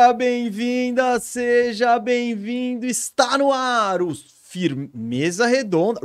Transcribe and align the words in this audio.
Seja 0.00 0.14
bem-vinda, 0.14 1.20
seja 1.20 1.98
bem-vindo. 1.98 2.86
Está 2.86 3.36
no 3.36 3.52
ar 3.52 4.00
o 4.00 4.14
Firmeza 4.14 5.46
Redonda. 5.46 6.00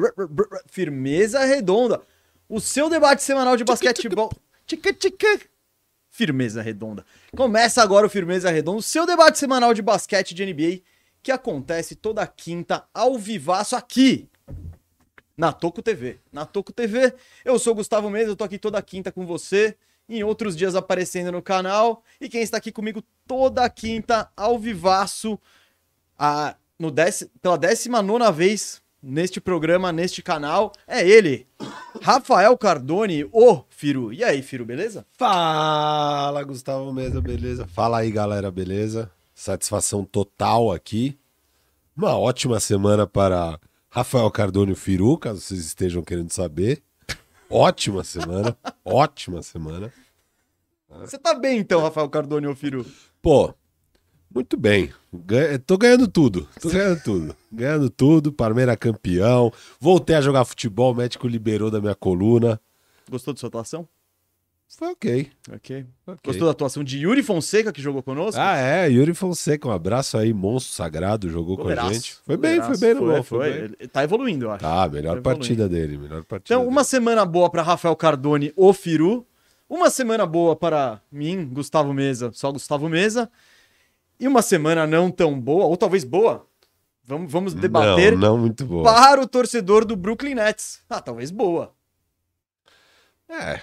Firmeza 0.67 1.45
Redonda. 1.45 2.01
O 2.49 2.59
seu 2.59 2.89
debate 2.89 3.23
semanal 3.23 3.55
de 3.55 3.63
basquetebol. 3.63 4.29
Firmeza 6.11 6.61
Redonda. 6.61 7.05
Começa 7.37 7.81
agora 7.81 8.05
o 8.05 8.09
Firmeza 8.09 8.51
Redonda, 8.51 8.79
o 8.79 8.83
seu 8.83 9.05
debate 9.05 9.39
semanal 9.39 9.73
de 9.73 9.81
basquete 9.81 10.35
de 10.35 10.45
NBA, 10.45 10.81
que 11.23 11.31
acontece 11.31 11.95
toda 11.95 12.27
quinta 12.27 12.83
ao 12.93 13.17
vivaço 13.17 13.77
aqui 13.77 14.27
na 15.37 15.53
Toco 15.53 15.81
TV. 15.81 16.19
Na 16.33 16.45
Toco 16.45 16.73
TV, 16.73 17.13
eu 17.45 17.57
sou 17.57 17.71
o 17.71 17.77
Gustavo 17.77 18.09
Mesa, 18.09 18.31
eu 18.31 18.35
tô 18.35 18.43
aqui 18.43 18.57
toda 18.57 18.81
quinta 18.81 19.09
com 19.09 19.25
você 19.25 19.77
em 20.07 20.23
outros 20.23 20.55
dias 20.55 20.75
aparecendo 20.75 21.31
no 21.31 21.41
canal. 21.41 22.03
E 22.19 22.29
quem 22.29 22.41
está 22.41 22.57
aqui 22.57 22.71
comigo 22.71 23.03
toda 23.27 23.69
quinta, 23.69 24.29
ao 24.35 24.57
vivaço, 24.59 25.39
a, 26.17 26.55
no 26.77 26.91
dec, 26.91 27.29
pela 27.41 27.57
19 27.57 28.31
vez 28.31 28.81
neste 29.01 29.39
programa, 29.39 29.91
neste 29.91 30.23
canal, 30.23 30.73
é 30.87 31.07
ele, 31.07 31.47
Rafael 32.01 32.57
Cardone, 32.57 33.29
o 33.31 33.63
Firu. 33.69 34.11
E 34.11 34.23
aí, 34.23 34.41
Firu, 34.41 34.65
beleza? 34.65 35.05
Fala, 35.13 36.43
Gustavo 36.43 36.91
Mesa, 36.91 37.21
beleza? 37.21 37.67
Fala 37.67 37.99
aí, 37.99 38.11
galera, 38.11 38.49
beleza? 38.49 39.11
Satisfação 39.33 40.03
total 40.03 40.71
aqui. 40.71 41.17
Uma 41.95 42.17
ótima 42.17 42.59
semana 42.59 43.05
para 43.05 43.59
Rafael 43.89 44.29
Cardone 44.31 44.71
e 44.71 44.75
Firu, 44.75 45.17
caso 45.17 45.39
vocês 45.39 45.61
estejam 45.61 46.01
querendo 46.01 46.31
saber. 46.31 46.81
Ótima 47.49 48.03
semana, 48.03 48.57
ótima 48.83 49.41
semana. 49.41 49.91
Você 51.01 51.17
tá 51.17 51.33
bem 51.33 51.59
então, 51.59 51.81
Rafael 51.81 52.09
Cardone 52.09 52.47
ou 52.47 52.55
Firu? 52.55 52.85
Pô, 53.21 53.53
muito 54.33 54.57
bem. 54.57 54.93
Ganha, 55.13 55.59
tô 55.59 55.77
ganhando 55.77 56.07
tudo. 56.07 56.47
Tô 56.61 56.69
ganhando 56.69 57.01
tudo. 57.03 57.35
Ganhando 57.51 57.89
tudo. 57.89 58.33
Parmeira 58.33 58.75
campeão. 58.75 59.51
Voltei 59.79 60.15
a 60.15 60.21
jogar 60.21 60.45
futebol. 60.45 60.91
O 60.91 60.95
médico 60.95 61.27
liberou 61.27 61.71
da 61.71 61.79
minha 61.79 61.95
coluna. 61.95 62.59
Gostou 63.09 63.33
de 63.33 63.39
sua 63.39 63.47
atuação? 63.47 63.87
Foi 64.77 64.89
ok. 64.89 65.31
Ok. 65.53 65.85
Gostou 66.23 66.45
da 66.45 66.51
atuação 66.51 66.83
de 66.83 66.99
Yuri 66.99 67.23
Fonseca, 67.23 67.71
que 67.71 67.81
jogou 67.81 68.03
conosco? 68.03 68.39
Ah, 68.39 68.57
é. 68.57 68.89
Yuri 68.89 69.13
Fonseca. 69.13 69.69
Um 69.69 69.71
abraço 69.71 70.17
aí. 70.17 70.33
Monstro 70.33 70.73
sagrado. 70.73 71.29
Jogou 71.29 71.55
Goleiraço. 71.55 71.87
com 71.87 71.91
a 71.91 71.93
gente. 71.93 72.17
Foi 72.25 72.35
bem, 72.35 72.61
foi 72.61 72.77
bem 72.77 72.93
no 72.93 72.99
foi, 72.99 73.23
foi. 73.23 73.23
foi. 73.23 73.63
Ele 73.79 73.87
tá 73.87 74.03
evoluindo, 74.03 74.45
eu 74.45 74.51
acho. 74.51 74.61
Tá, 74.61 74.89
melhor 74.89 75.15
tá 75.15 75.21
partida 75.21 75.69
dele. 75.69 75.97
Melhor 75.97 76.23
partida 76.25 76.53
então, 76.53 76.59
dele. 76.59 76.71
uma 76.71 76.83
semana 76.83 77.25
boa 77.25 77.49
para 77.49 77.61
Rafael 77.61 77.95
Cardone, 77.95 78.51
o 78.55 78.73
Firu. 78.73 79.25
Uma 79.69 79.89
semana 79.89 80.25
boa 80.25 80.55
para 80.55 81.01
mim, 81.11 81.45
Gustavo 81.45 81.93
Mesa, 81.93 82.31
só 82.33 82.51
Gustavo 82.51 82.89
Mesa. 82.89 83.31
E 84.19 84.27
uma 84.27 84.41
semana 84.41 84.85
não 84.85 85.09
tão 85.09 85.39
boa, 85.39 85.65
ou 85.65 85.75
talvez 85.77 86.03
boa. 86.03 86.45
Vamos, 87.03 87.31
vamos 87.31 87.53
debater. 87.53 88.13
Não, 88.13 88.31
não 88.31 88.37
muito 88.37 88.65
boa. 88.65 88.83
Para 88.83 89.21
o 89.21 89.27
torcedor 89.27 89.85
do 89.85 89.95
Brooklyn 89.95 90.35
Nets. 90.35 90.81
Ah, 90.89 90.99
talvez 90.99 91.31
boa. 91.31 91.73
É. 93.29 93.61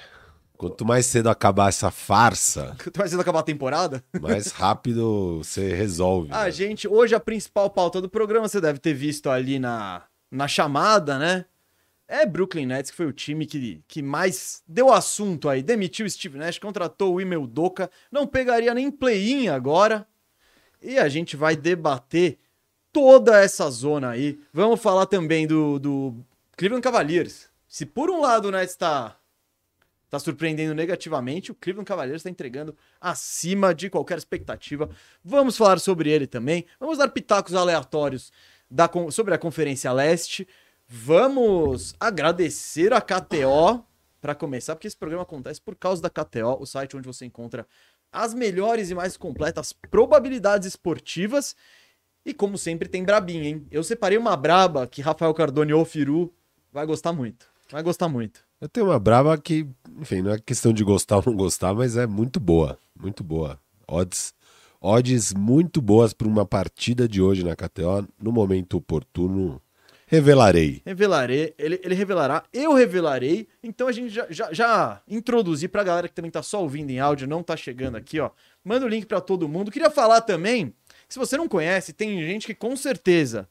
Quanto 0.69 0.85
mais 0.85 1.07
cedo 1.07 1.29
acabar 1.29 1.69
essa 1.69 1.91
farsa. 1.91 2.77
Quanto 2.83 2.99
mais 2.99 3.11
cedo 3.11 3.21
acabar 3.21 3.41
a 3.41 3.45
temporada. 3.45 4.05
Mais 4.21 4.53
rápido 4.53 5.39
você 5.39 5.75
resolve. 5.75 6.29
Ah, 6.33 6.45
né? 6.45 6.51
gente, 6.51 6.87
hoje 6.87 7.15
a 7.15 7.21
principal 7.21 7.69
pauta 7.69 8.01
do 8.01 8.09
programa 8.09 8.49
você 8.49 8.61
deve 8.61 8.79
ter 8.79 8.95
visto 8.95 9.29
ali 9.29 9.59
na, 9.59 10.03
na 10.31 10.47
chamada, 10.47 11.19
né? 11.19 11.45
É 12.07 12.27
Brooklyn 12.27 12.67
Nets, 12.67 12.91
que 12.91 12.97
foi 12.97 13.07
o 13.07 13.13
time 13.13 13.47
que, 13.47 13.83
que 13.89 14.03
mais 14.03 14.63
deu 14.69 14.93
assunto 14.93 15.49
aí. 15.49 15.63
Demitiu 15.63 16.05
o 16.05 16.11
Steve 16.11 16.39
Nash, 16.39 16.59
contratou 16.59 17.15
o 17.15 17.21
Imel 17.21 17.47
Doca, 17.47 17.91
não 18.11 18.27
pegaria 18.27 18.75
nem 18.75 18.91
play-in 18.91 19.49
agora. 19.49 20.07
E 20.81 20.99
a 20.99 21.09
gente 21.09 21.37
vai 21.37 21.57
debater 21.57 22.39
toda 22.93 23.41
essa 23.41 23.71
zona 23.71 24.11
aí. 24.11 24.39
Vamos 24.53 24.81
falar 24.81 25.07
também 25.07 25.47
do, 25.47 25.79
do 25.79 26.15
Cleveland 26.57 26.83
Cavaliers. 26.83 27.49
Se 27.67 27.87
por 27.87 28.11
um 28.11 28.21
lado 28.21 28.49
o 28.49 28.51
Nets 28.51 28.73
está 28.73 29.17
tá 30.13 30.19
surpreendendo 30.19 30.75
negativamente, 30.75 31.51
o 31.51 31.55
Cleveland 31.55 31.87
Cavaliers 31.87 32.21
está 32.21 32.29
entregando 32.29 32.77
acima 33.01 33.75
de 33.75 33.89
qualquer 33.89 34.19
expectativa. 34.19 34.91
Vamos 35.25 35.57
falar 35.57 35.81
sobre 35.81 36.11
ele 36.11 36.27
também. 36.27 36.67
Vamos 36.79 36.99
dar 36.99 37.09
pitacos 37.09 37.55
aleatórios 37.55 38.31
da, 38.71 38.91
sobre 39.11 39.33
a 39.33 39.39
Conferência 39.39 39.91
Leste. 39.91 40.47
Vamos 40.87 41.95
agradecer 41.99 42.93
a 42.93 43.01
KTO 43.01 43.83
para 44.21 44.35
começar, 44.35 44.77
porque 44.77 44.87
esse 44.87 44.97
programa 44.99 45.23
acontece 45.23 45.63
por 45.63 45.75
causa 45.75 46.03
da 46.03 46.11
KTO, 46.11 46.61
o 46.61 46.67
site 46.67 46.95
onde 46.95 47.07
você 47.07 47.25
encontra 47.25 47.67
as 48.13 48.35
melhores 48.35 48.91
e 48.91 48.95
mais 48.95 49.17
completas 49.17 49.73
probabilidades 49.73 50.69
esportivas. 50.69 51.57
E 52.23 52.35
como 52.35 52.59
sempre 52.59 52.87
tem 52.87 53.03
brabinha, 53.03 53.49
hein? 53.49 53.67
Eu 53.71 53.83
separei 53.83 54.19
uma 54.19 54.37
braba 54.37 54.87
que 54.87 55.01
Rafael 55.01 55.33
Cardone 55.33 55.73
ou 55.73 55.87
Firu 55.87 56.31
vai 56.71 56.85
gostar 56.85 57.15
muito. 57.15 57.52
Vai 57.73 57.83
gostar 57.83 58.09
muito. 58.09 58.45
Eu 58.61 58.69
tenho 58.69 58.87
uma 58.87 58.99
braba 58.99 59.37
que, 59.39 59.67
enfim, 59.99 60.21
não 60.21 60.33
é 60.33 60.39
questão 60.39 60.73
de 60.73 60.85
gostar 60.85 61.17
ou 61.17 61.23
não 61.27 61.35
gostar, 61.35 61.75
mas 61.75 61.97
é 61.97 62.07
muito 62.07 62.39
boa, 62.39 62.79
muito 62.95 63.25
boa. 63.25 63.59
Odds, 63.89 64.35
odds 64.79 65.33
muito 65.33 65.81
boas 65.81 66.13
para 66.13 66.29
uma 66.29 66.45
partida 66.45 67.09
de 67.09 67.23
hoje 67.23 67.43
na 67.43 67.57
KTO, 67.57 68.07
no 68.21 68.31
momento 68.31 68.77
oportuno 68.77 69.61
Revelarei. 70.13 70.83
Revelarei, 70.85 71.55
ele, 71.57 71.81
ele 71.83 71.95
revelará, 71.95 72.45
eu 72.53 72.75
revelarei. 72.75 73.49
Então 73.63 73.89
a 73.89 73.93
gente 73.93 74.11
já, 74.11 74.27
já, 74.29 74.53
já 74.53 75.03
introduzir 75.09 75.71
pra 75.71 75.83
galera 75.83 76.07
que 76.07 76.13
também 76.13 76.31
tá 76.31 76.43
só 76.43 76.61
ouvindo 76.61 76.91
em 76.91 77.01
áudio, 77.01 77.27
não 77.27 77.43
tá 77.43 77.57
chegando 77.57 77.97
aqui, 77.97 78.21
ó. 78.21 78.31
Manda 78.63 78.85
o 78.85 78.89
link 78.91 79.07
para 79.07 79.23
todo 79.23 79.49
mundo. 79.49 79.71
Queria 79.71 79.89
falar 79.89 80.21
também, 80.21 80.75
que 81.09 81.15
se 81.15 81.19
você 81.19 81.39
não 81.39 81.49
conhece, 81.49 81.95
tem 81.95 82.21
gente 82.21 82.47
que 82.47 82.55
com 82.55 82.77
certeza 82.77 83.49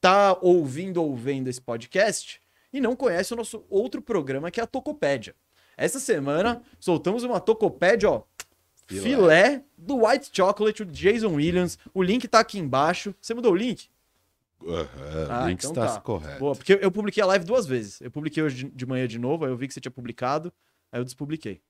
tá 0.00 0.38
ouvindo 0.40 1.02
ou 1.02 1.16
vendo 1.16 1.48
esse 1.48 1.60
podcast 1.60 2.40
e 2.72 2.80
não 2.80 2.94
conhece 2.96 3.32
o 3.32 3.36
nosso 3.36 3.64
outro 3.68 4.00
programa 4.00 4.50
que 4.50 4.60
é 4.60 4.62
a 4.62 4.66
Tocopédia. 4.66 5.34
Essa 5.76 5.98
semana 5.98 6.62
soltamos 6.78 7.24
uma 7.24 7.40
Tocopédia, 7.40 8.10
ó, 8.10 8.22
filé, 8.86 9.02
filé 9.02 9.64
do 9.76 10.04
White 10.04 10.30
Chocolate, 10.32 10.82
o 10.82 10.86
Jason 10.86 11.34
Williams. 11.34 11.78
O 11.94 12.02
link 12.02 12.28
tá 12.28 12.40
aqui 12.40 12.58
embaixo. 12.58 13.14
Você 13.20 13.32
mudou 13.32 13.52
o 13.52 13.56
link? 13.56 13.88
Uhum, 14.62 14.76
ah, 15.30 15.46
link 15.46 15.58
então 15.58 15.70
está 15.70 15.94
tá. 15.94 16.00
correto. 16.00 16.38
Boa, 16.38 16.54
porque 16.54 16.78
eu 16.80 16.90
publiquei 16.90 17.22
a 17.22 17.26
live 17.26 17.44
duas 17.44 17.66
vezes. 17.66 18.00
Eu 18.00 18.10
publiquei 18.10 18.42
hoje 18.42 18.70
de 18.72 18.86
manhã 18.86 19.08
de 19.08 19.18
novo, 19.18 19.44
aí 19.44 19.50
eu 19.50 19.56
vi 19.56 19.66
que 19.66 19.74
você 19.74 19.80
tinha 19.80 19.90
publicado, 19.90 20.52
aí 20.92 21.00
eu 21.00 21.04
despubliquei. 21.04 21.62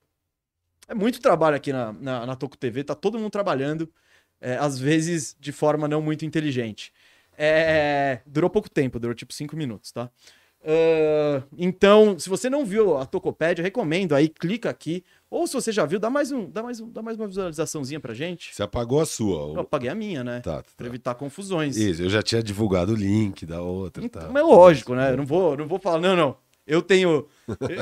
É 0.89 0.95
muito 0.95 1.21
trabalho 1.21 1.55
aqui 1.55 1.73
na, 1.73 1.93
na, 1.93 2.27
na 2.27 2.37
Toco 2.37 2.57
TV, 2.57 2.83
tá 2.83 2.97
todo 2.97 3.17
mundo 3.17 3.31
trabalhando, 3.31 3.89
é, 4.41 4.57
às 4.57 4.77
vezes 4.77 5.37
de 5.39 5.53
forma 5.53 5.87
não 5.87 6.03
muito 6.03 6.25
inteligente. 6.25 6.93
É, 7.39 8.21
durou 8.27 8.51
pouco 8.51 8.69
tempo, 8.69 8.99
durou 8.99 9.15
tipo 9.15 9.33
cinco 9.33 9.57
minutos, 9.57 9.93
tá? 9.93 10.11
Uh, 10.63 11.43
então, 11.57 12.19
se 12.19 12.29
você 12.29 12.51
não 12.51 12.67
viu 12.67 12.99
a 12.99 13.07
Tocopédia, 13.07 13.63
recomendo 13.63 14.15
aí, 14.15 14.29
clica 14.29 14.69
aqui. 14.69 15.05
Ou 15.31 15.47
se 15.47 15.55
você 15.55 15.73
já 15.73 15.87
viu, 15.87 15.99
dá 15.99 16.11
mais, 16.11 16.33
um, 16.33 16.51
dá 16.51 16.63
mais, 16.63 16.81
um, 16.81 16.91
dá 16.91 17.01
mais 17.03 17.17
uma 17.17 17.27
visualizaçãozinha 17.27 18.01
pra 18.01 18.13
gente. 18.13 18.55
Você 18.55 18.63
apagou 18.63 19.01
a 19.01 19.07
sua? 19.07 19.55
Eu 19.55 19.61
apaguei 19.61 19.89
a 19.89 19.95
minha, 19.95 20.25
né? 20.25 20.41
Tá, 20.41 20.63
tá. 20.63 20.69
Pra 20.77 20.87
evitar 20.87 21.15
confusões. 21.15 21.77
Isso, 21.77 22.03
eu 22.03 22.11
já 22.11 22.23
tinha 22.23 22.43
divulgado 22.43 22.93
o 22.93 22.97
link 22.97 23.47
da 23.47 23.63
outra. 23.63 24.05
Então, 24.05 24.23
tá. 24.23 24.29
Mas 24.29 24.43
é 24.43 24.45
lógico, 24.45 24.95
né? 24.95 25.13
Eu 25.13 25.17
não 25.17 25.27
vou, 25.27 25.57
não 25.57 25.69
vou 25.69 25.79
falar, 25.79 26.01
não, 26.01 26.17
não. 26.17 26.37
Eu 26.67 26.83
tenho. 26.83 27.27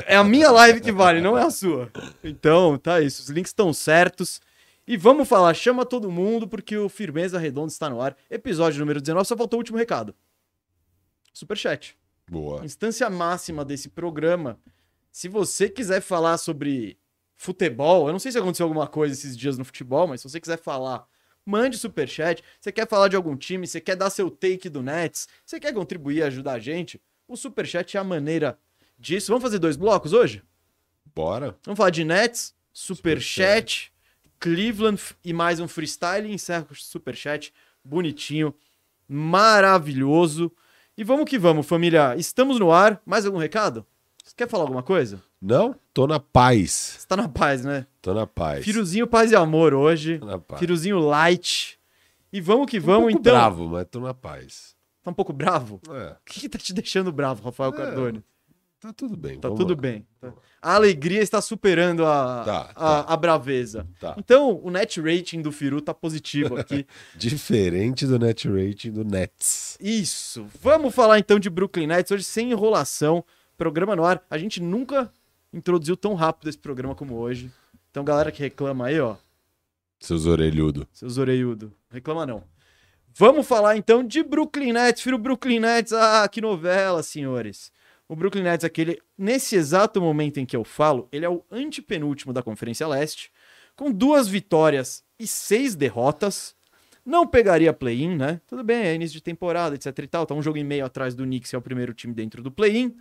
É 0.05 0.15
a 0.15 0.23
minha 0.23 0.49
live 0.49 0.79
que 0.79 0.91
vale, 0.91 1.21
não 1.21 1.37
é 1.37 1.43
a 1.43 1.49
sua. 1.49 1.91
Então, 2.23 2.77
tá 2.77 3.01
isso. 3.01 3.21
Os 3.21 3.29
links 3.29 3.49
estão 3.49 3.73
certos. 3.73 4.41
E 4.87 4.97
vamos 4.97 5.27
falar, 5.27 5.53
chama 5.53 5.85
todo 5.85 6.09
mundo, 6.09 6.47
porque 6.47 6.75
o 6.75 6.89
Firmeza 6.89 7.37
Redonda 7.37 7.71
está 7.71 7.89
no 7.89 8.01
ar. 8.01 8.15
Episódio 8.29 8.79
número 8.79 8.99
19, 8.99 9.27
só 9.27 9.37
faltou 9.37 9.57
o 9.57 9.61
último 9.61 9.77
recado. 9.77 10.15
Superchat. 11.31 11.95
Boa. 12.29 12.63
Instância 12.63 13.09
máxima 13.09 13.65
desse 13.65 13.89
programa. 13.89 14.59
Se 15.11 15.27
você 15.27 15.67
quiser 15.67 16.01
falar 16.01 16.37
sobre 16.37 16.97
futebol, 17.35 18.07
eu 18.07 18.11
não 18.11 18.19
sei 18.19 18.31
se 18.31 18.37
aconteceu 18.37 18.65
alguma 18.65 18.87
coisa 18.87 19.13
esses 19.13 19.35
dias 19.35 19.57
no 19.57 19.65
futebol, 19.65 20.07
mas 20.07 20.21
se 20.21 20.29
você 20.29 20.39
quiser 20.39 20.57
falar, 20.57 21.07
mande 21.45 21.77
superchat. 21.77 22.43
Você 22.59 22.71
quer 22.71 22.87
falar 22.87 23.07
de 23.07 23.15
algum 23.15 23.35
time, 23.35 23.65
você 23.65 23.81
quer 23.81 23.95
dar 23.95 24.09
seu 24.09 24.29
take 24.29 24.69
do 24.69 24.83
Nets, 24.83 25.27
você 25.45 25.59
quer 25.59 25.73
contribuir 25.73 26.17
e 26.17 26.23
ajudar 26.23 26.53
a 26.53 26.59
gente, 26.59 27.01
o 27.27 27.35
superchat 27.35 27.97
é 27.97 27.99
a 27.99 28.03
maneira 28.03 28.59
disso. 28.97 29.31
Vamos 29.31 29.43
fazer 29.43 29.59
dois 29.59 29.77
blocos 29.77 30.13
hoje? 30.13 30.43
Bora. 31.15 31.57
Vamos 31.63 31.77
falar 31.77 31.89
de 31.89 32.03
Nets, 32.03 32.53
superchat, 32.71 33.85
super 33.85 33.99
Cleveland 34.39 35.01
e 35.23 35.33
mais 35.33 35.59
um 35.59 35.67
freestyle. 35.67 36.31
Encerra 36.31 36.63
com 36.63 36.73
o 36.73 36.77
superchat 36.77 37.53
bonitinho, 37.83 38.53
maravilhoso. 39.07 40.51
E 40.99 41.03
vamos 41.05 41.29
que 41.29 41.39
vamos, 41.39 41.65
família. 41.65 42.13
Estamos 42.17 42.59
no 42.59 42.73
ar. 42.73 43.01
Mais 43.05 43.25
algum 43.25 43.37
recado? 43.37 43.85
Você 44.21 44.33
quer 44.35 44.49
falar 44.49 44.63
alguma 44.65 44.83
coisa? 44.83 45.23
Não, 45.41 45.73
tô 45.93 46.05
na 46.05 46.19
paz. 46.19 46.97
Você 46.99 47.07
tá 47.07 47.15
na 47.15 47.29
paz, 47.29 47.63
né? 47.63 47.87
Tô 48.01 48.13
na 48.13 48.27
paz. 48.27 48.65
Firuzinho 48.65 49.07
paz 49.07 49.31
e 49.31 49.35
amor 49.37 49.73
hoje. 49.73 50.19
Tô 50.19 50.25
na 50.25 50.37
paz. 50.37 50.59
Firuzinho 50.59 50.99
light. 50.99 51.79
E 52.33 52.41
vamos 52.41 52.69
que 52.69 52.81
tô 52.81 52.87
vamos, 52.87 53.03
um 53.03 53.11
pouco 53.11 53.21
então. 53.21 53.33
bravo, 53.33 53.69
mas 53.69 53.87
tô 53.89 54.01
na 54.01 54.13
paz. 54.13 54.75
Tá 55.01 55.09
um 55.09 55.13
pouco 55.13 55.31
bravo? 55.31 55.79
É. 55.89 56.11
O 56.11 56.15
que, 56.25 56.41
que 56.41 56.49
tá 56.49 56.59
te 56.59 56.73
deixando 56.73 57.13
bravo, 57.13 57.45
Rafael 57.45 57.69
É. 57.73 57.77
Cardone? 57.77 58.21
Tá 58.79 58.93
tudo 58.93 59.17
bem. 59.17 59.37
Tá 59.39 59.49
tudo 59.49 59.73
lá. 59.73 59.75
bem. 59.75 60.07
A 60.61 60.75
alegria 60.75 61.21
está 61.21 61.41
superando 61.41 62.05
a, 62.05 62.43
Tá, 62.45 62.71
a, 62.75 63.13
a 63.13 63.17
braveza. 63.17 63.85
Tá. 63.99 64.15
Então, 64.17 64.59
o 64.63 64.71
net 64.71 65.01
rating 65.01 65.41
do 65.41 65.51
Firu 65.51 65.81
tá 65.81 65.93
positivo 65.93 66.55
aqui. 66.57 66.87
Diferente 67.15 68.05
do 68.07 68.17
net 68.17 68.47
rating 68.47 68.91
do 68.91 69.03
Nets. 69.03 69.77
Isso. 69.81 70.47
Vamos 70.61 70.95
falar 70.95 71.19
então 71.19 71.37
de 71.39 71.49
Brooklyn 71.49 71.87
Nets 71.87 72.11
hoje 72.11 72.23
sem 72.23 72.51
enrolação. 72.51 73.23
Programa 73.57 73.95
no 73.97 74.05
ar. 74.05 74.23
A 74.29 74.37
gente 74.37 74.61
nunca 74.61 75.11
introduziu 75.51 75.97
tão 75.97 76.13
rápido 76.13 76.47
esse 76.47 76.57
programa 76.57 76.95
como 76.95 77.15
hoje. 77.15 77.51
Então, 77.91 78.03
galera 78.05 78.31
que 78.31 78.41
reclama 78.41 78.85
aí, 78.87 78.99
ó, 78.99 79.15
Seus 79.99 80.25
orelhudos. 80.25 80.85
seus 80.93 81.17
orelhudo, 81.17 81.73
reclama 81.91 82.25
não. 82.25 82.43
Vamos 83.13 83.45
falar 83.45 83.75
então 83.75 84.01
de 84.05 84.23
Brooklyn 84.23 84.71
Nets, 84.71 85.01
filho 85.01 85.17
Brooklyn 85.17 85.59
Nets. 85.59 85.91
Ah, 85.91 86.25
que 86.31 86.39
novela, 86.39 87.03
senhores. 87.03 87.71
O 88.09 88.15
Brooklyn 88.15 88.41
Nets, 88.41 88.65
aquele, 88.65 88.99
nesse 89.15 89.55
exato 89.55 90.01
momento 90.01 90.39
em 90.39 90.45
que 90.45 90.55
eu 90.55 90.63
falo, 90.63 91.07
ele 91.11 91.25
é 91.25 91.29
o 91.29 91.45
antepenúltimo 91.51 92.33
da 92.33 92.41
Conferência 92.41 92.87
Leste, 92.87 93.31
com 93.75 93.91
duas 93.91 94.27
vitórias 94.27 95.03
e 95.19 95.27
seis 95.27 95.75
derrotas. 95.75 96.55
Não 97.05 97.27
pegaria 97.27 97.71
play-in, 97.71 98.15
né? 98.15 98.41
Tudo 98.47 98.63
bem, 98.63 98.81
é 98.81 98.95
início 98.95 99.13
de 99.13 99.21
temporada, 99.21 99.75
etc 99.75 99.99
e 99.99 100.07
tal. 100.07 100.25
Tá 100.25 100.33
um 100.33 100.41
jogo 100.41 100.57
e 100.57 100.63
meio 100.63 100.85
atrás 100.85 101.13
do 101.13 101.23
Knicks, 101.23 101.51
que 101.51 101.55
é 101.55 101.59
o 101.59 101.61
primeiro 101.61 101.93
time 101.93 102.11
dentro 102.11 102.41
do 102.41 102.51
play-in. 102.51 102.97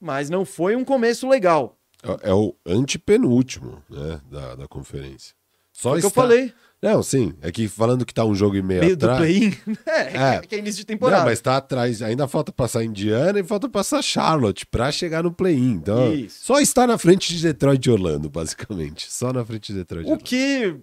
Mas 0.00 0.30
não 0.30 0.46
foi 0.46 0.74
um 0.76 0.84
começo 0.84 1.28
legal. 1.28 1.78
É, 2.02 2.30
é 2.30 2.34
o 2.34 2.56
antepenúltimo, 2.66 3.82
né, 3.88 4.18
da, 4.30 4.54
da 4.54 4.66
conferência. 4.66 5.34
Só 5.70 5.90
Foi 5.90 5.98
o 5.98 6.00
que 6.00 6.06
eu 6.06 6.10
falei. 6.10 6.54
Não, 6.82 7.00
sim. 7.02 7.32
É 7.40 7.52
que 7.52 7.68
falando 7.68 8.04
que 8.04 8.12
tá 8.12 8.24
um 8.24 8.34
jogo 8.34 8.56
e 8.56 8.62
meio, 8.62 8.80
Meio 8.82 8.96
do 8.96 9.04
atrás. 9.08 9.20
play-in. 9.20 9.52
É, 9.86 10.00
É. 10.00 10.34
é, 10.36 10.40
que 10.40 10.54
é 10.56 10.58
início 10.58 10.80
de 10.80 10.86
temporada. 10.86 11.18
Não, 11.22 11.26
mas 11.28 11.40
tá 11.40 11.56
atrás. 11.56 12.02
Ainda 12.02 12.26
falta 12.26 12.50
passar 12.50 12.82
Indiana 12.82 13.38
e 13.38 13.44
falta 13.44 13.68
passar 13.68 14.02
Charlotte 14.02 14.66
pra 14.66 14.90
chegar 14.90 15.22
no 15.22 15.32
play-in. 15.32 15.74
Então, 15.74 16.12
Isso. 16.12 16.44
só 16.44 16.58
está 16.58 16.84
na 16.86 16.98
frente 16.98 17.32
de 17.34 17.40
Detroit 17.40 17.86
e 17.86 17.90
Orlando, 17.90 18.28
basicamente. 18.28 19.10
Só 19.12 19.32
na 19.32 19.44
frente 19.44 19.72
de 19.72 19.78
Detroit 19.78 20.02
e 20.04 20.08
O 20.08 20.12
Orlando. 20.14 20.24
que. 20.24 20.76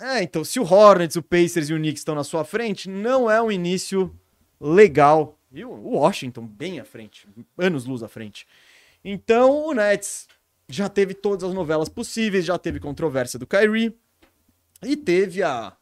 É, 0.00 0.22
então, 0.22 0.44
se 0.44 0.60
o 0.60 0.64
Hornets, 0.64 1.16
o 1.16 1.22
Pacers 1.22 1.70
e 1.70 1.74
o 1.74 1.76
Knicks 1.76 2.00
estão 2.02 2.14
na 2.14 2.22
sua 2.24 2.44
frente, 2.44 2.88
não 2.88 3.30
é 3.30 3.40
um 3.40 3.50
início 3.50 4.14
legal. 4.60 5.38
E 5.50 5.64
o 5.64 5.70
Washington 5.70 6.46
bem 6.46 6.78
à 6.78 6.84
frente, 6.84 7.26
anos 7.56 7.86
luz 7.86 8.02
à 8.02 8.08
frente. 8.08 8.46
Então, 9.02 9.66
o 9.66 9.72
Nets 9.72 10.28
já 10.68 10.88
teve 10.90 11.14
todas 11.14 11.42
as 11.48 11.54
novelas 11.54 11.88
possíveis, 11.88 12.44
já 12.44 12.58
teve 12.58 12.78
controvérsia 12.78 13.38
do 13.38 13.46
Kyrie 13.46 13.96
e 14.82 14.96
teve 14.96 15.42
a 15.42 15.72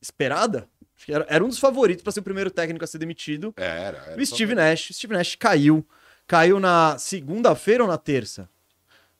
esperada. 0.00 0.68
Acho 0.96 1.06
que 1.06 1.12
era, 1.12 1.26
era 1.28 1.44
um 1.44 1.48
dos 1.48 1.58
favoritos 1.58 2.02
para 2.02 2.12
ser 2.12 2.20
o 2.20 2.22
primeiro 2.22 2.50
técnico 2.50 2.84
a 2.84 2.88
ser 2.88 2.98
demitido. 2.98 3.52
Era, 3.56 3.98
era. 3.98 4.20
O 4.20 4.24
Steve 4.26 4.54
Nash. 4.54 4.88
Steve 4.92 5.12
Nash 5.14 5.34
caiu. 5.36 5.86
Caiu 6.26 6.58
na 6.58 6.96
segunda-feira 6.98 7.84
ou 7.84 7.88
na 7.88 7.98
terça? 7.98 8.48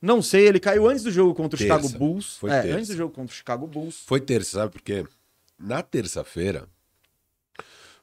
Não 0.01 0.21
sei, 0.21 0.47
ele 0.47 0.61
caiu 0.61 0.89
antes 0.89 1.03
do 1.03 1.11
jogo 1.11 1.35
contra 1.35 1.57
o 1.57 1.59
Terça. 1.59 1.75
Chicago 1.83 1.99
Bulls. 1.99 2.37
Foi 2.37 2.51
é, 2.51 2.63
terça. 2.63 2.77
antes 2.77 2.89
do 2.89 2.97
jogo 2.97 3.15
contra 3.15 3.33
o 3.33 3.37
Chicago 3.37 3.67
Bulls. 3.67 4.03
Foi 4.07 4.21
terça, 4.21 4.59
sabe 4.59 4.73
por 4.73 4.83
quê? 4.83 5.05
Na 5.59 5.83
terça-feira, 5.83 6.69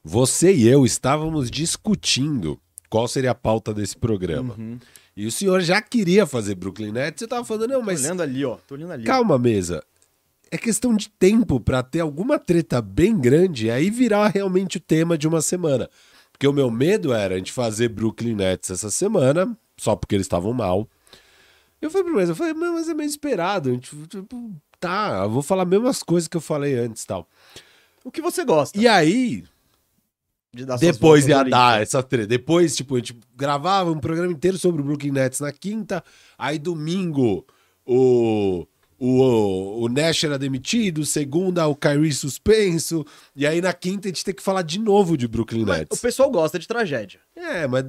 você 0.02 0.52
e 0.52 0.66
eu 0.68 0.84
estávamos 0.84 1.50
discutindo 1.50 2.60
qual 2.90 3.06
seria 3.08 3.30
a 3.30 3.34
pauta 3.34 3.72
desse 3.72 3.96
programa. 3.96 4.54
Uhum. 4.58 4.78
E 5.16 5.26
o 5.26 5.30
senhor 5.32 5.60
já 5.60 5.80
queria 5.80 6.26
fazer 6.26 6.56
Brooklyn 6.56 6.90
Nets, 6.92 7.20
você 7.20 7.28
tava 7.28 7.44
falando, 7.44 7.68
não, 7.68 7.80
Tô 7.80 7.86
mas 7.86 8.04
olhando 8.04 8.22
ali, 8.22 8.44
ó. 8.44 8.56
Tô 8.66 8.74
olhando 8.74 8.92
ali. 8.92 9.04
calma, 9.04 9.38
mesa. 9.38 9.82
É 10.54 10.56
questão 10.56 10.94
de 10.94 11.08
tempo 11.08 11.58
pra 11.58 11.82
ter 11.82 11.98
alguma 11.98 12.38
treta 12.38 12.80
bem 12.80 13.18
grande 13.18 13.66
e 13.66 13.70
aí 13.72 13.90
virar 13.90 14.28
realmente 14.28 14.76
o 14.76 14.80
tema 14.80 15.18
de 15.18 15.26
uma 15.26 15.42
semana. 15.42 15.90
Porque 16.30 16.46
o 16.46 16.52
meu 16.52 16.70
medo 16.70 17.12
era 17.12 17.34
a 17.34 17.38
gente 17.38 17.50
fazer 17.50 17.88
Brooklyn 17.88 18.36
Nets 18.36 18.70
essa 18.70 18.88
semana, 18.88 19.58
só 19.76 19.96
porque 19.96 20.14
eles 20.14 20.26
estavam 20.26 20.52
mal. 20.52 20.88
Eu 21.82 21.90
falei 21.90 22.08
pro 22.08 22.20
eu 22.20 22.36
falei, 22.36 22.54
"Mas- 22.54 22.88
é 22.88 22.94
meio 22.94 23.08
esperado. 23.08 23.76
Tipo, 23.78 24.54
tá, 24.78 25.22
eu 25.24 25.30
vou 25.30 25.42
falar 25.42 25.64
as 25.64 25.68
mesmas 25.68 26.04
coisas 26.04 26.28
que 26.28 26.36
eu 26.36 26.40
falei 26.40 26.78
antes 26.78 27.02
e 27.02 27.06
tal. 27.08 27.28
O 28.04 28.12
que 28.12 28.22
você 28.22 28.44
gosta? 28.44 28.78
E 28.78 28.86
aí, 28.86 29.42
de 30.54 30.64
depois 30.78 31.26
ia 31.26 31.42
dar 31.42 31.82
essa 31.82 32.00
treta. 32.00 32.28
Depois, 32.28 32.76
tipo, 32.76 32.94
a 32.94 32.98
gente 32.98 33.18
gravava 33.34 33.90
um 33.90 33.98
programa 33.98 34.32
inteiro 34.32 34.56
sobre 34.56 34.80
o 34.80 34.84
Brooklyn 34.84 35.10
Nets 35.10 35.40
na 35.40 35.50
quinta. 35.50 36.04
Aí, 36.38 36.60
domingo, 36.60 37.44
o, 37.84 38.64
o, 39.06 39.82
o 39.84 39.88
Nash 39.88 40.24
era 40.24 40.38
demitido. 40.38 41.04
Segunda, 41.04 41.66
o 41.66 41.76
Kyrie 41.76 42.12
suspenso. 42.12 43.04
E 43.36 43.46
aí, 43.46 43.60
na 43.60 43.72
quinta, 43.74 44.08
a 44.08 44.10
gente 44.10 44.24
tem 44.24 44.34
que 44.34 44.42
falar 44.42 44.62
de 44.62 44.78
novo 44.78 45.14
de 45.16 45.28
Brooklyn 45.28 45.64
Mas 45.66 45.78
Nets. 45.80 45.98
o 45.98 46.00
pessoal 46.02 46.30
gosta 46.30 46.58
de 46.58 46.66
tragédia. 46.66 47.20
É, 47.36 47.66
mas 47.66 47.84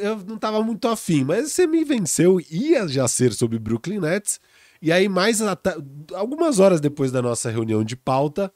eu 0.00 0.16
não 0.26 0.38
tava 0.38 0.62
muito 0.62 0.86
afim. 0.86 1.24
Mas 1.24 1.52
você 1.52 1.66
me 1.66 1.84
venceu. 1.84 2.40
Ia 2.50 2.86
já 2.86 3.08
ser 3.08 3.32
sobre 3.32 3.58
Brooklyn 3.58 3.98
Nets. 3.98 4.38
E 4.80 4.92
aí, 4.92 5.08
mais 5.08 5.40
algumas 6.14 6.60
horas 6.60 6.80
depois 6.80 7.10
da 7.10 7.20
nossa 7.20 7.50
reunião 7.50 7.82
de 7.82 7.96
pauta, 7.96 8.52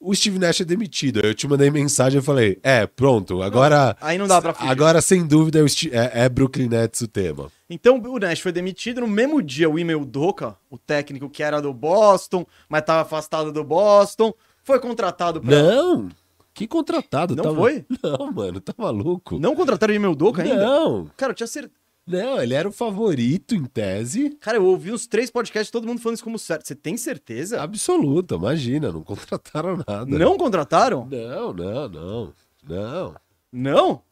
o 0.00 0.14
Steve 0.14 0.38
Nash 0.38 0.62
é 0.62 0.64
demitido. 0.64 1.20
Aí 1.22 1.30
eu 1.30 1.34
te 1.34 1.46
mandei 1.46 1.70
mensagem 1.70 2.18
e 2.20 2.22
falei: 2.22 2.58
É, 2.62 2.86
pronto, 2.86 3.42
agora. 3.42 3.96
Aí 4.00 4.16
não 4.16 4.26
dá 4.26 4.40
pra 4.40 4.54
fugir. 4.54 4.70
Agora, 4.70 5.00
sem 5.02 5.26
dúvida, 5.26 5.60
é, 5.60 5.62
é- 5.92 6.24
é 6.24 6.28
Brooklyn 6.28 6.68
Nets 6.68 7.00
o 7.02 7.08
tema. 7.08 7.50
Então 7.68 8.00
o 8.02 8.18
Nash 8.18 8.40
foi 8.40 8.50
demitido 8.52 9.02
no 9.02 9.06
mesmo 9.06 9.42
dia. 9.42 9.68
O 9.70 9.78
Email 9.78 10.04
Doka, 10.04 10.56
o 10.70 10.78
técnico 10.78 11.28
que 11.28 11.42
era 11.42 11.60
do 11.60 11.72
Boston, 11.72 12.44
mas 12.68 12.82
tava 12.82 13.02
afastado 13.02 13.52
do 13.52 13.62
Boston, 13.62 14.32
foi 14.64 14.80
contratado 14.80 15.40
pra. 15.40 15.62
Não! 15.62 16.08
Que 16.52 16.66
contratado, 16.66 17.36
Não 17.36 17.44
tá 17.44 17.54
foi? 17.54 17.84
Não, 18.02 18.32
mano, 18.32 18.60
tá 18.60 18.74
maluco. 18.76 19.38
Não 19.38 19.54
contrataram 19.54 19.92
o 19.92 19.96
Email 19.96 20.14
Doka 20.16 20.42
ainda? 20.42 20.56
Não, 20.66 21.06
Cara, 21.16 21.30
eu 21.30 21.36
tinha 21.36 21.46
certeza. 21.46 21.79
Não, 22.06 22.42
ele 22.42 22.54
era 22.54 22.68
o 22.68 22.72
favorito 22.72 23.54
em 23.54 23.64
tese. 23.64 24.30
Cara, 24.40 24.56
eu 24.56 24.64
ouvi 24.64 24.92
uns 24.92 25.06
três 25.06 25.30
podcasts, 25.30 25.70
todo 25.70 25.86
mundo 25.86 26.00
falando 26.00 26.16
isso 26.16 26.24
como 26.24 26.38
certo. 26.38 26.66
Você 26.66 26.74
tem 26.74 26.96
certeza? 26.96 27.62
Absoluta, 27.62 28.34
imagina, 28.34 28.90
não 28.90 29.02
contrataram 29.04 29.76
nada. 29.76 30.06
Não 30.06 30.36
contrataram? 30.36 31.06
Não, 31.06 31.52
não, 31.52 31.88
não. 31.88 32.32
Não. 32.62 33.14
Não? 33.52 34.02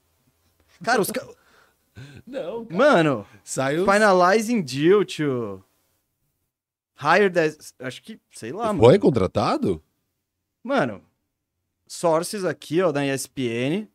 Cara, 0.83 1.01
os 1.01 1.11
caras. 1.11 1.35
Não, 2.25 2.65
cara. 2.65 2.77
Mano, 2.79 3.27
Saiu. 3.43 3.85
finalizing 3.85 4.63
deal 4.63 5.05
to 5.05 5.61
hire 6.97 7.29
that. 7.29 7.57
Acho 7.81 8.01
que, 8.01 8.21
sei 8.31 8.53
lá, 8.53 8.67
mano. 8.67 8.79
Foi 8.79 8.99
contratado? 9.01 9.83
Mano, 10.63 11.03
sources 11.89 12.45
aqui, 12.45 12.81
ó, 12.81 12.93
da 12.93 13.05
ESPN. 13.05 13.89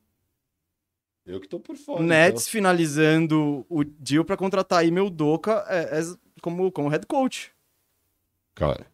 Eu 1.25 1.39
que 1.39 1.47
tô 1.47 1.59
por 1.59 1.75
fora. 1.77 2.03
Nets 2.03 2.47
finalizando 2.49 3.65
o 3.69 3.83
deal 3.83 4.25
pra 4.25 4.35
contratar 4.37 4.85
Email 4.85 5.09
Doka 5.09 5.63
é, 5.69 5.99
é 5.99 6.03
como, 6.41 6.71
como 6.71 6.89
head 6.89 7.05
coach. 7.07 7.51
Então. 8.53 8.69
Cara. 8.73 8.87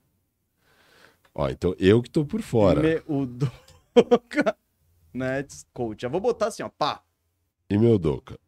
Ó, 1.33 1.49
então 1.49 1.75
eu 1.79 2.01
que 2.01 2.09
tô 2.09 2.25
por 2.25 2.41
fora. 2.41 2.79
Ime- 2.79 3.03
O 3.07 3.25
Doka 3.25 4.55
Nets 5.13 5.65
coach. 5.73 6.01
Já 6.03 6.07
vou 6.07 6.21
botar 6.21 6.47
assim, 6.47 6.61
ó, 6.63 6.69
pá. 6.69 7.01
E 7.69 7.77
meu 7.77 7.97
Doca? 7.97 8.39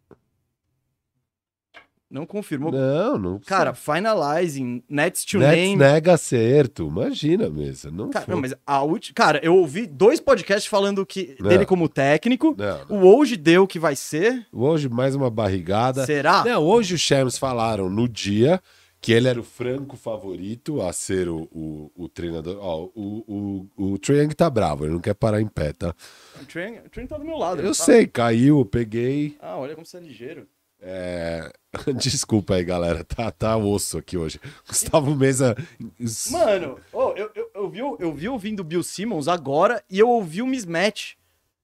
Não 2.11 2.25
confirmou. 2.25 2.71
Não, 2.73 3.17
não. 3.17 3.39
Cara, 3.39 3.73
finalizing 3.73 4.83
Nets 4.89 5.23
to 5.23 5.39
Nets 5.39 5.55
name. 5.55 5.75
nega 5.77 6.13
acerto. 6.13 6.85
Imagina 6.87 7.49
mesmo. 7.49 7.89
Não 7.91 8.09
Cara, 8.09 8.25
foi. 8.25 8.33
não, 8.33 8.41
mas 8.41 8.53
a 8.67 8.83
última. 8.83 9.15
Cara, 9.15 9.39
eu 9.41 9.55
ouvi 9.55 9.87
dois 9.87 10.19
podcasts 10.19 10.69
falando 10.69 11.05
que 11.05 11.37
Não. 11.39 11.47
dele 11.47 11.65
como 11.65 11.87
técnico. 11.87 12.53
Não, 12.57 12.85
não. 12.89 12.97
O 13.03 13.17
hoje 13.17 13.37
deu 13.37 13.65
que 13.65 13.79
vai 13.79 13.95
ser. 13.95 14.45
Hoje 14.51 14.89
mais 14.89 15.15
uma 15.15 15.29
barrigada. 15.29 16.05
Será? 16.05 16.43
Não, 16.43 16.61
hoje 16.61 16.95
os 16.95 17.01
Shams 17.01 17.37
falaram 17.37 17.89
no 17.89 18.09
dia 18.09 18.61
que 18.99 19.11
ele 19.13 19.27
era 19.27 19.39
o 19.39 19.43
franco 19.43 19.97
favorito 19.97 20.81
a 20.81 20.93
ser 20.93 21.27
o, 21.27 21.47
o, 21.51 21.91
o 21.95 22.09
treinador. 22.09 22.57
Ó, 22.59 22.89
o, 22.93 23.67
o, 23.75 23.93
o 23.95 23.99
Young 24.13 24.29
tá 24.35 24.49
bravo, 24.49 24.85
ele 24.85 24.93
não 24.93 24.99
quer 24.99 25.15
parar 25.15 25.41
em 25.41 25.47
pé, 25.47 25.73
tá? 25.73 25.95
O 26.39 26.45
Trent, 26.45 26.85
o 26.85 26.89
Trent 26.89 27.09
tá 27.09 27.17
do 27.17 27.25
meu 27.25 27.37
lado. 27.37 27.61
Eu 27.61 27.69
tá? 27.69 27.73
sei, 27.73 28.05
caiu, 28.05 28.63
peguei. 28.63 29.35
Ah, 29.39 29.57
olha 29.57 29.73
como 29.73 29.85
você 29.85 29.97
é 29.97 30.01
ligeiro. 30.01 30.45
É... 30.81 31.51
Desculpa 31.95 32.55
aí, 32.55 32.63
galera, 32.63 33.03
tá, 33.03 33.31
tá 33.31 33.55
osso 33.55 33.97
aqui 33.97 34.17
hoje. 34.17 34.39
Gustavo 34.67 35.15
Mesa. 35.15 35.55
Mano, 36.31 36.79
oh, 36.91 37.13
eu, 37.15 37.29
eu, 37.35 37.51
eu, 37.53 37.69
vi, 37.69 37.79
eu 37.79 38.13
vi 38.13 38.27
ouvindo 38.27 38.59
o 38.61 38.63
Bill 38.63 38.83
Simmons 38.83 39.27
agora 39.27 39.83
e 39.89 39.99
eu 39.99 40.09
ouvi 40.09 40.41
o 40.41 40.47
mismatch. 40.47 41.13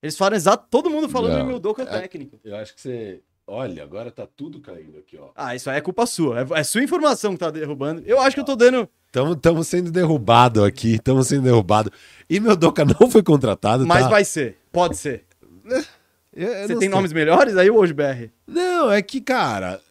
Eles 0.01 0.15
falam 0.15 0.35
exato, 0.35 0.67
todo 0.69 0.89
mundo 0.89 1.09
falando 1.09 1.33
Não, 1.33 1.43
o 1.43 1.47
meu 1.47 1.57
o 1.57 1.81
é- 1.81 1.85
técnico. 1.85 2.39
Eu 2.43 2.55
acho 2.55 2.75
que 2.75 2.81
você. 2.81 3.21
Olha, 3.49 3.81
agora 3.81 4.11
tá 4.11 4.27
tudo 4.27 4.59
caindo 4.59 4.99
aqui, 4.99 5.17
ó. 5.17 5.29
Ah, 5.33 5.55
isso 5.55 5.69
aí 5.69 5.77
é 5.77 5.81
culpa 5.81 6.05
sua. 6.05 6.41
É, 6.41 6.59
é 6.59 6.63
sua 6.63 6.83
informação 6.83 7.31
que 7.31 7.39
tá 7.39 7.49
derrubando. 7.49 8.03
Eu 8.05 8.19
acho 8.19 8.35
que 8.35 8.41
eu 8.41 8.45
tô 8.45 8.55
dando. 8.55 8.87
Estamos 9.07 9.67
sendo 9.67 9.89
derrubado 9.89 10.63
aqui, 10.63 10.95
estamos 10.95 11.27
sendo 11.27 11.43
derrubado. 11.43 11.91
E 12.29 12.39
meu 12.39 12.55
Doca 12.55 12.85
não 12.85 13.09
foi 13.09 13.23
contratado, 13.23 13.87
Mas 13.87 14.03
tá? 14.03 14.09
vai 14.09 14.25
ser. 14.25 14.57
Pode 14.71 14.97
ser. 14.97 15.25
Eu- 16.37 16.47
eu 16.53 16.61
Você 16.67 16.73
tem 16.73 16.79
sei. 16.81 16.89
nomes 16.89 17.11
melhores? 17.11 17.57
Aí 17.57 17.69
o 17.69 17.75
hoje 17.75 17.93
BR. 17.93 18.29
Não, 18.45 18.91
é 18.91 19.01
que, 19.01 19.19
cara, 19.19 19.81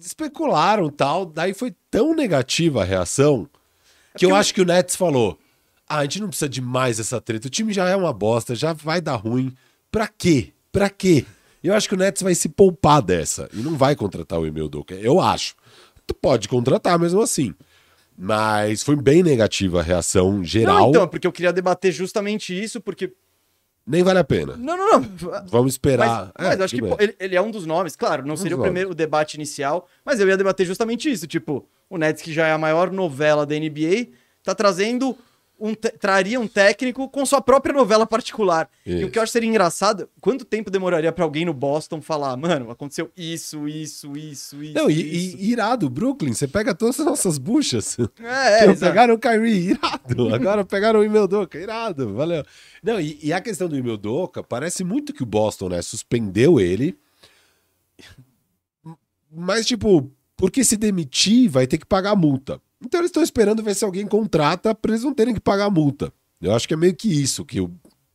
especularam 0.00 0.88
tal, 0.90 1.24
daí 1.24 1.54
foi 1.54 1.74
tão 1.90 2.14
negativa 2.14 2.82
a 2.82 2.84
reação 2.84 3.48
que 4.16 4.26
eu 4.26 4.34
acho 4.34 4.52
que 4.54 4.60
o 4.60 4.64
Nets 4.64 4.94
falou: 4.94 5.38
ah, 5.88 5.98
a 5.98 6.02
gente 6.02 6.20
não 6.20 6.28
precisa 6.28 6.48
de 6.48 6.60
mais 6.60 7.00
essa 7.00 7.20
treta, 7.20 7.46
o 7.46 7.50
time 7.50 7.72
já 7.72 7.88
é 7.88 7.96
uma 7.96 8.12
bosta, 8.12 8.54
já 8.54 8.72
vai 8.72 9.00
dar 9.00 9.16
ruim. 9.16 9.54
Pra 9.90 10.06
quê? 10.06 10.52
Pra 10.70 10.90
quê? 10.90 11.24
Eu 11.62 11.72
acho 11.72 11.88
que 11.88 11.94
o 11.94 11.98
Nets 11.98 12.20
vai 12.22 12.34
se 12.34 12.48
poupar 12.48 13.00
dessa 13.00 13.48
e 13.54 13.58
não 13.58 13.74
vai 13.76 13.96
contratar 13.96 14.38
o 14.38 14.46
Emil 14.46 14.68
Doka. 14.68 14.94
Eu 14.94 15.18
acho. 15.20 15.54
Tu 16.06 16.12
pode 16.12 16.46
contratar 16.48 16.98
mesmo 16.98 17.22
assim. 17.22 17.54
Mas 18.16 18.82
foi 18.82 18.94
bem 18.96 19.22
negativa 19.22 19.80
a 19.80 19.82
reação 19.82 20.44
geral. 20.44 20.78
Não, 20.78 20.88
então, 20.90 21.08
porque 21.08 21.26
eu 21.26 21.32
queria 21.32 21.52
debater 21.52 21.90
justamente 21.90 22.52
isso, 22.52 22.80
porque. 22.80 23.12
Nem 23.86 24.02
vale 24.02 24.18
a 24.18 24.24
pena. 24.24 24.56
Não, 24.56 24.76
não, 24.76 25.00
não. 25.00 25.08
Vamos 25.46 25.74
esperar. 25.74 26.32
Mas, 26.38 26.46
mas 26.46 26.60
É, 26.60 26.64
acho 26.64 26.74
que 26.74 26.80
pô, 26.80 26.96
ele, 26.98 27.14
ele 27.20 27.36
é 27.36 27.42
um 27.42 27.50
dos 27.50 27.66
nomes, 27.66 27.94
claro, 27.94 28.26
não 28.26 28.36
seria 28.36 28.56
o 28.56 28.62
primeiro 28.62 28.90
o 28.90 28.94
debate 28.94 29.34
inicial, 29.34 29.86
mas 30.04 30.20
eu 30.20 30.28
ia 30.28 30.36
debater 30.36 30.64
justamente 30.66 31.10
isso. 31.10 31.26
Tipo, 31.26 31.66
o 31.90 31.98
Nets, 31.98 32.22
que 32.22 32.32
já 32.32 32.46
é 32.46 32.52
a 32.52 32.58
maior 32.58 32.90
novela 32.90 33.44
da 33.44 33.54
NBA, 33.54 34.08
tá 34.42 34.54
trazendo. 34.54 35.16
Um 35.58 35.72
traria 35.74 36.40
um 36.40 36.48
técnico 36.48 37.08
com 37.08 37.24
sua 37.24 37.40
própria 37.40 37.72
novela 37.72 38.04
particular. 38.04 38.68
E 38.84 38.92
o 38.92 38.98
Isso. 38.98 39.10
que 39.10 39.18
eu 39.18 39.22
acho 39.22 39.32
seria 39.32 39.48
engraçado, 39.48 40.08
quanto 40.20 40.44
tempo 40.44 40.68
demoraria 40.68 41.12
pra 41.12 41.24
alguém 41.24 41.44
no 41.44 41.54
Boston 41.54 42.02
falar, 42.02 42.36
mano, 42.36 42.70
aconteceu 42.70 43.10
isso, 43.16 43.68
isso, 43.68 44.16
isso, 44.16 44.62
isso. 44.62 44.74
Não, 44.74 44.90
e, 44.90 45.28
isso. 45.28 45.36
e 45.38 45.52
irado, 45.52 45.88
Brooklyn, 45.88 46.32
você 46.32 46.48
pega 46.48 46.74
todas 46.74 46.98
as 46.98 47.06
nossas 47.06 47.38
buchas. 47.38 47.96
É, 48.20 48.64
é, 48.66 48.70
exato. 48.70 48.80
pegaram 48.80 49.14
o 49.14 49.18
Kyrie, 49.18 49.70
irado. 49.70 50.34
Agora 50.34 50.64
pegaram 50.64 51.00
o 51.00 51.04
Imeldoka, 51.04 51.56
irado, 51.56 52.12
valeu. 52.14 52.44
Não, 52.82 53.00
e, 53.00 53.18
e 53.22 53.32
a 53.32 53.40
questão 53.40 53.68
do 53.68 53.76
Imeldoka, 53.76 54.42
parece 54.42 54.82
muito 54.82 55.12
que 55.14 55.22
o 55.22 55.26
Boston, 55.26 55.68
né, 55.68 55.80
suspendeu 55.82 56.58
ele. 56.58 56.98
Mas, 59.30 59.66
tipo, 59.66 60.10
porque 60.36 60.64
se 60.64 60.76
demitir, 60.76 61.48
vai 61.48 61.66
ter 61.66 61.78
que 61.78 61.86
pagar 61.86 62.10
a 62.10 62.16
multa. 62.16 62.60
Então 62.84 63.00
eles 63.00 63.08
estão 63.08 63.22
esperando 63.22 63.62
ver 63.62 63.74
se 63.74 63.84
alguém 63.84 64.06
contrata 64.06 64.74
pra 64.74 64.92
eles 64.92 65.04
não 65.04 65.14
terem 65.14 65.34
que 65.34 65.40
pagar 65.40 65.66
a 65.66 65.70
multa. 65.70 66.12
Eu 66.40 66.54
acho 66.54 66.68
que 66.68 66.74
é 66.74 66.76
meio 66.76 66.94
que 66.94 67.08
isso, 67.08 67.44
que 67.44 67.60
o, 67.60 67.70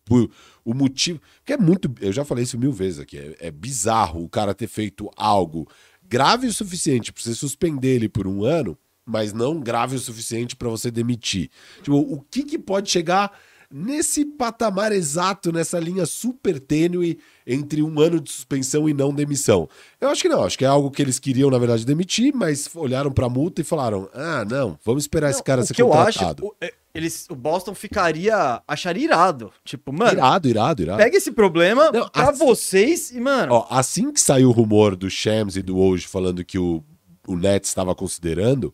o, 0.09 0.29
o 0.63 0.73
motivo. 0.73 1.19
Que 1.43 1.53
é 1.53 1.57
muito. 1.57 1.91
Eu 1.99 2.13
já 2.13 2.23
falei 2.23 2.43
isso 2.43 2.57
mil 2.57 2.71
vezes 2.71 2.99
aqui. 2.99 3.17
É, 3.17 3.47
é 3.47 3.51
bizarro 3.51 4.23
o 4.23 4.29
cara 4.29 4.53
ter 4.53 4.67
feito 4.67 5.09
algo 5.15 5.67
grave 6.09 6.47
o 6.47 6.53
suficiente 6.53 7.13
pra 7.13 7.21
você 7.21 7.35
suspender 7.35 7.95
ele 7.95 8.09
por 8.09 8.25
um 8.25 8.43
ano, 8.43 8.75
mas 9.05 9.31
não 9.31 9.59
grave 9.59 9.95
o 9.95 9.99
suficiente 9.99 10.55
pra 10.55 10.67
você 10.67 10.89
demitir. 10.89 11.49
Tipo, 11.77 11.97
o 11.97 12.19
que, 12.19 12.43
que 12.43 12.57
pode 12.57 12.89
chegar 12.89 13.31
nesse 13.71 14.25
patamar 14.25 14.91
exato, 14.91 15.51
nessa 15.51 15.79
linha 15.79 16.05
super 16.05 16.59
tênue 16.59 17.19
entre 17.45 17.81
um 17.83 17.99
ano 17.99 18.19
de 18.19 18.31
suspensão 18.31 18.89
e 18.89 18.93
não 18.93 19.13
demissão? 19.13 19.67
Eu 20.01 20.09
acho 20.09 20.21
que 20.21 20.29
não. 20.29 20.43
Acho 20.43 20.57
que 20.57 20.65
é 20.65 20.67
algo 20.67 20.89
que 20.91 21.01
eles 21.01 21.19
queriam, 21.19 21.49
na 21.49 21.57
verdade, 21.57 21.85
demitir, 21.85 22.33
mas 22.33 22.69
olharam 22.75 23.11
pra 23.11 23.29
multa 23.29 23.61
e 23.61 23.63
falaram: 23.63 24.09
ah, 24.13 24.43
não, 24.49 24.77
vamos 24.83 25.03
esperar 25.03 25.29
esse 25.29 25.43
cara 25.43 25.63
ser 25.63 25.73
que 25.73 25.81
eu 25.81 25.93
acho, 25.93 26.19
contratado. 26.19 26.45
o, 26.47 26.55
é, 26.59 26.73
eles, 26.93 27.27
o 27.29 27.35
Boston 27.35 27.75
ficaria. 27.75 28.61
acharia 28.67 29.03
irado. 29.05 29.51
Tipo, 29.63 29.93
mano, 29.93 30.13
Irado, 30.13 30.47
irado, 30.49 30.81
irado. 30.81 30.97
pega 30.97 31.17
esse 31.17 31.31
problema 31.31 31.91
Não, 31.91 32.09
pra 32.09 32.29
assim- 32.29 32.45
vocês 32.45 33.11
e, 33.11 33.19
mano. 33.19 33.53
Ó, 33.53 33.67
assim 33.69 34.11
que 34.11 34.19
saiu 34.19 34.49
o 34.49 34.51
rumor 34.53 34.95
do 34.95 35.09
Shams 35.09 35.55
e 35.55 35.61
do 35.61 35.77
Woj 35.77 36.07
falando 36.07 36.43
que 36.43 36.57
o, 36.57 36.83
o 37.27 37.35
Nets 37.37 37.69
estava 37.69 37.93
considerando, 37.93 38.73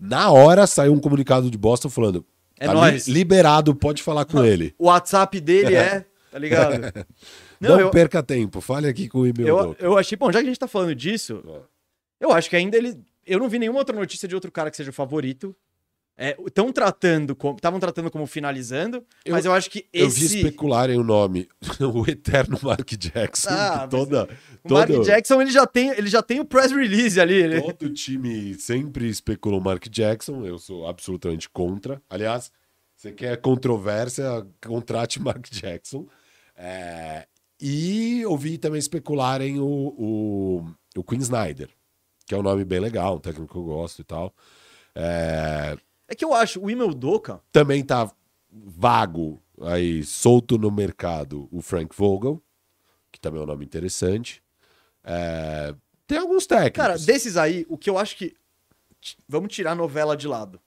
na 0.00 0.30
hora 0.30 0.66
saiu 0.66 0.92
um 0.94 0.98
comunicado 1.00 1.50
de 1.50 1.58
Boston 1.58 1.90
falando: 1.90 2.24
É 2.58 2.66
tá 2.66 2.74
nóis. 2.74 3.06
li- 3.06 3.14
liberado, 3.14 3.74
pode 3.74 4.02
falar 4.02 4.24
com 4.24 4.44
ele. 4.44 4.74
O 4.78 4.86
WhatsApp 4.86 5.40
dele 5.40 5.74
é, 5.74 6.04
tá 6.30 6.38
ligado? 6.38 6.80
Não, 7.60 7.70
Não, 7.70 7.80
eu, 7.80 7.90
perca 7.90 8.22
tempo, 8.22 8.60
fale 8.60 8.86
aqui 8.86 9.08
com 9.08 9.20
o 9.20 9.26
e-mail. 9.26 9.48
eu, 9.48 9.76
eu 9.78 9.98
achei, 9.98 10.16
bom, 10.16 10.30
já 10.30 10.40
que 10.40 10.44
a 10.46 10.48
gente 10.48 10.58
tá 10.58 10.68
falando 10.68 10.94
disso, 10.94 11.42
É. 11.48 11.60
eu 12.26 12.32
acho 12.32 12.50
que 12.50 12.56
ainda 12.56 12.76
ele. 12.76 12.98
Eu 13.26 13.38
não 13.40 13.48
vi 13.48 13.58
nenhuma 13.58 13.78
outra 13.80 13.96
notícia 13.96 14.28
de 14.28 14.34
outro 14.34 14.52
cara 14.52 14.70
que 14.70 14.76
seja 14.76 14.90
o 14.90 14.92
favorito. 14.92 15.56
Estão 16.46 16.72
tratando 16.72 17.36
como. 17.36 17.56
Estavam 17.56 17.78
tratando 17.78 18.10
como 18.10 18.26
finalizando, 18.26 19.04
Eu- 19.24 19.34
mas 19.34 19.44
eu 19.44 19.52
acho 19.52 19.70
que 19.70 19.86
Eu 19.92 20.08
vi 20.08 20.24
esse. 20.24 20.36
especularem 20.38 20.98
o 20.98 21.04
nome, 21.04 21.46
o 21.80 22.08
eterno 22.10 22.58
Mark 22.62 22.90
Jackson, 22.96 23.50
Ah, 23.50 23.86
toda, 23.86 24.28
O 24.64 24.72
Mark 24.72 24.88
todo, 24.90 25.04
Jackson, 25.04 25.42
ele 25.42 25.50
já 25.50 25.66
tem, 25.66 25.90
ele 25.90 26.08
já 26.08 26.22
tem 26.22 26.40
o 26.40 26.44
press 26.44 26.72
release 26.72 27.20
ali. 27.20 27.34
Ele... 27.34 27.60
todo 27.60 27.92
time 27.92 28.54
sempre 28.54 29.08
especulou 29.08 29.60
Mark 29.60 29.86
Jackson, 29.88 30.46
eu 30.46 30.58
sou 30.58 30.86
absolutamente 30.88 31.50
contra. 31.50 32.00
Aliás, 32.08 32.50
você 32.96 33.12
quer 33.12 33.36
controvérsia, 33.40 34.46
contrate 34.66 35.20
Mark 35.20 35.46
Jackson. 35.50 36.06
É, 36.56 37.26
e 37.60 38.24
ouvi 38.24 38.56
também 38.56 38.78
especularem 38.78 39.60
o, 39.60 39.64
o, 39.66 40.66
o 40.96 41.04
Queen 41.04 41.20
Snyder, 41.20 41.68
que 42.26 42.34
é 42.34 42.38
um 42.38 42.42
nome 42.42 42.64
bem 42.64 42.80
legal, 42.80 43.16
um 43.16 43.20
técnico 43.20 43.52
que 43.52 43.58
eu 43.58 43.64
gosto 43.64 44.00
e 44.00 44.04
tal. 44.04 44.34
É, 44.94 45.76
É 46.08 46.14
que 46.14 46.24
eu 46.24 46.32
acho, 46.32 46.60
o 46.60 46.70
Imel 46.70 46.94
Doka, 46.94 47.42
também 47.52 47.84
tá 47.84 48.10
vago 48.50 49.42
aí, 49.62 50.04
solto 50.04 50.56
no 50.56 50.70
mercado, 50.70 51.48
o 51.50 51.60
Frank 51.60 51.94
Vogel, 51.96 52.42
que 53.10 53.20
também 53.20 53.40
é 53.40 53.44
um 53.44 53.46
nome 53.46 53.64
interessante. 53.64 54.42
É, 55.02 55.74
tem 56.06 56.18
alguns 56.18 56.46
técnicos. 56.46 56.76
Cara, 56.76 56.98
desses 56.98 57.36
aí, 57.36 57.66
o 57.68 57.76
que 57.76 57.90
eu 57.90 57.98
acho 57.98 58.16
que. 58.16 58.34
Vamos 59.28 59.52
tirar 59.52 59.72
a 59.72 59.74
novela 59.74 60.16
de 60.16 60.26
lado. 60.26 60.60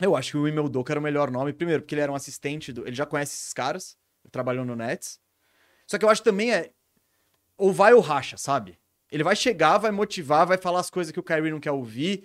Eu 0.00 0.14
acho 0.14 0.32
que 0.32 0.36
o 0.36 0.46
Imel 0.46 0.68
Doka 0.68 0.92
era 0.92 1.00
o 1.00 1.02
melhor 1.02 1.30
nome. 1.30 1.52
Primeiro, 1.52 1.82
porque 1.82 1.94
ele 1.94 2.02
era 2.02 2.12
um 2.12 2.14
assistente 2.14 2.72
do. 2.72 2.86
Ele 2.86 2.94
já 2.94 3.06
conhece 3.06 3.34
esses 3.34 3.52
caras. 3.52 3.96
Trabalhou 4.30 4.64
no 4.64 4.76
Nets. 4.76 5.20
Só 5.86 5.98
que 5.98 6.04
eu 6.04 6.08
acho 6.08 6.22
que 6.22 6.28
também 6.30 6.52
é. 6.52 6.70
Ou 7.56 7.72
vai 7.72 7.94
ou 7.94 8.00
racha, 8.00 8.36
sabe? 8.36 8.78
Ele 9.10 9.24
vai 9.24 9.34
chegar, 9.34 9.78
vai 9.78 9.90
motivar, 9.90 10.46
vai 10.46 10.58
falar 10.58 10.80
as 10.80 10.90
coisas 10.90 11.10
que 11.10 11.18
o 11.18 11.22
Kyrie 11.22 11.50
não 11.50 11.60
quer 11.60 11.72
ouvir. 11.72 12.24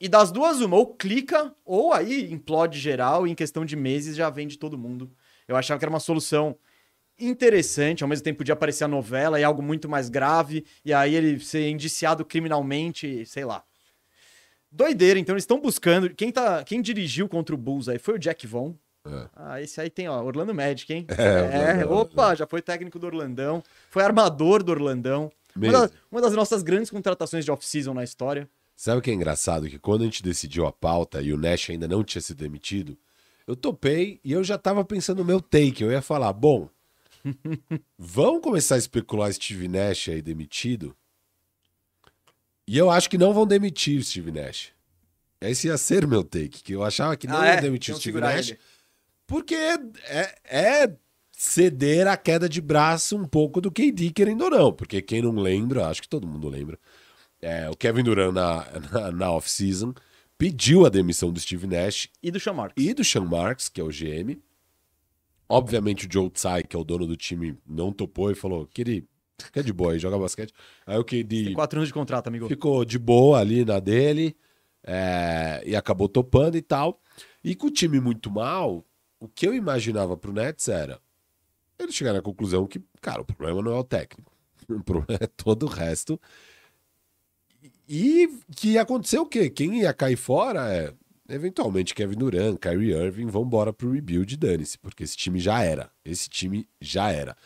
E 0.00 0.08
das 0.08 0.32
duas, 0.32 0.60
uma, 0.62 0.76
ou 0.76 0.94
clica, 0.94 1.54
ou 1.64 1.92
aí 1.92 2.32
implode 2.32 2.78
geral 2.78 3.26
e 3.26 3.30
em 3.30 3.34
questão 3.34 3.66
de 3.66 3.76
meses 3.76 4.16
já 4.16 4.30
vende 4.30 4.58
todo 4.58 4.78
mundo. 4.78 5.10
Eu 5.46 5.56
achava 5.56 5.78
que 5.78 5.84
era 5.84 5.90
uma 5.90 6.00
solução 6.00 6.56
interessante, 7.18 8.02
ao 8.02 8.08
mesmo 8.08 8.24
tempo 8.24 8.38
podia 8.38 8.54
aparecer 8.54 8.84
a 8.84 8.88
novela 8.88 9.38
e 9.38 9.44
algo 9.44 9.62
muito 9.62 9.90
mais 9.90 10.08
grave, 10.08 10.64
e 10.82 10.94
aí 10.94 11.14
ele 11.14 11.38
ser 11.38 11.68
indiciado 11.68 12.24
criminalmente, 12.24 13.26
sei 13.26 13.44
lá. 13.44 13.62
Doideira, 14.72 15.18
então 15.18 15.34
eles 15.34 15.42
estão 15.42 15.60
buscando. 15.60 16.08
Quem, 16.14 16.32
tá, 16.32 16.64
quem 16.64 16.80
dirigiu 16.80 17.28
contra 17.28 17.54
o 17.54 17.58
Bulls 17.58 17.88
aí 17.88 17.98
foi 17.98 18.14
o 18.14 18.18
Jack 18.18 18.46
Vaughn. 18.46 18.72
É. 19.06 19.28
Ah, 19.34 19.60
esse 19.60 19.80
aí 19.80 19.90
tem, 19.90 20.08
ó, 20.08 20.22
Orlando 20.22 20.54
Magic, 20.54 20.90
hein? 20.92 21.06
É, 21.10 21.84
Orlando, 21.84 21.92
opa, 21.92 22.34
já 22.34 22.46
foi 22.46 22.62
técnico 22.62 22.98
do 22.98 23.06
Orlandão, 23.06 23.62
foi 23.90 24.02
armador 24.02 24.62
do 24.62 24.72
Orlandão. 24.72 25.30
Uma 25.54 25.72
das, 25.72 25.92
uma 26.10 26.20
das 26.20 26.32
nossas 26.32 26.62
grandes 26.62 26.90
contratações 26.90 27.44
de 27.44 27.50
off-season 27.50 27.92
na 27.92 28.04
história. 28.04 28.48
Sabe 28.80 28.98
o 28.98 29.02
que 29.02 29.10
é 29.10 29.12
engraçado? 29.12 29.68
Que 29.68 29.78
quando 29.78 30.00
a 30.00 30.04
gente 30.06 30.22
decidiu 30.22 30.66
a 30.66 30.72
pauta 30.72 31.20
e 31.20 31.34
o 31.34 31.36
Nash 31.36 31.68
ainda 31.68 31.86
não 31.86 32.02
tinha 32.02 32.22
sido 32.22 32.38
demitido, 32.38 32.96
eu 33.46 33.54
topei 33.54 34.18
e 34.24 34.32
eu 34.32 34.42
já 34.42 34.56
tava 34.56 34.82
pensando 34.82 35.18
no 35.18 35.24
meu 35.26 35.38
take. 35.38 35.82
Eu 35.82 35.92
ia 35.92 36.00
falar, 36.00 36.32
bom, 36.32 36.66
vão 37.98 38.40
começar 38.40 38.76
a 38.76 38.78
especular 38.78 39.30
Steve 39.34 39.68
Nash 39.68 40.08
aí 40.08 40.22
demitido? 40.22 40.96
E 42.66 42.78
eu 42.78 42.88
acho 42.90 43.10
que 43.10 43.18
não 43.18 43.34
vão 43.34 43.46
demitir 43.46 44.00
o 44.00 44.02
Steve 44.02 44.32
Nash. 44.32 44.70
Esse 45.42 45.66
ia 45.68 45.76
ser 45.76 46.06
meu 46.06 46.24
take, 46.24 46.62
que 46.62 46.72
eu 46.72 46.82
achava 46.82 47.18
que 47.18 47.26
não 47.26 47.36
Ah, 47.38 47.48
ia 47.48 47.52
é? 47.52 47.60
demitir 47.60 47.94
Steve 47.96 48.18
Nash, 48.18 48.48
ele. 48.48 48.58
porque 49.26 49.54
é, 49.56 50.34
é 50.44 50.96
ceder 51.32 52.06
a 52.06 52.16
queda 52.16 52.48
de 52.48 52.62
braço 52.62 53.14
um 53.14 53.28
pouco 53.28 53.60
do 53.60 53.70
KD, 53.70 54.10
querendo 54.10 54.44
ou 54.44 54.50
não. 54.50 54.72
Porque 54.72 55.02
quem 55.02 55.20
não 55.20 55.32
lembra, 55.34 55.86
acho 55.86 56.00
que 56.00 56.08
todo 56.08 56.26
mundo 56.26 56.48
lembra, 56.48 56.78
é, 57.42 57.68
o 57.70 57.76
Kevin 57.76 58.02
Durant 58.02 58.32
na, 58.34 58.66
na, 58.92 59.12
na 59.12 59.32
off-season 59.32 59.94
pediu 60.36 60.86
a 60.86 60.88
demissão 60.88 61.30
do 61.32 61.38
Steve 61.40 61.66
Nash 61.66 62.08
E 62.22 62.30
do 62.30 62.40
Sean 62.40 62.54
Marks. 62.54 62.82
e 62.84 62.94
do 62.94 63.04
Sean 63.04 63.24
Marks, 63.24 63.68
que 63.68 63.80
é 63.80 63.84
o 63.84 63.88
GM. 63.88 64.38
Obviamente 65.48 66.06
o 66.06 66.12
Joe 66.12 66.30
Tsai, 66.30 66.62
que 66.62 66.76
é 66.76 66.78
o 66.78 66.84
dono 66.84 67.06
do 67.06 67.16
time, 67.16 67.58
não 67.66 67.92
topou 67.92 68.30
e 68.30 68.34
falou, 68.34 68.66
querido, 68.66 69.08
fica 69.40 69.62
de 69.62 69.72
boa 69.72 69.92
aí, 69.92 69.98
joga 69.98 70.18
basquete. 70.18 70.54
Aí 70.86 70.96
o 70.96 71.04
KD 71.04 71.44
Tem 71.46 71.52
quatro 71.54 71.78
anos 71.78 71.88
de 71.88 71.94
contrato, 71.94 72.28
amigo. 72.28 72.46
ficou 72.48 72.84
de 72.84 72.98
boa 72.98 73.40
ali 73.40 73.64
na 73.64 73.80
dele 73.80 74.36
é, 74.84 75.62
e 75.66 75.74
acabou 75.74 76.08
topando 76.08 76.56
e 76.56 76.62
tal. 76.62 77.00
E 77.42 77.54
com 77.56 77.66
o 77.66 77.70
time 77.70 78.00
muito 78.00 78.30
mal, 78.30 78.84
o 79.18 79.26
que 79.28 79.46
eu 79.46 79.52
imaginava 79.54 80.16
pro 80.16 80.32
Nets 80.32 80.68
era 80.68 81.00
eles 81.82 81.94
chegaram 81.94 82.18
à 82.18 82.22
conclusão 82.22 82.66
que, 82.66 82.80
cara, 83.00 83.22
o 83.22 83.24
problema 83.24 83.62
não 83.62 83.72
é 83.72 83.78
o 83.78 83.84
técnico, 83.84 84.30
o 84.68 84.82
problema 84.84 85.18
é 85.22 85.26
todo 85.26 85.64
o 85.64 85.68
resto. 85.68 86.20
E 87.92 88.28
que 88.54 88.74
ia 88.74 88.82
acontecer 88.82 89.18
o 89.18 89.26
quê? 89.26 89.50
Quem 89.50 89.80
ia 89.80 89.92
cair 89.92 90.14
fora 90.14 90.72
é 90.72 90.94
eventualmente 91.28 91.92
Kevin 91.92 92.18
Durant, 92.18 92.56
Kyrie 92.56 92.92
Irving 92.92 93.26
vão 93.26 93.42
embora 93.42 93.72
pro 93.72 93.90
rebuild, 93.90 94.36
dane-se, 94.36 94.78
porque 94.78 95.02
esse 95.02 95.16
time 95.16 95.40
já 95.40 95.64
era. 95.64 95.90
Esse 96.04 96.28
time 96.28 96.68
já 96.80 97.10
era. 97.10 97.36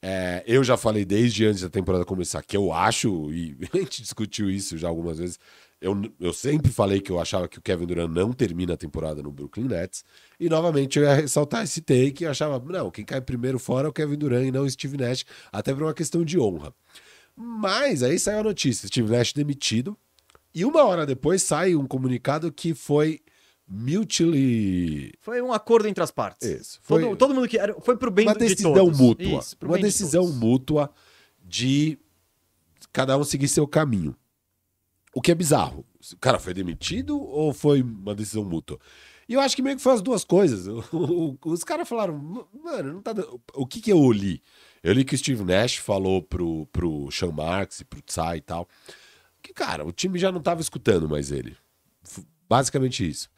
É, 0.00 0.42
eu 0.46 0.64
já 0.64 0.78
falei 0.78 1.04
desde 1.04 1.44
antes 1.44 1.60
da 1.60 1.68
temporada 1.68 2.06
começar 2.06 2.42
que 2.42 2.56
eu 2.56 2.72
acho, 2.72 3.30
e 3.30 3.58
a 3.70 3.76
gente 3.76 4.00
discutiu 4.00 4.48
isso 4.48 4.78
já 4.78 4.88
algumas 4.88 5.18
vezes. 5.18 5.38
Eu, 5.82 6.00
eu 6.18 6.32
sempre 6.32 6.72
falei 6.72 7.02
que 7.02 7.12
eu 7.12 7.20
achava 7.20 7.46
que 7.46 7.58
o 7.58 7.62
Kevin 7.62 7.86
Durant 7.86 8.10
não 8.10 8.32
termina 8.32 8.72
a 8.72 8.76
temporada 8.76 9.22
no 9.22 9.30
Brooklyn 9.30 9.64
Nets. 9.66 10.02
E 10.40 10.48
novamente 10.48 10.98
eu 10.98 11.04
ia 11.04 11.14
ressaltar 11.14 11.62
esse 11.62 11.82
take. 11.82 12.24
Eu 12.24 12.30
achava, 12.30 12.58
não, 12.58 12.90
quem 12.90 13.04
cai 13.04 13.20
primeiro 13.20 13.58
fora 13.58 13.86
é 13.86 13.90
o 13.90 13.92
Kevin 13.92 14.16
Durant 14.16 14.46
e 14.46 14.50
não 14.50 14.62
o 14.62 14.70
Steve 14.70 14.96
Nash, 14.96 15.26
até 15.52 15.74
por 15.74 15.82
uma 15.82 15.92
questão 15.92 16.24
de 16.24 16.38
honra. 16.38 16.72
Mas 17.40 18.02
aí 18.02 18.18
saiu 18.18 18.40
a 18.40 18.42
notícia: 18.42 18.88
Steve 18.88 19.10
Nash 19.10 19.32
demitido. 19.32 19.96
E 20.54 20.64
uma 20.64 20.82
hora 20.84 21.06
depois 21.06 21.42
sai 21.42 21.76
um 21.76 21.86
comunicado 21.86 22.50
que 22.50 22.74
foi 22.74 23.20
mutually. 23.66 25.12
Foi 25.20 25.40
um 25.42 25.52
acordo 25.52 25.88
entre 25.88 26.02
as 26.02 26.10
partes. 26.10 26.48
Isso, 26.48 26.78
foi- 26.82 27.02
Todo, 27.02 27.16
todo 27.16 27.34
mundo 27.34 27.48
que 27.48 27.58
era. 27.58 27.78
Foi 27.80 27.96
pro 27.96 28.10
bem 28.10 28.26
uma 28.26 28.32
de 28.34 28.40
decisão 28.40 28.72
todos. 28.74 28.98
mútua. 28.98 29.38
Isso, 29.40 29.56
uma 29.62 29.76
de 29.76 29.82
decisão 29.82 30.24
todos. 30.24 30.38
mútua 30.38 30.90
de 31.44 31.98
cada 32.92 33.16
um 33.16 33.24
seguir 33.24 33.48
seu 33.48 33.66
caminho. 33.66 34.16
O 35.14 35.20
que 35.20 35.30
é 35.32 35.34
bizarro. 35.34 35.84
O 36.12 36.16
cara 36.18 36.38
foi 36.38 36.54
demitido 36.54 37.20
ou 37.20 37.52
foi 37.52 37.82
uma 37.82 38.14
decisão 38.14 38.44
mútua? 38.44 38.78
E 39.28 39.34
eu 39.34 39.40
acho 39.40 39.54
que 39.54 39.62
meio 39.62 39.76
que 39.76 39.82
foi 39.82 39.92
as 39.92 40.00
duas 40.02 40.24
coisas. 40.24 40.66
Os 41.44 41.64
caras 41.64 41.88
falaram, 41.88 42.16
mano, 42.64 42.92
não 42.94 43.02
tá 43.02 43.12
dando... 43.12 43.40
O 43.54 43.66
que 43.66 43.80
que 43.80 43.92
eu 43.92 44.10
li? 44.10 44.42
Eu 44.82 44.92
li 44.92 45.04
que 45.04 45.14
o 45.14 45.18
Steve 45.18 45.44
Nash 45.44 45.76
falou 45.76 46.22
pro, 46.22 46.66
pro 46.66 47.10
Sean 47.10 47.32
Marks 47.32 47.80
e 47.80 47.84
pro 47.84 48.02
Tsai 48.02 48.38
e 48.38 48.40
tal, 48.40 48.68
que, 49.42 49.52
cara, 49.52 49.84
o 49.84 49.92
time 49.92 50.18
já 50.18 50.30
não 50.30 50.40
tava 50.40 50.60
escutando 50.60 51.08
mais 51.08 51.30
ele. 51.30 51.56
Basicamente 52.48 53.08
isso. 53.08 53.28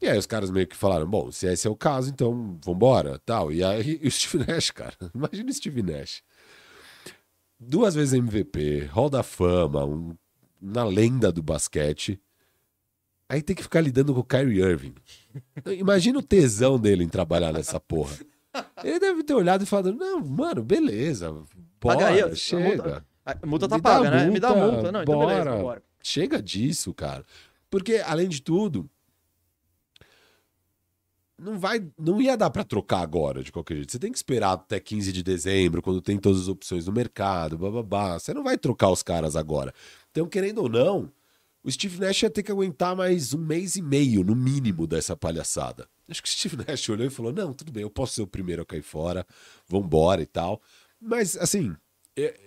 E 0.00 0.08
aí 0.08 0.18
os 0.18 0.26
caras 0.26 0.50
meio 0.50 0.66
que 0.66 0.76
falaram, 0.76 1.08
bom, 1.08 1.30
se 1.30 1.46
esse 1.46 1.66
é 1.66 1.70
o 1.70 1.76
caso, 1.76 2.10
então 2.10 2.58
vambora, 2.64 3.20
tal. 3.24 3.52
E 3.52 3.62
aí 3.62 3.98
e 4.02 4.08
o 4.08 4.10
Steve 4.10 4.44
Nash, 4.44 4.70
cara, 4.70 4.96
imagina 5.14 5.50
o 5.50 5.54
Steve 5.54 5.82
Nash. 5.82 6.22
Duas 7.58 7.94
vezes 7.94 8.14
MVP, 8.14 8.86
Hall 8.86 9.08
da 9.08 9.22
Fama, 9.22 9.84
um, 9.84 10.16
uma 10.60 10.84
lenda 10.84 11.30
do 11.30 11.40
basquete. 11.42 12.20
Aí 13.28 13.40
tem 13.40 13.54
que 13.54 13.62
ficar 13.62 13.80
lidando 13.80 14.12
com 14.12 14.20
o 14.20 14.24
Kyrie 14.24 14.60
Irving. 14.60 14.94
Imagina 15.78 16.18
o 16.18 16.22
tesão 16.22 16.78
dele 16.78 17.04
em 17.04 17.08
trabalhar 17.08 17.52
nessa 17.52 17.78
porra. 17.78 18.16
Ele 18.84 18.98
deve 18.98 19.22
ter 19.22 19.34
olhado 19.34 19.62
e 19.62 19.66
falado, 19.66 19.94
não, 19.94 20.20
mano, 20.20 20.62
beleza, 20.62 21.30
bora, 21.32 21.46
Paga 21.80 22.06
aí, 22.08 22.36
chega. 22.36 23.04
A 23.24 23.46
multa, 23.46 23.68
tá 23.68 23.78
paga, 23.78 24.10
né? 24.10 24.26
Me 24.26 24.40
dá 24.40 24.48
a 24.48 24.54
multa. 24.54 24.92
Não, 24.92 25.02
então 25.02 25.14
bora. 25.14 25.44
beleza, 25.44 25.62
bora. 25.62 25.82
Chega 26.02 26.42
disso, 26.42 26.92
cara. 26.92 27.24
Porque, 27.70 28.02
além 28.04 28.28
de 28.28 28.42
tudo, 28.42 28.90
não 31.38 31.58
vai, 31.58 31.84
não 31.98 32.20
ia 32.20 32.36
dar 32.36 32.50
para 32.50 32.64
trocar 32.64 33.00
agora 33.00 33.42
de 33.42 33.50
qualquer 33.50 33.76
jeito. 33.76 33.92
Você 33.92 33.98
tem 33.98 34.10
que 34.10 34.18
esperar 34.18 34.52
até 34.52 34.78
15 34.78 35.12
de 35.12 35.22
dezembro, 35.22 35.80
quando 35.80 36.00
tem 36.00 36.18
todas 36.18 36.42
as 36.42 36.48
opções 36.48 36.86
no 36.86 36.92
mercado, 36.92 37.56
bababá. 37.56 38.18
Você 38.18 38.34
não 38.34 38.42
vai 38.42 38.58
trocar 38.58 38.90
os 38.90 39.02
caras 39.02 39.36
agora. 39.36 39.72
Então, 40.10 40.26
querendo 40.26 40.58
ou 40.58 40.68
não, 40.68 41.10
o 41.62 41.70
Steve 41.70 42.00
Nash 42.00 42.22
ia 42.22 42.30
ter 42.30 42.42
que 42.42 42.52
aguentar 42.52 42.94
mais 42.96 43.32
um 43.32 43.38
mês 43.38 43.76
e 43.76 43.82
meio, 43.82 44.24
no 44.24 44.34
mínimo, 44.34 44.86
dessa 44.86 45.16
palhaçada. 45.16 45.88
Acho 46.12 46.22
que 46.22 46.28
o 46.28 46.30
Steve 46.30 46.56
Nash 46.56 46.88
olhou 46.88 47.06
e 47.06 47.10
falou: 47.10 47.32
não, 47.32 47.52
tudo 47.52 47.72
bem, 47.72 47.82
eu 47.82 47.90
posso 47.90 48.14
ser 48.14 48.22
o 48.22 48.26
primeiro 48.26 48.62
a 48.62 48.66
cair 48.66 48.82
fora, 48.82 49.26
vambora 49.66 50.22
e 50.22 50.26
tal. 50.26 50.60
Mas, 51.00 51.36
assim, 51.36 51.74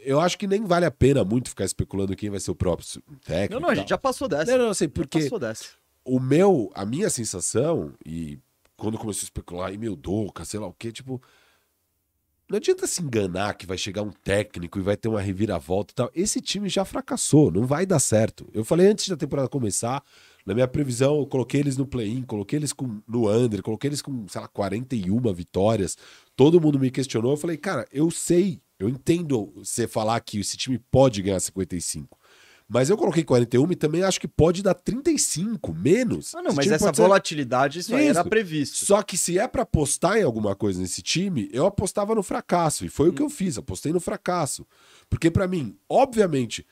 eu 0.03 0.19
acho 0.19 0.37
que 0.37 0.47
nem 0.47 0.63
vale 0.63 0.85
a 0.85 0.91
pena 0.91 1.23
muito 1.23 1.49
ficar 1.49 1.65
especulando 1.65 2.15
quem 2.15 2.29
vai 2.29 2.39
ser 2.39 2.51
o 2.51 2.55
próprio 2.55 2.87
técnico. 3.25 3.53
Não, 3.53 3.61
não, 3.61 3.69
a 3.69 3.75
gente 3.75 3.89
já 3.89 3.97
passou 3.97 4.27
dessa. 4.27 4.55
Não, 4.57 4.67
não, 4.67 4.73
sei, 4.73 4.87
porque 4.87 5.27
o 6.03 6.19
meu, 6.19 6.71
a 6.75 6.85
minha 6.85 7.09
sensação, 7.09 7.93
e 8.05 8.39
quando 8.77 8.97
começou 8.97 9.23
a 9.23 9.25
especular, 9.25 9.73
e 9.73 9.77
meu 9.77 9.95
Doca, 9.95 10.45
sei 10.45 10.59
lá 10.59 10.67
o 10.67 10.73
quê, 10.73 10.91
tipo. 10.91 11.21
Não 12.47 12.57
adianta 12.57 12.85
se 12.85 13.01
enganar 13.01 13.55
que 13.55 13.65
vai 13.65 13.75
chegar 13.75 14.03
um 14.03 14.11
técnico 14.11 14.77
e 14.77 14.81
vai 14.83 14.95
ter 14.95 15.07
uma 15.07 15.19
reviravolta 15.19 15.91
e 15.91 15.95
tal. 15.95 16.11
Esse 16.13 16.39
time 16.39 16.69
já 16.69 16.85
fracassou, 16.85 17.49
não 17.49 17.65
vai 17.65 17.87
dar 17.87 17.97
certo. 17.97 18.47
Eu 18.53 18.63
falei 18.63 18.85
antes 18.85 19.09
da 19.09 19.17
temporada 19.17 19.49
começar, 19.49 20.03
na 20.45 20.53
minha 20.53 20.67
previsão, 20.67 21.17
eu 21.17 21.25
coloquei 21.25 21.59
eles 21.59 21.75
no 21.75 21.87
play-in, 21.87 22.21
coloquei 22.21 22.59
eles 22.59 22.71
com, 22.71 23.01
no 23.07 23.29
under, 23.29 23.63
coloquei 23.63 23.89
eles 23.89 24.01
com, 24.01 24.27
sei 24.27 24.41
lá, 24.41 24.47
41 24.47 25.33
vitórias. 25.33 25.97
Todo 26.35 26.61
mundo 26.61 26.77
me 26.77 26.91
questionou. 26.91 27.31
Eu 27.31 27.37
falei, 27.37 27.57
cara, 27.57 27.87
eu 27.91 28.11
sei, 28.11 28.61
eu 28.77 28.87
entendo 28.87 29.51
você 29.55 29.87
falar 29.87 30.19
que 30.19 30.39
esse 30.39 30.55
time 30.55 30.77
pode 30.91 31.21
ganhar 31.23 31.39
55. 31.39 32.15
Mas 32.67 32.89
eu 32.89 32.97
coloquei 32.97 33.23
41 33.23 33.71
e 33.71 33.75
também 33.75 34.03
acho 34.03 34.19
que 34.19 34.27
pode 34.27 34.63
dar 34.63 34.73
35, 34.73 35.73
menos. 35.73 36.33
Ah, 36.33 36.41
não, 36.41 36.53
mas 36.53 36.71
essa 36.71 36.91
volatilidade, 36.91 37.79
isso, 37.79 37.89
isso 37.89 37.95
aí 37.95 38.07
era 38.07 38.23
previsto. 38.23 38.85
Só 38.85 39.03
que 39.03 39.17
se 39.17 39.37
é 39.37 39.47
para 39.47 39.61
apostar 39.61 40.17
em 40.17 40.23
alguma 40.23 40.55
coisa 40.55 40.79
nesse 40.79 41.01
time, 41.01 41.47
eu 41.51 41.65
apostava 41.65 42.15
no 42.15 42.23
fracasso. 42.23 42.83
E 42.85 42.89
foi 42.89 43.09
hum. 43.09 43.11
o 43.11 43.13
que 43.13 43.21
eu 43.21 43.29
fiz, 43.29 43.57
apostei 43.57 43.93
no 43.93 43.99
fracasso. 43.99 44.65
Porque 45.09 45.29
para 45.29 45.47
mim, 45.47 45.77
obviamente, 45.87 46.65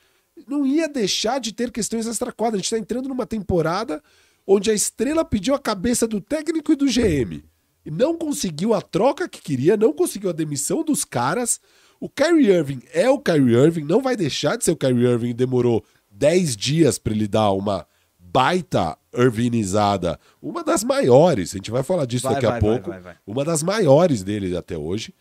não 0.46 0.66
ia 0.66 0.88
deixar 0.88 1.38
de 1.38 1.52
ter 1.52 1.70
questões 1.70 2.06
extra-quadra. 2.06 2.56
A 2.56 2.60
gente 2.60 2.70
tá 2.70 2.78
entrando 2.78 3.08
numa 3.08 3.26
temporada 3.26 4.02
onde 4.46 4.70
a 4.70 4.74
estrela 4.74 5.24
pediu 5.24 5.54
a 5.54 5.58
cabeça 5.58 6.06
do 6.06 6.20
técnico 6.20 6.72
e 6.72 6.76
do 6.76 6.86
GM. 6.86 7.44
E 7.84 7.90
não 7.90 8.16
conseguiu 8.16 8.74
a 8.74 8.80
troca 8.80 9.28
que 9.28 9.40
queria, 9.40 9.76
não 9.76 9.92
conseguiu 9.92 10.30
a 10.30 10.34
demissão 10.34 10.82
dos 10.82 11.04
caras 11.04 11.60
o 12.04 12.08
Kyrie 12.10 12.50
Irving 12.50 12.82
é 12.92 13.08
o 13.08 13.18
Kyrie 13.18 13.54
Irving, 13.54 13.84
não 13.84 14.02
vai 14.02 14.14
deixar 14.14 14.56
de 14.56 14.64
ser 14.64 14.72
o 14.72 14.76
Kyrie 14.76 15.06
Irving. 15.06 15.34
Demorou 15.34 15.82
10 16.10 16.54
dias 16.54 16.98
para 16.98 17.14
ele 17.14 17.26
dar 17.26 17.50
uma 17.52 17.86
baita 18.18 18.98
Irvinizada, 19.16 20.20
uma 20.42 20.62
das 20.62 20.84
maiores. 20.84 21.52
A 21.52 21.56
gente 21.56 21.70
vai 21.70 21.82
falar 21.82 22.04
disso 22.04 22.24
vai, 22.24 22.34
daqui 22.34 22.46
vai, 22.46 22.58
a 22.58 22.60
pouco. 22.60 22.90
Vai, 22.90 23.16
uma 23.26 23.42
das 23.42 23.62
maiores 23.62 24.22
dele 24.22 24.54
até 24.54 24.76
hoje. 24.76 25.14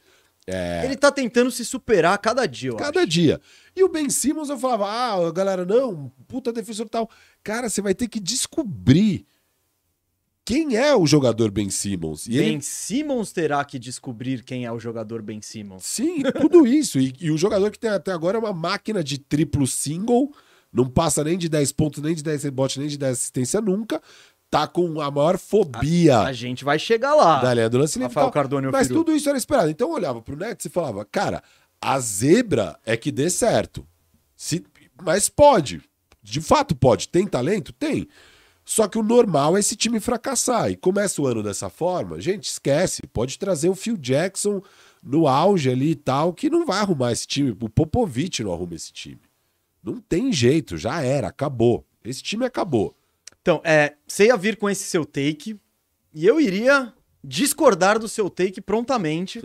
É... 0.46 0.86
Ele 0.86 0.96
tá 0.96 1.12
tentando 1.12 1.50
se 1.52 1.64
superar 1.64 2.18
cada 2.18 2.46
dia. 2.46 2.74
cada 2.76 3.02
acho. 3.02 3.10
dia. 3.10 3.42
E 3.76 3.84
o 3.84 3.90
Ben 3.90 4.10
Simmons 4.10 4.50
eu 4.50 4.58
falava, 4.58 4.88
ah, 4.88 5.32
galera, 5.32 5.66
não, 5.66 6.12
puta 6.28 6.52
defensor 6.52 6.90
tal. 6.90 7.10
Cara, 7.44 7.70
você 7.70 7.82
vai 7.82 7.94
ter 7.94 8.08
que 8.08 8.20
descobrir 8.20 9.26
quem 10.46 10.76
é 10.76 10.94
o 10.94 11.06
jogador 11.08 11.50
Ben 11.50 11.70
Simmons. 11.70 12.28
E 12.28 12.32
ben 12.32 12.54
ele... 12.56 12.62
Simmons 12.62 13.32
terá 13.32 13.64
que 13.64 13.80
descobrir 13.80 14.44
quem 14.44 14.66
é 14.66 14.72
o 14.72 14.80
jogador 14.80 15.22
Ben 15.22 15.42
Simmons. 15.42 15.86
Sim, 15.86 16.22
tudo 16.40 16.68
isso. 16.68 17.00
E, 17.00 17.14
e, 17.20 17.32
o 17.32 17.38
jogador 17.38 17.72
que 17.72 17.80
tem 17.80 17.90
até 17.90 18.12
agora 18.12 18.38
é 18.38 18.40
uma 18.40 18.54
máquina 18.54 19.04
de 19.04 19.18
triplo 19.18 19.66
single, 19.66 20.34
não 20.72 20.90
passa 20.90 21.24
nem 21.24 21.38
de 21.38 21.48
10 21.48 21.72
pontos, 21.72 22.04
nem 22.04 22.14
de 22.14 22.24
10 22.24 22.44
rebotes, 22.44 22.78
nem 22.78 22.88
de 22.88 22.98
10 22.98 23.12
assistência 23.14 23.62
nunca. 23.62 24.02
Tá 24.54 24.68
com 24.68 25.02
a 25.02 25.10
maior 25.10 25.40
fobia. 25.40 26.20
A, 26.20 26.28
a 26.28 26.32
gente 26.32 26.64
vai 26.64 26.78
chegar 26.78 27.16
lá. 27.16 27.42
Da 27.42 27.68
do 27.68 27.80
lance 27.80 27.98
Rafael 27.98 28.30
Cardone 28.30 28.68
Mas 28.72 28.88
tudo 28.88 29.12
isso 29.12 29.28
era 29.28 29.36
esperado. 29.36 29.72
Então 29.72 29.90
eu 29.90 29.96
olhava 29.96 30.22
pro 30.22 30.36
Nets 30.36 30.68
e 30.68 30.70
falava, 30.70 31.04
cara, 31.04 31.42
a 31.82 32.00
zebra 32.00 32.80
é 32.86 32.96
que 32.96 33.12
dê 33.12 33.32
certo. 33.32 33.84
Se, 34.36 34.64
mas 35.02 35.28
pode. 35.28 35.82
De 36.22 36.40
fato 36.40 36.76
pode. 36.76 37.08
Tem 37.10 37.26
talento? 37.26 37.74
Tem. 37.74 38.08
Só 38.64 38.88
que 38.88 39.00
o 39.00 39.04
normal 39.04 39.58
é 39.58 39.60
esse 39.60 39.76
time 39.76 40.00
fracassar. 40.00 40.70
E 40.70 40.76
começa 40.76 41.20
o 41.20 41.26
ano 41.26 41.42
dessa 41.42 41.68
forma, 41.68 42.22
gente, 42.22 42.44
esquece. 42.44 43.02
Pode 43.12 43.40
trazer 43.40 43.70
o 43.70 43.76
Phil 43.76 43.98
Jackson 43.98 44.62
no 45.02 45.28
auge 45.28 45.72
ali 45.72 45.92
e 45.92 45.96
tal, 45.96 46.32
que 46.32 46.48
não 46.48 46.64
vai 46.64 46.80
arrumar 46.80 47.12
esse 47.12 47.26
time. 47.26 47.58
O 47.60 47.70
Popovich 47.70 48.44
não 48.44 48.54
arruma 48.54 48.76
esse 48.76 48.94
time. 48.94 49.20
Não 49.84 50.00
tem 50.00 50.32
jeito, 50.32 50.78
já 50.78 51.02
era, 51.02 51.28
acabou. 51.28 51.84
Esse 52.06 52.22
time 52.22 52.46
acabou. 52.46 52.96
Então, 53.44 53.62
é, 53.66 53.96
você 54.08 54.28
ia 54.28 54.38
vir 54.38 54.56
com 54.56 54.70
esse 54.70 54.86
seu 54.86 55.06
take 55.06 55.60
e 56.14 56.26
eu 56.26 56.40
iria 56.40 56.94
discordar 57.22 58.00
do 58.00 58.08
seu 58.08 58.30
take 58.30 58.62
prontamente. 58.62 59.42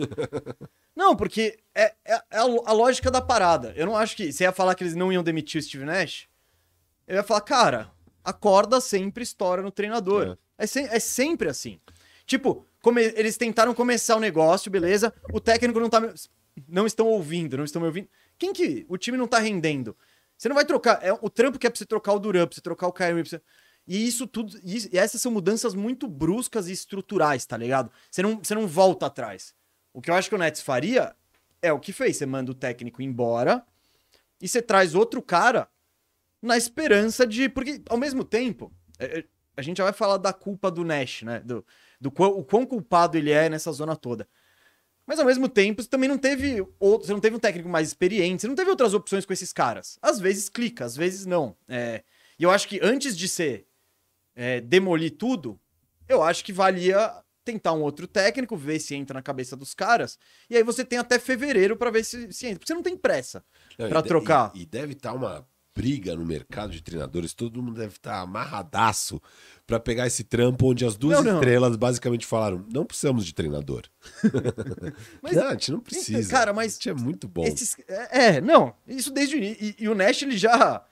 não, 0.95 1.17
porque 1.17 1.59
é, 1.75 1.93
é, 2.05 2.15
é, 2.31 2.37
a 2.37 2.71
lógica 2.71 3.11
da 3.11 3.19
parada. 3.21 3.73
Eu 3.75 3.85
não 3.85 3.97
acho 3.97 4.15
que. 4.15 4.31
Você 4.31 4.45
ia 4.45 4.53
falar 4.53 4.73
que 4.75 4.83
eles 4.85 4.95
não 4.95 5.11
iam 5.11 5.21
demitir 5.21 5.59
o 5.59 5.63
Steve 5.63 5.83
Nash? 5.83 6.29
Eu 7.05 7.17
ia 7.17 7.23
falar, 7.23 7.41
cara, 7.41 7.91
a 8.23 8.31
corda 8.31 8.79
sempre 8.79 9.21
estoura 9.21 9.61
no 9.61 9.69
treinador. 9.69 10.37
É, 10.57 10.63
é, 10.63 10.67
se, 10.67 10.79
é 10.79 10.99
sempre 10.99 11.49
assim. 11.49 11.77
Tipo, 12.25 12.65
come, 12.81 13.01
eles 13.17 13.35
tentaram 13.35 13.73
começar 13.73 14.15
o 14.15 14.19
negócio, 14.21 14.71
beleza? 14.71 15.13
O 15.33 15.41
técnico 15.41 15.77
não 15.77 15.89
tá. 15.89 16.01
Não 16.69 16.85
estão 16.85 17.05
ouvindo, 17.05 17.57
não 17.57 17.65
estão 17.65 17.81
me 17.81 17.87
ouvindo. 17.87 18.07
Quem 18.37 18.53
que. 18.53 18.85
O 18.87 18.97
time 18.97 19.17
não 19.17 19.27
tá 19.27 19.39
rendendo. 19.39 19.93
Você 20.37 20.47
não 20.47 20.55
vai 20.55 20.63
trocar. 20.63 20.99
É 21.01 21.11
o 21.11 21.29
trampo 21.29 21.59
que 21.59 21.67
é 21.67 21.69
pra 21.69 21.77
você 21.77 21.85
trocar 21.85 22.13
o 22.13 22.19
Duran, 22.19 22.47
pra 22.47 22.55
você 22.55 22.61
trocar 22.61 22.87
o 22.87 22.93
Kyrie. 22.93 23.25
Você... 23.25 23.41
E 23.89 24.07
isso 24.07 24.27
tudo. 24.27 24.55
E 24.63 24.95
essas 24.95 25.19
são 25.19 25.31
mudanças 25.31 25.73
muito 25.73 26.07
bruscas 26.07 26.67
e 26.67 26.71
estruturais, 26.71 27.43
tá 27.47 27.57
ligado? 27.57 27.91
Você 28.11 28.21
não, 28.21 28.37
você 28.37 28.53
não 28.53 28.67
volta 28.67 29.07
atrás. 29.07 29.55
O 29.91 29.99
que 29.99 30.11
eu 30.11 30.13
acho 30.13 30.29
que 30.29 30.35
o 30.35 30.37
Nets 30.37 30.61
faria 30.61 31.15
é 31.59 31.73
o 31.73 31.79
que 31.79 31.91
fez. 31.91 32.15
Você 32.15 32.27
manda 32.27 32.51
o 32.51 32.53
técnico 32.53 33.01
embora 33.01 33.65
e 34.39 34.47
você 34.47 34.61
traz 34.61 34.93
outro 34.93 35.23
cara 35.23 35.67
na 36.39 36.55
esperança 36.55 37.25
de. 37.25 37.49
Porque, 37.49 37.81
ao 37.89 37.97
mesmo 37.97 38.23
tempo, 38.23 38.71
é, 38.99 39.21
é, 39.21 39.25
a 39.57 39.61
gente 39.63 39.77
já 39.77 39.85
vai 39.85 39.93
falar 39.93 40.17
da 40.17 40.31
culpa 40.31 40.69
do 40.69 40.85
Nash, 40.85 41.23
né? 41.23 41.39
Do, 41.39 41.65
do 41.99 42.11
quão, 42.11 42.29
o 42.37 42.43
quão 42.43 42.67
culpado 42.67 43.17
ele 43.17 43.31
é 43.31 43.49
nessa 43.49 43.71
zona 43.71 43.95
toda. 43.95 44.27
Mas 45.03 45.19
ao 45.19 45.25
mesmo 45.25 45.49
tempo, 45.49 45.81
você 45.81 45.89
também 45.89 46.07
não 46.07 46.19
teve 46.19 46.63
outro, 46.79 47.07
você 47.07 47.13
não 47.13 47.19
teve 47.19 47.35
um 47.35 47.39
técnico 47.39 47.67
mais 47.67 47.87
experiente, 47.87 48.41
você 48.41 48.47
não 48.47 48.53
teve 48.53 48.69
outras 48.69 48.93
opções 48.93 49.25
com 49.25 49.33
esses 49.33 49.51
caras. 49.51 49.97
Às 49.99 50.19
vezes 50.19 50.47
clica, 50.47 50.85
às 50.85 50.95
vezes 50.95 51.25
não. 51.25 51.57
É, 51.67 52.03
e 52.37 52.43
eu 52.43 52.51
acho 52.51 52.67
que 52.67 52.79
antes 52.83 53.17
de 53.17 53.27
ser 53.27 53.65
é, 54.39 54.61
demolir 54.61 55.17
tudo, 55.17 55.59
eu 56.07 56.23
acho 56.23 56.45
que 56.45 56.53
valia 56.53 57.11
tentar 57.43 57.73
um 57.73 57.81
outro 57.81 58.07
técnico, 58.07 58.55
ver 58.55 58.79
se 58.79 58.95
entra 58.95 59.15
na 59.15 59.21
cabeça 59.21 59.53
dos 59.53 59.73
caras. 59.73 60.17
E 60.49 60.55
aí 60.55 60.63
você 60.63 60.85
tem 60.85 60.97
até 60.97 61.19
fevereiro 61.19 61.75
para 61.75 61.91
ver 61.91 62.05
se, 62.05 62.31
se 62.31 62.45
entra. 62.45 62.59
Porque 62.59 62.67
você 62.67 62.73
não 62.73 62.81
tem 62.81 62.95
pressa 62.95 63.43
para 63.75 64.01
trocar. 64.01 64.53
E, 64.55 64.61
e 64.61 64.65
deve 64.65 64.93
estar 64.93 65.11
tá 65.11 65.15
uma 65.15 65.45
briga 65.75 66.15
no 66.15 66.25
mercado 66.25 66.71
de 66.71 66.81
treinadores, 66.81 67.33
todo 67.33 67.61
mundo 67.61 67.79
deve 67.79 67.95
estar 67.95 68.21
amarradaço 68.21 69.21
para 69.67 69.77
pegar 69.77 70.07
esse 70.07 70.23
trampo 70.23 70.71
onde 70.71 70.85
as 70.85 70.95
duas 70.95 71.23
não, 71.23 71.35
estrelas 71.35 71.75
basicamente 71.75 72.25
falaram: 72.25 72.65
não 72.73 72.85
precisamos 72.85 73.25
de 73.25 73.33
treinador. 73.33 73.83
mas, 75.21 75.35
não, 75.35 75.47
a 75.47 75.51
gente 75.51 75.71
não 75.71 75.81
precisa. 75.81 76.29
Cara, 76.31 76.53
mas. 76.53 76.79
É 76.87 76.93
muito 76.93 77.27
bom. 77.27 77.43
Esses, 77.43 77.75
é, 77.89 78.35
é, 78.35 78.41
não, 78.41 78.73
isso 78.87 79.11
desde 79.11 79.35
o 79.35 79.37
início. 79.37 79.57
E, 79.61 79.75
e, 79.79 79.89
o 79.89 79.95
Nash, 79.95 80.21
ele 80.21 80.37
já. 80.37 80.85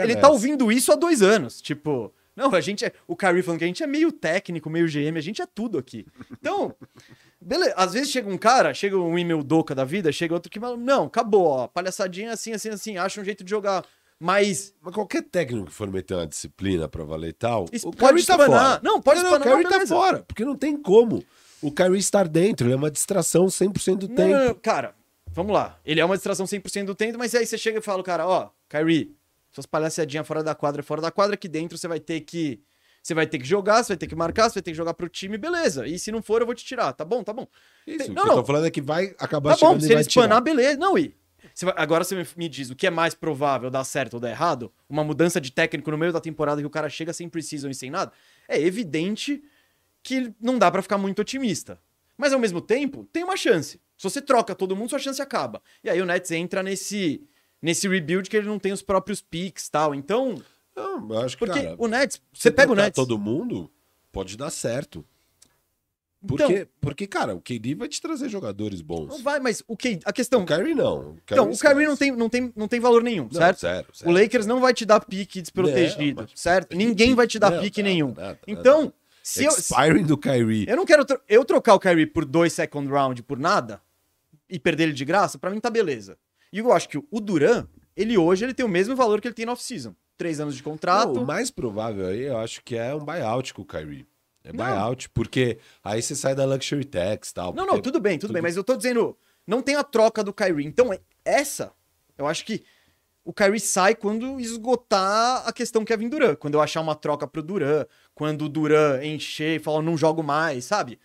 Ele 0.00 0.14
tá 0.14 0.28
ouvindo 0.28 0.70
isso 0.70 0.92
há 0.92 0.94
dois 0.94 1.22
anos. 1.22 1.60
Tipo, 1.60 2.12
Não, 2.36 2.54
a 2.54 2.60
gente 2.60 2.84
é. 2.84 2.92
O 3.06 3.16
Kyrie 3.16 3.42
falando 3.42 3.58
que 3.58 3.64
a 3.64 3.68
gente 3.68 3.82
é 3.82 3.86
meio 3.86 4.10
técnico, 4.10 4.68
meio 4.68 4.86
GM, 4.86 5.16
a 5.16 5.20
gente 5.20 5.40
é 5.40 5.46
tudo 5.46 5.78
aqui. 5.78 6.06
Então, 6.32 6.74
beleza. 7.40 7.74
Às 7.76 7.92
vezes 7.92 8.10
chega 8.10 8.28
um 8.28 8.36
cara, 8.38 8.74
chega 8.74 8.98
um 8.98 9.18
e-mail 9.18 9.42
doca 9.42 9.74
da 9.74 9.84
vida, 9.84 10.10
chega 10.10 10.34
outro 10.34 10.50
que 10.50 10.58
fala: 10.58 10.76
Não, 10.76 11.04
acabou, 11.04 11.46
ó. 11.46 11.68
Palhaçadinha 11.68 12.32
assim, 12.32 12.52
assim, 12.52 12.70
assim. 12.70 12.96
Acha 12.98 13.20
um 13.20 13.24
jeito 13.24 13.44
de 13.44 13.50
jogar. 13.50 13.84
Mas. 14.18 14.74
Mas 14.80 14.94
qualquer 14.94 15.22
técnico 15.22 15.66
que 15.66 15.72
for 15.72 15.90
meter 15.90 16.14
uma 16.14 16.26
disciplina 16.26 16.88
pra 16.88 17.04
valer 17.04 17.28
e 17.28 17.32
tal, 17.32 17.66
Isso 17.72 17.88
o 17.88 17.92
pode 17.94 18.24
tá 18.26 18.36
fora. 18.36 18.80
Não, 18.82 19.00
pode 19.00 19.22
não, 19.22 19.32
espanar, 19.32 19.54
o 19.54 19.58
Kyrie 19.58 19.68
tá 19.68 19.86
fora, 19.86 20.22
porque 20.22 20.44
não 20.44 20.56
tem 20.56 20.76
como 20.76 21.24
o 21.62 21.70
Kyrie 21.70 21.98
estar 21.98 22.28
dentro, 22.28 22.66
ele 22.66 22.74
é 22.74 22.76
uma 22.76 22.90
distração 22.90 23.46
100% 23.46 23.96
do 23.96 24.08
Não, 24.08 24.14
tempo. 24.14 24.30
não, 24.32 24.44
não, 24.46 24.54
cara, 24.54 24.94
vamos 25.28 25.52
lá. 25.52 25.78
Ele 25.84 26.00
é 26.00 26.04
uma 26.04 26.14
distração 26.16 26.46
100% 26.46 26.84
do 26.84 26.94
tempo, 26.94 27.18
mas 27.18 27.34
aí 27.34 27.46
você 27.46 27.56
chega 27.56 27.78
e 27.78 27.82
fala, 27.82 28.02
cara, 28.02 28.26
ó, 28.26 28.50
Kyrie, 28.68 29.14
suas 29.54 29.64
palhaçadinhas 29.66 30.26
fora 30.26 30.42
da 30.42 30.54
quadra, 30.54 30.82
fora 30.82 31.00
da 31.00 31.10
quadra, 31.10 31.34
aqui 31.34 31.48
dentro 31.48 31.78
você 31.78 31.88
vai 31.88 32.00
ter 32.00 32.20
que. 32.20 32.60
Você 33.02 33.12
vai 33.14 33.26
ter 33.26 33.38
que 33.38 33.44
jogar, 33.44 33.82
você 33.82 33.88
vai 33.92 33.96
ter 33.98 34.06
que 34.06 34.14
marcar, 34.16 34.48
você 34.48 34.54
vai 34.54 34.62
ter 34.62 34.70
que 34.70 34.76
jogar 34.76 34.94
pro 34.94 35.08
time, 35.10 35.36
beleza. 35.36 35.86
E 35.86 35.98
se 35.98 36.10
não 36.10 36.22
for, 36.22 36.40
eu 36.40 36.46
vou 36.46 36.54
te 36.54 36.64
tirar. 36.64 36.90
Tá 36.94 37.04
bom, 37.04 37.22
tá 37.22 37.34
bom. 37.34 37.46
Isso, 37.86 38.10
Não, 38.12 38.22
o 38.22 38.26
que 38.26 38.30
eu 38.32 38.36
tô 38.36 38.44
falando 38.44 38.66
é 38.66 38.70
que 38.70 38.80
vai 38.80 39.14
acabar 39.18 39.50
Tá 39.50 39.56
bom, 39.60 39.66
chegando 39.74 39.80
se 39.82 39.88
e 39.88 39.92
ele 39.92 40.00
espanar, 40.00 40.40
beleza. 40.40 40.78
Não, 40.78 40.96
e. 40.96 41.14
você 41.54 41.66
vai- 41.66 41.74
agora 41.76 42.02
você 42.02 42.24
me- 42.34 42.48
diz 42.48 42.70
o 42.70 42.74
que 42.74 42.86
é 42.86 42.90
mais 42.90 43.14
provável 43.14 43.68
dar 43.70 43.84
certo 43.84 44.14
ou 44.14 44.20
dar 44.20 44.30
errado? 44.30 44.72
Uma 44.88 45.04
mudança 45.04 45.38
de 45.38 45.52
técnico 45.52 45.90
no 45.90 45.98
meio 45.98 46.14
da 46.14 46.20
temporada 46.20 46.62
que 46.62 46.66
o 46.66 46.70
cara 46.70 46.88
chega 46.88 47.12
sem 47.12 47.28
precisão 47.28 47.70
e 47.70 47.74
sem 47.74 47.90
nada? 47.90 48.10
É 48.48 48.58
evidente 48.58 49.42
que 50.02 50.32
não 50.40 50.58
dá 50.58 50.70
pra 50.70 50.80
ficar 50.80 50.96
muito 50.96 51.20
otimista. 51.20 51.78
Mas 52.16 52.32
ao 52.32 52.38
mesmo 52.38 52.60
tempo, 52.62 53.06
tem 53.12 53.22
uma 53.22 53.36
chance. 53.36 53.78
Se 53.98 54.02
você 54.02 54.22
troca 54.22 54.54
todo 54.54 54.74
mundo, 54.74 54.88
sua 54.88 54.98
chance 54.98 55.20
acaba. 55.20 55.60
E 55.82 55.90
aí 55.90 56.00
o 56.00 56.06
Nets 56.06 56.30
entra 56.30 56.62
nesse 56.62 57.22
nesse 57.64 57.88
rebuild 57.88 58.28
que 58.28 58.36
ele 58.36 58.46
não 58.46 58.58
tem 58.58 58.72
os 58.72 58.82
próprios 58.82 59.20
picks 59.20 59.66
e 59.66 59.70
tal. 59.70 59.94
Então, 59.94 60.40
Não, 60.76 61.08
eu 61.14 61.20
acho 61.22 61.36
que, 61.36 61.44
porque 61.46 61.62
cara, 61.62 61.74
o 61.78 61.88
Nets, 61.88 62.20
você 62.32 62.50
pega 62.50 62.70
o 62.70 62.74
Nets, 62.74 62.94
todo 62.94 63.18
mundo, 63.18 63.70
pode 64.12 64.36
dar 64.36 64.50
certo. 64.50 65.04
Então- 66.22 66.46
Porque, 66.48 66.68
porque 66.80 67.06
cara, 67.06 67.34
o 67.34 67.40
KD 67.40 67.74
vai 67.74 67.86
te 67.86 68.00
trazer 68.00 68.30
jogadores 68.30 68.80
bons. 68.80 69.08
não 69.08 69.22
vai, 69.22 69.38
mas 69.40 69.62
o 69.68 69.76
que 69.76 69.98
a 70.06 70.12
questão, 70.12 70.42
O 70.42 70.46
Kyrie 70.46 70.74
não. 70.74 71.16
então, 71.22 71.50
o 71.50 71.58
Kyrie 71.58 71.86
não 71.86 71.96
tem, 71.96 72.10
não 72.12 72.28
tem 72.30 72.52
não 72.56 72.66
tem 72.66 72.80
valor 72.80 73.02
nenhum, 73.02 73.24
Não, 73.24 73.30
certo? 73.32 73.60
Zero, 73.60 73.86
O 73.92 73.96
zero. 73.98 74.10
Lakers 74.12 74.46
não 74.46 74.58
vai 74.58 74.72
te 74.72 74.86
dar 74.86 75.00
pique 75.04 75.42
desprotegido, 75.42 76.22
Não, 76.22 76.28
mas- 76.30 76.40
certo? 76.40 76.74
Ninguém 76.74 77.14
vai 77.14 77.26
te 77.26 77.38
dar 77.38 77.50
Não, 77.50 77.60
pique 77.62 77.82
nada, 77.82 77.92
nenhum. 77.92 78.08
nada, 78.08 78.22
nada. 78.24 78.38
Então, 78.46 78.90
se 79.22 79.44
eu, 79.44 79.50
Expiring 79.52 80.04
do 80.06 80.16
Kyrie. 80.16 80.64
eu 80.66 80.76
não 80.76 80.86
quero 80.86 81.04
tro- 81.04 81.20
eu 81.28 81.44
trocar 81.44 81.74
o 81.74 81.78
Kyrie 81.78 82.06
por 82.06 82.24
dois 82.24 82.54
second 82.54 82.88
round 82.90 83.22
por 83.22 83.38
nada 83.38 83.82
e 84.48 84.58
perder 84.58 84.84
ele 84.84 84.92
de 84.94 85.04
graça, 85.04 85.38
pra 85.38 85.50
mim 85.50 85.60
tá 85.60 85.68
beleza. 85.68 86.16
E 86.54 86.58
eu 86.60 86.72
acho 86.72 86.88
que 86.88 86.96
o 87.10 87.20
Duran, 87.20 87.66
ele 87.96 88.16
hoje 88.16 88.44
ele 88.44 88.54
tem 88.54 88.64
o 88.64 88.68
mesmo 88.68 88.94
valor 88.94 89.20
que 89.20 89.26
ele 89.26 89.34
tem 89.34 89.44
no 89.44 89.50
off-season. 89.50 89.92
Três 90.16 90.38
anos 90.38 90.54
de 90.54 90.62
contrato. 90.62 91.12
Não, 91.14 91.24
o 91.24 91.26
mais 91.26 91.50
provável 91.50 92.06
aí, 92.06 92.22
eu 92.22 92.38
acho 92.38 92.62
que 92.62 92.76
é 92.76 92.94
um 92.94 93.04
buyout 93.04 93.52
com 93.52 93.62
o 93.62 93.64
Kyrie. 93.66 94.06
É 94.44 94.52
Não. 94.52 94.64
buyout, 94.64 95.10
porque 95.10 95.58
aí 95.82 96.00
você 96.00 96.14
sai 96.14 96.32
da 96.32 96.44
luxury 96.44 96.84
tax 96.84 97.30
e 97.30 97.34
tal. 97.34 97.52
Não, 97.52 97.66
não, 97.66 97.80
tudo 97.82 97.98
bem, 97.98 98.16
tudo, 98.16 98.28
tudo- 98.28 98.34
bem, 98.34 98.42
mas 98.42 98.56
eu 98.56 98.62
tô 98.62 98.76
dizendo, 98.76 99.18
não 99.44 99.60
tem 99.60 99.74
a 99.74 99.82
troca 99.82 100.22
do 100.22 100.32
Kyrie. 100.32 100.64
Então, 100.64 100.96
essa, 101.24 101.72
eu 102.16 102.24
acho 102.24 102.44
que 102.44 102.62
o 103.24 103.32
Kyrie 103.32 103.58
sai 103.58 103.96
quando 103.96 104.38
esgotar 104.38 105.42
a 105.48 105.52
questão 105.52 105.84
Kevin 105.84 106.08
Durant. 106.08 106.36
Quando 106.36 106.54
eu 106.54 106.60
achar 106.60 106.82
uma 106.82 106.94
troca 106.94 107.26
pro 107.26 107.42
Durant, 107.42 107.88
quando 108.14 108.42
o 108.44 108.48
Durant 108.48 109.02
encher 109.02 109.56
e 109.56 109.58
falar, 109.58 109.82
não 109.82 109.96
jogo 109.96 110.22
mais, 110.22 110.64
sabe? 110.66 111.00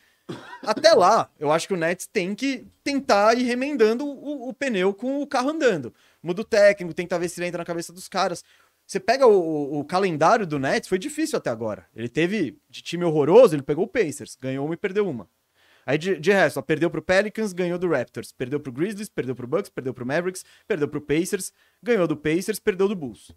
Até 0.63 0.93
lá, 0.93 1.29
eu 1.39 1.51
acho 1.51 1.67
que 1.67 1.73
o 1.73 1.77
Nets 1.77 2.07
tem 2.07 2.35
que 2.35 2.65
tentar 2.83 3.37
ir 3.37 3.43
remendando 3.43 4.05
o, 4.05 4.49
o 4.49 4.53
pneu 4.53 4.93
com 4.93 5.21
o 5.21 5.27
carro 5.27 5.49
andando. 5.49 5.93
Muda 6.21 6.41
o 6.41 6.45
técnico, 6.45 6.93
tenta 6.93 7.17
ver 7.17 7.29
se 7.29 7.39
ele 7.39 7.47
entra 7.47 7.59
na 7.59 7.65
cabeça 7.65 7.91
dos 7.93 8.07
caras. 8.07 8.43
Você 8.85 8.99
pega 8.99 9.25
o, 9.27 9.79
o- 9.79 9.85
calendário 9.85 10.45
do 10.47 10.57
Nets, 10.59 10.89
foi 10.89 10.97
difícil 10.97 11.37
até 11.37 11.49
agora. 11.49 11.85
Ele 11.95 12.09
teve 12.09 12.57
de 12.69 12.81
time 12.81 13.03
horroroso, 13.05 13.55
ele 13.55 13.61
pegou 13.63 13.85
o 13.85 13.87
Pacers, 13.87 14.37
ganhou 14.39 14.65
uma 14.65 14.73
e 14.73 14.77
perdeu 14.77 15.07
uma. 15.07 15.27
Aí 15.85 15.97
de, 15.97 16.19
de 16.19 16.31
resto, 16.31 16.57
ó, 16.57 16.61
perdeu 16.61 16.89
pro 16.89 17.01
Pelicans, 17.01 17.53
ganhou 17.53 17.79
do 17.79 17.87
Raptors, 17.89 18.31
perdeu 18.31 18.59
pro 18.59 18.71
Grizzlies, 18.71 19.09
perdeu 19.09 19.33
pro 19.35 19.47
Bucks, 19.47 19.69
perdeu 19.69 19.93
pro 19.93 20.05
Mavericks, 20.05 20.43
perdeu 20.67 20.87
pro 20.87 21.01
Pacers, 21.01 21.51
ganhou 21.81 22.07
do 22.07 22.15
Pacers, 22.17 22.59
perdeu 22.59 22.87
do 22.87 22.95
Bulls. 22.95 23.31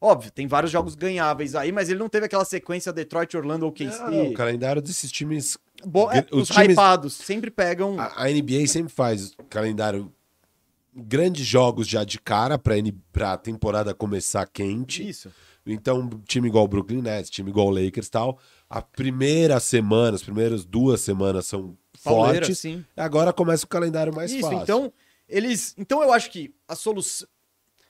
Óbvio, 0.00 0.30
tem 0.30 0.46
vários 0.46 0.70
jogos 0.70 0.94
ganháveis 0.94 1.54
aí, 1.54 1.72
mas 1.72 1.88
ele 1.88 1.98
não 1.98 2.10
teve 2.10 2.26
aquela 2.26 2.44
sequência 2.44 2.92
Detroit, 2.92 3.34
Orlando 3.36 3.64
ou 3.64 3.72
KC. 3.72 4.02
Não, 4.10 4.26
o 4.28 4.34
calendário 4.34 4.82
desses 4.82 5.10
times. 5.10 5.56
Bo- 5.86 6.10
é, 6.12 6.26
os 6.30 6.42
os 6.42 6.48
times- 6.48 6.72
hypados 6.72 7.12
sempre 7.14 7.50
pegam. 7.50 7.98
A, 7.98 8.24
a 8.24 8.28
NBA 8.30 8.66
sempre 8.66 8.92
faz 8.92 9.32
calendário. 9.50 10.12
Grandes 10.96 11.44
jogos 11.44 11.88
já 11.88 12.04
de 12.04 12.20
cara 12.20 12.56
pra, 12.56 12.74
pra 13.12 13.36
temporada 13.36 13.92
começar 13.92 14.46
quente. 14.46 15.08
Isso. 15.08 15.30
Então, 15.66 16.08
time 16.26 16.46
igual 16.46 16.64
o 16.64 16.68
Brooklyn 16.68 17.02
Nets, 17.02 17.30
time 17.30 17.50
igual 17.50 17.66
o 17.66 17.70
Lakers 17.70 18.06
e 18.06 18.10
tal. 18.10 18.38
A 18.70 18.80
primeira 18.80 19.58
semana, 19.58 20.14
as 20.14 20.22
primeiras 20.22 20.64
duas 20.64 21.00
semanas 21.00 21.46
são 21.46 21.76
Pauleira, 22.04 22.40
fortes. 22.46 22.58
sim. 22.58 22.84
Agora 22.96 23.32
começa 23.32 23.64
o 23.64 23.68
calendário 23.68 24.14
mais 24.14 24.30
Isso, 24.30 24.42
fácil. 24.42 24.58
então, 24.62 24.92
eles. 25.28 25.74
Então 25.78 26.00
eu 26.02 26.12
acho 26.12 26.30
que 26.30 26.54
a 26.68 26.76
solução. 26.76 27.26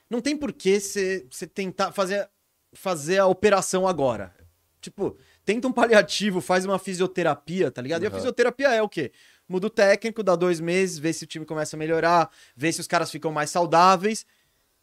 Não 0.09 0.21
tem 0.21 0.35
por 0.37 0.51
que 0.53 0.79
você 0.79 1.27
você 1.29 1.45
tentar 1.45 1.91
fazer, 1.91 2.27
fazer 2.73 3.19
a 3.19 3.27
operação 3.27 3.87
agora. 3.87 4.33
Tipo, 4.81 5.15
tenta 5.45 5.67
um 5.67 5.71
paliativo, 5.71 6.41
faz 6.41 6.65
uma 6.65 6.79
fisioterapia, 6.79 7.69
tá 7.71 7.81
ligado? 7.81 8.03
E 8.03 8.07
a 8.07 8.09
Uhum. 8.09 8.15
fisioterapia 8.15 8.73
é 8.73 8.81
o 8.81 8.89
quê? 8.89 9.11
Muda 9.47 9.67
o 9.67 9.69
técnico, 9.69 10.23
dá 10.23 10.35
dois 10.35 10.59
meses, 10.59 10.97
vê 10.97 11.13
se 11.13 11.23
o 11.23 11.27
time 11.27 11.45
começa 11.45 11.75
a 11.75 11.79
melhorar, 11.79 12.29
vê 12.55 12.71
se 12.71 12.81
os 12.81 12.87
caras 12.87 13.11
ficam 13.11 13.31
mais 13.31 13.51
saudáveis 13.51 14.25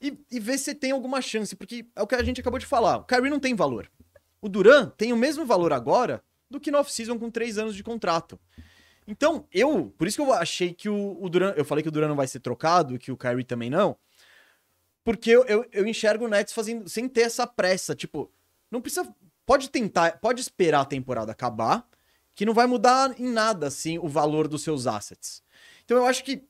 e, 0.01 0.17
e 0.31 0.39
vê 0.41 0.57
se 0.57 0.75
tem 0.75 0.93
alguma 0.93 1.21
chance, 1.21 1.55
porque 1.57 1.85
é 1.97 2.03
o 2.03 2.07
que 2.07 2.15
a 2.15 2.23
gente 2.23 2.41
acabou 2.41 2.59
de 2.61 2.67
falar. 2.67 2.99
O 2.99 3.05
Kyrie 3.05 3.29
não 3.31 3.41
tem 3.41 3.55
valor. 3.55 3.91
O 4.41 4.49
Duran 4.49 4.89
tem 4.97 5.13
o 5.13 5.17
mesmo 5.17 5.45
valor 5.45 5.73
agora 5.73 6.23
do 6.49 6.61
que 6.61 6.71
no 6.71 6.79
off-season 6.79 7.19
com 7.19 7.31
três 7.31 7.59
anos 7.59 7.75
de 7.75 7.83
contrato. 7.83 8.39
Então, 9.07 9.47
eu. 9.53 9.93
Por 9.99 10.07
isso 10.07 10.17
que 10.17 10.23
eu 10.23 10.33
achei 10.33 10.73
que 10.73 10.89
o, 10.89 11.19
o 11.21 11.29
Duran. 11.29 11.55
Eu 11.57 11.65
falei 11.65 11.83
que 11.83 11.89
o 11.89 11.93
Duran 11.93 12.07
não 12.09 12.15
vai 12.17 12.27
ser 12.29 12.39
trocado, 12.39 12.99
que 12.99 13.11
o 13.11 13.17
Kyrie 13.17 13.45
também 13.45 13.69
não. 13.69 13.97
Porque 15.05 15.31
eu, 15.31 15.45
eu, 15.47 15.67
eu 15.73 15.87
enxergo 15.87 16.25
o 16.25 16.29
Nets 16.29 16.53
fazendo. 16.53 16.89
sem 16.89 17.09
ter 17.09 17.23
essa 17.23 17.47
pressa. 17.47 17.95
Tipo, 17.97 18.31
não 18.71 18.81
precisa. 18.81 19.13
Pode 19.47 19.71
tentar. 19.71 20.19
Pode 20.21 20.41
esperar 20.41 20.81
a 20.81 20.85
temporada 20.85 21.33
acabar. 21.33 21.87
Que 22.35 22.47
não 22.47 22.55
vai 22.55 22.67
mudar 22.67 23.15
em 23.21 23.29
nada, 23.31 23.67
assim, 23.67 23.99
o 23.99 24.09
valor 24.09 24.49
dos 24.49 24.63
seus 24.63 24.87
assets. 24.87 25.43
Então 25.85 25.99
eu 25.99 26.07
acho 26.07 26.25
que 26.25 26.43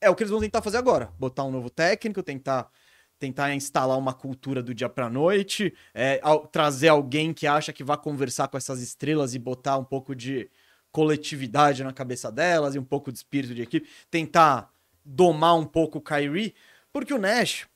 é 0.00 0.08
o 0.08 0.14
que 0.14 0.22
eles 0.22 0.30
vão 0.30 0.40
tentar 0.40 0.62
fazer 0.62 0.78
agora. 0.78 1.12
Botar 1.18 1.44
um 1.44 1.50
novo 1.50 1.70
técnico, 1.70 2.22
tentar. 2.22 2.70
Tentar 3.18 3.52
instalar 3.52 3.98
uma 3.98 4.14
cultura 4.14 4.62
do 4.62 4.72
dia 4.72 4.88
pra 4.88 5.10
noite, 5.10 5.74
é, 5.92 6.20
ao- 6.22 6.46
trazer 6.46 6.86
alguém 6.86 7.34
que 7.34 7.48
acha 7.48 7.72
que 7.72 7.82
vai 7.82 7.98
conversar 7.98 8.46
com 8.46 8.56
essas 8.56 8.80
estrelas 8.80 9.34
e 9.34 9.40
botar 9.40 9.76
um 9.76 9.82
pouco 9.82 10.14
de, 10.14 10.48
coletividade 10.90 11.84
na 11.84 11.92
cabeça 11.92 12.30
delas 12.32 12.74
e 12.74 12.78
um 12.78 12.84
pouco 12.84 13.12
de 13.12 13.18
espírito 13.18 13.54
de 13.54 13.62
equipe, 13.62 13.88
tentar 14.10 14.72
domar 15.04 15.56
um 15.56 15.64
pouco 15.64 15.98
o 15.98 16.00
Kyrie, 16.00 16.54
porque 16.92 17.12
o 17.14 17.18
Nash, 17.18 17.66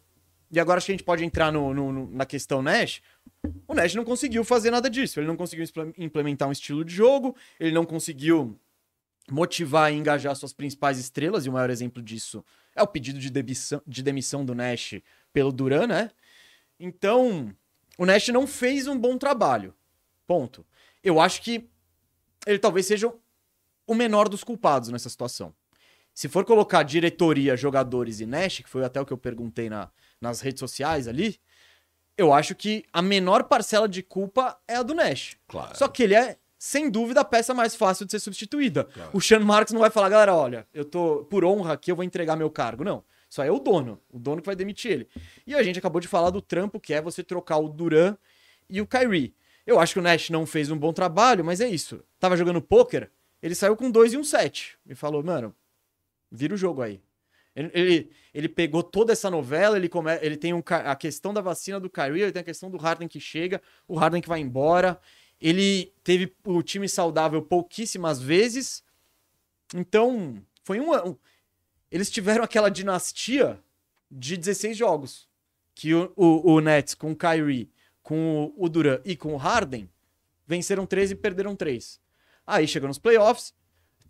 e 0.52 0.60
agora 0.60 0.76
acho 0.78 0.86
que 0.86 0.92
a 0.92 0.94
gente 0.94 1.04
pode 1.04 1.24
entrar 1.24 1.50
no, 1.50 1.72
no- 1.74 1.90
no- 1.92 2.10
na 2.10 2.26
questão 2.26 2.60
Nash, 2.62 3.00
o 3.66 3.74
Nash 3.74 3.94
não 3.94 4.04
conseguiu 4.04 4.44
fazer 4.44 4.70
nada 4.70 4.88
disso, 4.90 5.18
ele 5.18 5.26
não 5.26 5.36
conseguiu 5.36 5.64
impl- 5.64 5.92
implementar 5.98 6.48
um 6.48 6.52
estilo 6.52 6.84
de 6.84 6.94
jogo, 6.94 7.34
ele 7.58 7.72
não 7.72 7.84
conseguiu 7.86 8.58
motivar 9.30 9.92
e 9.92 9.96
engajar 9.96 10.34
suas 10.36 10.52
principais 10.52 10.98
estrelas, 10.98 11.46
e 11.46 11.48
o 11.48 11.52
maior 11.52 11.70
exemplo 11.70 12.02
disso 12.02 12.44
é 12.74 12.82
o 12.82 12.86
pedido 12.86 13.18
de 13.18 13.30
demissão, 13.30 13.80
de 13.86 14.02
demissão 14.02 14.44
do 14.44 14.54
Nash 14.54 14.94
pelo 15.32 15.52
Duran, 15.52 15.86
né? 15.86 16.10
Então, 16.78 17.54
o 17.96 18.04
Nash 18.04 18.28
não 18.28 18.46
fez 18.46 18.86
um 18.86 18.98
bom 18.98 19.16
trabalho. 19.16 19.74
Ponto. 20.26 20.66
Eu 21.02 21.20
acho 21.20 21.40
que 21.42 21.68
ele 22.46 22.58
talvez 22.58 22.86
seja 22.86 23.12
o 23.86 23.94
menor 23.94 24.28
dos 24.28 24.42
culpados 24.42 24.88
nessa 24.88 25.08
situação. 25.08 25.54
Se 26.14 26.28
for 26.28 26.44
colocar 26.44 26.82
diretoria, 26.82 27.56
jogadores 27.56 28.20
e 28.20 28.26
Nash, 28.26 28.58
que 28.60 28.68
foi 28.68 28.84
até 28.84 29.00
o 29.00 29.06
que 29.06 29.12
eu 29.12 29.18
perguntei 29.18 29.70
na, 29.70 29.90
nas 30.22 30.40
redes 30.40 30.60
sociais 30.60 31.08
ali, 31.08 31.38
eu 32.16 32.32
acho 32.32 32.54
que 32.54 32.84
a 32.92 33.02
menor 33.02 33.44
parcela 33.44 33.88
de 33.88 34.02
culpa 34.02 34.58
é 34.68 34.76
a 34.76 34.82
do 34.82 34.94
Nash. 34.94 35.36
Claro. 35.48 35.76
Só 35.76 35.88
que 35.88 36.04
ele 36.04 36.14
é, 36.14 36.38
sem 36.58 36.88
dúvida, 36.88 37.20
a 37.20 37.24
peça 37.24 37.52
mais 37.52 37.74
fácil 37.74 38.06
de 38.06 38.12
ser 38.12 38.20
substituída. 38.20 38.84
Claro. 38.84 39.10
O 39.12 39.20
Sean 39.20 39.40
Marks 39.40 39.72
não 39.72 39.80
vai 39.80 39.90
falar, 39.90 40.08
galera, 40.08 40.34
olha, 40.34 40.66
eu 40.72 40.84
tô 40.84 41.24
por 41.24 41.44
honra 41.44 41.72
aqui, 41.74 41.90
eu 41.90 41.96
vou 41.96 42.04
entregar 42.04 42.36
meu 42.36 42.50
cargo. 42.50 42.84
Não. 42.84 43.04
Isso 43.28 43.42
aí 43.42 43.48
é 43.48 43.52
o 43.52 43.58
dono. 43.58 43.98
O 44.10 44.18
dono 44.18 44.40
que 44.40 44.46
vai 44.46 44.54
demitir 44.54 44.92
ele. 44.92 45.08
E 45.46 45.54
a 45.54 45.62
gente 45.62 45.78
acabou 45.78 46.00
de 46.00 46.06
falar 46.06 46.30
do 46.30 46.40
trampo 46.40 46.78
que 46.78 46.94
é 46.94 47.00
você 47.00 47.24
trocar 47.24 47.58
o 47.58 47.68
Duran 47.68 48.16
e 48.68 48.80
o 48.80 48.86
Kyrie. 48.86 49.34
Eu 49.66 49.80
acho 49.80 49.94
que 49.94 49.98
o 49.98 50.02
Nash 50.02 50.30
não 50.30 50.44
fez 50.46 50.70
um 50.70 50.76
bom 50.76 50.92
trabalho, 50.92 51.44
mas 51.44 51.60
é 51.60 51.68
isso. 51.68 52.02
Tava 52.20 52.36
jogando 52.36 52.60
pôquer, 52.60 53.10
ele 53.42 53.54
saiu 53.54 53.74
com 53.74 53.90
2 53.90 54.12
e 54.12 54.16
um 54.18 54.24
7. 54.24 54.78
E 54.86 54.94
falou, 54.94 55.22
mano, 55.22 55.54
vira 56.30 56.54
o 56.54 56.56
jogo 56.56 56.82
aí. 56.82 57.00
Ele, 57.54 58.10
ele, 58.32 58.48
pegou 58.48 58.82
toda 58.82 59.12
essa 59.12 59.30
novela, 59.30 59.76
ele, 59.76 59.88
come, 59.88 60.10
ele 60.22 60.36
tem 60.36 60.54
um, 60.54 60.62
a 60.66 60.96
questão 60.96 61.34
da 61.34 61.40
vacina 61.40 61.78
do 61.78 61.90
Kyrie, 61.90 62.22
ele 62.22 62.32
tem 62.32 62.40
a 62.40 62.44
questão 62.44 62.70
do 62.70 62.78
Harden 62.78 63.06
que 63.06 63.20
chega, 63.20 63.60
o 63.86 63.94
Harden 63.94 64.22
que 64.22 64.28
vai 64.28 64.40
embora. 64.40 64.98
Ele 65.40 65.92
teve 66.02 66.34
o 66.44 66.62
time 66.62 66.88
saudável 66.88 67.42
pouquíssimas 67.42 68.20
vezes. 68.20 68.82
Então, 69.74 70.42
foi 70.64 70.80
um, 70.80 70.92
um- 70.94 71.16
Eles 71.90 72.10
tiveram 72.10 72.42
aquela 72.44 72.70
dinastia 72.70 73.60
de 74.10 74.36
16 74.36 74.76
jogos. 74.76 75.28
Que 75.74 75.94
o, 75.94 76.12
o, 76.16 76.52
o 76.52 76.60
Nets 76.60 76.94
com 76.94 77.12
o 77.12 77.16
Kyrie, 77.16 77.70
com 78.02 78.52
o 78.56 78.68
Duran 78.68 79.00
e 79.04 79.16
com 79.16 79.32
o 79.34 79.38
Harden, 79.38 79.88
venceram 80.46 80.86
três 80.86 81.10
e 81.10 81.14
perderam 81.14 81.56
três. 81.56 82.00
Aí 82.46 82.66
chegou 82.68 82.88
nos 82.88 82.98
playoffs, 82.98 83.54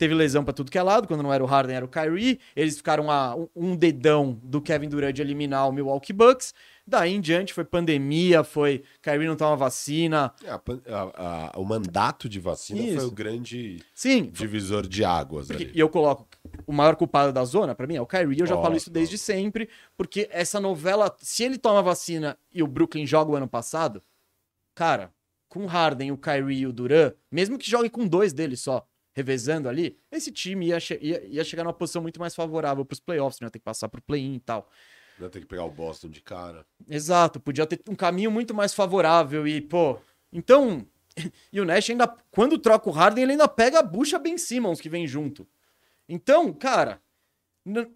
teve 0.03 0.15
lesão 0.15 0.43
pra 0.43 0.53
tudo 0.53 0.69
que 0.69 0.77
é 0.77 0.83
lado, 0.83 1.07
quando 1.07 1.23
não 1.23 1.33
era 1.33 1.45
o 1.45 1.47
Harden 1.47 1.77
era 1.77 1.85
o 1.85 1.89
Kyrie, 1.89 2.41
eles 2.57 2.77
ficaram 2.77 3.09
a 3.09 3.37
um- 3.55 3.77
dedão 3.77 4.37
do 4.43 4.61
Kevin 4.61 4.89
Durant 4.89 5.15
de 5.15 5.23
eliminar 5.23 5.69
o 5.69 5.73
Milwaukee 5.73 6.13
Bucks. 6.13 6.53
Daí 6.85 7.15
em 7.15 7.21
diante 7.21 7.55
foi 7.55 7.65
pandemia, 7.65 8.43
foi 8.43 8.83
Kyrie 9.01 9.29
não 9.29 9.37
toma 9.37 9.55
vacina. 9.55 10.35
É, 10.43 10.51
a 10.51 10.57
a- 10.57 11.51
a- 11.55 11.61
o 11.61 11.65
mandato 11.65 12.29
de 12.29 12.41
vacina 12.41 12.83
foi 12.83 12.95
Isso. 12.97 13.07
o 13.07 13.11
grande 13.13 13.81
Sim, 13.95 14.25
divisor 14.33 14.89
de 14.89 15.05
águas 15.05 15.47
Porque- 15.47 15.71
e 15.73 15.79
eu 15.79 15.89
coloco 15.89 16.27
o 16.67 16.73
maior 16.73 16.97
culpado 16.97 17.33
da 17.33 17.45
zona, 17.45 17.73
pra 17.73 17.87
mim, 17.87 17.95
é 17.95 18.01
o 18.01 18.07
Kyrie. 18.07 18.41
Eu 18.41 18.47
já 18.47 18.57
Ó, 18.57 18.63
falo 18.63 18.77
isso 18.77 18.91
desde 18.91 19.17
sempre, 19.17 19.69
porque 19.97 20.29
essa 20.33 20.59
novela, 20.59 21.15
se 21.21 21.45
ele 21.45 21.59
toma 21.59 21.81
vacina 21.81 22.37
e 22.53 22.61
o 22.61 22.67
Brooklyn 22.67 23.07
joga 23.07 23.31
o 23.31 23.37
ano 23.37 23.47
passado, 23.47 24.03
cara, 24.75 25.13
com 25.49 25.63
o 25.63 25.67
Harden, 25.67 26.11
o 26.11 26.19
Kyrie 26.19 26.61
e 26.63 26.67
o 26.67 26.73
Duran, 26.73 27.13
mesmo 27.31 27.57
que 27.57 27.71
jogue 27.71 27.89
com 27.89 28.05
dois 28.09 28.33
deles 28.33 28.61
só, 28.61 28.85
revezando 29.13 29.69
ali, 29.69 29.99
esse 30.11 30.31
time 30.33 30.67
ia, 30.69 30.81
che- 30.81 30.99
ia- 31.01 31.25
ia 31.27 31.45
chegar 31.45 31.65
numa 31.65 31.73
posição 31.73 32.01
muito 32.03 32.19
mais 32.19 32.35
favorável 32.35 32.85
pros 32.85 33.01
playoffs, 33.01 33.41
não 33.41 33.47
ia 33.47 33.51
ter 33.51 33.59
que 33.59 33.65
passar 33.65 33.89
pro 33.89 34.01
play-in 34.03 34.35
e 34.35 34.41
tal. 34.41 34.69
Vai 35.19 35.29
ter 35.29 35.41
que 35.41 35.47
pegar 35.47 35.65
o 35.65 35.71
Boston 35.71 36.09
de 36.09 36.21
cara. 36.23 36.65
Exato, 36.89 37.39
podia 37.39 37.67
ter 37.67 37.81
um 37.89 37.95
caminho 37.95 38.31
muito 38.31 38.55
mais 38.55 38.73
favorável 38.75 39.47
e, 39.47 39.61
pô. 39.61 39.99
Então. 40.33 40.87
E 41.53 41.61
o 41.61 41.65
Nash 41.67 41.91
ainda. 41.91 42.09
Quando 42.31 42.57
troca 42.59 42.89
o 42.89 42.93
Harden, 42.93 43.23
ele 43.25 43.33
ainda 43.33 43.47
pega 43.47 43.81
a 43.81 43.83
bucha 43.83 44.19
Ben 44.19 44.39
Simmons 44.39 44.81
que 44.81 44.89
vem 44.89 45.07
junto. 45.07 45.47
Então, 46.09 46.51
cara. 46.55 47.03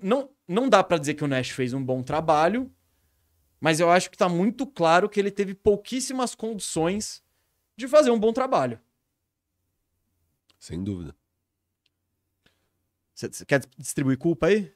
Não, 0.02 0.28
não 0.46 0.68
dá 0.68 0.84
pra 0.84 0.98
dizer 0.98 1.14
que 1.14 1.24
o 1.24 1.26
Nash 1.26 1.48
fez 1.48 1.72
um 1.72 1.82
bom 1.82 2.02
trabalho, 2.02 2.70
mas 3.58 3.80
eu 3.80 3.90
acho 3.90 4.10
que 4.10 4.18
tá 4.18 4.28
muito 4.28 4.66
claro 4.66 5.08
que 5.08 5.18
ele 5.18 5.30
teve 5.30 5.54
pouquíssimas 5.54 6.34
condições 6.34 7.22
de 7.76 7.88
fazer 7.88 8.10
um 8.10 8.18
bom 8.18 8.32
trabalho. 8.34 8.78
Sem 10.58 10.82
dúvida. 10.82 11.14
Você 13.14 13.44
quer 13.46 13.62
distribuir 13.78 14.18
culpa 14.18 14.46
aí? 14.46 14.70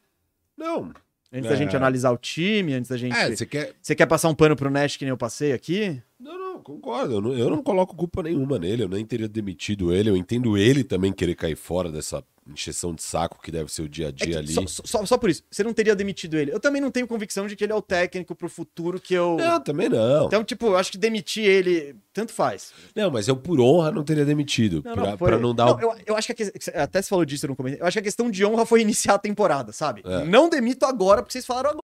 Não. 0.56 0.92
Antes 1.32 1.48
da 1.48 1.54
É. 1.54 1.56
gente 1.56 1.76
analisar 1.76 2.10
o 2.10 2.16
time, 2.18 2.72
antes 2.74 2.88
da 2.90 2.96
gente. 2.96 3.14
É, 3.16 3.34
você 3.34 3.46
quer. 3.46 3.74
Você 3.80 3.94
quer 3.94 4.06
passar 4.06 4.28
um 4.28 4.34
pano 4.34 4.56
pro 4.56 4.70
Nash 4.70 4.96
que 4.96 5.04
nem 5.04 5.10
eu 5.10 5.16
passei 5.16 5.52
aqui? 5.52 6.02
Não, 6.18 6.38
concordo. 6.70 7.14
Eu 7.14 7.20
não, 7.20 7.33
eu 7.33 7.50
não 7.50 7.62
coloco 7.62 7.94
culpa 7.96 8.22
nenhuma 8.22 8.59
nele. 8.59 8.83
Eu 8.85 8.88
nem 8.88 9.04
teria 9.04 9.28
demitido 9.28 9.92
ele. 9.92 10.11
Eu 10.11 10.16
entendo 10.16 10.56
ele 10.56 10.83
também 10.85 11.12
querer 11.12 11.35
cair 11.35 11.56
fora 11.56 11.90
dessa 11.90 12.22
encheção 12.50 12.92
de 12.92 13.02
saco 13.02 13.38
que 13.40 13.50
deve 13.52 13.72
ser 13.72 13.83
o 13.83 13.88
dia 13.88 14.06
a 14.06 14.09
É 14.09 14.12
dia 14.12 14.26
que 14.33 14.37
ali. 14.37 14.52
só, 14.52 14.83
só, 14.85 15.06
só 15.06 15.16
por 15.18 15.30
isso, 15.30 15.42
você 15.48 15.62
não 15.62 15.72
teria 15.72 15.94
demitido 15.94 16.37
ele. 16.37 16.52
Eu 16.52 16.59
também 16.59 16.80
não 16.83 16.90
tenho 16.90 17.06
convicção 17.06 17.46
de 17.46 17.54
que 17.54 17.62
ele 17.62 17.72
é 17.72 17.76
o 17.76 17.83
técnico 17.83 18.35
pro 18.35 18.48
futuro 18.48 18.98
que 18.98 19.14
eu. 19.14 19.37
Não, 19.37 19.61
também 19.61 19.88
não. 19.88 20.26
Então, 20.26 20.42
tipo, 20.42 20.66
eu 20.66 20.76
acho 20.76 20.90
que 20.90 20.98
demitir 20.98 21.44
ele, 21.44 21.94
tanto 22.12 22.33
faz. 22.33 22.72
Não, 22.96 23.09
mas 23.11 23.28
eu 23.28 23.37
por 23.37 23.61
honra 23.61 23.92
não 23.92 24.02
teria 24.02 24.24
demitido. 24.24 24.83
Não, 24.85 24.94
pra, 24.94 25.11
não, 25.11 25.18
foi- 25.18 25.28
pra 25.28 25.38
não 25.38 25.54
dar 25.54 25.66
não, 25.66 25.76
o. 25.76 25.80
eu, 25.80 25.94
eu 26.06 26.16
acho 26.16 26.35
que, 26.35 26.42
a 26.74 26.83
até 26.83 27.00
você 27.00 27.09
falou 27.09 27.24
disso 27.24 27.46
no 27.46 27.54
comentário. 27.54 27.83
Eu 27.83 27.87
acho 27.87 27.94
que 27.94 28.00
a 28.00 28.02
questão 28.02 28.28
de 28.30 28.44
honra 28.44 28.66
foi 28.66 28.80
iniciar 28.83 29.14
a 29.14 29.18
temporada, 29.18 29.70
sabe? 29.72 30.02
É. 30.04 30.24
Não 30.24 30.48
demito 30.48 30.85
agora, 30.87 31.22
porque 31.22 31.33
vocês 31.33 31.46
falaram 31.46 31.70
agora. 31.70 31.79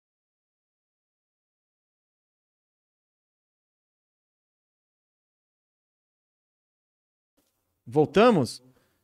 Voltamos? 7.86 8.64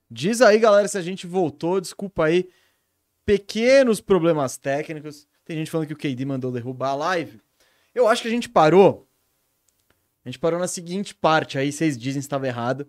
Diz 0.10 0.42
aí, 0.42 0.58
galera, 0.58 0.88
se 0.88 0.98
a 0.98 1.02
gente 1.02 1.28
voltou. 1.28 1.80
Desculpa 1.80 2.26
aí. 2.26 2.50
Pequenos 3.26 4.02
problemas 4.02 4.58
técnicos. 4.58 5.28
Tem 5.46 5.58
gente 5.58 5.70
falando 5.70 5.88
que 5.88 5.94
o 5.94 5.98
KD 5.98 6.26
mandou 6.26 6.52
derrubar 6.52 6.90
a 6.90 6.96
live. 6.96 7.40
Eu 7.94 8.08
acho 8.08 8.22
que 8.22 8.28
a 8.28 8.32
gente 8.32 8.50
parou. 8.50 9.08
A 10.24 10.30
gente 10.30 10.40
parou 10.40 10.60
na 10.60 10.68
seguinte 10.68 11.14
parte 11.14 11.58
aí, 11.58 11.72
vocês 11.72 11.98
dizem 11.98 12.22
se 12.22 12.28
estava 12.28 12.48
errado. 12.48 12.88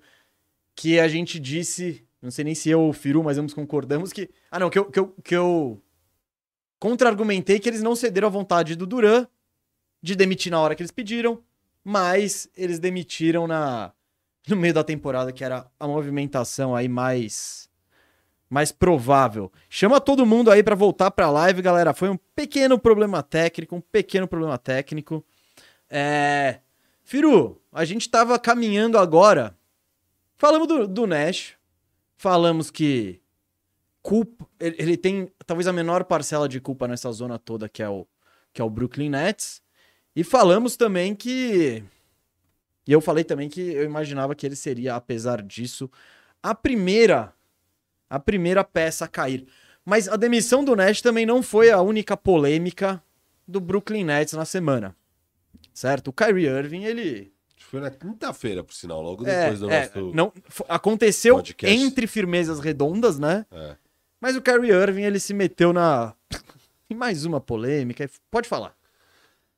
Que 0.74 0.98
a 0.98 1.08
gente 1.08 1.38
disse. 1.38 2.06
Não 2.20 2.30
sei 2.30 2.44
nem 2.44 2.54
se 2.54 2.68
eu 2.68 2.80
ou 2.80 2.90
o 2.90 2.92
Firu, 2.92 3.22
mas 3.24 3.38
ambos 3.38 3.54
concordamos 3.54 4.12
que. 4.12 4.30
Ah, 4.50 4.58
não, 4.58 4.70
que 4.70 4.78
eu, 4.78 4.84
que 4.90 4.98
eu, 4.98 5.14
que 5.24 5.34
eu 5.34 5.82
contra-argumentei 6.78 7.58
que 7.58 7.68
eles 7.68 7.82
não 7.82 7.94
cederam 7.94 8.28
à 8.28 8.30
vontade 8.30 8.74
do 8.76 8.86
Duran 8.86 9.26
de 10.02 10.16
demitir 10.16 10.50
na 10.50 10.60
hora 10.60 10.74
que 10.74 10.82
eles 10.82 10.90
pediram, 10.90 11.42
mas 11.84 12.48
eles 12.56 12.78
demitiram 12.78 13.46
na 13.46 13.92
no 14.50 14.56
meio 14.56 14.74
da 14.74 14.84
temporada, 14.84 15.32
que 15.32 15.44
era 15.44 15.66
a 15.78 15.86
movimentação 15.86 16.74
aí 16.74 16.88
mais 16.88 17.68
mais 18.48 18.72
provável. 18.72 19.52
Chama 19.68 20.00
todo 20.00 20.26
mundo 20.26 20.50
aí 20.50 20.60
pra 20.60 20.74
voltar 20.74 21.12
pra 21.12 21.30
live, 21.30 21.62
galera. 21.62 21.94
Foi 21.94 22.08
um 22.08 22.18
pequeno 22.34 22.76
problema 22.78 23.22
técnico, 23.22 23.76
um 23.76 23.80
pequeno 23.80 24.26
problema 24.26 24.58
técnico. 24.58 25.24
É... 25.88 26.58
Firu, 27.04 27.62
a 27.72 27.84
gente 27.84 28.10
tava 28.10 28.36
caminhando 28.40 28.98
agora. 28.98 29.56
Falamos 30.36 30.66
do, 30.66 30.88
do 30.88 31.06
Nash. 31.06 31.54
Falamos 32.16 32.70
que 32.70 33.22
culpa, 34.02 34.46
ele, 34.58 34.76
ele 34.78 34.96
tem 34.96 35.30
talvez 35.46 35.68
a 35.68 35.72
menor 35.72 36.04
parcela 36.04 36.48
de 36.48 36.60
culpa 36.60 36.88
nessa 36.88 37.10
zona 37.12 37.38
toda 37.38 37.68
que 37.68 37.82
é 37.82 37.88
o 37.88 38.06
que 38.52 38.60
é 38.60 38.64
o 38.64 38.70
Brooklyn 38.70 39.10
Nets. 39.10 39.62
E 40.14 40.24
falamos 40.24 40.76
também 40.76 41.14
que 41.14 41.84
e 42.86 42.92
eu 42.92 43.00
falei 43.00 43.24
também 43.24 43.48
que 43.48 43.60
eu 43.60 43.84
imaginava 43.84 44.34
que 44.34 44.46
ele 44.46 44.56
seria, 44.56 44.96
apesar 44.96 45.42
disso, 45.42 45.90
a 46.42 46.54
primeira 46.54 47.32
a 48.08 48.18
primeira 48.18 48.64
peça 48.64 49.04
a 49.04 49.08
cair. 49.08 49.46
Mas 49.84 50.08
a 50.08 50.16
demissão 50.16 50.64
do 50.64 50.74
Nash 50.74 51.00
também 51.00 51.24
não 51.24 51.42
foi 51.42 51.70
a 51.70 51.80
única 51.80 52.16
polêmica 52.16 53.02
do 53.46 53.60
Brooklyn 53.60 54.04
Nets 54.04 54.34
na 54.34 54.44
semana. 54.44 54.96
Certo? 55.72 56.08
O 56.08 56.12
Kyrie 56.12 56.46
Irving, 56.46 56.84
ele 56.84 57.32
Foi 57.56 57.80
na 57.80 57.90
quinta-feira, 57.90 58.64
por 58.64 58.74
sinal, 58.74 59.00
logo 59.00 59.26
é, 59.26 59.42
depois 59.42 59.60
do 59.60 59.70
é, 59.70 59.86
nosso. 59.86 60.12
não, 60.12 60.32
aconteceu 60.68 61.36
podcast. 61.36 61.76
entre 61.76 62.06
firmezas 62.08 62.58
redondas, 62.58 63.18
né? 63.18 63.46
É. 63.52 63.76
Mas 64.20 64.36
o 64.36 64.42
Kyrie 64.42 64.72
Irving, 64.72 65.02
ele 65.02 65.20
se 65.20 65.32
meteu 65.32 65.72
na 65.72 66.14
em 66.90 66.94
mais 66.94 67.24
uma 67.24 67.40
polêmica. 67.40 68.10
Pode 68.30 68.48
falar. 68.48 68.74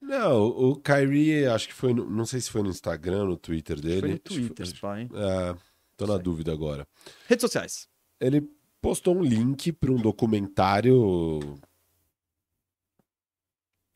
Não, 0.02 0.46
o 0.46 0.76
Kyrie, 0.76 1.46
acho 1.46 1.68
que 1.68 1.74
foi. 1.74 1.94
No, 1.94 2.04
não 2.10 2.26
sei 2.26 2.40
se 2.40 2.50
foi 2.50 2.62
no 2.62 2.68
Instagram, 2.70 3.24
no 3.24 3.36
Twitter 3.36 3.80
dele. 3.80 4.00
Foi 4.00 4.10
no 4.10 4.18
Twitter, 4.18 4.66
acho- 4.66 4.80
pai. 4.80 5.08
É, 5.14 5.56
tô 5.96 6.06
na 6.06 6.14
Sei. 6.14 6.22
dúvida 6.22 6.52
agora. 6.52 6.86
Redes 7.28 7.42
sociais. 7.42 7.88
Ele 8.20 8.42
postou 8.80 9.16
um 9.16 9.22
link 9.22 9.72
para 9.72 9.92
um 9.92 9.96
documentário. 10.00 11.40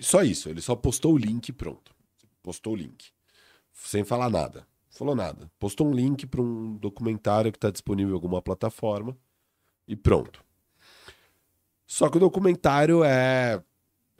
Só 0.01 0.23
isso, 0.23 0.49
ele 0.49 0.61
só 0.61 0.77
postou 0.77 1.14
o 1.14 1.19
link 1.19 1.49
e 1.49 1.53
pronto. 1.53 1.95
Postou 2.42 2.75
o 2.75 2.77
link. 2.77 3.07
Sem 3.73 4.05
falar 4.05 4.31
nada. 4.31 4.66
Falou 4.90 5.14
nada. 5.14 5.51
Postou 5.59 5.88
um 5.88 5.92
link 5.92 6.27
para 6.27 6.40
um 6.40 6.77
documentário 6.77 7.51
que 7.51 7.59
está 7.59 7.71
disponível 7.71 8.12
em 8.12 8.14
alguma 8.14 8.40
plataforma 8.40 9.16
e 9.88 9.97
pronto. 9.97 10.45
Só 11.87 12.09
que 12.09 12.16
o 12.16 12.21
documentário 12.21 13.03
é, 13.05 13.62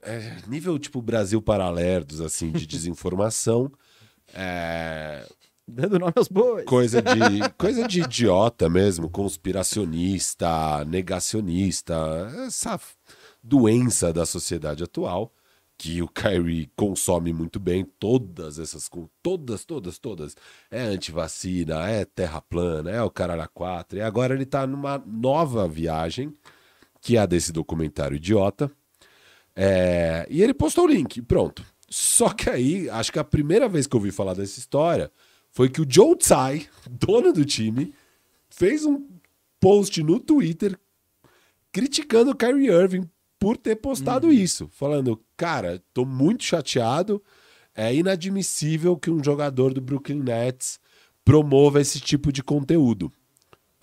é 0.07 0.37
nível 0.47 0.79
tipo 0.79 1.03
Brasil 1.03 1.42
Paralelos, 1.42 2.21
assim, 2.21 2.51
de 2.51 2.64
desinformação. 2.66 3.71
É, 4.33 5.27
Dando 5.69 5.99
nome 5.99 6.12
aos 6.14 6.29
bois. 6.29 6.64
coisa 6.64 7.03
de 7.03 7.11
coisa 7.59 7.88
de 7.88 8.01
idiota 8.03 8.69
mesmo, 8.69 9.11
conspiracionista, 9.11 10.85
negacionista, 10.85 11.95
essa 12.47 12.79
doença 13.42 14.12
da 14.12 14.25
sociedade 14.25 14.85
atual 14.85 15.33
que 15.79 16.01
o 16.01 16.09
Kyrie 16.09 16.71
consome 16.75 17.33
muito 17.33 17.61
bem, 17.61 17.85
todas 17.85 18.59
essas 18.59 18.88
todas, 19.23 19.64
todas, 19.64 19.99
todas. 19.99 20.37
É 20.71 20.83
antivacina, 20.83 21.88
é 21.88 22.05
terra 22.05 22.40
plana, 22.40 22.90
é 22.90 23.03
o 23.03 23.11
caralho 23.11 23.42
a 23.42 23.49
quatro. 23.49 23.99
E 23.99 24.03
agora 24.03 24.35
ele 24.35 24.47
tá 24.47 24.66
numa 24.66 24.99
nova 25.07 25.69
viagem, 25.69 26.33
que 27.01 27.16
é 27.16 27.21
a 27.21 27.27
desse 27.27 27.53
documentário 27.53 28.16
idiota. 28.16 28.71
É, 29.57 30.27
e 30.29 30.42
ele 30.42 30.53
postou 30.53 30.85
o 30.85 30.88
link, 30.88 31.23
pronto. 31.23 31.64
Só 31.88 32.29
que 32.29 32.51
aí, 32.51 32.90
acho 32.90 33.11
que 33.11 33.19
a 33.19 33.25
primeira 33.25 33.69
vez 33.69 33.87
que 33.87 33.97
eu 33.97 33.99
ouvi 33.99 34.12
falar 34.12 34.35
dessa 34.35 34.59
história 34.59 35.11
foi 35.51 35.71
que 35.71 35.81
o 35.81 35.87
Joe 35.88 36.14
Tsai, 36.16 36.66
dono 36.90 37.33
do 37.33 37.45
time, 37.45 37.95
fez 38.51 38.85
um 38.85 39.07
post 39.59 40.03
no 40.03 40.21
Twitter 40.21 40.79
criticando 41.73 42.31
o 42.31 42.37
Kyrie 42.37 42.69
Irving 42.69 43.09
por 43.38 43.57
ter 43.57 43.77
postado 43.77 44.33
isso, 44.33 44.69
falando, 44.73 45.23
cara, 45.37 45.83
tô 45.92 46.05
muito 46.05 46.42
chateado, 46.42 47.23
é 47.75 47.95
inadmissível 47.95 48.97
que 48.97 49.11
um 49.11 49.23
jogador 49.23 49.75
do 49.75 49.81
Brooklyn 49.81 50.23
Nets 50.23 50.81
promova 51.25 51.81
esse 51.81 52.01
tipo 52.01 52.33
de 52.33 52.42
conteúdo. 52.42 53.12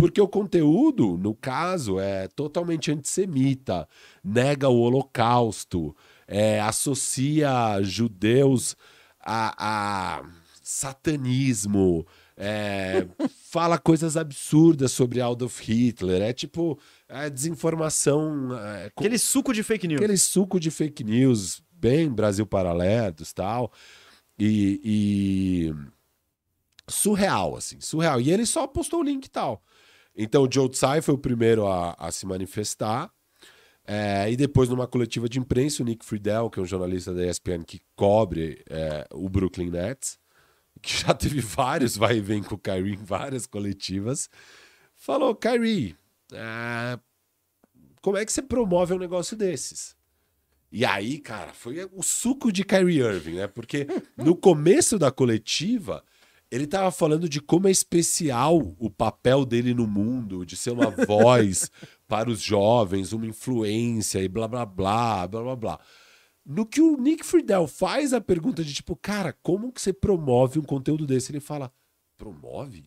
Porque 0.03 0.19
o 0.19 0.27
conteúdo, 0.27 1.17
no 1.17 1.33
caso, 1.33 1.97
é 1.97 2.27
totalmente 2.27 2.91
antissemita, 2.91 3.87
nega 4.21 4.67
o 4.67 4.77
holocausto, 4.81 5.95
é, 6.27 6.59
associa 6.59 7.81
judeus 7.81 8.75
a, 9.21 10.17
a 10.19 10.23
satanismo, 10.61 12.05
é, 12.35 13.07
fala 13.49 13.77
coisas 13.77 14.17
absurdas 14.17 14.91
sobre 14.91 15.21
Adolf 15.21 15.61
Hitler, 15.61 16.21
é 16.21 16.33
tipo 16.33 16.77
é 17.07 17.29
desinformação, 17.29 18.49
é, 18.57 18.89
com- 18.89 19.03
Aquele 19.05 19.17
suco 19.17 19.53
de 19.53 19.63
fake 19.63 19.87
news. 19.87 20.01
aquele 20.01 20.17
suco 20.17 20.59
de 20.59 20.69
fake 20.69 21.03
news, 21.03 21.61
bem 21.71 22.09
Brasil 22.09 22.45
Paralelos 22.45 23.31
tal. 23.31 23.71
e, 24.37 24.81
e 24.83 25.73
surreal, 26.89 27.55
assim, 27.55 27.79
surreal. 27.79 28.19
E 28.19 28.29
ele 28.31 28.45
só 28.45 28.67
postou 28.67 28.99
o 28.99 29.03
link 29.03 29.25
e 29.25 29.29
tal. 29.29 29.63
Então 30.15 30.43
o 30.43 30.49
Joe 30.51 30.69
Tsai 30.69 31.01
foi 31.01 31.13
o 31.13 31.17
primeiro 31.17 31.67
a, 31.67 31.95
a 31.97 32.11
se 32.11 32.25
manifestar. 32.25 33.11
É, 33.85 34.31
e 34.31 34.37
depois, 34.37 34.69
numa 34.69 34.87
coletiva 34.87 35.27
de 35.27 35.39
imprensa, 35.39 35.83
o 35.83 35.85
Nick 35.85 36.05
Friedel, 36.05 36.49
que 36.49 36.59
é 36.59 36.63
um 36.63 36.65
jornalista 36.65 37.13
da 37.13 37.25
ESPN 37.25 37.63
que 37.65 37.81
cobre 37.95 38.63
é, 38.69 39.05
o 39.11 39.27
Brooklyn 39.27 39.69
Nets, 39.69 40.17
que 40.81 41.01
já 41.01 41.13
teve 41.15 41.41
vários 41.41 41.97
vai 41.97 42.17
e 42.17 42.21
vem 42.21 42.41
com 42.41 42.55
o 42.55 42.57
Kyrie 42.57 42.93
em 42.93 43.03
várias 43.03 43.45
coletivas, 43.45 44.29
falou: 44.95 45.35
Kyrie, 45.35 45.97
é, 46.31 46.97
como 48.01 48.17
é 48.17 48.25
que 48.25 48.31
você 48.31 48.41
promove 48.41 48.93
um 48.93 48.99
negócio 48.99 49.35
desses? 49.35 49.95
E 50.71 50.83
aí, 50.85 51.19
cara, 51.19 51.53
foi 51.53 51.87
o 51.91 52.01
suco 52.01 52.51
de 52.51 52.63
Kyrie 52.63 52.99
Irving, 52.99 53.35
né? 53.35 53.47
Porque 53.47 53.85
no 54.17 54.35
começo 54.35 54.97
da 54.97 55.11
coletiva, 55.11 56.03
ele 56.53 56.67
tava 56.67 56.91
falando 56.91 57.27
de 57.27 57.41
como 57.41 57.67
é 57.67 57.71
especial 57.71 58.75
o 58.77 58.87
papel 58.87 59.43
dele 59.43 59.73
no 59.73 59.87
mundo, 59.87 60.45
de 60.45 60.55
ser 60.55 60.69
uma 60.69 60.91
voz 61.07 61.71
para 62.07 62.29
os 62.29 62.39
jovens, 62.39 63.11
uma 63.11 63.25
influência 63.25 64.19
e 64.21 64.29
blá 64.29 64.47
blá 64.47 64.63
blá, 64.63 65.27
blá 65.27 65.41
blá 65.41 65.55
blá. 65.55 65.79
No 66.45 66.63
que 66.63 66.79
o 66.79 66.95
Nick 66.95 67.25
Friedel 67.25 67.65
faz 67.65 68.13
a 68.13 68.21
pergunta 68.21 68.63
de 68.63 68.71
tipo, 68.71 68.95
cara, 68.95 69.35
como 69.41 69.71
que 69.71 69.81
você 69.81 69.91
promove 69.91 70.59
um 70.59 70.63
conteúdo 70.63 71.07
desse? 71.07 71.31
Ele 71.31 71.39
fala, 71.39 71.73
promove? 72.17 72.85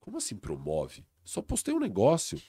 Como 0.00 0.16
assim 0.16 0.36
promove? 0.36 1.04
Só 1.22 1.42
postei 1.42 1.74
um 1.74 1.80
negócio. 1.80 2.40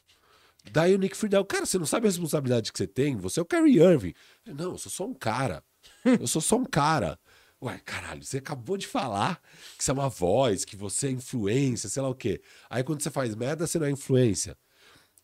Daí 0.72 0.96
o 0.96 0.98
Nick 0.98 1.18
Friedel, 1.18 1.44
cara, 1.44 1.65
você 1.65 1.78
não 1.78 1.86
sabe 1.86 2.08
a 2.08 2.10
responsabilidade 2.10 2.72
que 2.72 2.78
você 2.78 2.88
tem? 2.88 3.18
Você 3.18 3.41
é 3.41 3.44
o 3.44 3.46
Kyrie 3.46 3.82
Irving. 3.82 4.13
Não, 4.46 4.72
eu 4.72 4.78
sou 4.78 4.91
só 4.91 5.06
um 5.06 5.13
cara. 5.13 5.62
Eu 6.06 6.28
sou 6.28 6.41
só 6.41 6.56
um 6.56 6.65
cara. 6.65 7.20
Ué, 7.65 7.82
caralho, 7.84 8.23
você 8.23 8.38
acabou 8.38 8.78
de 8.78 8.86
falar 8.86 9.41
que 9.75 9.84
você 9.84 9.89
é 9.89 9.93
uma 9.93 10.08
voz, 10.08 10.63
que 10.63 10.75
você 10.75 11.08
é 11.08 11.12
influência, 11.12 11.89
sei 11.89 11.99
lá 12.04 12.10
o 12.10 12.13
quê. 12.13 12.39
Aí 12.69 12.84
quando 12.84 13.01
você 13.01 13.10
faz 13.10 13.34
merda, 13.34 13.65
você 13.65 13.80
não 13.80 13.88
é 13.88 13.91
influência. 13.91 14.56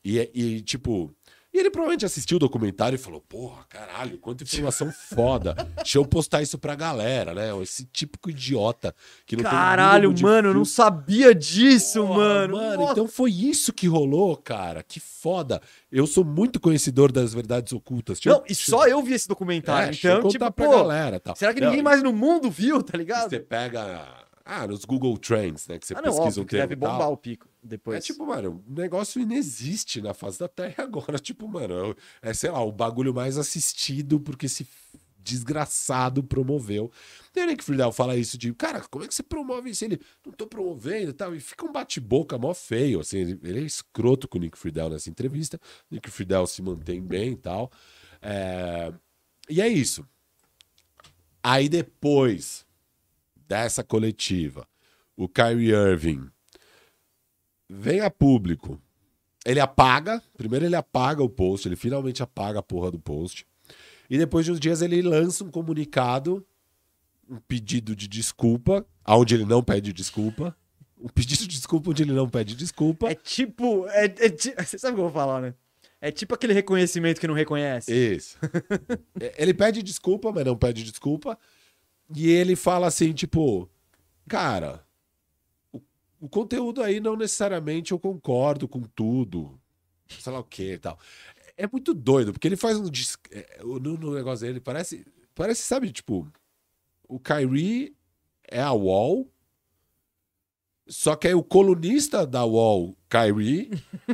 E, 0.03 0.17
e 0.33 0.61
tipo, 0.61 1.15
e 1.53 1.57
ele 1.59 1.69
provavelmente 1.69 2.05
assistiu 2.05 2.37
o 2.37 2.39
documentário 2.39 2.95
e 2.95 2.99
falou: 2.99 3.19
Porra, 3.21 3.65
caralho, 3.67 4.17
quanta 4.17 4.43
informação 4.43 4.91
foda. 4.91 5.53
Deixa 5.75 5.97
eu 5.97 6.05
postar 6.05 6.41
isso 6.41 6.57
pra 6.57 6.75
galera, 6.75 7.33
né? 7.33 7.49
Esse 7.61 7.85
típico 7.85 8.29
idiota 8.29 8.95
que 9.25 9.35
não 9.35 9.43
Caralho, 9.43 10.13
tem 10.13 10.23
mano, 10.23 10.49
eu 10.49 10.53
não 10.53 10.63
sabia 10.65 11.35
disso, 11.35 12.01
Porra, 12.05 12.17
mano. 12.17 12.55
Mano, 12.57 12.77
Nossa. 12.81 12.91
então 12.93 13.07
foi 13.07 13.31
isso 13.31 13.73
que 13.73 13.87
rolou, 13.87 14.37
cara. 14.37 14.81
Que 14.81 14.99
foda. 14.99 15.61
Eu 15.91 16.07
sou 16.07 16.23
muito 16.23 16.59
conhecedor 16.59 17.11
das 17.11 17.33
verdades 17.33 17.73
ocultas. 17.73 18.17
Deixa 18.19 18.29
eu- 18.29 18.35
Não, 18.39 18.43
e 18.49 18.55
só 18.55 18.87
eu 18.87 19.01
vi 19.03 19.13
esse 19.13 19.27
documentário. 19.27 19.89
É, 20.03 20.07
eu 20.07 20.17
então, 20.19 20.29
tipo, 20.29 20.39
pra 20.51 20.65
pô, 20.65 20.71
galera. 20.71 21.19
Tal. 21.19 21.35
será 21.35 21.53
que 21.53 21.59
Não, 21.59 21.67
ninguém 21.69 21.83
mais 21.83 22.01
no 22.01 22.13
mundo 22.13 22.49
viu, 22.49 22.81
tá 22.81 22.97
ligado? 22.97 23.29
Você 23.29 23.39
pega. 23.39 24.07
Ah, 24.43 24.65
nos 24.67 24.83
Google 24.85 25.17
Trends, 25.17 25.67
né? 25.67 25.77
Que 25.77 25.85
você 25.85 25.93
Ah, 25.93 25.97
não, 25.97 26.03
pesquisa 26.05 26.27
óbvio 26.27 26.43
um 26.43 26.45
termo 26.45 26.67
deve 26.67 26.73
e 26.73 26.77
tal. 26.81 26.91
bombar 26.91 27.09
o 27.11 27.17
pico 27.17 27.47
depois. 27.63 27.97
É 27.97 28.01
tipo, 28.01 28.25
mano, 28.25 28.63
o 28.67 28.73
negócio 28.73 29.21
inexiste 29.21 30.01
na 30.01 30.13
face 30.13 30.39
da 30.39 30.47
Terra 30.47 30.83
agora. 30.83 31.19
Tipo, 31.19 31.47
mano, 31.47 31.95
é, 32.21 32.33
sei 32.33 32.49
lá, 32.49 32.63
o 32.63 32.71
bagulho 32.71 33.13
mais 33.13 33.37
assistido 33.37 34.19
porque 34.19 34.47
esse 34.47 34.67
desgraçado 35.23 36.23
promoveu. 36.23 36.91
Tem 37.31 37.43
o 37.43 37.47
Nick 37.47 37.63
Friedel 37.63 37.91
fala 37.91 38.17
isso 38.17 38.37
de, 38.37 38.51
cara, 38.53 38.81
como 38.89 39.05
é 39.05 39.07
que 39.07 39.13
você 39.13 39.23
promove 39.23 39.69
isso? 39.69 39.85
Ele, 39.85 39.99
não 40.25 40.33
tô 40.33 40.47
promovendo 40.47 41.11
e 41.11 41.13
tal. 41.13 41.35
E 41.35 41.39
fica 41.39 41.65
um 41.65 41.71
bate-boca 41.71 42.37
mó 42.37 42.53
feio, 42.53 42.99
assim. 42.99 43.19
Ele, 43.19 43.59
é 43.59 43.63
escroto 43.63 44.27
com 44.27 44.37
o 44.37 44.41
Nick 44.41 44.57
Friedel 44.57 44.89
nessa 44.89 45.09
entrevista. 45.09 45.59
Nick 45.89 46.09
Friedel 46.09 46.47
se 46.47 46.61
mantém 46.61 47.01
bem 47.01 47.33
e 47.33 47.37
tal. 47.37 47.71
É, 48.21 48.91
E 49.49 49.61
é 49.61 49.67
isso. 49.67 50.07
Aí 51.43 51.67
depois 51.69 52.65
dessa 53.47 53.83
coletiva, 53.83 54.67
o 55.15 55.27
Kyrie 55.27 55.71
Irving 55.71 56.29
vem 57.71 58.01
a 58.01 58.09
público. 58.09 58.81
Ele 59.45 59.59
apaga, 59.59 60.21
primeiro 60.37 60.65
ele 60.65 60.75
apaga 60.75 61.23
o 61.23 61.29
post, 61.29 61.67
ele 61.67 61.75
finalmente 61.75 62.21
apaga 62.21 62.59
a 62.59 62.63
porra 62.63 62.91
do 62.91 62.99
post. 62.99 63.47
E 64.09 64.17
depois 64.17 64.45
de 64.45 64.51
uns 64.51 64.59
dias 64.59 64.81
ele 64.81 65.01
lança 65.01 65.43
um 65.43 65.49
comunicado, 65.49 66.45
um 67.29 67.37
pedido 67.37 67.95
de 67.95 68.07
desculpa, 68.07 68.85
aonde 69.03 69.35
ele 69.35 69.45
não 69.45 69.63
pede 69.63 69.93
desculpa. 69.93 70.55
Um 70.99 71.07
pedido 71.07 71.47
de 71.47 71.47
desculpa 71.47 71.89
onde 71.89 72.03
ele 72.03 72.11
não 72.11 72.29
pede 72.29 72.55
desculpa. 72.55 73.09
É 73.09 73.15
tipo. 73.15 73.87
É, 73.87 74.05
é 74.05 74.29
Você 74.63 74.77
sabe 74.77 74.93
o 74.93 74.95
que 74.95 74.99
eu 74.99 75.09
vou 75.09 75.11
falar, 75.11 75.41
né? 75.41 75.55
É 75.99 76.11
tipo 76.11 76.35
aquele 76.35 76.53
reconhecimento 76.53 77.19
que 77.19 77.27
não 77.27 77.33
reconhece. 77.33 77.91
Isso. 77.91 78.37
É, 79.19 79.35
ele 79.37 79.53
pede 79.53 79.81
desculpa, 79.81 80.31
mas 80.31 80.45
não 80.45 80.57
pede 80.57 80.83
desculpa. 80.83 81.37
E 82.13 82.29
ele 82.29 82.55
fala 82.55 82.87
assim, 82.87 83.13
tipo, 83.13 83.69
cara, 84.27 84.83
o, 86.21 86.29
conteúdo 86.29 86.81
aí 86.81 86.99
não 86.99 87.15
necessariamente 87.15 87.91
eu 87.91 87.99
concordo 87.99 88.67
com 88.67 88.81
tudo. 88.81 89.59
Sei 90.07 90.31
lá 90.31 90.39
o 90.39 90.43
que 90.43 90.73
e 90.73 90.77
tal. 90.77 90.97
É 91.57 91.67
muito 91.67 91.93
doido, 91.93 92.31
porque 92.31 92.47
ele 92.47 92.55
faz 92.57 92.77
um. 92.77 92.89
dis- 92.89 93.17
é, 93.31 93.59
No, 93.63 93.79
no 93.79 94.13
negócio 94.13 94.45
dele, 94.45 94.59
parece. 94.59 95.05
Parece, 95.33 95.61
sabe, 95.63 95.91
tipo, 95.91 96.27
o 97.07 97.19
Kyrie 97.19 97.95
é 98.47 98.61
a 98.61 98.71
Wall. 98.71 99.27
Só 100.87 101.15
que 101.15 101.27
aí 101.27 101.33
o 101.33 101.43
colunista 101.43 102.25
da 102.27 102.43
Wall, 102.43 102.95
Kyrie, 103.09 103.69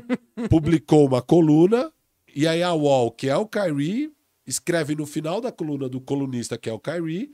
publicou 0.50 1.08
uma 1.08 1.22
coluna 1.22 1.92
e 2.36 2.46
aí 2.48 2.62
a 2.62 2.74
Wall, 2.74 3.12
que 3.12 3.28
é 3.30 3.36
o 3.36 3.48
Kyrie, 3.48 4.14
escreve 4.46 4.94
no 4.96 5.08
final 5.08 5.42
da 5.42 5.52
coluna 5.52 5.90
do 5.90 6.00
colunista, 6.00 6.58
que 6.58 6.70
é 6.70 6.74
o 6.74 6.80
Kyrie, 6.80 7.32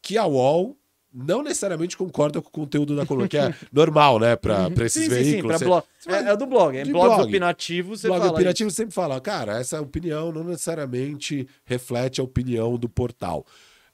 que 0.00 0.16
a 0.16 0.24
Wall 0.26 0.78
não 1.14 1.42
necessariamente 1.42 1.96
concorda 1.96 2.42
com 2.42 2.48
o 2.48 2.50
conteúdo 2.50 2.96
da 2.96 3.06
coluna, 3.06 3.28
que 3.28 3.38
é 3.38 3.54
normal, 3.72 4.18
né, 4.18 4.34
para 4.34 4.68
esses 4.84 5.04
Sim, 5.04 5.08
sim, 5.08 5.08
sim, 5.08 5.22
veículos. 5.30 5.46
pra 5.46 5.58
Você- 5.58 5.64
blog. 5.64 5.84
É, 6.06 6.32
é 6.32 6.36
do 6.36 6.46
blog. 6.46 6.76
É 6.76 6.82
de 6.82 6.90
blogs 6.92 7.14
blog. 7.16 7.28
opinativos, 7.28 8.00
você 8.00 8.08
blog 8.08 8.20
fala 8.20 8.32
opinativo 8.32 8.70
sempre 8.70 8.94
fala, 8.94 9.20
cara, 9.20 9.58
essa 9.58 9.80
opinião 9.80 10.32
não 10.32 10.42
necessariamente 10.44 11.46
reflete 11.64 12.20
a 12.20 12.24
opinião 12.24 12.76
do 12.76 12.88
portal. 12.88 13.46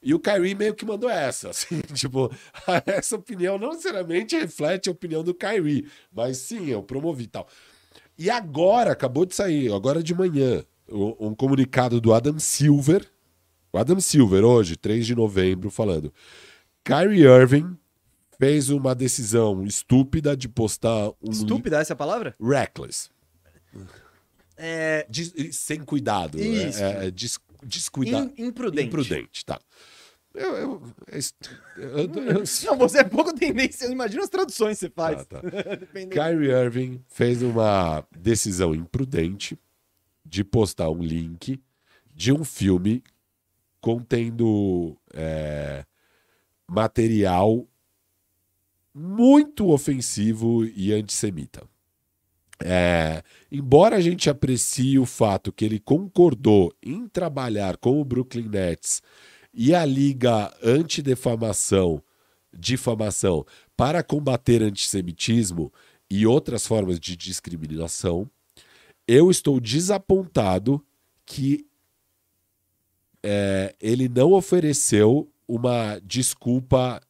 E 0.03 0.15
o 0.15 0.19
Kyrie 0.19 0.55
meio 0.55 0.73
que 0.73 0.83
mandou 0.83 1.07
essa, 1.09 1.49
assim, 1.53 1.79
tipo, 1.93 2.31
essa 2.87 3.15
opinião 3.15 3.59
não 3.59 3.69
necessariamente 3.69 4.35
reflete 4.35 4.89
a 4.89 4.91
opinião 4.91 5.23
do 5.23 5.33
Kyrie, 5.33 5.87
mas 6.11 6.37
sim, 6.37 6.69
eu 6.69 6.81
promovi 6.81 7.25
e 7.25 7.27
tal. 7.27 7.47
E 8.17 8.29
agora, 8.29 8.91
acabou 8.91 9.25
de 9.27 9.35
sair, 9.35 9.71
agora 9.71 10.01
de 10.01 10.13
manhã, 10.15 10.63
um 10.89 11.33
comunicado 11.35 12.01
do 12.01 12.13
Adam 12.13 12.37
Silver, 12.39 13.05
o 13.71 13.77
Adam 13.77 13.99
Silver, 13.99 14.43
hoje, 14.43 14.75
3 14.75 15.05
de 15.05 15.15
novembro, 15.15 15.69
falando: 15.71 16.11
Kyrie 16.83 17.23
Irving 17.25 17.77
fez 18.39 18.69
uma 18.69 18.95
decisão 18.95 19.63
estúpida 19.65 20.35
de 20.35 20.49
postar 20.49 21.09
um 21.21 21.31
Estúpida 21.31 21.79
essa 21.79 21.93
é 21.93 21.95
a 21.95 21.97
palavra? 21.97 22.35
reckless. 22.41 23.09
É. 24.57 25.05
Des- 25.09 25.33
sem 25.55 25.79
cuidado. 25.83 26.37
né? 26.37 26.43
Isso. 26.43 26.83
É, 26.83 27.07
é 27.07 27.11
des- 27.11 27.39
descuidado. 27.63 28.31
in- 28.37 28.45
imprudente. 28.47 28.87
Imprudente, 28.87 29.45
tá. 29.45 29.59
Eu, 30.33 30.55
eu, 30.55 30.83
eu- 31.77 31.83
eu- 31.83 32.09
Não, 32.65 32.77
você 32.77 32.99
é 32.99 33.03
pouco 33.03 33.33
tendência. 33.33 33.85
Imagina 33.87 34.23
as 34.23 34.29
traduções 34.29 34.77
que 34.79 34.85
você 34.85 34.89
faz. 34.89 35.25
Tá, 35.25 35.41
Dependendo. 35.77 36.11
Kyrie 36.21 36.51
Irving 36.51 37.03
fez 37.07 37.41
uma 37.41 38.05
decisão 38.17 38.73
imprudente 38.73 39.59
de 40.25 40.43
postar 40.43 40.89
um 40.89 41.01
link 41.03 41.61
de 42.15 42.31
um 42.31 42.43
filme 42.45 43.03
contendo 43.81 44.95
é, 45.13 45.83
material 46.71 47.67
muito 48.95 49.69
ofensivo 49.69 50.65
e 50.65 50.93
antissemita. 50.93 51.67
É, 52.63 53.23
embora 53.51 53.97
a 53.97 54.01
gente 54.01 54.29
aprecie 54.29 54.97
o 54.97 55.05
fato 55.05 55.51
que 55.51 55.65
ele 55.65 55.79
concordou 55.79 56.73
em 56.81 57.07
trabalhar 57.09 57.75
com 57.75 57.99
o 57.99 58.05
Brooklyn 58.05 58.47
Nets 58.47 59.01
e 59.53 59.75
a 59.75 59.83
Liga 59.83 60.55
Antidefamação, 60.63 62.01
difamação, 62.53 63.45
para 63.75 64.01
combater 64.01 64.61
antissemitismo 64.61 65.73
e 66.09 66.25
outras 66.25 66.65
formas 66.65 66.99
de 66.99 67.17
discriminação, 67.17 68.29
eu 69.05 69.29
estou 69.29 69.59
desapontado 69.59 70.81
que 71.25 71.65
é, 73.23 73.75
ele 73.81 74.07
não 74.07 74.31
ofereceu 74.31 75.27
uma 75.51 75.99
desculpa 75.99 77.01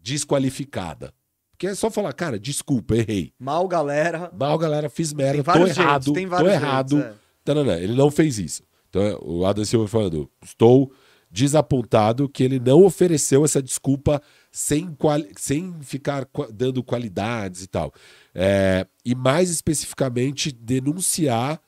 desqualificada. 0.00 1.12
Porque 1.50 1.66
é 1.66 1.74
só 1.74 1.90
falar, 1.90 2.12
cara, 2.12 2.38
desculpa, 2.38 2.94
errei. 2.94 3.32
Mal, 3.38 3.66
galera. 3.66 4.30
Mal, 4.38 4.56
galera, 4.58 4.88
fiz 4.88 5.12
merda, 5.12 5.42
tô 5.42 5.66
errado, 5.66 6.04
jeitos, 6.04 6.12
tem 6.12 6.24
tô 6.24 6.30
vários 6.30 6.52
errado. 6.52 6.96
jeitos, 6.98 7.14
é. 7.14 7.18
Tananã, 7.44 7.76
ele 7.78 7.94
não 7.94 8.10
fez 8.10 8.38
isso. 8.38 8.62
Então, 8.88 9.02
é, 9.02 9.16
o 9.20 9.44
Adam 9.44 9.64
Silva 9.64 9.88
falando, 9.88 10.30
estou 10.42 10.92
desapontado 11.30 12.28
que 12.28 12.44
ele 12.44 12.60
não 12.60 12.84
ofereceu 12.84 13.44
essa 13.44 13.60
desculpa 13.60 14.22
sem, 14.52 14.96
sem 15.36 15.74
ficar 15.82 16.28
dando 16.52 16.82
qualidades 16.82 17.62
e 17.62 17.66
tal. 17.66 17.92
É, 18.32 18.86
e 19.04 19.16
mais 19.16 19.50
especificamente, 19.50 20.52
denunciar 20.52 21.60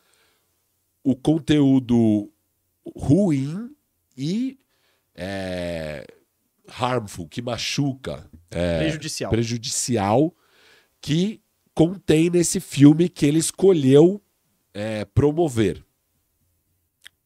o 1.02 1.16
conteúdo 1.16 2.30
ruim 2.94 3.70
e 4.16 4.56
é, 5.16 6.06
harmful, 6.68 7.26
que 7.28 7.40
machuca, 7.40 8.28
é, 8.50 8.78
Prejudicial. 8.80 9.30
prejudicial, 9.30 10.34
que 11.00 11.40
contém 11.74 12.30
nesse 12.30 12.60
filme 12.60 13.08
que 13.08 13.24
ele 13.26 13.38
escolheu 13.38 14.22
é, 14.74 15.04
promover. 15.06 15.84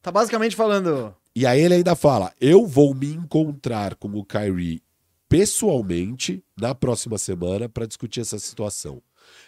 Tá 0.01 0.11
basicamente 0.11 0.55
falando. 0.55 1.15
E 1.35 1.45
aí 1.45 1.61
ele 1.61 1.75
ainda 1.75 1.95
fala: 1.95 2.33
eu 2.39 2.65
vou 2.65 2.93
me 2.93 3.13
encontrar 3.13 3.95
com 3.95 4.09
o 4.09 4.25
Kyrie 4.25 4.81
pessoalmente 5.29 6.43
na 6.59 6.75
próxima 6.75 7.17
semana 7.17 7.69
para 7.69 7.85
discutir 7.85 8.19
essa 8.21 8.37
situação. 8.39 9.01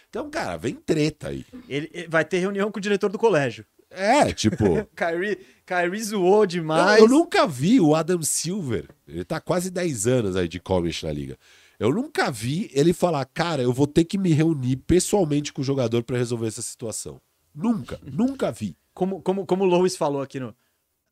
Então, 0.08 0.30
cara, 0.30 0.56
vem 0.56 0.74
treta 0.74 1.28
aí. 1.28 1.44
Ele 1.68 1.90
ele 1.92 2.08
vai 2.08 2.24
ter 2.24 2.38
reunião 2.38 2.70
com 2.70 2.78
o 2.78 2.82
diretor 2.82 3.10
do 3.10 3.18
colégio. 3.18 3.66
É, 3.94 4.32
tipo. 4.32 4.64
Kyrie, 4.96 5.38
Kyrie 5.64 6.02
zoou 6.02 6.42
Eu, 6.42 6.46
demais. 6.46 7.00
eu 7.00 7.08
nunca 7.08 7.46
vi 7.46 7.80
o 7.80 7.94
Adam 7.94 8.22
Silver. 8.22 8.88
Ele 9.06 9.24
tá 9.24 9.40
quase 9.40 9.70
10 9.70 10.06
anos 10.06 10.36
aí 10.36 10.48
de 10.48 10.60
college 10.60 11.04
na 11.06 11.12
liga. 11.12 11.38
Eu 11.78 11.92
nunca 11.92 12.30
vi 12.30 12.70
ele 12.72 12.92
falar, 12.92 13.24
cara, 13.24 13.62
eu 13.62 13.72
vou 13.72 13.86
ter 13.86 14.04
que 14.04 14.16
me 14.16 14.32
reunir 14.32 14.76
pessoalmente 14.76 15.52
com 15.52 15.60
o 15.60 15.64
jogador 15.64 16.02
pra 16.02 16.16
resolver 16.16 16.46
essa 16.46 16.62
situação. 16.62 17.20
Nunca, 17.54 17.98
nunca 18.04 18.50
vi. 18.52 18.76
Como, 18.92 19.20
como, 19.22 19.44
como 19.44 19.64
o 19.64 19.66
Lois 19.66 19.96
falou 19.96 20.22
aqui 20.22 20.38
no. 20.38 20.54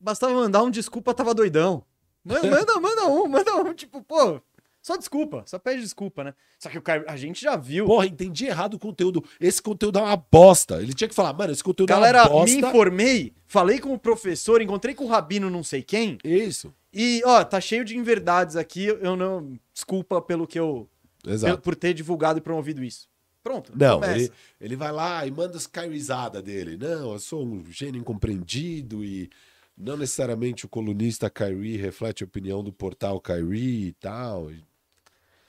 Bastava 0.01 0.35
mandar 0.35 0.63
um 0.63 0.71
desculpa, 0.71 1.15
tava 1.15 1.35
doidão. 1.35 1.85
Manda, 2.25 2.49
manda, 2.49 2.81
manda 2.81 3.07
um, 3.09 3.27
manda 3.29 3.57
um. 3.57 3.75
Tipo, 3.75 4.03
pô, 4.03 4.41
só 4.83 4.97
desculpa, 4.97 5.45
só 5.47 5.61
pede 5.61 5.81
desculpa, 5.81 6.25
né? 6.25 6.35
Só 6.59 6.69
que 6.69 6.77
o 6.77 6.83
Kyrie, 6.83 7.05
a 7.07 7.17
gente 7.17 7.41
já 7.41 7.55
viu. 7.57 7.87
Porra, 7.87 8.05
entendi 8.07 8.47
errado 8.47 8.75
o 8.75 8.79
conteúdo. 8.81 9.25
Esse 9.41 9.63
conteúdo 9.63 10.01
é 10.01 10.03
uma 10.03 10.17
bosta. 10.17 10.83
Ele 10.83 10.93
tinha 10.93 11.09
que 11.09 11.15
falar, 11.15 11.33
mano, 11.33 11.53
esse 11.53 11.63
conteúdo 11.63 11.91
é 11.91 11.95
Galera, 11.95 12.23
uma 12.25 12.31
bosta. 12.31 12.57
me 12.57 12.67
informei, 12.67 13.33
falei 13.47 13.79
com 13.79 13.95
o 13.95 13.99
professor, 13.99 14.61
encontrei 14.61 14.93
com 14.93 15.05
o 15.05 15.09
rabino 15.09 15.49
não 15.49 15.63
sei 15.63 15.83
quem. 15.83 16.19
Isso. 16.25 16.75
E, 16.93 17.23
ó, 17.25 17.45
tá 17.45 17.61
cheio 17.61 17.85
de 17.85 17.97
inverdades 17.97 18.57
aqui. 18.57 18.87
Eu 18.87 19.17
não. 19.17 19.57
Desculpa 19.73 20.21
pelo 20.21 20.47
que 20.47 20.59
eu. 20.59 20.89
Exato. 21.25 21.63
Por 21.63 21.77
ter 21.77 21.95
divulgado 21.95 22.41
e 22.41 22.43
promovido 22.43 22.83
isso. 22.83 23.09
Pronto. 23.43 23.73
Não, 23.75 24.03
ele, 24.05 24.31
ele 24.61 24.77
vai 24.77 24.93
lá 24.93 25.27
e 25.27 25.31
manda 25.31 25.57
as 25.57 25.67
Kyriezada 25.67 26.43
dele. 26.43 26.77
Não, 26.77 27.13
eu 27.13 27.19
sou 27.19 27.45
um 27.45 27.65
gênio 27.71 28.01
incompreendido 28.01 29.05
e 29.05 29.31
não 29.77 29.97
necessariamente 29.97 30.65
o 30.65 30.69
colunista 30.69 31.29
Kyrie 31.31 31.77
reflete 31.77 32.23
a 32.23 32.27
opinião 32.27 32.63
do 32.63 32.73
portal 32.73 33.21
Kyrie 33.21 33.89
e 33.89 33.93
tal. 33.95 34.51
E- 34.51 34.63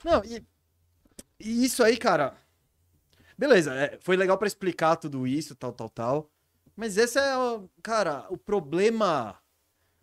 Não, 0.04 0.22
e, 0.24 0.42
e 1.40 1.64
isso 1.64 1.82
aí, 1.82 1.96
cara. 1.96 2.34
Beleza, 3.36 3.74
é, 3.74 3.98
foi 4.00 4.16
legal 4.16 4.38
pra 4.38 4.46
explicar 4.46 4.96
tudo 4.96 5.26
isso, 5.26 5.54
tal, 5.56 5.72
tal, 5.72 5.88
tal. 5.88 6.30
Mas 6.76 6.96
esse 6.96 7.18
é, 7.18 7.34
cara, 7.82 8.26
o 8.30 8.36
problema 8.36 9.36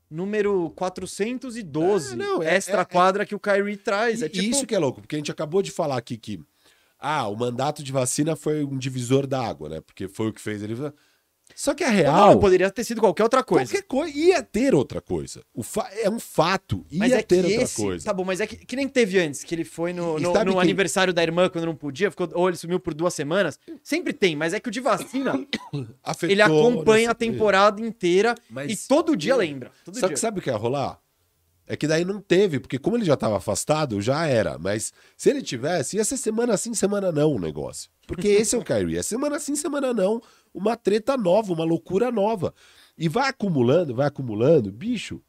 número 0.10 0.70
412 0.72 1.62
É, 2.14 2.16
não, 2.16 2.44
é- 2.44 2.56
extra 2.56 2.82
é- 2.82 2.86
quadra 2.86 3.26
que 3.26 3.36
o 3.36 3.40
Kyrie 3.40 3.78
traz. 3.78 4.22
E 4.22 4.26
É 4.26 4.30
tipo, 4.30 4.44
isso 4.44 4.66
que 4.68 4.76
é 4.76 4.80
louco, 4.80 5.02
porque 5.02 5.16
a 5.16 5.20
gente 5.20 5.32
acabou 5.32 5.62
de 5.62 5.72
falar 5.72 5.98
aqui 5.98 6.18
que 6.18 6.40
ah, 7.00 7.28
o 7.28 7.36
mandato 7.36 7.82
de 7.82 7.92
vacina 7.92 8.36
foi 8.36 8.64
um 8.64 8.78
divisor 8.78 9.26
da 9.26 9.44
água, 9.44 9.70
né? 9.70 9.82
Porque 9.82 10.08
foi 10.08 10.28
o 10.28 10.34
que 10.34 10.40
fez 10.42 10.62
ele. 10.62 10.76
Só 11.64 11.76
que 11.76 11.84
a 11.84 11.90
Não, 11.92 11.96
real. 11.96 12.40
poderia 12.40 12.72
ter 12.72 12.84
sido 12.84 13.00
qualquer 13.00 13.22
outra 13.22 13.44
coisa. 13.44 13.72
Qualquer 13.72 13.86
coisa. 13.88 14.18
Ia 14.18 14.42
ter 14.42 14.74
outra 14.74 15.00
coisa. 15.00 15.44
O 15.54 15.62
fa- 15.62 15.92
É 15.94 16.10
um 16.10 16.20
fato. 16.20 16.84
Ia 16.90 16.98
Mas 16.98 17.12
é 17.12 17.22
ter 17.22 17.44
que 17.44 17.52
outra 17.52 17.64
esse, 17.64 17.76
coisa. 17.76 18.04
tá 18.06 18.12
bom, 18.12 18.24
mas 18.26 18.40
é 18.42 18.48
que, 18.48 18.56
que 18.56 18.76
nem 18.76 18.88
teve 18.88 19.20
antes, 19.20 19.44
que 19.44 19.54
ele 19.54 19.64
foi 19.64 19.94
no, 19.94 20.18
no, 20.18 20.34
no 20.34 20.52
quem- 20.54 20.60
aniversário 20.60 21.14
da 21.14 21.22
irmã 21.22 21.50
quando 21.50 21.66
não 21.66 21.76
podia, 21.76 22.10
ficou, 22.10 22.28
ou 22.34 22.48
ele 22.48 22.58
sumiu 22.58 22.80
por 22.80 22.96
duas 22.96 23.14
semanas. 23.14 23.60
Sempre 23.84 24.12
tem, 24.12 24.36
mas 24.36 24.56
é 24.56 24.60
que 24.60 24.70
o 24.70 24.72
de 24.72 24.80
vacina, 24.80 25.34
Afetou 26.04 26.32
ele 26.32 26.42
acompanha 26.42 27.12
a 27.12 27.14
temporada 27.14 27.80
inteira 27.80 28.34
Mas- 28.50 28.72
e 28.72 28.88
todo 28.88 29.16
dia 29.16 29.36
lembra. 29.36 29.72
Todo 29.86 30.00
Só 30.00 30.08
dia. 30.08 30.16
que 30.16 30.20
sabe 30.20 30.40
o 30.40 30.42
que 30.42 30.50
ia 30.50 30.58
rolar? 30.58 31.00
É 31.68 31.78
que 31.78 31.88
daí 31.88 32.04
não 32.04 32.20
teve, 32.20 32.60
porque 32.60 32.80
como 32.80 32.98
ele 32.98 33.06
já 33.06 33.14
estava 33.14 33.38
afastado, 33.38 34.02
já 34.02 34.26
era. 34.26 34.58
Mas 34.58 34.92
se 35.16 35.30
ele 35.30 35.44
tivesse, 35.44 35.96
ia 35.98 36.04
ser 36.04 36.18
semana 36.18 36.58
sim, 36.58 36.74
semana 36.74 37.12
não 37.12 37.32
o 37.34 37.40
negócio. 37.40 37.90
Porque 38.08 38.28
esse 38.28 38.56
é 38.56 38.58
o 38.58 38.64
Kyrie. 38.64 38.98
É 38.98 39.04
semana 39.04 39.40
sim, 39.40 39.56
semana 39.56 39.94
não. 39.94 40.22
Uma 40.54 40.76
treta 40.76 41.16
nova, 41.18 41.54
uma 41.54 41.64
loucura 41.64 42.12
nova. 42.12 42.54
E 42.98 43.08
vai 43.08 43.30
acumulando, 43.30 43.96
vai 43.96 44.08
acumulando. 44.08 44.72
Bicho, 44.72 45.22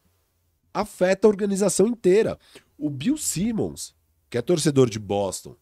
afeta 0.72 1.26
a 1.26 1.30
organização 1.30 1.86
inteira. 1.86 2.38
O 2.76 2.90
Bill 2.90 3.16
Simmons, 3.16 3.94
que 4.28 4.38
é 4.38 4.42
torcedor 4.42 4.88
de 4.88 4.98
Boston 4.98 5.56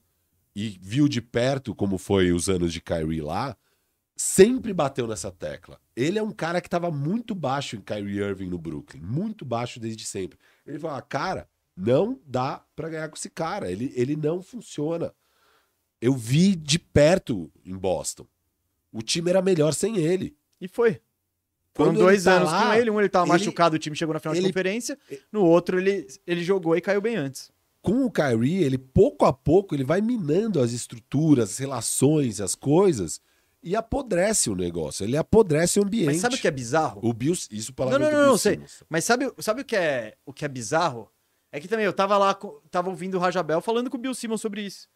e 0.54 0.78
viu 0.80 1.08
de 1.08 1.20
perto 1.20 1.74
como 1.74 1.98
foi 1.98 2.32
os 2.32 2.48
anos 2.48 2.72
de 2.72 2.80
Kyrie 2.80 3.20
lá, 3.20 3.56
sempre 4.16 4.72
bateu 4.72 5.06
nessa 5.06 5.30
tecla. 5.30 5.80
Ele 5.96 6.18
é 6.18 6.22
um 6.22 6.30
cara 6.30 6.61
que 6.61 6.66
estava 6.66 6.90
muito 6.90 7.34
baixo 7.34 7.76
em 7.76 7.80
Kyrie 7.80 8.18
Irving 8.18 8.48
no 8.48 8.58
Brooklyn, 8.58 9.00
muito 9.00 9.44
baixo 9.44 9.80
desde 9.80 10.04
sempre. 10.04 10.38
Ele 10.66 10.78
fala, 10.78 11.00
cara, 11.00 11.48
não 11.76 12.20
dá 12.26 12.64
pra 12.76 12.88
ganhar 12.88 13.08
com 13.08 13.16
esse 13.16 13.30
cara, 13.30 13.70
ele, 13.70 13.92
ele 13.96 14.16
não 14.16 14.42
funciona. 14.42 15.14
Eu 16.00 16.14
vi 16.14 16.54
de 16.54 16.78
perto 16.78 17.50
em 17.64 17.76
Boston. 17.76 18.26
O 18.93 19.03
time 19.03 19.30
era 19.30 19.41
melhor 19.43 19.72
sem 19.74 19.97
ele. 19.99 20.36
E 20.61 20.66
foi. 20.68 21.01
Foram 21.74 21.93
Quando 21.93 22.01
dois 22.01 22.24
tá 22.24 22.34
anos 22.36 22.51
lá, 22.51 22.66
com 22.66 22.74
ele, 22.74 22.91
um 22.91 22.99
ele 22.99 23.09
tava 23.09 23.24
ele- 23.26 23.32
machucado, 23.32 23.76
o 23.76 23.78
time 23.78 23.95
chegou 23.95 24.12
na 24.12 24.18
final 24.20 24.34
ele- 24.34 24.43
de 24.43 24.49
conferência, 24.49 24.99
no 25.30 25.45
outro 25.45 25.78
ele, 25.78 26.07
ele 26.26 26.43
jogou 26.43 26.76
e 26.76 26.80
caiu 26.80 27.01
bem 27.01 27.16
antes. 27.16 27.51
Com 27.80 28.05
o 28.05 28.11
Kyrie, 28.11 28.62
ele 28.64 28.76
pouco 28.76 29.24
a 29.24 29.32
pouco 29.32 29.74
ele 29.74 29.84
vai 29.84 30.01
minando 30.01 30.61
as 30.61 30.72
estruturas, 30.72 31.51
as 31.51 31.59
relações, 31.59 32.41
as 32.41 32.55
coisas 32.55 33.20
e 33.62 33.76
apodrece 33.76 34.51
o 34.51 34.55
negócio. 34.57 35.05
Ele 35.05 35.16
apodrece 35.16 35.78
o 35.78 35.84
ambiente. 35.84 36.07
Mas 36.07 36.16
sabe 36.20 36.34
o 36.34 36.38
que 36.38 36.49
é 36.49 36.51
bizarro? 36.51 37.01
O 37.03 37.12
Bill, 37.14 37.32
isso 37.32 37.70
Não, 37.70 37.74
palavra 37.76 37.99
não, 38.01 38.11
não, 38.11 38.18
Bill 38.18 38.26
não, 38.32 38.36
sei. 38.38 38.61
Mas 38.88 39.05
sabe, 39.05 39.32
sabe 39.38 39.62
o, 39.62 39.64
que 39.64 39.76
é, 39.76 40.16
o 40.26 40.32
que 40.32 40.45
é 40.45 40.49
bizarro? 40.49 41.09
É 41.53 41.59
que 41.61 41.68
também 41.68 41.86
eu 41.86 41.93
tava 41.93 42.18
lá, 42.18 42.34
tava 42.70 42.91
ouvindo 42.91 43.14
o 43.16 43.20
Rajabel 43.20 43.61
falando 43.61 43.88
com 43.88 43.97
o 43.97 44.01
Bill 44.01 44.14
Simmons 44.14 44.41
sobre 44.41 44.62
isso. 44.62 44.88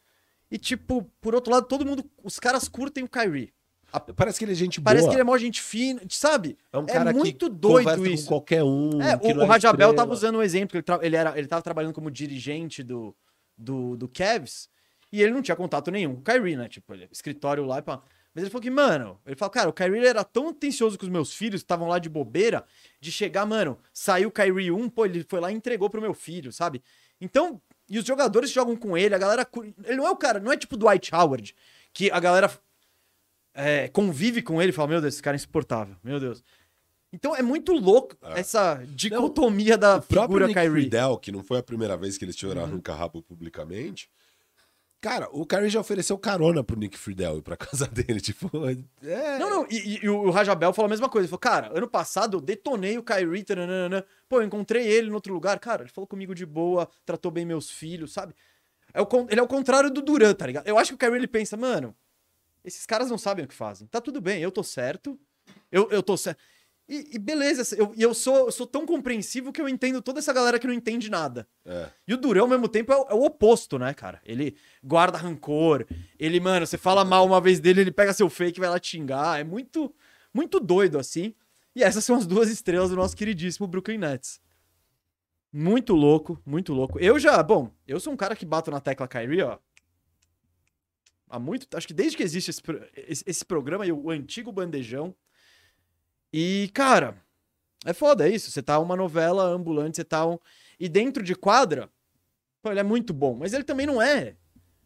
E 0.50 0.58
tipo, 0.58 1.02
por 1.20 1.34
outro 1.34 1.52
lado, 1.52 1.66
todo 1.66 1.86
mundo, 1.86 2.04
os 2.22 2.38
caras 2.38 2.68
curtem 2.68 3.04
o 3.04 3.08
Kyrie. 3.08 3.52
Parece 4.00 4.38
que 4.38 4.44
ele 4.44 4.52
é 4.52 4.54
gente 4.54 4.80
Parece 4.80 5.02
boa. 5.02 5.10
que 5.10 5.14
ele 5.16 5.22
é 5.22 5.24
mó 5.24 5.36
gente 5.38 5.62
fina, 5.62 6.00
sabe? 6.08 6.56
É 6.72 6.78
um 6.78 6.86
cara 6.86 7.12
muito 7.12 7.50
que 7.50 7.54
doido 7.54 8.06
isso. 8.06 8.24
com 8.24 8.28
qualquer 8.30 8.62
um. 8.62 9.00
É, 9.00 9.16
o, 9.16 9.42
o 9.42 9.46
Rajabel 9.46 9.94
tava 9.94 10.12
usando 10.12 10.38
um 10.38 10.42
exemplo, 10.42 10.76
ele, 10.78 10.84
ele, 11.02 11.16
era, 11.16 11.38
ele 11.38 11.46
tava 11.46 11.62
trabalhando 11.62 11.92
como 11.92 12.10
dirigente 12.10 12.82
do, 12.82 13.14
do, 13.56 13.96
do 13.96 14.08
Cavs, 14.08 14.68
e 15.12 15.22
ele 15.22 15.32
não 15.32 15.42
tinha 15.42 15.56
contato 15.56 15.90
nenhum 15.90 16.14
com 16.14 16.20
o 16.20 16.24
Kyrie, 16.24 16.56
né? 16.56 16.68
Tipo, 16.68 16.94
ele, 16.94 17.08
escritório 17.10 17.64
lá 17.64 17.78
e 17.78 17.82
pá. 17.82 18.02
Mas 18.34 18.42
ele 18.42 18.50
falou 18.50 18.62
que, 18.62 18.70
mano, 18.70 19.20
ele 19.24 19.36
falou, 19.36 19.50
cara, 19.50 19.68
o 19.68 19.72
Kyrie 19.72 20.04
era 20.04 20.24
tão 20.24 20.48
atencioso 20.48 20.98
com 20.98 21.04
os 21.04 21.10
meus 21.10 21.32
filhos, 21.32 21.60
que 21.60 21.64
estavam 21.64 21.86
lá 21.86 22.00
de 22.00 22.08
bobeira, 22.08 22.64
de 23.00 23.12
chegar, 23.12 23.46
mano, 23.46 23.78
saiu 23.92 24.28
o 24.28 24.32
Kyrie 24.32 24.72
1, 24.72 24.88
pô, 24.88 25.04
ele 25.04 25.24
foi 25.28 25.38
lá 25.38 25.52
e 25.52 25.54
entregou 25.54 25.88
pro 25.88 26.00
meu 26.00 26.12
filho, 26.12 26.52
sabe? 26.52 26.82
Então, 27.20 27.60
e 27.88 27.96
os 27.96 28.04
jogadores 28.04 28.50
jogam 28.50 28.74
com 28.74 28.98
ele, 28.98 29.14
a 29.14 29.18
galera. 29.18 29.46
Ele 29.84 29.96
não 29.96 30.06
é 30.06 30.10
o 30.10 30.16
cara, 30.16 30.40
não 30.40 30.50
é 30.50 30.56
tipo 30.56 30.76
Dwight 30.76 31.14
Howard, 31.14 31.54
que 31.92 32.10
a 32.10 32.18
galera 32.18 32.50
é, 33.54 33.88
convive 33.88 34.42
com 34.42 34.60
ele 34.60 34.70
e 34.70 34.72
fala, 34.74 34.88
meu 34.88 35.00
Deus, 35.00 35.14
esse 35.14 35.22
cara 35.22 35.34
é 35.36 35.38
insuportável, 35.38 35.96
meu 36.02 36.18
Deus. 36.20 36.42
Então 37.12 37.34
é 37.36 37.42
muito 37.42 37.72
louco 37.72 38.16
essa 38.34 38.82
dicotomia 38.88 39.78
da 39.78 39.98
O 39.98 40.02
figura 40.02 40.46
Nick 40.48 40.58
Kyrie. 40.58 40.70
Friedel, 40.82 41.16
que 41.16 41.30
não 41.30 41.44
foi 41.44 41.58
a 41.58 41.62
primeira 41.62 41.96
vez 41.96 42.18
que 42.18 42.24
eles 42.24 42.34
tiveram 42.34 42.62
Uhum. 42.62 42.66
arranca-rabo 42.68 43.22
publicamente. 43.22 44.10
Cara, 45.00 45.28
o 45.32 45.44
Kyrie 45.46 45.68
já 45.68 45.78
ofereceu 45.80 46.16
carona 46.18 46.64
pro 46.64 46.78
Nick 46.78 46.96
Friedel 46.98 47.36
ir 47.38 47.42
pra 47.42 47.56
casa 47.58 47.86
dele. 47.86 48.20
Tipo, 48.20 48.50
é. 49.02 49.38
Não, 49.38 49.50
não, 49.50 49.66
e, 49.70 50.00
e 50.02 50.08
o 50.08 50.30
Rajabel 50.30 50.72
falou 50.72 50.86
a 50.86 50.90
mesma 50.90 51.08
coisa. 51.08 51.26
Ele 51.26 51.28
falou, 51.28 51.38
cara, 51.40 51.70
ano 51.78 51.86
passado 51.86 52.38
eu 52.38 52.40
detonei 52.40 52.96
o 52.98 53.02
Kyrie, 53.02 53.44
taranana. 53.44 54.04
pô, 54.28 54.40
eu 54.40 54.44
encontrei 54.44 54.84
ele 54.86 55.08
no 55.08 55.14
outro 55.16 55.32
lugar. 55.32 55.58
Cara, 55.60 55.82
ele 55.82 55.90
falou 55.92 56.08
comigo 56.08 56.34
de 56.34 56.46
boa, 56.46 56.88
tratou 57.04 57.30
bem 57.30 57.44
meus 57.44 57.70
filhos, 57.70 58.12
sabe? 58.12 58.34
É 58.94 59.02
o, 59.02 59.08
ele 59.28 59.38
é 59.38 59.42
o 59.42 59.46
contrário 59.46 59.90
do 59.90 60.00
Duran, 60.00 60.32
tá 60.34 60.46
ligado? 60.46 60.66
Eu 60.66 60.78
acho 60.78 60.90
que 60.90 60.94
o 60.94 60.98
Kyrie 60.98 61.16
ele 61.20 61.26
pensa, 61.28 61.54
mano, 61.56 61.94
esses 62.64 62.86
caras 62.86 63.10
não 63.10 63.18
sabem 63.18 63.44
o 63.44 63.48
que 63.48 63.54
fazem. 63.54 63.86
Tá 63.86 64.00
tudo 64.00 64.20
bem, 64.20 64.40
eu 64.40 64.50
tô 64.50 64.62
certo, 64.62 65.18
eu, 65.70 65.90
eu 65.90 66.02
tô 66.02 66.16
certo. 66.16 66.42
E, 66.86 67.12
e 67.14 67.18
beleza, 67.18 67.74
eu, 67.76 67.94
eu, 67.96 68.12
sou, 68.12 68.46
eu 68.46 68.52
sou 68.52 68.66
tão 68.66 68.84
compreensivo 68.84 69.52
que 69.52 69.60
eu 69.60 69.68
entendo 69.68 70.02
toda 70.02 70.18
essa 70.18 70.32
galera 70.32 70.58
que 70.58 70.66
não 70.66 70.74
entende 70.74 71.10
nada. 71.10 71.48
É. 71.64 71.88
E 72.06 72.12
o 72.12 72.16
Durão, 72.18 72.42
ao 72.42 72.48
mesmo 72.48 72.68
tempo, 72.68 72.92
é 72.92 72.96
o, 72.96 73.06
é 73.10 73.14
o 73.14 73.24
oposto, 73.24 73.78
né, 73.78 73.94
cara? 73.94 74.20
Ele 74.24 74.54
guarda 74.82 75.16
rancor. 75.16 75.86
Ele, 76.18 76.38
mano, 76.40 76.66
você 76.66 76.76
fala 76.76 77.04
mal 77.04 77.24
uma 77.24 77.40
vez 77.40 77.58
dele, 77.58 77.80
ele 77.80 77.90
pega 77.90 78.12
seu 78.12 78.28
fake 78.28 78.58
e 78.58 78.60
vai 78.60 78.68
lá 78.68 78.78
te 78.78 78.88
xingar. 78.88 79.40
É 79.40 79.44
muito, 79.44 79.94
muito 80.32 80.60
doido, 80.60 80.98
assim. 80.98 81.34
E 81.74 81.82
essas 81.82 82.04
são 82.04 82.16
as 82.16 82.26
duas 82.26 82.50
estrelas 82.50 82.90
do 82.90 82.96
nosso 82.96 83.16
queridíssimo 83.16 83.66
Brooklyn 83.66 83.98
Nets. 83.98 84.38
Muito 85.50 85.94
louco, 85.94 86.40
muito 86.44 86.74
louco. 86.74 86.98
Eu 86.98 87.18
já, 87.18 87.42
bom, 87.42 87.70
eu 87.88 87.98
sou 87.98 88.12
um 88.12 88.16
cara 88.16 88.36
que 88.36 88.44
bato 88.44 88.70
na 88.70 88.80
tecla 88.80 89.08
Kyrie, 89.08 89.42
ó. 89.42 89.58
Há 91.34 91.38
muito, 91.40 91.66
acho 91.76 91.88
que 91.88 91.92
desde 91.94 92.16
que 92.16 92.22
existe 92.22 92.50
esse, 92.50 92.62
esse, 93.08 93.24
esse 93.26 93.44
programa, 93.44 93.84
e 93.84 93.90
o 93.90 94.08
antigo 94.08 94.52
bandejão. 94.52 95.12
E, 96.32 96.70
cara, 96.72 97.16
é 97.84 97.92
foda, 97.92 98.28
é 98.28 98.32
isso. 98.32 98.52
Você 98.52 98.62
tá 98.62 98.78
uma 98.78 98.94
novela 98.94 99.42
ambulante, 99.44 99.96
você 99.96 100.04
tá 100.04 100.24
um. 100.24 100.38
E 100.78 100.88
dentro 100.88 101.24
de 101.24 101.34
quadra, 101.34 101.90
pô, 102.62 102.70
ele 102.70 102.78
é 102.78 102.84
muito 102.84 103.12
bom. 103.12 103.34
Mas 103.34 103.52
ele 103.52 103.64
também 103.64 103.84
não 103.84 104.00
é. 104.00 104.36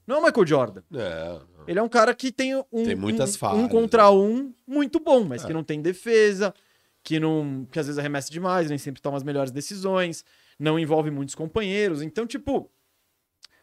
Não 0.07 0.17
é 0.17 0.19
o 0.21 0.25
Michael 0.25 0.47
Jordan. 0.47 0.83
É. 0.95 1.41
Ele 1.67 1.79
é 1.79 1.83
um 1.83 1.89
cara 1.89 2.15
que 2.15 2.33
tem 2.33 2.57
um, 2.57 2.85
Tem 2.85 2.97
muitas 2.97 3.33
um, 3.33 3.35
um 3.35 3.39
falhas, 3.39 3.71
contra 3.71 4.11
um 4.11 4.55
muito 4.67 4.99
bom, 4.99 5.25
mas 5.25 5.45
É. 5.45 5.47
que 5.47 5.53
não 5.53 5.63
tem 5.63 5.83
defesa, 5.83 6.55
que 7.03 7.21
não. 7.21 7.69
que 7.71 7.79
às 7.79 7.87
vezes 7.89 7.99
arremessa 7.99 8.31
demais, 8.31 8.71
nem 8.71 8.79
sempre 8.79 9.03
toma 9.03 9.19
as 9.19 9.23
melhores 9.23 9.51
decisões. 9.51 10.25
não 10.59 10.79
envolve 10.79 11.11
muitos 11.11 11.35
companheiros. 11.35 12.01
Então, 12.03 12.27
tipo, 12.27 12.71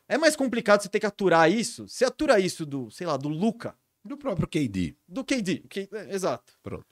é 0.08 0.18
mais 0.18 0.36
complicado 0.36 0.82
você 0.82 0.90
ter 0.90 1.00
que 1.00 1.06
aturar 1.06 1.52
isso. 1.52 1.88
Você 1.88 2.06
atura 2.06 2.40
isso 2.40 2.66
do, 2.66 2.90
sei 2.92 3.06
lá, 3.08 3.18
do 3.18 3.30
Luca, 3.30 3.76
Do 4.04 4.18
próprio 4.18 4.48
KD. 4.48 4.96
do 5.08 5.24
KD. 5.24 5.64
é, 5.94 6.14
exato. 6.16 6.54
Pronto. 6.62 6.86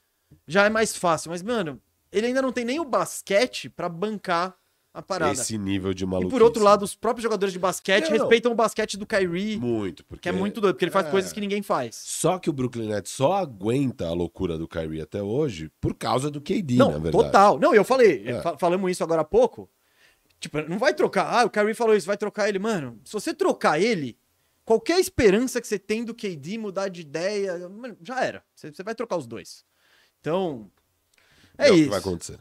Já 0.48 0.64
é 0.66 0.70
mais 0.70 0.96
fácil. 0.96 1.30
Mas, 1.30 1.42
mano, 1.42 1.80
ele 2.10 2.26
ainda 2.26 2.42
não 2.42 2.52
tem 2.52 2.64
nem 2.64 2.80
o 2.80 2.84
basquete 2.84 3.68
pra 3.70 3.88
bancar 3.88 4.56
a 4.92 5.02
parada. 5.02 5.32
Esse 5.32 5.58
nível 5.58 5.92
de 5.92 6.04
E 6.04 6.06
maluquice. 6.06 6.30
por 6.30 6.40
outro 6.42 6.62
lado, 6.62 6.84
os 6.84 6.94
próprios 6.94 7.22
jogadores 7.24 7.52
de 7.52 7.58
basquete 7.58 8.04
Não, 8.04 8.12
respeitam 8.12 8.52
o 8.52 8.54
basquete 8.54 8.96
do 8.96 9.04
Kyrie, 9.04 9.58
Muito, 9.58 10.04
porque... 10.04 10.22
que 10.22 10.28
é 10.28 10.32
muito 10.32 10.60
doido, 10.60 10.74
porque 10.74 10.84
ele 10.84 10.92
faz 10.92 11.06
É. 11.06 11.10
coisas 11.10 11.32
que 11.32 11.40
ninguém 11.40 11.62
faz. 11.62 11.96
Só 11.96 12.38
que 12.38 12.48
o 12.48 12.52
Brooklyn 12.52 12.88
Nets 12.88 13.10
só 13.10 13.32
aguenta 13.34 14.06
a 14.06 14.12
loucura 14.12 14.56
do 14.56 14.68
Kyrie 14.68 15.00
até 15.00 15.20
hoje 15.20 15.68
por 15.80 15.94
causa 15.94 16.30
do 16.30 16.40
KD, 16.40 16.76
Não, 16.76 16.92
na 16.92 16.98
verdade. 16.98 17.24
total. 17.24 17.58
Não, 17.58 17.74
eu 17.74 17.82
falei, 17.84 18.22
É. 18.24 18.40
fa- 18.40 18.56
falamos 18.56 18.88
isso 18.90 19.02
agora 19.02 19.22
há 19.22 19.24
pouco. 19.24 19.68
Tipo, 20.44 20.60
não 20.68 20.78
vai 20.78 20.92
trocar. 20.94 21.24
Ah, 21.26 21.44
o 21.44 21.50
Kyrie 21.50 21.74
falou 21.74 21.94
isso, 21.96 22.06
vai 22.06 22.16
trocar 22.16 22.48
ele. 22.48 22.58
Mano, 22.58 23.00
se 23.04 23.12
você 23.12 23.32
trocar 23.32 23.80
ele, 23.80 24.18
qualquer 24.64 25.00
esperança 25.00 25.60
que 25.60 25.66
você 25.66 25.78
tem 25.78 26.04
do 26.04 26.14
KD 26.14 26.58
mudar 26.58 26.88
de 26.88 27.00
ideia, 27.00 27.68
mano, 27.68 27.96
já 28.02 28.22
era. 28.22 28.44
Você, 28.54 28.70
você 28.70 28.82
vai 28.82 28.94
trocar 28.94 29.16
os 29.16 29.26
dois. 29.26 29.64
Então, 30.20 30.70
é, 31.56 31.68
É 31.68 31.70
o 31.70 31.74
que 31.74 31.80
isso. 31.80 31.90
vai 31.90 31.98
acontecer. 31.98 32.38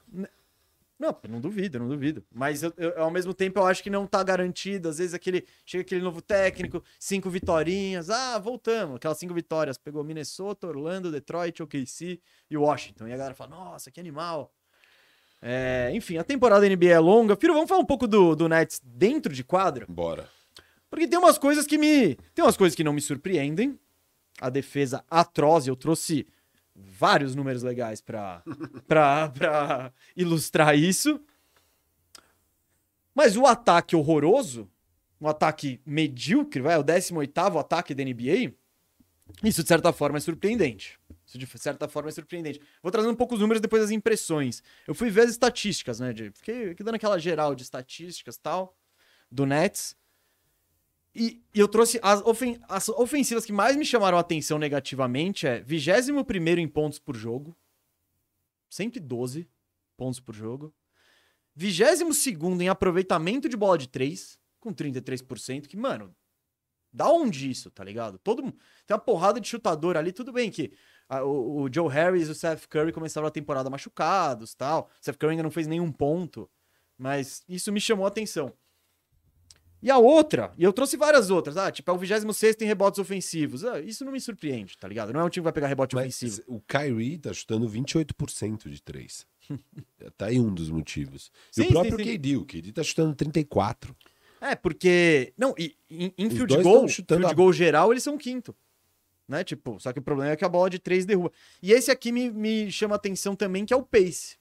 Não, 0.99 1.17
não 1.29 1.39
duvido, 1.41 1.79
não 1.79 1.87
duvido. 1.87 2.23
Mas 2.31 2.61
eu- 2.63 2.73
eu- 2.77 3.01
ao 3.01 3.11
mesmo 3.11 3.33
tempo 3.33 3.59
eu 3.59 3.65
acho 3.65 3.81
que 3.83 3.89
não 3.89 4.05
tá 4.07 4.23
garantido. 4.23 4.87
Às 4.89 4.97
vezes 4.99 5.13
aquele. 5.13 5.45
Chega 5.65 5.81
aquele 5.81 6.01
novo 6.01 6.21
técnico, 6.21 6.83
cinco 6.99 7.29
vitorinhas. 7.29 8.09
Ah, 8.09 8.37
voltamos. 8.39 8.95
Aquelas 8.97 9.17
cinco 9.17 9.33
vitórias. 9.33 9.77
Pegou 9.77 10.03
Minnesota, 10.03 10.67
Orlando, 10.67 11.11
Detroit, 11.11 11.61
OKC 11.63 12.21
e 12.49 12.55
Washington. 12.57 13.07
E 13.07 13.13
a 13.13 13.17
galera 13.17 13.35
fala, 13.35 13.49
nossa, 13.49 13.91
que 13.91 13.99
animal. 13.99 14.53
É, 15.45 15.91
enfim, 15.93 16.17
a 16.17 16.23
temporada 16.23 16.67
NBA 16.67 16.87
é 16.87 16.99
longa. 16.99 17.35
Firo, 17.35 17.53
vamos 17.53 17.67
falar 17.67 17.81
um 17.81 17.85
pouco 17.85 18.07
do, 18.07 18.33
do 18.33 18.47
Nets 18.47 18.81
dentro 18.81 19.33
de 19.33 19.43
quadro? 19.43 19.85
Bora. 19.89 20.29
Porque 20.89 21.05
tem 21.05 21.19
umas 21.19 21.37
coisas 21.37 21.67
que 21.67 21.77
me. 21.77 22.15
Tem 22.33 22.45
umas 22.45 22.55
coisas 22.55 22.73
que 22.73 22.83
não 22.83 22.93
me 22.93 23.01
surpreendem. 23.01 23.77
A 24.39 24.49
defesa 24.49 25.03
atroz, 25.09 25.67
eu 25.67 25.75
trouxe 25.75 26.25
vários 26.73 27.35
números 27.35 27.61
legais 27.61 27.99
pra, 27.99 28.41
pra, 28.87 29.29
pra 29.29 29.93
ilustrar 30.15 30.77
isso. 30.77 31.19
Mas 33.13 33.35
o 33.35 33.45
ataque 33.45 33.97
horroroso, 33.97 34.69
um 35.19 35.27
ataque 35.27 35.81
medíocre, 35.85 36.61
vai, 36.61 36.77
o 36.77 36.83
18 36.83 37.37
ataque 37.59 37.93
da 37.93 38.03
NBA, 38.03 38.53
isso 39.43 39.61
de 39.61 39.67
certa 39.67 39.91
forma 39.91 40.17
é 40.17 40.21
surpreendente. 40.21 40.97
Isso 41.37 41.37
de 41.37 41.59
certa 41.59 41.87
forma 41.87 42.09
é 42.09 42.11
surpreendente. 42.11 42.61
Vou 42.81 42.91
trazer 42.91 43.07
um 43.07 43.15
pouco 43.15 43.33
os 43.35 43.39
números 43.41 43.61
depois 43.61 43.81
das 43.81 43.91
impressões. 43.91 44.61
Eu 44.87 44.93
fui 44.93 45.09
ver 45.09 45.21
as 45.21 45.31
estatísticas, 45.31 45.99
né? 45.99 46.13
De, 46.13 46.31
fiquei, 46.31 46.69
fiquei 46.69 46.85
dando 46.85 46.95
aquela 46.95 47.17
geral 47.19 47.55
de 47.55 47.63
estatísticas 47.63 48.37
tal, 48.37 48.77
do 49.31 49.45
Nets. 49.45 49.95
E, 51.15 51.43
e 51.53 51.59
eu 51.59 51.67
trouxe 51.67 51.99
as, 52.01 52.21
ofen- 52.21 52.59
as 52.67 52.89
ofensivas 52.89 53.45
que 53.45 53.53
mais 53.53 53.75
me 53.75 53.85
chamaram 53.85 54.17
a 54.17 54.21
atenção 54.21 54.57
negativamente 54.57 55.45
é 55.45 55.59
21 55.61 56.59
em 56.59 56.67
pontos 56.67 56.97
por 56.97 57.15
jogo, 57.15 57.55
112 58.69 59.47
pontos 59.95 60.19
por 60.19 60.33
jogo. 60.33 60.73
22 61.55 62.27
em 62.59 62.67
aproveitamento 62.67 63.47
de 63.47 63.55
bola 63.55 63.77
de 63.77 63.87
3, 63.87 64.39
com 64.59 64.73
33%, 64.73 65.67
que, 65.67 65.77
mano, 65.77 66.15
da 66.91 67.07
onde 67.09 67.49
isso, 67.49 67.69
tá 67.69 67.83
ligado? 67.83 68.17
Todo 68.17 68.41
mundo. 68.41 68.57
Tem 68.85 68.95
uma 68.95 69.01
porrada 69.01 69.39
de 69.39 69.47
chutador 69.47 69.97
ali, 69.97 70.11
tudo 70.11 70.31
bem 70.31 70.49
que 70.49 70.73
o, 71.09 71.63
o 71.63 71.69
Joe 71.73 71.89
Harris 71.91 72.27
e 72.27 72.31
o 72.31 72.35
Seth 72.35 72.67
Curry 72.67 72.91
começaram 72.91 73.27
a 73.27 73.31
temporada 73.31 73.69
machucados 73.69 74.53
tal. 74.53 74.89
O 75.01 75.03
Seth 75.05 75.17
Curry 75.17 75.31
ainda 75.31 75.43
não 75.43 75.51
fez 75.51 75.67
nenhum 75.67 75.91
ponto, 75.91 76.49
mas 76.97 77.43
isso 77.47 77.71
me 77.71 77.79
chamou 77.81 78.05
a 78.05 78.09
atenção. 78.09 78.51
E 79.81 79.91
a 79.91 79.97
outra, 79.97 80.53
e 80.57 80.63
eu 80.63 80.71
trouxe 80.71 80.95
várias 80.95 81.29
outras, 81.29 81.57
ah, 81.57 81.69
tipo, 81.69 81.91
é 81.91 81.93
o 81.93 81.97
26 81.97 82.55
em 82.61 82.65
rebotes 82.65 82.99
ofensivos. 82.99 83.65
Ah, 83.65 83.81
isso 83.81 84.05
não 84.05 84.13
me 84.13 84.21
surpreende, 84.21 84.77
tá 84.77 84.87
ligado? 84.87 85.11
Não 85.11 85.19
é 85.19 85.23
um 85.25 85.29
time 85.29 85.41
que 85.41 85.43
vai 85.43 85.51
pegar 85.51 85.67
rebote 85.67 85.93
Mas 85.93 86.05
ofensivo. 86.05 86.41
o 86.47 86.61
Kyrie 86.61 87.17
tá 87.17 87.33
chutando 87.33 87.67
28% 87.67 88.69
de 88.69 88.81
3. 88.81 89.27
tá 90.17 90.27
aí 90.27 90.39
um 90.39 90.53
dos 90.53 90.69
motivos. 90.69 91.29
E 91.51 91.63
Sim, 91.63 91.67
o 91.67 91.67
próprio 91.67 91.97
sim, 91.97 92.03
sim. 92.05 92.11
KD, 92.13 92.37
o 92.37 92.45
KD 92.45 92.71
tá 92.71 92.81
chutando 92.81 93.13
34. 93.13 93.93
É, 94.39 94.55
porque. 94.55 95.33
Não, 95.37 95.53
e, 95.57 95.75
em, 95.89 96.29
field 96.29 96.61
goal, 96.61 96.87
field 96.87 97.25
a- 97.25 97.33
goal 97.33 97.51
geral, 97.51 97.91
eles 97.91 98.03
são 98.03 98.17
quinto. 98.17 98.55
Né? 99.27 99.43
Tipo, 99.43 99.79
só 99.79 99.93
que 99.93 99.99
o 99.99 100.01
problema 100.01 100.31
é 100.31 100.35
que 100.35 100.43
a 100.45 100.49
bola 100.49 100.69
de 100.69 100.79
três 100.79 101.05
derruba. 101.05 101.31
E 101.61 101.71
esse 101.71 101.89
aqui 101.89 102.11
me, 102.11 102.29
me 102.29 102.71
chama 102.71 102.95
atenção 102.95 103.35
também, 103.35 103.65
que 103.65 103.73
é 103.73 103.77
o 103.77 103.83
pace. 103.83 104.37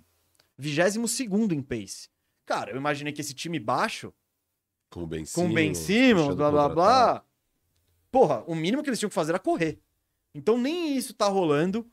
22 0.59 1.53
em 1.53 1.63
pace. 1.63 2.09
Cara, 2.45 2.71
eu 2.73 2.77
imaginei 2.77 3.13
que 3.13 3.21
esse 3.21 3.35
time 3.35 3.59
baixo, 3.59 4.13
Com 4.91 5.05
o 5.05 5.07
Ben 5.07 5.21
com 5.21 5.27
Simmons. 5.27 5.51
o 5.51 5.55
Ben 5.55 5.75
Simmons, 5.75 6.35
blá 6.35 6.51
blá 6.51 6.69
blá. 6.69 7.25
Porra, 8.11 8.45
o 8.47 8.55
mínimo 8.55 8.83
que 8.83 8.91
eles 8.91 8.99
tinham 8.99 9.09
que 9.09 9.15
fazer 9.15 9.33
era 9.33 9.39
correr. 9.39 9.79
Então 10.35 10.59
nem 10.59 10.97
isso 10.97 11.15
tá 11.15 11.27
rolando. 11.27 11.89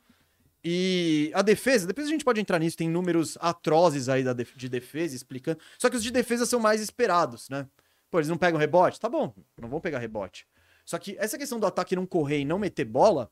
E 0.62 1.30
a 1.34 1.40
defesa, 1.40 1.86
depois 1.86 2.06
a 2.06 2.10
gente 2.10 2.24
pode 2.24 2.40
entrar 2.40 2.58
nisso, 2.58 2.76
tem 2.76 2.88
números 2.88 3.38
atrozes 3.40 4.08
aí 4.10 4.22
da 4.22 4.34
de 4.34 4.68
defesa 4.68 5.16
explicando. 5.16 5.58
Só 5.78 5.88
que 5.88 5.96
os 5.96 6.02
de 6.02 6.10
defesa 6.10 6.44
são 6.44 6.60
mais 6.60 6.82
esperados, 6.82 7.48
né? 7.48 7.66
Pô, 8.10 8.18
eles 8.18 8.28
não 8.28 8.36
pegam 8.36 8.58
rebote? 8.60 9.00
Tá 9.00 9.08
bom, 9.08 9.32
não 9.58 9.68
vão 9.68 9.80
pegar 9.80 9.98
rebote. 9.98 10.46
Só 10.90 10.98
que 10.98 11.14
essa 11.20 11.38
questão 11.38 11.60
do 11.60 11.66
ataque 11.66 11.94
não 11.94 12.04
correr 12.04 12.40
e 12.40 12.44
não 12.44 12.58
meter 12.58 12.84
bola 12.84 13.30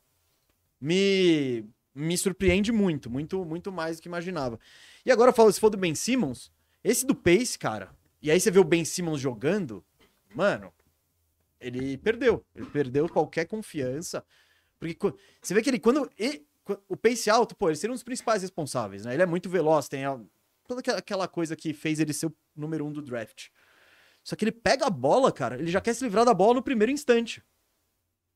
me, 0.80 1.64
me 1.92 2.16
surpreende 2.16 2.70
muito, 2.70 3.10
muito, 3.10 3.44
muito 3.44 3.72
mais 3.72 3.96
do 3.96 4.02
que 4.02 4.06
imaginava. 4.06 4.60
E 5.04 5.10
agora, 5.10 5.32
falo, 5.32 5.52
se 5.52 5.58
for 5.58 5.68
do 5.68 5.76
Ben 5.76 5.92
Simmons, 5.92 6.52
esse 6.84 7.04
do 7.04 7.16
Pace, 7.16 7.58
cara, 7.58 7.90
e 8.22 8.30
aí 8.30 8.38
você 8.38 8.48
vê 8.48 8.60
o 8.60 8.64
Ben 8.64 8.84
Simmons 8.84 9.20
jogando, 9.20 9.84
mano, 10.36 10.72
ele 11.60 11.98
perdeu. 11.98 12.44
Ele 12.54 12.66
perdeu 12.66 13.08
qualquer 13.08 13.44
confiança. 13.46 14.24
Porque 14.78 14.96
você 15.42 15.52
vê 15.52 15.60
que 15.60 15.68
ele, 15.68 15.80
quando. 15.80 16.08
qu- 16.64 16.80
o 16.88 16.96
pace 16.96 17.28
alto, 17.28 17.56
pô, 17.56 17.70
ele 17.70 17.76
seria 17.76 17.90
um 17.90 17.96
dos 17.96 18.04
principais 18.04 18.42
responsáveis, 18.42 19.04
né? 19.04 19.14
Ele 19.14 19.22
é 19.24 19.26
muito 19.26 19.50
veloz, 19.50 19.88
tem 19.88 20.04
a- 20.04 20.20
toda 20.68 20.80
aquela 20.96 21.26
coisa 21.26 21.56
que 21.56 21.72
fez 21.74 21.98
ele 21.98 22.12
ser 22.12 22.26
o 22.26 22.36
número 22.54 22.86
um 22.86 22.92
do 22.92 23.02
draft. 23.02 23.48
Só 24.28 24.36
que 24.36 24.44
ele 24.44 24.52
pega 24.52 24.84
a 24.86 24.90
bola, 24.90 25.32
cara, 25.32 25.58
ele 25.58 25.70
já 25.70 25.80
quer 25.80 25.94
se 25.94 26.04
livrar 26.04 26.22
da 26.22 26.34
bola 26.34 26.52
no 26.52 26.62
primeiro 26.62 26.92
instante. 26.92 27.42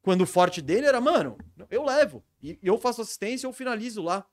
Quando 0.01 0.23
o 0.23 0.27
forte 0.27 0.63
dele 0.63 0.87
era, 0.87 1.03
mano, 1.03 1.37
eu 1.71 1.85
levo. 1.85 2.25
E 2.43 2.59
eu 2.63 2.79
faço 2.79 3.03
assistência, 3.03 3.47
eu 3.47 3.53
finalizo 3.53 4.01
lá. 4.01 4.27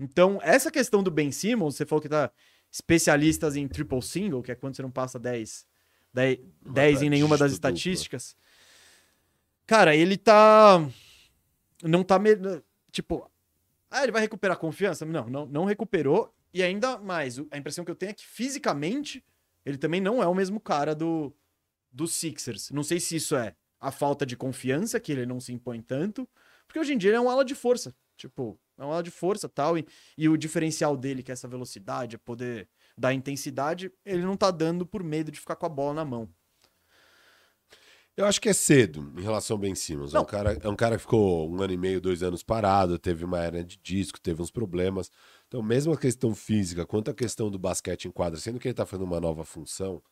Então, 0.00 0.40
essa 0.42 0.68
questão 0.68 1.00
do 1.00 1.08
Ben 1.08 1.30
Simmons, 1.30 1.76
você 1.76 1.86
falou 1.86 2.02
que 2.02 2.08
tá 2.08 2.28
especialistas 2.72 3.54
em 3.54 3.68
triple 3.68 4.02
single, 4.02 4.42
que 4.42 4.50
é 4.50 4.56
quando 4.56 4.74
você 4.74 4.82
não 4.82 4.90
passa 4.90 5.16
10, 5.16 5.64
10, 6.12 6.38
10 6.72 7.02
em 7.02 7.08
nenhuma 7.08 7.38
das 7.38 7.52
estatísticas. 7.52 8.36
Cara, 9.68 9.94
ele 9.94 10.16
tá. 10.16 10.84
Não 11.84 12.02
tá. 12.02 12.18
me- 12.18 12.34
Tipo. 12.90 13.30
Ah, 13.88 14.02
ele 14.02 14.10
vai 14.10 14.22
recuperar 14.22 14.56
a 14.56 14.60
confiança? 14.60 15.06
Não, 15.06 15.30
não, 15.30 15.46
não 15.46 15.64
recuperou. 15.66 16.34
E 16.52 16.64
ainda 16.64 16.98
mais, 16.98 17.38
a 17.52 17.56
impressão 17.56 17.84
que 17.84 17.92
eu 17.92 17.94
tenho 17.94 18.10
é 18.10 18.14
que 18.14 18.26
fisicamente 18.26 19.24
ele 19.64 19.78
também 19.78 20.00
não 20.00 20.22
é 20.22 20.26
o 20.26 20.34
mesmo 20.34 20.60
cara 20.60 20.94
do, 20.94 21.34
do 21.90 22.06
Sixers. 22.06 22.70
Não 22.70 22.82
sei 22.82 23.00
se 23.00 23.16
isso 23.16 23.36
é 23.36 23.54
a 23.80 23.90
falta 23.90 24.26
de 24.26 24.36
confiança, 24.36 25.00
que 25.00 25.12
ele 25.12 25.26
não 25.26 25.40
se 25.40 25.52
impõe 25.52 25.80
tanto, 25.80 26.28
porque 26.66 26.78
hoje 26.78 26.92
em 26.92 26.98
dia 26.98 27.10
ele 27.10 27.16
é 27.16 27.20
um 27.20 27.30
ala 27.30 27.44
de 27.44 27.54
força. 27.54 27.94
Tipo, 28.16 28.60
é 28.76 28.84
um 28.84 28.92
ala 28.92 29.02
de 29.02 29.10
força 29.10 29.48
tal, 29.48 29.78
e, 29.78 29.86
e 30.16 30.28
o 30.28 30.36
diferencial 30.36 30.96
dele, 30.96 31.22
que 31.22 31.30
é 31.30 31.34
essa 31.34 31.48
velocidade, 31.48 32.16
é 32.16 32.18
poder 32.18 32.68
dar 32.96 33.14
intensidade, 33.14 33.90
ele 34.04 34.22
não 34.22 34.36
tá 34.36 34.50
dando 34.50 34.84
por 34.84 35.02
medo 35.02 35.30
de 35.30 35.40
ficar 35.40 35.56
com 35.56 35.64
a 35.64 35.70
bola 35.70 35.94
na 35.94 36.04
mão. 36.04 36.28
Eu 38.16 38.26
acho 38.26 38.40
que 38.40 38.48
é 38.48 38.52
cedo 38.52 39.12
em 39.16 39.22
relação 39.22 39.54
ao 39.54 39.60
Ben 39.60 39.74
Simmons. 39.74 40.14
É 40.14 40.20
um, 40.20 40.24
cara, 40.24 40.58
é 40.60 40.68
um 40.68 40.76
cara 40.76 40.96
que 40.96 41.02
ficou 41.02 41.50
um 41.50 41.62
ano 41.62 41.72
e 41.72 41.76
meio, 41.76 42.00
dois 42.00 42.22
anos 42.22 42.42
parado, 42.42 42.98
teve 42.98 43.24
uma 43.24 43.42
hernia 43.42 43.64
de 43.64 43.78
disco, 43.78 44.20
teve 44.20 44.42
uns 44.42 44.50
problemas. 44.50 45.10
Então, 45.48 45.62
mesmo 45.62 45.92
a 45.92 45.96
questão 45.96 46.34
física 46.34 46.84
quanto 46.84 47.10
a 47.10 47.14
questão 47.14 47.50
do 47.50 47.58
basquete 47.58 48.06
em 48.06 48.10
quadra, 48.10 48.38
sendo 48.38 48.58
que 48.58 48.68
ele 48.68 48.74
tá 48.74 48.84
fazendo 48.84 49.06
uma 49.06 49.20
nova 49.20 49.44
função, 49.44 50.02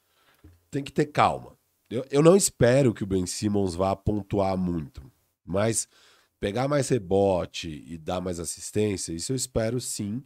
tem 0.70 0.82
que 0.82 0.92
ter 0.92 1.06
calma. 1.06 1.56
Eu, 1.90 2.04
eu 2.10 2.22
não 2.22 2.36
espero 2.36 2.94
que 2.94 3.02
o 3.02 3.06
Ben 3.06 3.26
Simmons 3.26 3.74
vá 3.74 3.94
pontuar 3.96 4.56
muito, 4.56 5.02
mas 5.44 5.88
pegar 6.40 6.68
mais 6.68 6.88
rebote 6.88 7.84
e 7.86 7.98
dar 7.98 8.20
mais 8.20 8.38
assistência, 8.38 9.12
isso 9.12 9.32
eu 9.32 9.36
espero 9.36 9.80
sim. 9.80 10.22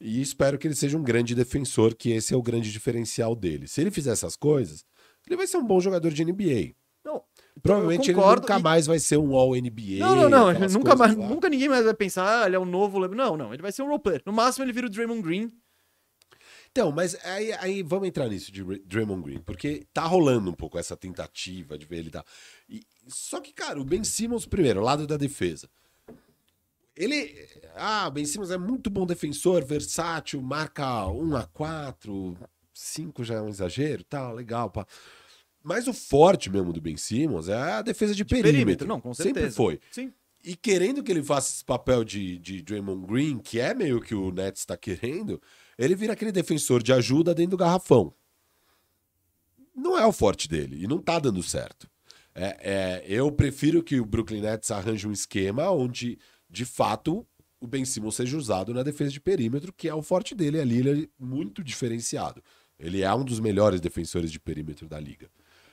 E 0.00 0.20
espero 0.22 0.58
que 0.58 0.66
ele 0.66 0.74
seja 0.74 0.96
um 0.96 1.02
grande 1.02 1.34
defensor, 1.34 1.94
que 1.94 2.10
esse 2.10 2.32
é 2.32 2.36
o 2.36 2.42
grande 2.42 2.72
diferencial 2.72 3.36
dele. 3.36 3.68
Se 3.68 3.82
ele 3.82 3.90
fizer 3.90 4.12
essas 4.12 4.34
coisas, 4.34 4.84
ele 5.26 5.36
vai 5.36 5.46
ser 5.46 5.58
um 5.58 5.66
bom 5.66 5.78
jogador 5.78 6.10
de 6.10 6.24
NBA. 6.24 6.74
Não, 7.04 7.22
Provavelmente 7.62 8.10
ele 8.10 8.20
nunca 8.20 8.58
e- 8.58 8.62
mais 8.62 8.86
vai 8.86 8.98
ser 8.98 9.16
um 9.16 9.34
All-NBA. 9.34 9.98
Não, 9.98 10.14
não, 10.14 10.28
não. 10.28 10.68
Nunca, 10.68 10.94
mais, 10.94 11.16
lá. 11.16 11.28
nunca 11.28 11.48
ninguém 11.48 11.68
mais 11.68 11.84
vai 11.84 11.94
pensar, 11.94 12.42
ah, 12.42 12.46
ele 12.46 12.56
é 12.56 12.58
um 12.58 12.64
novo. 12.64 13.06
Não, 13.08 13.36
não. 13.36 13.52
Ele 13.54 13.62
vai 13.62 13.72
ser 13.72 13.82
um 13.82 13.88
role 13.88 14.02
player. 14.02 14.22
No 14.26 14.32
máximo, 14.32 14.64
ele 14.64 14.72
vira 14.72 14.86
o 14.86 14.90
Draymond 14.90 15.22
Green. 15.22 15.50
Então, 16.70 16.92
mas 16.92 17.16
aí, 17.24 17.52
aí 17.54 17.82
vamos 17.82 18.06
entrar 18.06 18.28
nisso 18.28 18.52
de 18.52 18.62
Ra- 18.62 18.78
Draymond 18.84 19.22
Green, 19.22 19.40
porque 19.40 19.86
tá 19.92 20.02
rolando 20.04 20.50
um 20.50 20.54
pouco 20.54 20.78
essa 20.78 20.96
tentativa 20.96 21.76
de 21.76 21.84
ver 21.84 21.98
ele 21.98 22.10
dar. 22.10 22.24
E, 22.68 22.82
só 23.08 23.40
que, 23.40 23.52
cara, 23.52 23.80
o 23.80 23.84
Ben 23.84 24.04
Simmons, 24.04 24.46
primeiro, 24.46 24.80
lado 24.80 25.06
da 25.06 25.16
defesa. 25.16 25.68
Ele. 26.96 27.34
Ah, 27.76 28.06
o 28.08 28.10
Ben 28.10 28.24
Simmons 28.24 28.50
é 28.50 28.58
muito 28.58 28.90
bom 28.90 29.06
defensor, 29.06 29.64
versátil, 29.64 30.40
marca 30.42 31.06
1 31.06 31.36
a 31.36 31.46
4 31.46 32.36
5 32.72 33.24
já 33.24 33.34
é 33.36 33.40
um 33.40 33.48
exagero, 33.48 34.04
tá, 34.04 34.30
legal, 34.32 34.70
pá. 34.70 34.86
Mas 35.62 35.86
o 35.86 35.92
forte 35.92 36.50
mesmo 36.50 36.72
do 36.72 36.80
Ben 36.80 36.96
Simmons 36.96 37.48
é 37.48 37.54
a 37.54 37.82
defesa 37.82 38.14
de, 38.14 38.24
perímetro. 38.24 38.52
perímetro. 38.52 38.88
Não, 38.88 39.00
com 39.00 39.12
certeza. 39.12 39.46
Sempre 39.46 39.50
foi. 39.54 39.80
Sim. 39.90 40.12
E 40.42 40.56
querendo 40.56 41.02
que 41.02 41.12
ele 41.12 41.22
faça 41.22 41.52
esse 41.52 41.64
papel 41.64 42.02
de, 42.02 42.38
de 42.38 42.62
Draymond 42.62 43.06
Green, 43.06 43.38
que 43.38 43.60
é 43.60 43.74
meio 43.74 44.00
que 44.00 44.14
o 44.14 44.30
Nets 44.30 44.60
está 44.60 44.76
querendo, 44.76 45.40
ele 45.78 45.94
vira 45.94 46.14
aquele 46.14 46.32
defensor 46.32 46.82
de 46.82 46.92
ajuda 46.92 47.34
dentro 47.34 47.52
do 47.52 47.56
garrafão. 47.58 48.14
Não 49.76 49.98
é 49.98 50.06
o 50.06 50.12
forte 50.12 50.48
dele 50.48 50.82
e 50.82 50.86
não 50.86 50.98
tá 50.98 51.18
dando 51.18 51.42
certo. 51.42 51.88
É, 52.34 52.56
é, 52.60 53.04
eu 53.06 53.30
prefiro 53.30 53.82
que 53.82 54.00
o 54.00 54.06
Brooklyn 54.06 54.40
Nets 54.40 54.70
arranje 54.70 55.06
um 55.06 55.12
esquema 55.12 55.70
onde, 55.70 56.18
de 56.48 56.64
fato, 56.64 57.26
o 57.60 57.66
Ben 57.66 57.84
Simmons 57.84 58.14
seja 58.14 58.36
usado 58.36 58.72
na 58.72 58.82
defesa 58.82 59.10
de 59.10 59.20
perímetro, 59.20 59.72
que 59.72 59.88
é 59.88 59.94
o 59.94 60.02
forte 60.02 60.34
dele 60.34 60.58
ali, 60.58 60.78
ele 60.78 61.04
é 61.04 61.08
muito 61.24 61.62
diferenciado. 61.62 62.42
Ele 62.78 63.02
é 63.02 63.14
um 63.14 63.24
dos 63.24 63.40
melhores 63.40 63.80
defensores 63.80 64.32
de 64.32 64.40
perímetro 64.40 64.88
da 64.88 64.98
liga. 64.98 65.28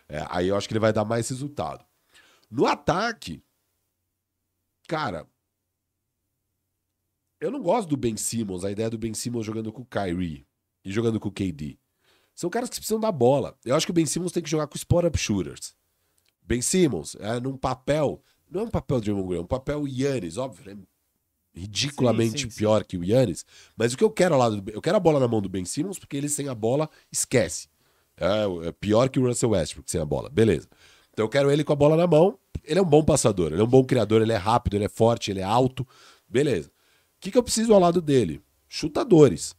É, 0.10 0.26
aí 0.30 0.48
eu 0.48 0.56
acho 0.56 0.68
que 0.68 0.74
ele 0.74 0.80
vai 0.80 0.94
dar 0.94 1.06
mais 1.06 1.28
resultado. 1.30 1.86
No 2.50 2.66
ataque, 2.66 3.44
Cara, 4.88 5.28
eu 7.42 7.52
não 7.52 7.62
gosto 7.62 7.90
do 7.90 7.98
Ben 7.98 8.16
Simmons, 8.16 8.64
a 8.64 8.72
ideia 8.72 8.90
do 8.90 8.98
Ben 8.98 9.14
Simmons 9.14 9.46
jogando 9.46 9.72
com 9.72 9.82
o 9.82 9.86
Kyrie 9.86 10.48
e 10.84 10.92
jogando 10.92 11.20
com 11.20 11.28
o 11.28 11.32
KD. 11.32 11.78
São 12.34 12.50
caras 12.50 12.70
que 12.70 12.78
precisam 12.78 13.00
da 13.00 13.12
bola. 13.12 13.58
Eu 13.66 13.76
acho 13.76 13.86
que 13.86 13.92
o 13.92 13.94
Ben 13.94 14.06
Simmons 14.06 14.32
tem 14.32 14.42
que 14.42 14.50
jogar 14.50 14.68
com 14.68 14.78
spot-up 14.78 15.18
shooters. 15.18 15.76
Ben 16.42 16.62
Simmons, 16.62 17.18
é 17.20 17.40
num 17.40 17.58
papel. 17.58 18.24
Não 18.50 18.62
é 18.62 18.64
um 18.64 18.70
papel 18.70 19.00
de 19.02 19.06
Draymond 19.06 19.28
Green, 19.28 19.40
é 19.40 19.44
um 19.44 19.48
papel 19.48 19.86
Yannis, 19.86 20.38
óbvio, 20.38 20.72
é 20.72 20.78
ridiculamente 21.60 22.44
sim, 22.44 22.50
sim, 22.50 22.58
pior 22.58 22.82
sim. 22.82 22.88
que 22.88 22.98
o 22.98 23.04
Yannis. 23.04 23.46
Mas 23.76 23.94
o 23.94 23.98
que 23.98 24.04
eu 24.06 24.10
quero 24.10 24.38
lado 24.38 24.62
do, 24.62 24.72
Eu 24.72 24.82
quero 24.82 24.96
a 24.96 25.02
bola 25.02 25.20
na 25.20 25.28
mão 25.28 25.42
do 25.42 25.50
Ben 25.50 25.66
Simmons, 25.66 26.00
porque 26.00 26.16
ele 26.16 26.30
sem 26.30 26.48
a 26.48 26.56
bola 26.56 26.90
esquece. 27.12 27.68
É, 28.20 28.68
é 28.68 28.72
pior 28.72 29.10
que 29.10 29.20
o 29.20 29.26
Russell 29.28 29.52
Westbrook 29.52 29.90
sem 29.90 30.02
a 30.02 30.06
bola. 30.06 30.30
Beleza. 30.30 30.68
Então 31.14 31.26
eu 31.26 31.30
quero 31.30 31.52
ele 31.52 31.64
com 31.64 31.74
a 31.74 31.76
bola 31.76 31.96
na 31.96 32.08
mão. 32.08 32.38
Ele 32.64 32.80
é 32.80 32.82
um 32.82 32.86
bom 32.86 33.04
passador, 33.04 33.54
ele 33.54 33.62
é 33.62 33.64
um 33.64 33.68
bom 33.68 33.84
criador, 33.84 34.22
ele 34.22 34.34
é 34.34 34.38
rápido, 34.38 34.76
ele 34.76 34.86
é 34.86 34.90
forte, 34.90 35.32
ele 35.32 35.40
é 35.40 35.44
alto. 35.44 35.88
Beleza. 36.28 36.68
O 36.68 36.72
que, 37.20 37.32
que 37.32 37.38
eu 37.38 37.44
preciso 37.44 37.74
ao 37.74 37.80
lado 37.80 38.02
dele? 38.02 38.42
Chutadores. 38.68 39.56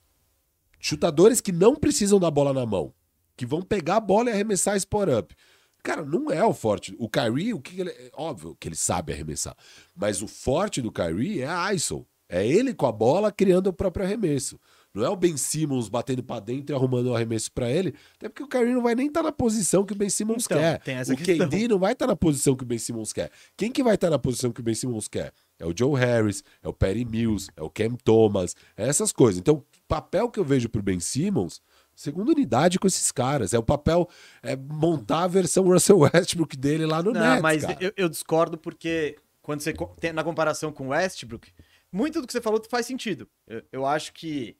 Chutadores 0.78 1.40
que 1.40 1.50
não 1.50 1.74
precisam 1.74 2.20
da 2.20 2.30
bola 2.30 2.52
na 2.52 2.66
mão. 2.66 2.92
Que 3.36 3.46
vão 3.46 3.62
pegar 3.62 3.96
a 3.96 4.00
bola 4.00 4.28
e 4.28 4.32
arremessar 4.32 4.76
spot 4.76 5.08
up. 5.08 5.34
Cara, 5.82 6.04
não 6.04 6.30
é 6.30 6.44
o 6.44 6.52
forte. 6.52 6.94
O 6.98 7.08
Kyrie, 7.08 7.54
o 7.54 7.60
que, 7.60 7.80
ele. 7.80 7.92
Óbvio 8.14 8.56
que 8.60 8.68
ele 8.68 8.76
sabe 8.76 9.12
arremessar. 9.12 9.56
Mas 9.96 10.20
o 10.20 10.28
forte 10.28 10.82
do 10.82 10.92
Kyrie 10.92 11.42
é 11.42 11.48
a 11.48 11.72
ISO. 11.72 12.06
É 12.28 12.46
ele 12.46 12.74
com 12.74 12.86
a 12.86 12.92
bola 12.92 13.32
criando 13.32 13.68
o 13.68 13.72
próprio 13.72 14.04
arremesso. 14.04 14.60
Não 14.98 15.06
é 15.06 15.08
o 15.08 15.16
Ben 15.16 15.36
Simmons 15.36 15.88
batendo 15.88 16.22
para 16.22 16.40
dentro 16.40 16.74
e 16.74 16.76
arrumando 16.76 17.06
o 17.06 17.10
um 17.12 17.14
arremesso 17.14 17.52
para 17.52 17.70
ele, 17.70 17.94
até 18.16 18.28
porque 18.28 18.42
o 18.42 18.48
Kyrie 18.48 18.74
não 18.74 18.82
vai 18.82 18.94
nem 18.94 19.06
estar 19.06 19.20
tá 19.20 19.26
na 19.26 19.32
posição 19.32 19.84
que 19.84 19.92
o 19.92 19.96
Ben 19.96 20.10
Simmons 20.10 20.44
então, 20.44 20.58
quer. 20.58 20.80
o 21.10 21.16
questão. 21.16 21.48
KD 21.48 21.68
não 21.68 21.78
vai 21.78 21.92
estar 21.92 22.06
tá 22.06 22.12
na 22.12 22.16
posição 22.16 22.56
que 22.56 22.64
o 22.64 22.66
Ben 22.66 22.78
Simmons 22.78 23.12
quer. 23.12 23.30
Quem 23.56 23.70
que 23.70 23.82
vai 23.82 23.94
estar 23.94 24.08
tá 24.08 24.12
na 24.12 24.18
posição 24.18 24.50
que 24.50 24.60
o 24.60 24.62
Ben 24.62 24.74
Simmons 24.74 25.06
quer? 25.06 25.32
É 25.58 25.66
o 25.66 25.72
Joe 25.76 25.98
Harris, 25.98 26.42
é 26.62 26.68
o 26.68 26.72
Perry 26.72 27.04
Mills, 27.04 27.48
é 27.56 27.62
o 27.62 27.70
Cam 27.70 27.94
Thomas, 28.04 28.56
é 28.76 28.88
essas 28.88 29.12
coisas. 29.12 29.38
Então, 29.38 29.56
o 29.56 29.64
papel 29.86 30.28
que 30.28 30.40
eu 30.40 30.44
vejo 30.44 30.68
pro 30.68 30.82
Ben 30.82 31.00
Simmons, 31.00 31.60
segunda 31.94 32.32
unidade 32.32 32.78
com 32.78 32.86
esses 32.86 33.12
caras, 33.12 33.54
é 33.54 33.58
o 33.58 33.62
papel 33.62 34.08
é 34.42 34.56
montar 34.56 35.24
a 35.24 35.28
versão 35.28 35.64
Russell 35.64 35.98
Westbrook 36.00 36.56
dele 36.56 36.86
lá 36.86 37.02
no 37.02 37.12
não, 37.12 37.20
Nets, 37.20 37.42
mas 37.42 37.62
eu, 37.80 37.92
eu 37.96 38.08
discordo 38.08 38.58
porque 38.58 39.16
quando 39.42 39.60
você 39.60 39.72
tem 39.98 40.12
na 40.12 40.22
comparação 40.22 40.70
com 40.70 40.88
o 40.88 40.90
Westbrook, 40.90 41.50
muito 41.90 42.20
do 42.20 42.26
que 42.26 42.32
você 42.32 42.40
falou 42.40 42.62
faz 42.68 42.86
sentido. 42.86 43.28
Eu, 43.46 43.62
eu 43.72 43.86
acho 43.86 44.12
que 44.12 44.56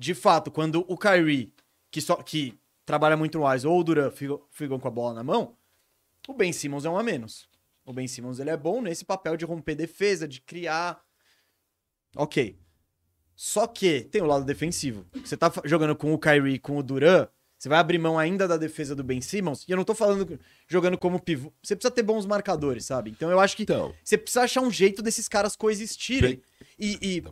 de 0.00 0.14
fato, 0.14 0.50
quando 0.50 0.82
o 0.88 0.96
Kyrie, 0.96 1.52
que, 1.90 2.00
só, 2.00 2.16
que 2.16 2.58
trabalha 2.86 3.18
muito 3.18 3.36
no 3.38 3.46
Wise, 3.46 3.66
ou 3.66 3.78
o 3.78 3.84
Duran 3.84 4.10
ficam, 4.10 4.40
ficam 4.50 4.80
com 4.80 4.88
a 4.88 4.90
bola 4.90 5.12
na 5.12 5.22
mão, 5.22 5.54
o 6.26 6.32
Ben 6.32 6.54
Simmons 6.54 6.86
é 6.86 6.90
um 6.90 6.96
a 6.96 7.02
menos. 7.02 7.46
O 7.84 7.92
Ben 7.92 8.08
Simmons 8.08 8.38
ele 8.38 8.48
é 8.48 8.56
bom 8.56 8.80
nesse 8.80 9.04
papel 9.04 9.36
de 9.36 9.44
romper 9.44 9.74
defesa, 9.74 10.26
de 10.26 10.40
criar. 10.40 11.04
Ok. 12.16 12.58
Só 13.36 13.66
que 13.66 14.00
tem 14.00 14.22
o 14.22 14.26
lado 14.26 14.46
defensivo. 14.46 15.04
Você 15.22 15.36
tá 15.36 15.52
jogando 15.66 15.94
com 15.94 16.14
o 16.14 16.18
Kyrie 16.18 16.58
com 16.58 16.78
o 16.78 16.82
Duran, 16.82 17.28
você 17.58 17.68
vai 17.68 17.78
abrir 17.78 17.98
mão 17.98 18.18
ainda 18.18 18.48
da 18.48 18.56
defesa 18.56 18.96
do 18.96 19.04
Ben 19.04 19.20
Simmons. 19.20 19.66
E 19.68 19.70
eu 19.70 19.76
não 19.76 19.84
tô 19.84 19.94
falando 19.94 20.40
jogando 20.66 20.96
como 20.96 21.20
pivô. 21.20 21.52
Você 21.62 21.76
precisa 21.76 21.94
ter 21.94 22.02
bons 22.02 22.24
marcadores, 22.24 22.86
sabe? 22.86 23.10
Então 23.10 23.30
eu 23.30 23.38
acho 23.38 23.54
que 23.54 23.64
então, 23.64 23.94
você 24.02 24.16
precisa 24.16 24.44
achar 24.44 24.62
um 24.62 24.70
jeito 24.70 25.02
desses 25.02 25.28
caras 25.28 25.56
coexistirem. 25.56 26.40
E, 26.78 26.98
e 27.02 27.22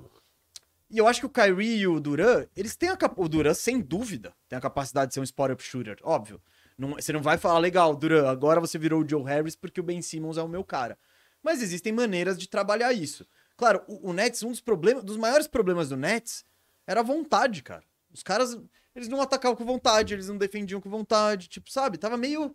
e 0.91 0.99
eu 0.99 1.07
acho 1.07 1.21
que 1.21 1.27
o 1.27 1.31
Kyrie 1.31 1.81
e 1.81 1.87
o 1.87 2.01
Duran, 2.01 2.47
eles 2.57 2.77
têm 2.77 2.89
a. 2.89 2.99
O 3.17 3.29
Duran, 3.29 3.55
sem 3.55 3.81
dúvida, 3.81 4.35
tem 4.49 4.57
a 4.57 4.61
capacidade 4.61 5.09
de 5.09 5.15
ser 5.15 5.21
um 5.21 5.25
spot-up 5.25 5.63
shooter, 5.63 5.99
óbvio. 6.03 6.41
Não, 6.79 6.91
você 6.91 7.13
não 7.13 7.21
vai 7.21 7.37
falar, 7.37 7.59
legal, 7.59 7.95
Duran, 7.95 8.29
agora 8.29 8.61
você 8.61 8.79
virou 8.79 9.03
o 9.03 9.09
Joe 9.09 9.25
Harris 9.25 9.57
porque 9.57 9.81
o 9.81 9.83
Ben 9.83 10.01
Simmons 10.01 10.39
é 10.39 10.43
o 10.43 10.49
meu 10.49 10.65
cara. 10.65 10.97
Mas 11.43 11.61
existem 11.61 11.93
maneiras 11.93 12.39
de 12.39 12.49
trabalhar 12.49 12.93
isso. 12.93 13.27
Claro, 13.57 13.83
o, 13.89 14.11
o 14.11 14.13
Nets, 14.13 14.43
um 14.43 14.51
dos 14.51 14.61
problemas, 14.61 15.03
dos 15.03 15.17
maiores 15.17 15.47
problemas 15.47 15.89
do 15.89 15.97
Nets 15.97 16.45
era 16.87 17.01
a 17.01 17.03
vontade, 17.03 17.63
cara. 17.63 17.85
Os 18.13 18.23
caras, 18.23 18.59
eles 18.95 19.09
não 19.09 19.21
atacavam 19.21 19.57
com 19.57 19.65
vontade, 19.65 20.15
eles 20.15 20.29
não 20.29 20.39
defendiam 20.39 20.81
com 20.81 20.89
vontade, 20.89 21.49
tipo, 21.49 21.71
sabe? 21.71 21.99
Tava 21.99 22.17
meio 22.17 22.55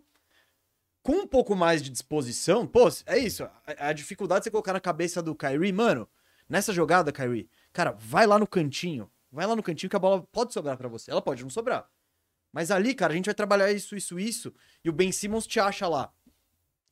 com 1.03 1.17
um 1.17 1.27
pouco 1.27 1.55
mais 1.55 1.83
de 1.83 1.89
disposição. 1.89 2.65
Pô, 2.65 2.87
é 3.05 3.17
isso. 3.17 3.43
A, 3.43 3.89
a 3.89 3.93
dificuldade 3.93 4.39
de 4.39 4.43
você 4.45 4.51
colocar 4.51 4.73
na 4.73 4.79
cabeça 4.79 5.21
do 5.21 5.35
Kyrie, 5.35 5.73
mano, 5.73 6.09
nessa 6.47 6.71
jogada, 6.71 7.11
Kyrie, 7.11 7.49
Cara, 7.73 7.91
vai 7.91 8.25
lá 8.27 8.39
no 8.39 8.47
cantinho. 8.47 9.11
Vai 9.31 9.47
lá 9.47 9.55
no 9.55 9.63
cantinho 9.63 9.89
que 9.89 9.95
a 9.95 9.99
bola 9.99 10.21
pode 10.31 10.53
sobrar 10.53 10.77
para 10.77 10.87
você. 10.87 11.09
Ela 11.09 11.21
pode 11.21 11.41
não 11.41 11.49
sobrar. 11.49 11.89
Mas 12.51 12.69
ali, 12.69 12.93
cara, 12.93 13.13
a 13.13 13.15
gente 13.15 13.25
vai 13.25 13.33
trabalhar 13.33 13.71
isso, 13.71 13.95
isso, 13.95 14.19
isso. 14.19 14.53
E 14.83 14.89
o 14.89 14.93
Ben 14.93 15.11
Simmons 15.11 15.47
te 15.47 15.59
acha 15.59 15.87
lá. 15.87 16.13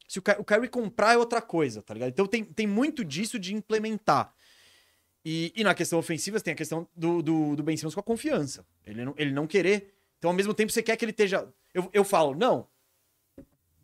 Se 0.07 0.17
o, 0.17 0.23
o 0.39 0.43
Kyrie 0.43 0.67
comprar 0.67 1.13
é 1.13 1.17
outra 1.17 1.39
coisa, 1.39 1.83
tá 1.83 1.93
ligado? 1.93 2.09
Então 2.09 2.25
tem, 2.25 2.43
tem 2.43 2.65
muito 2.65 3.05
disso 3.05 3.37
de 3.39 3.53
implementar. 3.53 4.33
E, 5.23 5.53
e 5.55 5.63
na 5.63 5.75
questão 5.75 5.99
ofensiva, 5.99 6.39
tem 6.41 6.53
a 6.53 6.57
questão 6.57 6.87
do, 6.95 7.21
do, 7.21 7.55
do 7.55 7.63
Ben 7.63 7.77
Simmons 7.77 7.93
com 7.93 7.99
a 7.99 8.03
confiança. 8.03 8.65
Ele 8.83 9.05
não, 9.05 9.13
ele 9.17 9.31
não 9.31 9.45
querer. 9.45 9.93
Então, 10.17 10.31
ao 10.31 10.35
mesmo 10.35 10.53
tempo, 10.53 10.71
você 10.71 10.81
quer 10.81 10.97
que 10.97 11.05
ele 11.05 11.11
esteja. 11.11 11.47
Eu, 11.73 11.89
eu 11.93 12.03
falo, 12.03 12.35
não. 12.35 12.67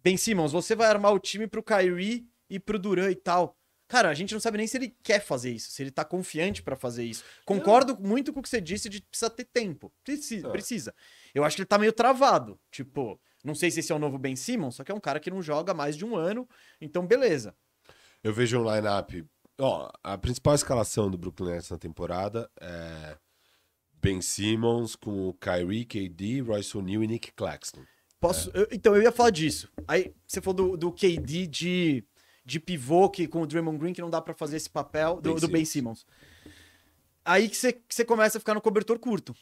Ben 0.03 0.17
Simmons, 0.17 0.51
você 0.51 0.75
vai 0.75 0.87
armar 0.87 1.13
o 1.13 1.19
time 1.19 1.47
pro 1.47 1.63
Kyrie 1.63 2.27
e 2.49 2.59
pro 2.59 2.79
Duran 2.79 3.11
e 3.11 3.15
tal. 3.15 3.56
Cara, 3.87 4.09
a 4.09 4.13
gente 4.13 4.33
não 4.33 4.39
sabe 4.39 4.57
nem 4.57 4.67
se 4.67 4.77
ele 4.77 4.93
quer 5.01 5.21
fazer 5.21 5.51
isso, 5.51 5.71
se 5.71 5.81
ele 5.81 5.91
tá 5.91 6.03
confiante 6.03 6.61
para 6.61 6.75
fazer 6.75 7.05
isso. 7.05 7.23
Concordo 7.45 7.93
não. 7.93 8.09
muito 8.09 8.33
com 8.33 8.39
o 8.39 8.43
que 8.43 8.49
você 8.49 8.59
disse 8.59 8.89
de 8.89 9.01
precisa 9.01 9.29
ter 9.29 9.45
tempo. 9.45 9.91
Precisa, 10.03 10.47
é. 10.47 10.51
precisa. 10.51 10.95
Eu 11.33 11.43
acho 11.43 11.55
que 11.55 11.61
ele 11.61 11.67
tá 11.67 11.77
meio 11.77 11.93
travado. 11.93 12.59
Tipo, 12.69 13.19
não 13.43 13.55
sei 13.55 13.71
se 13.71 13.79
esse 13.79 13.91
é 13.91 13.95
o 13.95 13.99
novo 13.99 14.17
Ben 14.17 14.35
Simmons, 14.35 14.75
só 14.75 14.83
que 14.83 14.91
é 14.91 14.95
um 14.95 14.99
cara 14.99 15.19
que 15.19 15.31
não 15.31 15.41
joga 15.41 15.73
mais 15.73 15.95
de 15.95 16.05
um 16.05 16.15
ano, 16.17 16.47
então 16.81 17.07
beleza. 17.07 17.55
Eu 18.21 18.33
vejo 18.33 18.59
um 18.59 18.75
line-up. 18.75 19.25
Ó, 19.59 19.89
a 20.03 20.17
principal 20.17 20.53
escalação 20.53 21.09
do 21.09 21.17
Brooklyn 21.17 21.51
Nets 21.51 21.69
na 21.69 21.77
temporada 21.77 22.49
é 22.59 23.17
Ben 23.93 24.21
Simmons 24.21 24.95
com 24.95 25.29
o 25.29 25.33
Kyrie, 25.33 25.85
KD, 25.85 26.41
Royce 26.41 26.77
O'Neal 26.77 27.03
e 27.03 27.07
Nick 27.07 27.31
Claxton. 27.31 27.81
Posso? 28.19 28.51
É. 28.53 28.61
Eu, 28.61 28.67
então, 28.71 28.95
eu 28.95 29.01
ia 29.01 29.11
falar 29.11 29.29
disso. 29.29 29.69
Aí 29.87 30.13
você 30.27 30.41
falou 30.41 30.71
do, 30.71 30.77
do 30.77 30.91
KD 30.91 31.47
de 31.47 32.03
de 32.47 32.61
pivô 32.61 33.09
que, 33.09 33.27
com 33.27 33.41
o 33.41 33.45
Draymond 33.45 33.77
Green 33.77 33.91
que 33.91 33.99
não 33.99 34.09
dá 34.09 34.21
para 34.21 34.33
fazer 34.33 34.55
esse 34.55 34.69
papel 34.69 35.15
do, 35.15 35.33
ben, 35.33 35.35
do 35.35 35.47
ben 35.49 35.65
Simmons. 35.65 36.05
Aí 37.25 37.49
que 37.49 37.57
você, 37.57 38.05
começa 38.05 38.37
a 38.37 38.39
ficar 38.39 38.53
no 38.53 38.61
cobertor 38.61 38.97
curto. 38.97 39.35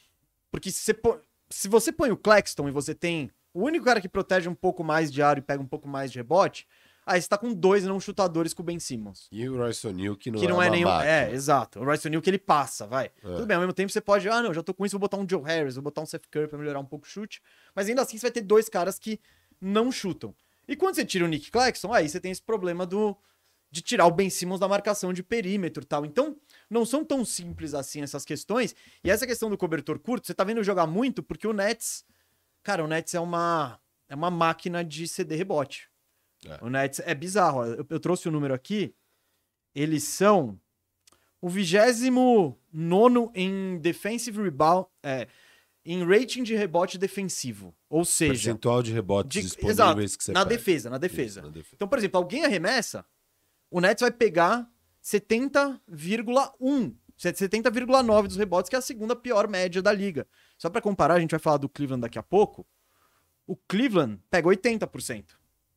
Porque 0.49 0.72
se 0.72 0.82
você, 0.82 1.20
se 1.47 1.68
você 1.68 1.91
põe 1.91 2.10
o 2.10 2.18
Claxton 2.18 2.68
e 2.68 2.72
você 2.72 2.95
tem 2.95 3.30
o 3.53 3.62
único 3.62 3.86
cara 3.86 4.01
que 4.01 4.10
protege 4.10 4.49
um 4.49 4.56
pouco 4.56 4.84
mais 4.84 5.12
de 5.12 5.22
aro 5.22 5.38
e 5.38 5.43
pega 5.43 5.62
um 5.62 5.68
pouco 5.68 5.88
mais 5.88 6.12
de 6.12 6.18
rebote, 6.18 6.68
aí 7.06 7.22
você 7.22 7.28
tá 7.28 7.38
com 7.38 7.53
dois 7.53 7.84
não 7.84 7.99
chutadores 7.99 8.56
com 8.56 8.64
o 8.64 8.66
Ben 8.66 8.80
Simmons. 8.80 9.28
E 9.32 9.47
o 9.47 9.56
Royce 9.56 9.86
O'Neal 9.86 10.16
que 10.16 10.32
não 10.32 10.39
que 10.39 10.47
é, 10.47 10.49
não 10.49 10.60
é 10.60 10.72
nenhum. 10.72 10.89
É, 10.89 11.32
exato. 11.32 11.80
O 11.82 11.86
Royce 11.86 12.08
O'Neal 12.08 12.24
que 12.24 12.30
ele 12.32 12.39
passa, 12.39 12.88
vai. 12.88 13.06
É. 13.06 13.10
Tudo 13.22 13.45
bem, 13.45 13.53
ao 13.53 13.62
mesmo 13.62 13.74
tempo 13.74 13.91
você 13.91 14.01
pode, 14.01 14.28
ah, 14.28 14.41
não, 14.41 14.51
já 14.51 14.64
tô 14.64 14.74
com 14.74 14.84
isso, 14.84 14.93
vou 14.93 15.01
botar 15.01 15.18
um 15.18 15.30
Joe 15.30 15.43
Harris, 15.43 15.76
vou 15.76 15.84
botar 15.84 16.01
um 16.01 16.08
Seth 16.08 16.26
Curry 16.32 16.47
pra 16.47 16.58
melhorar 16.58 16.80
um 16.80 16.86
pouco 16.86 17.06
o 17.06 17.08
chute. 17.08 17.39
Mas 17.76 17.88
ainda 17.88 18.01
assim 18.01 18.18
você 18.18 18.24
vai 18.24 18.32
ter 18.32 18.41
dois 18.41 18.68
caras 18.68 18.97
que 18.97 19.20
não 19.62 19.91
chutam. 19.91 20.34
E 20.68 20.76
quando 20.76 20.95
você 20.95 21.05
tira 21.05 21.26
o 21.26 21.28
Nick 21.28 21.51
Claxton, 21.51 21.93
aí 21.93 22.07
você 22.07 22.20
tem 22.20 22.32
esse 22.32 22.41
problema 22.41 22.86
do 22.86 23.18
de 23.72 23.82
tirar 23.82 24.05
o 24.05 24.11
Ben 24.11 24.30
Simmons 24.30 24.59
da 24.59 24.70
marcação 24.70 25.11
de 25.11 25.22
perímetro 25.22 25.84
e 25.84 25.86
tal. 25.86 26.05
Então, 26.05 26.38
não 26.70 26.86
são 26.86 27.03
tão 27.03 27.26
simples 27.26 27.74
assim 27.74 28.01
essas 28.01 28.24
questões. 28.24 28.74
E 29.03 29.09
essa 29.09 29.28
questão 29.28 29.49
do 29.49 29.57
cobertor 29.57 29.99
curto, 29.99 30.26
você 30.26 30.34
tá 30.34 30.45
vendo 30.45 30.63
jogar 30.63 30.88
muito 30.88 31.22
porque 31.22 31.45
o 31.45 31.51
Nets, 31.51 32.05
cara, 32.63 32.84
o 32.84 32.88
Nets 32.88 33.13
é 33.13 33.20
uma 33.20 33.78
é 34.07 34.16
uma 34.16 34.32
máquina 34.32 34.84
de 34.84 35.07
ceder 35.07 35.38
rebote. 35.38 35.89
É. 36.45 36.63
O 36.63 36.70
Nets 36.70 37.01
é 37.03 37.13
bizarro. 37.13 37.66
Eu, 37.66 37.86
eu 37.89 37.99
trouxe 37.99 38.28
o 38.28 38.30
um 38.30 38.34
número 38.34 38.53
aqui. 38.53 38.95
Eles 39.74 40.03
são 40.03 40.57
o 41.41 41.49
29 41.49 42.57
em 43.36 43.78
defensive 43.80 44.41
rebound, 44.41 44.88
é, 45.03 45.28
em 45.86 46.03
rating 46.03 46.43
de 46.43 46.55
rebote 46.55 46.97
defensivo. 46.97 47.75
Ou 47.89 48.03
seja. 48.03 48.33
Percentual 48.33 48.81
de 48.81 48.91
rebotes 48.91 49.31
de, 49.31 49.41
disponíveis 49.41 49.77
exato, 50.11 50.17
que 50.17 50.23
você 50.23 50.31
na 50.31 50.43
defesa, 50.43 50.89
na 50.89 50.97
defesa, 50.97 51.39
Isso, 51.39 51.47
na 51.47 51.53
defesa. 51.53 51.75
Então, 51.75 51.88
por 51.88 51.99
exemplo, 51.99 52.17
alguém 52.17 52.43
arremessa, 52.43 53.05
o 53.69 53.79
Nets 53.79 54.01
vai 54.01 54.11
pegar 54.11 54.67
70,1. 55.03 56.95
70,9 57.17 58.27
dos 58.27 58.36
rebotes, 58.36 58.69
que 58.69 58.75
é 58.75 58.79
a 58.79 58.81
segunda 58.81 59.15
pior 59.15 59.47
média 59.47 59.81
da 59.81 59.93
liga. 59.93 60.27
Só 60.57 60.69
pra 60.69 60.81
comparar, 60.81 61.13
a 61.13 61.19
gente 61.19 61.31
vai 61.31 61.39
falar 61.39 61.57
do 61.57 61.69
Cleveland 61.69 62.01
daqui 62.01 62.19
a 62.19 62.23
pouco. 62.23 62.65
O 63.47 63.55
Cleveland 63.55 64.19
pega 64.29 64.49
80% 64.49 65.27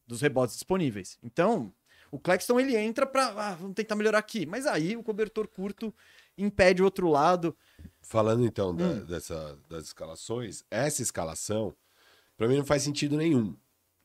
dos 0.07 0.21
rebotes 0.21 0.55
disponíveis. 0.55 1.19
Então, 1.23 1.73
o 2.11 2.19
Claxton 2.19 2.59
ele 2.59 2.77
entra 2.77 3.07
pra. 3.07 3.27
Ah, 3.37 3.55
vamos 3.55 3.75
tentar 3.75 3.95
melhorar 3.95 4.19
aqui. 4.19 4.47
Mas 4.47 4.67
aí 4.67 4.97
o 4.97 5.03
cobertor 5.03 5.47
curto 5.47 5.95
impede 6.39 6.81
o 6.81 6.85
outro 6.85 7.09
lado. 7.09 7.57
Falando 8.01 8.45
então 8.47 8.75
da- 8.75 8.87
Hum. 8.87 9.05
dessa, 9.05 9.59
das 9.69 9.85
escalações, 9.87 10.65
essa 10.71 11.03
escalação, 11.03 11.75
pra 12.37 12.49
mim 12.49 12.57
não 12.57 12.65
faz 12.65 12.83
sentido 12.83 13.17
nenhum. 13.17 13.55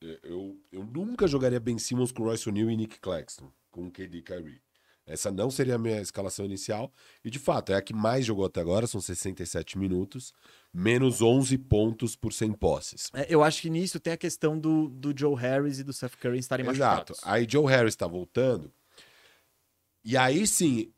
Eu, 0.01 0.59
eu, 0.69 0.83
nunca 0.83 1.27
jogaria 1.27 1.59
Ben 1.61 1.77
Simmons 1.77 2.11
com 2.11 2.23
Royce 2.23 2.49
O'Neal 2.49 2.69
e 2.69 2.75
Nick 2.75 2.99
Claxton, 2.99 3.49
com 3.71 3.89
KD 3.89 4.21
Kyrie. 4.21 4.61
Essa 5.05 5.31
não 5.31 5.49
seria 5.51 5.75
a 5.75 5.77
minha 5.77 5.99
escalação 6.01 6.45
inicial. 6.45 6.91
E 7.23 7.29
de 7.29 7.37
fato, 7.39 7.71
é 7.73 7.75
a 7.75 7.81
que 7.81 7.93
mais 7.93 8.25
jogou 8.25 8.45
até 8.45 8.61
agora, 8.61 8.87
são 8.87 9.01
67 9.01 9.77
minutos, 9.77 10.33
menos 10.73 11.21
11 11.21 11.57
pontos 11.57 12.15
por 12.15 12.31
100 12.33 12.53
posses. 12.53 13.09
É, 13.13 13.25
eu 13.29 13.43
acho 13.43 13.61
que 13.61 13.69
nisso 13.69 13.99
tem 13.99 14.13
a 14.13 14.17
questão 14.17 14.57
do, 14.57 14.87
do 14.89 15.13
Joe 15.17 15.35
Harris 15.35 15.79
e 15.79 15.83
do 15.83 15.91
Seth 15.93 16.15
Curry 16.17 16.39
estarem 16.39 16.65
Exato. 16.65 17.11
machucados. 17.13 17.21
Aí 17.23 17.45
Joe 17.49 17.65
Harris 17.67 17.95
tá 17.95 18.07
voltando. 18.07 18.71
E 20.03 20.17
aí 20.17 20.45
sim. 20.47 20.91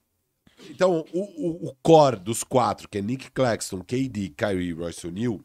Então, 0.70 1.06
o, 1.14 1.20
o, 1.20 1.70
o 1.70 1.76
core 1.82 2.18
dos 2.18 2.43
quatro, 2.43 2.88
que 2.88 2.97
é 2.97 3.01
Nick 3.01 3.32
Claxton, 3.32 3.82
KD, 3.82 4.30
Kyrie 4.30 4.70
e 4.70 4.74
Royce 4.74 5.06
O'Neal, 5.06 5.41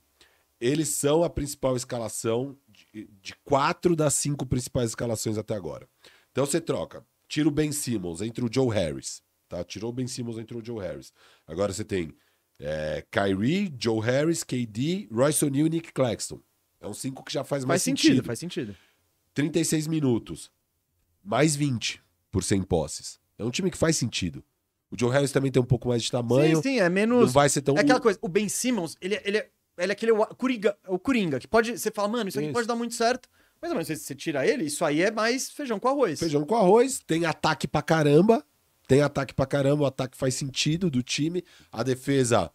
eles 0.61 0.88
são 0.88 1.24
a 1.24 1.30
principal 1.30 1.76
escalação 1.76 2.56
de, 2.68 3.08
de 3.20 3.34
quatro 3.44 3.96
das 3.96 4.14
cinco 4.14 4.46
principais 4.46 4.90
escalações 4.90 5.38
até 5.38 5.54
agora. 5.54 5.88
Então 6.30 6.46
você 6.46 6.61
troca, 6.61 7.04
tira 7.28 7.48
o 7.48 7.50
Ben 7.50 7.72
Simmons, 7.72 8.20
entre 8.20 8.44
o 8.44 8.48
Joe 8.52 8.68
Harris, 8.72 9.22
tá? 9.48 9.64
Tirou 9.64 9.90
o 9.90 9.92
Ben 9.92 10.06
Simmons, 10.06 10.38
entrou 10.38 10.61
o 10.61 10.64
Joe 10.64 10.80
Harris. 10.80 11.12
Agora 11.46 11.72
você 11.72 11.84
tem 11.84 12.14
é, 12.58 13.04
Kyrie, 13.11 13.74
Joe 13.78 14.00
Harris, 14.00 14.44
KD, 14.44 15.08
Royce 15.11 15.44
O'Neal 15.44 15.66
e 15.66 15.70
Nick 15.70 15.92
Claxton. 15.92 16.40
É 16.80 16.86
um 16.86 16.94
cinco 16.94 17.24
que 17.24 17.32
já 17.32 17.42
faz 17.42 17.64
mais 17.64 17.82
Faz 17.82 17.84
sentido, 17.84 18.22
faz 18.22 18.38
sentido. 18.38 18.76
36 19.34 19.86
minutos, 19.86 20.50
mais 21.22 21.56
20 21.56 22.02
por 22.30 22.44
100 22.44 22.62
posses. 22.62 23.20
É 23.38 23.44
um 23.44 23.50
time 23.50 23.70
que 23.70 23.78
faz 23.78 23.96
sentido. 23.96 24.44
O 24.91 24.97
Joe 24.99 25.11
Harris 25.12 25.30
também 25.32 25.51
tem 25.53 25.62
um 25.62 25.66
pouco 25.66 25.88
mais 25.88 26.03
de 26.03 26.11
tamanho. 26.11 26.57
Sim, 26.57 26.62
sim, 26.62 26.78
é 26.80 26.84
Não 26.88 26.95
menos. 26.95 27.32
vai 27.32 27.49
ser 27.49 27.62
tão. 27.62 27.76
É 27.76 27.80
aquela 27.80 28.01
coisa, 28.01 28.18
o 28.20 28.28
Ben 28.28 28.49
Simmons, 28.49 28.97
ele, 29.01 29.14
é- 29.14 29.22
ele, 29.24 29.38
é- 29.38 29.49
ele 29.78 29.93
é 29.93 29.95
aquele 29.95 30.12
Coringa, 30.36 30.76
o 30.88 30.99
Coringa, 30.99 31.38
que 31.38 31.47
pode. 31.47 31.78
Você 31.78 31.91
fala, 31.91 32.09
mano, 32.09 32.28
isso 32.28 32.38
aqui 32.38 32.49
Isso. 32.49 32.55
pode 32.55 32.66
dar 32.66 32.74
muito 32.74 32.95
certo. 32.95 33.28
Mas, 33.62 33.70
mano, 33.72 33.84
se 33.84 33.95
você 33.97 34.14
tira 34.14 34.47
ele, 34.47 34.64
isso 34.64 34.84
aí 34.84 35.03
é 35.03 35.11
mais 35.11 35.51
feijão 35.51 35.78
com 35.78 35.86
arroz. 35.88 36.18
Feijão 36.18 36.45
com 36.45 36.57
arroz, 36.57 36.99
tem 37.07 37.24
ataque 37.26 37.68
pra 37.68 37.82
caramba. 37.82 38.45
Tem 38.88 39.03
ataque 39.03 39.32
pra 39.32 39.47
caramba, 39.47 39.84
o 39.84 39.86
ataque 39.86 40.16
faz 40.16 40.34
sentido 40.34 40.91
do 40.91 41.01
time. 41.03 41.45
A 41.70 41.84
defesa 41.84 42.51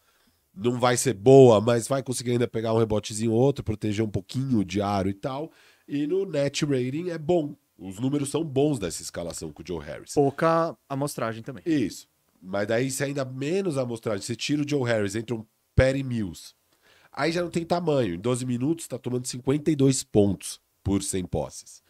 não 0.54 0.78
vai 0.80 0.98
ser 0.98 1.14
boa, 1.14 1.62
mas 1.62 1.88
vai 1.88 2.04
conseguir 2.04 2.32
ainda 2.32 2.48
pegar 2.48 2.74
um 2.74 2.78
rebotezinho 2.78 3.32
ou 3.32 3.40
outro, 3.40 3.64
proteger 3.64 4.04
um 4.04 4.10
pouquinho 4.10 4.66
de 4.66 4.82
aro 4.82 5.08
e 5.08 5.14
tal. 5.14 5.52
E 5.88 6.06
no 6.06 6.26
net 6.26 6.66
rating 6.66 7.10
é 7.10 7.18
bom. 7.18 7.56
Os 7.78 8.00
números 8.00 8.30
são 8.30 8.44
bons 8.44 8.80
dessa 8.80 9.02
escalação 9.02 9.52
com 9.54 9.62
o 9.62 9.66
Joe 9.66 9.84
Harris. 9.86 10.14
Pouca 10.14 10.76
amostragem 10.90 11.44
também. 11.44 11.64
Isso. 11.66 12.08
Mas 12.42 12.68
daí, 12.68 12.92
se 12.92 13.04
ainda 13.04 13.26
menos 13.26 13.78
amostragem, 13.78 14.22
você 14.22 14.36
tira 14.36 14.62
o 14.62 14.70
Joe 14.70 14.84
Harris, 14.84 15.16
entra 15.16 15.36
um 15.36 15.46
Perry 15.76 16.04
Mills. 16.04 16.54
Aí 17.12 17.32
já 17.32 17.42
não 17.42 17.50
tem 17.50 17.66
tamanho. 17.66 18.16
Em 18.16 18.20
12 18.20 18.46
minutos, 18.46 18.88
tá 18.88 18.98
tomando 18.98 19.26
52 19.26 20.04
pontos 20.04 20.60
por 20.84 21.02
100 21.02 21.26
posses. 21.26 21.84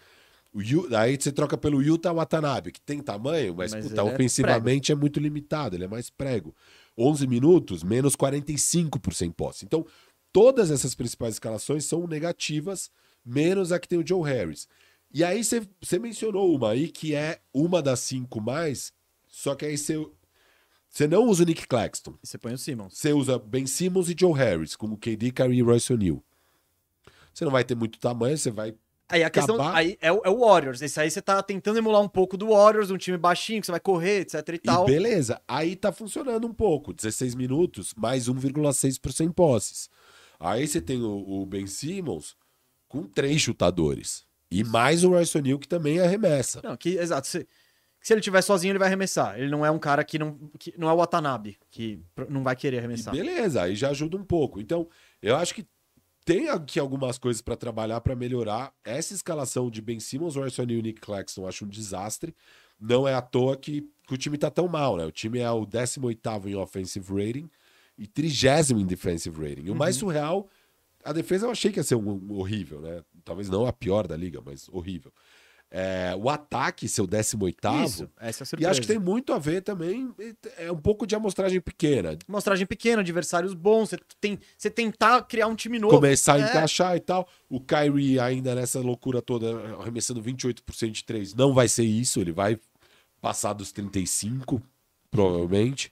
O 0.53 0.95
aí 0.95 1.17
você 1.19 1.33
troca 1.33 1.57
pelo 1.57 1.81
Yuta 1.81 2.13
Watanabe, 2.13 2.71
que 2.71 2.79
tem 2.79 3.01
tamanho, 3.01 3.53
mas, 3.53 3.73
Mas 3.73 3.87
puta, 3.89 3.99
é 3.99 4.03
ofensivamente 4.03 4.91
é, 4.91 4.95
muito 4.95 5.19
limitado, 5.19 5.75
ele 5.75 5.83
é 5.83 5.87
mais 5.87 6.09
prego. 6.09 6.55
11 6.97 7.27
minutos, 7.27 7.83
menos 7.83 8.15
45 8.15 8.97
por 8.97 9.13
100 9.13 9.31
posses. 9.31 9.63
Então, 9.63 9.85
todas 10.31 10.71
essas 10.71 10.95
principais 10.95 11.33
escalações 11.33 11.83
são 11.83 12.07
negativas, 12.07 12.89
menos 13.25 13.73
a 13.73 13.79
que 13.79 13.87
tem 13.87 13.99
o 13.99 14.07
Joe 14.07 14.23
Harris. 14.23 14.65
E 15.13 15.23
aí 15.23 15.43
você 15.43 15.61
você 15.81 15.99
mencionou 15.99 16.55
uma 16.55 16.71
aí 16.71 16.87
que 16.87 17.13
é 17.13 17.39
uma 17.53 17.81
das 17.81 17.99
cinco 17.99 18.39
mais, 18.39 18.93
só 19.27 19.55
que 19.55 19.65
aí 19.65 19.77
você, 19.77 19.95
você 20.95 21.07
não 21.07 21.25
usa 21.25 21.43
o 21.43 21.45
Nick 21.45 21.67
Claxton. 21.67 22.15
E 22.23 22.27
você 22.27 22.37
põe 22.37 22.53
o 22.53 22.57
Simmons. 22.57 22.97
Você 22.97 23.11
usa 23.11 23.37
Ben 23.37 23.67
Simmons 23.67 24.09
e 24.09 24.15
Joe 24.17 24.31
Harris, 24.33 24.77
como 24.77 24.97
KD, 24.97 25.31
Kyrie 25.31 25.59
e 25.59 25.61
Royce 25.61 25.91
O'Neal. 25.91 26.23
Você 27.33 27.43
não 27.43 27.51
vai 27.51 27.65
ter 27.65 27.75
muito 27.75 27.99
tamanho, 27.99 28.37
você 28.37 28.49
vai 28.49 28.73
Aí 29.07 29.23
a 29.23 29.29
questão 29.29 29.61
aí 29.61 29.97
é, 30.01 30.11
o- 30.11 30.21
é 30.25 30.29
o 30.29 30.39
Warriors. 30.39 30.81
Esse 30.81 30.99
aí 30.99 31.11
você 31.11 31.21
tá 31.21 31.43
tentando 31.43 31.77
emular 31.77 32.01
um 32.01 32.07
pouco 32.07 32.35
do 32.37 32.47
Warriors, 32.47 32.89
um 32.89 32.97
time 32.97 33.17
baixinho, 33.17 33.59
que 33.59 33.65
você 33.67 33.71
vai 33.71 33.79
correr, 33.79 34.21
etc 34.21 34.47
e 34.49 34.53
E 34.55 34.57
tal. 34.59 34.85
beleza, 34.85 35.39
aí 35.47 35.75
tá 35.75 35.91
funcionando 35.91 36.47
um 36.47 36.53
pouco. 36.53 36.91
16 36.93 37.35
minutos, 37.35 37.93
mais 37.95 38.27
1,6 38.27 38.97
por 38.97 39.11
100 39.13 39.31
posses. 39.31 39.89
Aí 40.39 40.65
você 40.67 40.81
tem 40.81 41.03
o, 41.03 41.23
o 41.41 41.45
Ben 41.45 41.67
Simmons 41.67 42.35
com 42.87 43.03
três 43.03 43.41
chutadores. 43.41 44.25
E 44.49 44.63
mais 44.63 45.03
o 45.03 45.09
Royce 45.09 45.37
O'Neal 45.37 45.59
que 45.59 45.67
também 45.67 45.99
arremessa. 45.99 46.61
Não, 46.63 46.75
que, 46.77 46.97
exato. 46.97 47.27
Se, 47.27 47.45
se 48.05 48.13
ele 48.13 48.21
tiver 48.21 48.43
sozinho, 48.43 48.71
ele 48.71 48.77
vai 48.77 48.87
arremessar. 48.87 49.35
Ele 49.35 49.49
não 49.49 49.65
é 49.65 49.71
um 49.71 49.79
cara 49.79 50.03
que 50.03 50.19
não. 50.19 50.37
Que, 50.59 50.71
não 50.77 50.87
é 50.87 50.93
o 50.93 50.97
Watanabe, 50.97 51.57
que 51.71 51.99
não 52.29 52.43
vai 52.43 52.55
querer 52.55 52.75
E 52.75 52.77
arremessar. 52.77 53.11
beleza, 53.11 53.63
aí 53.63 53.75
já 53.75 53.89
ajuda 53.89 54.15
um 54.15 54.23
pouco. 54.23 54.61
Então, 54.61 54.87
eu 55.23 55.35
acho 55.35 55.55
que 55.55 55.65
tem 56.23 56.47
aqui 56.47 56.79
algumas 56.79 57.17
coisas 57.17 57.41
pra 57.41 57.55
trabalhar 57.55 57.99
pra 58.01 58.15
melhorar. 58.15 58.71
Essa 58.83 59.15
escalação 59.15 59.71
de 59.71 59.81
Ben 59.81 59.99
Simmons, 59.99 60.35
O'Neal 60.35 60.51
e 60.69 60.81
Nick 60.83 61.01
Claxton 61.01 61.47
acho 61.47 61.65
um 61.65 61.67
desastre. 61.67 62.35
Não 62.79 63.07
é 63.07 63.15
à 63.15 63.23
toa 63.23 63.57
que, 63.57 63.89
que 64.07 64.13
o 64.13 64.17
time 64.17 64.37
tá 64.37 64.51
tão 64.51 64.67
mal, 64.67 64.97
né? 64.97 65.05
O 65.05 65.11
time 65.11 65.39
é 65.39 65.49
o 65.49 65.65
18º 65.65 66.45
em 66.45 66.53
offensive 66.53 67.11
rating 67.11 67.49
e 67.97 68.05
30 68.05 68.71
em 68.73 68.85
defensive 68.85 69.35
rating. 69.35 69.63
E 69.65 69.71
o 69.71 69.75
mais 69.75 69.95
surreal, 69.95 70.47
a 71.03 71.11
defesa 71.11 71.47
eu 71.47 71.51
achei 71.51 71.71
que 71.71 71.79
ia 71.79 71.83
ser 71.83 71.95
um, 71.95 72.11
um 72.11 72.33
horrível, 72.33 72.81
né? 72.81 73.03
Talvez 73.23 73.49
não 73.49 73.65
a 73.65 73.73
pior 73.73 74.05
da 74.05 74.15
liga, 74.15 74.43
mas 74.45 74.69
horrível. 74.69 75.11
É, 75.77 76.15
o 76.15 76.29
ataque, 76.29 76.87
seu 76.87 77.05
18º, 77.05 77.83
Isso, 77.83 78.09
essa 78.17 78.45
é 78.45 78.47
a 78.57 78.61
e 78.61 78.65
acho 78.65 78.79
que 78.79 78.87
tem 78.87 78.97
muito 78.97 79.33
a 79.33 79.37
ver 79.37 79.61
também, 79.61 80.09
é 80.57 80.71
um 80.71 80.77
pouco 80.77 81.05
de 81.05 81.13
amostragem 81.17 81.59
pequena. 81.59 82.17
Mostragem 82.29 82.65
pequena, 82.65 83.01
adversários 83.01 83.53
bons, 83.53 83.89
você, 83.89 83.97
tem, 84.21 84.39
você 84.57 84.69
tentar 84.69 85.23
criar 85.23 85.47
um 85.47 85.55
time 85.55 85.77
novo. 85.77 85.93
começar 85.93 86.35
a 86.35 86.39
É. 86.39 86.43
encaixar 86.43 86.95
e 86.95 87.01
tal. 87.01 87.27
O 87.49 87.59
Kyrie 87.59 88.21
ainda 88.21 88.55
nessa 88.55 88.79
loucura 88.79 89.21
toda, 89.21 89.75
arremessando 89.81 90.21
28% 90.21 90.91
de 90.91 91.03
3, 91.03 91.33
não 91.33 91.53
vai 91.53 91.67
ser 91.67 91.83
isso, 91.83 92.21
ele 92.21 92.31
vai 92.31 92.57
passar 93.19 93.51
dos 93.51 93.73
35, 93.73 94.61
provavelmente. 95.11 95.91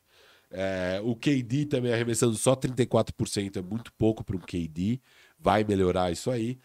É, 0.50 1.02
o 1.04 1.14
KD 1.14 1.66
também 1.66 1.92
arremessando 1.92 2.38
só 2.38 2.56
34%, 2.56 3.58
é 3.58 3.62
muito 3.62 3.92
pouco 3.98 4.24
para 4.24 4.38
um 4.38 4.40
KD, 4.40 5.02
vai 5.38 5.66
melhorar 5.66 6.10
isso 6.10 6.32
aí. 6.32 6.58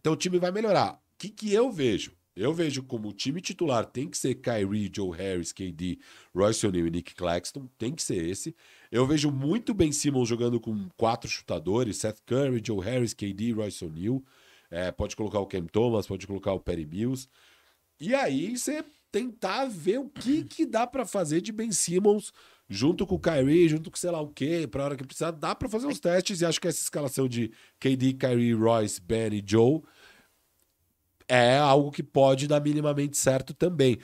Então 0.00 0.14
o 0.14 0.16
time 0.16 0.40
vai 0.40 0.50
melhorar. 0.50 0.98
Que, 1.18 1.28
que 1.28 1.52
eu 1.52 1.70
vejo? 1.70 2.12
Eu 2.36 2.52
vejo 2.52 2.82
como 2.82 3.08
o 3.08 3.12
time 3.14 3.40
titular 3.40 3.86
tem 3.86 4.10
que 4.10 4.18
ser 4.18 4.34
Kyrie, 4.34 4.92
Joe 4.94 5.16
Harris, 5.16 5.52
KD, 5.52 5.98
Royce 6.34 6.66
O'Neal 6.66 6.86
e 6.86 6.90
Nick 6.90 7.14
Claxton, 7.14 7.66
tem 7.78 7.94
que 7.94 8.02
ser 8.02 8.22
esse. 8.26 8.54
Eu 8.92 9.06
vejo 9.06 9.30
muito 9.30 9.72
Ben 9.72 9.90
Simmons 9.90 10.28
jogando 10.28 10.60
com 10.60 10.86
quatro 10.98 11.30
chutadores, 11.30 11.96
Seth 11.96 12.18
Curry, 12.26 12.62
Joe 12.64 12.84
Harris, 12.84 13.14
KD, 13.14 13.52
Royce 13.52 13.82
O'Neal. 13.82 14.22
É, 14.70 14.92
pode 14.92 15.16
colocar 15.16 15.40
o 15.40 15.46
Cam 15.46 15.64
Thomas, 15.64 16.06
pode 16.06 16.26
colocar 16.26 16.52
o 16.52 16.60
Perry 16.60 16.84
Mills. 16.84 17.26
E 17.98 18.14
aí 18.14 18.56
você 18.56 18.84
tentar 19.10 19.64
ver 19.64 19.98
o 19.98 20.10
que, 20.10 20.44
que 20.44 20.66
dá 20.66 20.86
pra 20.86 21.06
fazer 21.06 21.40
de 21.40 21.52
Ben 21.52 21.72
Simmons 21.72 22.32
junto 22.68 23.06
com 23.06 23.14
o 23.14 23.20
Kyrie, 23.20 23.68
junto 23.68 23.90
com 23.90 23.96
sei 23.96 24.10
lá 24.10 24.20
o 24.20 24.28
quê, 24.28 24.68
pra 24.70 24.84
hora 24.84 24.96
que 24.96 25.06
precisar, 25.06 25.30
dá 25.30 25.54
pra 25.54 25.68
fazer 25.68 25.86
uns 25.86 26.00
testes 26.00 26.40
e 26.40 26.44
acho 26.44 26.60
que 26.60 26.68
essa 26.68 26.82
escalação 26.82 27.26
de 27.26 27.50
KD, 27.80 28.14
Kyrie, 28.14 28.52
Royce, 28.52 29.00
Ben 29.00 29.32
e 29.32 29.42
Joe 29.46 29.80
é 31.28 31.58
algo 31.58 31.90
que 31.90 32.02
pode 32.02 32.46
dar 32.46 32.60
minimamente 32.60 33.16
certo 33.16 33.54
também. 33.54 33.98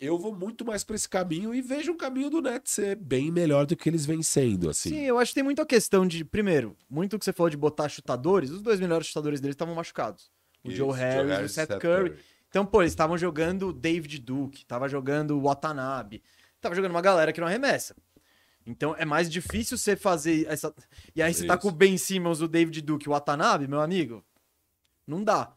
Eu 0.00 0.18
vou 0.18 0.34
muito 0.34 0.64
mais 0.64 0.84
pra 0.84 0.96
esse 0.96 1.08
caminho 1.08 1.54
e 1.54 1.62
vejo 1.62 1.92
um 1.92 1.96
caminho 1.96 2.28
do 2.28 2.42
Nets 2.42 2.72
ser 2.72 2.96
bem 2.96 3.30
melhor 3.30 3.64
do 3.64 3.76
que 3.76 3.88
eles 3.88 4.04
vêm 4.04 4.22
sendo, 4.22 4.68
assim. 4.68 4.90
Sim, 4.90 5.02
eu 5.02 5.18
acho 5.18 5.30
que 5.30 5.36
tem 5.36 5.44
muita 5.44 5.64
questão 5.64 6.06
de. 6.06 6.24
Primeiro, 6.24 6.76
muito 6.88 7.18
que 7.18 7.24
você 7.24 7.32
falou 7.32 7.48
de 7.48 7.56
botar 7.56 7.88
chutadores, 7.88 8.50
os 8.50 8.60
dois 8.60 8.80
melhores 8.80 9.06
chutadores 9.06 9.40
deles 9.40 9.54
estavam 9.54 9.74
machucados. 9.74 10.30
O 10.62 10.68
Isso, 10.68 10.76
Joe 10.76 10.92
Harris 10.92 11.38
e 11.38 11.42
o 11.44 11.48
Seth, 11.48 11.78
Curry. 11.78 12.16
Então, 12.48 12.66
pô, 12.66 12.82
eles 12.82 12.92
estavam 12.92 13.16
jogando 13.16 13.72
David 13.72 14.18
Duke, 14.18 14.66
tava 14.66 14.88
jogando 14.88 15.40
Watanabe, 15.40 16.22
tava 16.60 16.74
jogando 16.74 16.90
uma 16.90 17.00
galera 17.00 17.32
que 17.32 17.40
não 17.40 17.46
arremessa. 17.46 17.94
Então 18.66 18.94
é 18.98 19.04
mais 19.04 19.30
difícil 19.30 19.78
você 19.78 19.96
fazer 19.96 20.46
essa. 20.46 20.74
E 21.14 21.22
aí 21.22 21.32
você 21.32 21.46
tá 21.46 21.54
Isso. 21.54 21.62
com 21.62 21.68
o 21.68 21.72
Ben 21.72 21.96
Simmons, 21.96 22.40
o 22.42 22.48
David 22.48 22.82
Duke 22.82 23.06
e 23.06 23.08
o 23.08 23.12
Watanabe, 23.12 23.66
meu 23.66 23.80
amigo. 23.80 24.22
Não 25.06 25.24
dá. 25.24 25.54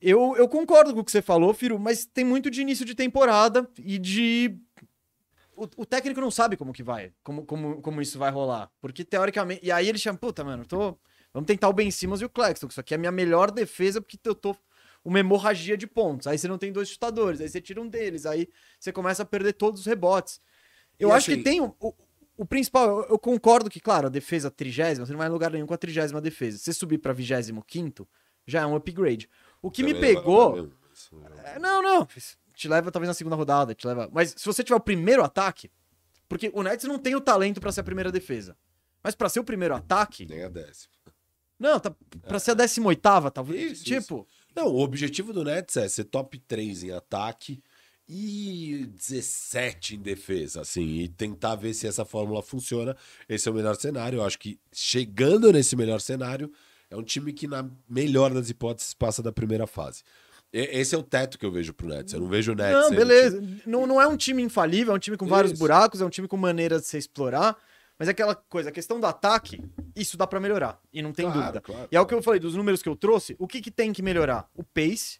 Eu, 0.00 0.36
eu 0.36 0.48
concordo 0.48 0.94
com 0.94 1.00
o 1.00 1.04
que 1.04 1.10
você 1.10 1.20
falou, 1.22 1.52
Firo, 1.52 1.78
mas 1.78 2.04
tem 2.06 2.24
muito 2.24 2.50
de 2.50 2.60
início 2.60 2.84
de 2.84 2.94
temporada 2.94 3.68
e 3.78 3.98
de. 3.98 4.56
O, 5.56 5.64
o 5.78 5.86
técnico 5.86 6.20
não 6.20 6.30
sabe 6.30 6.56
como 6.56 6.72
que 6.72 6.82
vai, 6.84 7.12
como, 7.24 7.44
como, 7.44 7.82
como 7.82 8.00
isso 8.00 8.18
vai 8.18 8.30
rolar. 8.30 8.70
Porque 8.80 9.04
teoricamente. 9.04 9.64
E 9.64 9.72
aí 9.72 9.88
ele 9.88 9.98
chama, 9.98 10.18
puta, 10.18 10.44
mano, 10.44 10.64
tô. 10.64 10.96
Vamos 11.34 11.46
tentar 11.46 11.68
o 11.68 11.72
Ben 11.72 11.90
Simmons 11.90 12.20
e 12.20 12.24
o 12.24 12.28
Claxton, 12.30 12.66
que 12.66 12.72
isso 12.72 12.80
aqui 12.80 12.94
é 12.94 12.96
a 12.96 12.98
minha 12.98 13.12
melhor 13.12 13.50
defesa, 13.50 14.00
porque 14.00 14.18
eu 14.24 14.34
tô 14.34 14.56
uma 15.04 15.18
hemorragia 15.20 15.76
de 15.76 15.86
pontos. 15.86 16.26
Aí 16.26 16.38
você 16.38 16.48
não 16.48 16.56
tem 16.58 16.72
dois 16.72 16.88
chutadores, 16.88 17.40
aí 17.40 17.48
você 17.48 17.60
tira 17.60 17.80
um 17.82 17.88
deles, 17.88 18.24
aí 18.24 18.48
você 18.80 18.92
começa 18.92 19.22
a 19.22 19.26
perder 19.26 19.52
todos 19.52 19.80
os 19.80 19.86
rebotes. 19.86 20.40
Eu 20.98 21.10
E 21.10 21.12
acho 21.12 21.30
assim- 21.30 21.38
que 21.38 21.44
tem 21.44 21.60
o, 21.60 21.74
o, 21.80 21.92
o 22.38 22.46
principal, 22.46 22.88
eu, 23.02 23.08
eu 23.10 23.18
concordo 23.18 23.68
que, 23.68 23.78
claro, 23.78 24.06
a 24.06 24.10
defesa 24.10 24.50
trigésima, 24.50 25.04
você 25.06 25.12
não 25.12 25.18
vai 25.18 25.28
em 25.28 25.32
lugar 25.32 25.50
nenhum 25.50 25.66
com 25.66 25.74
a 25.74 25.78
trigésima 25.78 26.20
defesa. 26.20 26.56
Se 26.56 26.64
você 26.64 26.72
subir 26.72 26.98
pra 26.98 27.12
vigésimo 27.12 27.62
quinto, 27.62 28.08
já 28.46 28.62
é 28.62 28.66
um 28.66 28.74
upgrade. 28.74 29.28
O 29.62 29.70
que 29.70 29.82
me 29.82 29.94
Também 29.94 30.14
pegou. 30.14 30.50
vai 30.52 30.60
lá 30.60 30.66
mesmo. 30.66 30.78
É, 31.44 31.58
Não, 31.58 31.82
não. 31.82 32.08
Te 32.54 32.68
leva 32.68 32.90
talvez 32.90 33.08
na 33.08 33.14
segunda 33.14 33.36
rodada, 33.36 33.74
te 33.74 33.86
leva. 33.86 34.08
Mas 34.12 34.34
se 34.36 34.44
você 34.44 34.64
tiver 34.64 34.76
o 34.76 34.80
primeiro 34.80 35.22
ataque, 35.22 35.70
porque 36.28 36.50
o 36.54 36.62
Nets 36.62 36.84
não 36.86 36.98
tem 36.98 37.14
o 37.14 37.20
talento 37.20 37.60
pra 37.60 37.70
ser 37.72 37.80
a 37.80 37.84
primeira 37.84 38.10
defesa. 38.10 38.56
Mas 39.02 39.14
pra 39.14 39.28
ser 39.28 39.38
o 39.40 39.44
primeiro 39.44 39.74
ataque, 39.74 40.26
Nem 40.26 40.42
a 40.44 40.48
décima. 40.48 40.92
não, 41.58 41.78
tá 41.78 41.94
pra 42.26 42.38
ser 42.40 42.50
a 42.50 42.54
18 42.54 42.86
oitava, 42.88 43.30
talvez. 43.30 43.72
Isso, 43.80 43.84
tipo, 43.84 44.26
Não, 44.56 44.66
o 44.66 44.80
objetivo 44.80 45.32
do 45.32 45.44
Nets 45.44 45.76
é 45.76 45.88
ser 45.88 46.04
top 46.04 46.36
3 46.40 46.82
em 46.82 46.90
ataque 46.90 47.62
e 48.08 48.86
17 48.96 49.94
em 49.96 50.00
defesa, 50.00 50.62
assim, 50.62 50.82
e 50.84 51.08
tentar 51.08 51.54
ver 51.54 51.74
se 51.74 51.86
essa 51.86 52.04
fórmula 52.04 52.42
funciona. 52.42 52.96
Esse 53.28 53.48
é 53.48 53.52
o 53.52 53.54
melhor 53.54 53.76
cenário. 53.76 54.18
Eu 54.18 54.24
acho 54.24 54.38
que 54.38 54.58
chegando 54.72 55.52
nesse 55.52 55.76
melhor 55.76 56.00
cenário, 56.00 56.50
é 56.90 56.96
um 56.96 57.02
time 57.02 57.32
que, 57.32 57.46
na 57.46 57.68
melhor 57.88 58.32
das 58.32 58.48
hipóteses, 58.50 58.94
passa 58.94 59.22
da 59.22 59.32
primeira 59.32 59.66
fase. 59.66 60.02
Esse 60.52 60.94
é 60.94 60.98
o 60.98 61.02
teto 61.02 61.38
que 61.38 61.44
eu 61.44 61.52
vejo 61.52 61.74
pro 61.74 61.86
Nets. 61.88 62.14
Eu 62.14 62.20
não 62.20 62.28
vejo 62.28 62.52
o 62.52 62.54
Nets. 62.54 62.72
não, 62.72 62.90
beleza. 62.90 63.42
Não, 63.66 63.86
não 63.86 64.00
é 64.00 64.06
um 64.06 64.16
time 64.16 64.42
infalível, 64.42 64.94
é 64.94 64.96
um 64.96 64.98
time 64.98 65.16
com 65.16 65.26
vários 65.26 65.52
Isso. 65.52 65.58
buracos, 65.60 66.00
é 66.00 66.04
um 66.06 66.10
time 66.10 66.26
com 66.26 66.36
maneiras 66.38 66.82
de 66.82 66.88
se 66.88 66.96
explorar. 66.96 67.54
Mas 67.98 68.08
é 68.08 68.12
aquela 68.12 68.34
coisa, 68.34 68.68
a 68.70 68.72
questão 68.72 68.98
do 69.00 69.06
ataque, 69.06 69.60
isso 69.94 70.16
dá 70.16 70.26
pra 70.26 70.38
melhorar. 70.40 70.80
E 70.92 71.02
não 71.02 71.12
tem 71.12 71.26
Claro, 71.26 71.40
dúvida. 71.40 71.60
claro, 71.60 71.88
e 71.90 71.96
é 71.96 72.00
o 72.00 72.06
que 72.06 72.14
eu 72.14 72.22
falei, 72.22 72.38
dos 72.40 72.54
números 72.54 72.80
que 72.82 72.88
eu 72.88 72.94
trouxe, 72.96 73.34
o 73.40 73.46
que, 73.48 73.60
que 73.60 73.70
tem 73.72 73.92
que 73.92 74.00
melhorar? 74.02 74.48
O 74.54 74.62
pace. 74.62 75.18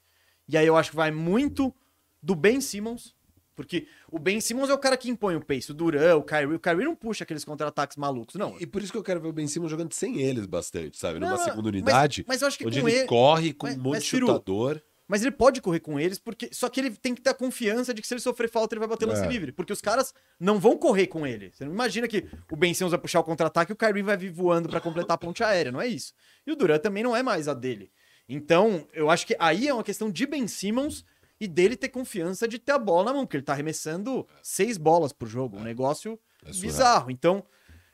E 0.48 0.56
aí 0.56 0.66
eu 0.66 0.76
acho 0.76 0.90
que 0.90 0.96
vai 0.96 1.10
muito 1.10 1.74
do 2.22 2.34
Ben 2.36 2.60
Simmons. 2.60 3.14
Porque 3.58 3.88
o 4.08 4.20
Ben 4.20 4.40
Simmons 4.40 4.70
é 4.70 4.72
o 4.74 4.78
cara 4.78 4.96
que 4.96 5.10
impõe 5.10 5.34
o 5.34 5.44
pace. 5.44 5.72
O 5.72 5.74
Duran, 5.74 6.14
o 6.14 6.22
Kyrie. 6.22 6.54
O 6.54 6.60
Kyrie 6.60 6.84
não 6.84 6.94
puxa 6.94 7.24
aqueles 7.24 7.44
contra-ataques 7.44 7.96
malucos, 7.96 8.36
não. 8.36 8.56
E 8.60 8.66
por 8.68 8.80
isso 8.80 8.92
que 8.92 8.98
eu 8.98 9.02
quero 9.02 9.20
ver 9.20 9.26
o 9.26 9.32
Ben 9.32 9.48
Simmons 9.48 9.68
jogando 9.68 9.92
sem 9.92 10.20
eles 10.20 10.46
bastante, 10.46 10.96
sabe? 10.96 11.18
Numa 11.18 11.32
Não, 11.32 11.38
segunda 11.38 11.62
mas- 11.62 11.72
unidade, 11.72 12.24
Mas, 12.28 12.40
eu 12.40 12.46
acho 12.46 12.56
que 12.56 12.64
onde 12.64 12.78
ele, 12.78 12.90
ele. 12.92 13.06
corre 13.08 13.52
com 13.52 13.66
mas- 13.66 13.76
um 13.76 13.80
monte 13.80 13.94
mas, 13.94 14.04
de 14.04 14.10
Firu, 14.10 14.26
chutador. 14.28 14.80
Mas 15.08 15.22
ele 15.22 15.30
pode 15.32 15.60
correr 15.62 15.80
com 15.80 15.98
eles, 15.98 16.18
porque 16.20 16.50
só 16.52 16.68
que 16.68 16.78
ele 16.78 16.90
tem 16.90 17.14
que 17.14 17.20
ter 17.22 17.30
a 17.30 17.34
confiança 17.34 17.92
de 17.92 18.00
que 18.00 18.06
se 18.06 18.14
ele 18.14 18.20
sofrer 18.20 18.48
falta, 18.48 18.74
ele 18.74 18.80
vai 18.80 18.88
bater 18.88 19.06
lance 19.06 19.24
É. 19.24 19.26
livre. 19.26 19.50
Porque 19.50 19.72
os 19.72 19.80
caras 19.80 20.12
não 20.38 20.60
vão 20.60 20.76
correr 20.76 21.06
com 21.08 21.26
ele. 21.26 21.50
Você 21.52 21.64
não 21.64 21.72
imagina 21.72 22.06
que 22.06 22.26
o 22.52 22.54
Ben 22.56 22.72
Simmons 22.74 22.90
vai 22.92 23.00
puxar 23.00 23.18
o 23.20 23.24
contra-ataque 23.24 23.72
e 23.72 23.74
o 23.74 23.76
Kyrie 23.76 24.02
vai 24.02 24.16
vir 24.16 24.30
voando 24.30 24.68
pra 24.68 24.80
completar 24.80 25.14
a 25.14 25.18
ponte 25.18 25.42
aérea. 25.42 25.72
Não 25.72 25.80
é 25.80 25.86
isso. 25.88 26.12
E 26.46 26.52
o 26.52 26.56
Duran 26.56 26.78
também 26.78 27.02
não 27.02 27.16
é 27.16 27.22
mais 27.24 27.48
a 27.48 27.54
dele. 27.54 27.90
Então, 28.28 28.86
eu 28.92 29.08
acho 29.08 29.26
que 29.26 29.34
aí 29.38 29.66
é 29.66 29.72
uma 29.72 29.82
questão 29.82 30.10
de 30.10 30.26
Ben 30.26 30.46
Simmons 30.46 31.02
e 31.40 31.46
dele 31.46 31.76
ter 31.76 31.88
confiança 31.88 32.48
de 32.48 32.58
ter 32.58 32.72
a 32.72 32.78
bola 32.78 33.06
na 33.06 33.12
mão, 33.14 33.24
porque 33.24 33.36
ele 33.36 33.44
tá 33.44 33.52
arremessando 33.52 34.26
seis 34.42 34.76
bolas 34.76 35.12
por 35.12 35.28
jogo. 35.28 35.56
Um 35.58 35.62
negócio 35.62 36.18
É 36.44 36.50
bizarro. 36.50 37.10
Então, 37.10 37.44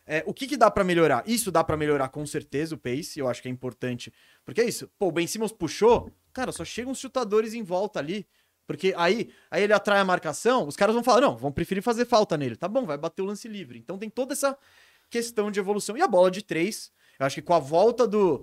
é, 0.06 0.22
o 0.26 0.34
que, 0.34 0.46
que 0.46 0.56
dá 0.56 0.70
pra 0.70 0.84
melhorar? 0.84 1.22
Isso 1.26 1.50
dá 1.50 1.64
pra 1.64 1.76
melhorar 1.76 2.08
com 2.08 2.24
certeza 2.26 2.74
o 2.74 2.78
pace, 2.78 3.18
eu 3.18 3.28
acho 3.28 3.40
que 3.40 3.48
é 3.48 3.50
importante. 3.50 4.12
Porque 4.44 4.60
é 4.60 4.64
isso, 4.64 4.90
pô, 4.98 5.08
o 5.08 5.12
Ben 5.12 5.26
Simmons 5.26 5.52
puxou, 5.52 6.10
cara, 6.32 6.52
só 6.52 6.64
chegam 6.64 6.92
os 6.92 6.98
chutadores 6.98 7.54
em 7.54 7.62
volta 7.62 7.98
ali. 7.98 8.26
Porque 8.66 8.94
aí, 8.96 9.30
aí 9.50 9.62
ele 9.62 9.72
atrai 9.72 10.00
a 10.00 10.04
marcação, 10.04 10.66
os 10.66 10.76
caras 10.76 10.94
vão 10.94 11.04
falar, 11.04 11.20
não, 11.20 11.36
vão 11.36 11.52
preferir 11.52 11.82
fazer 11.82 12.06
falta 12.06 12.36
nele. 12.36 12.56
Tá 12.56 12.66
bom, 12.66 12.86
vai 12.86 12.96
bater 12.96 13.22
o 13.22 13.26
lance 13.26 13.46
livre. 13.46 13.78
Então 13.78 13.98
tem 13.98 14.08
toda 14.08 14.32
essa 14.32 14.56
questão 15.10 15.50
de 15.50 15.60
evolução. 15.60 15.96
E 15.96 16.02
a 16.02 16.08
bola 16.08 16.30
de 16.30 16.42
três, 16.42 16.90
eu 17.18 17.26
acho 17.26 17.36
que 17.36 17.42
com 17.42 17.54
a 17.54 17.58
volta 17.58 18.06
do. 18.06 18.42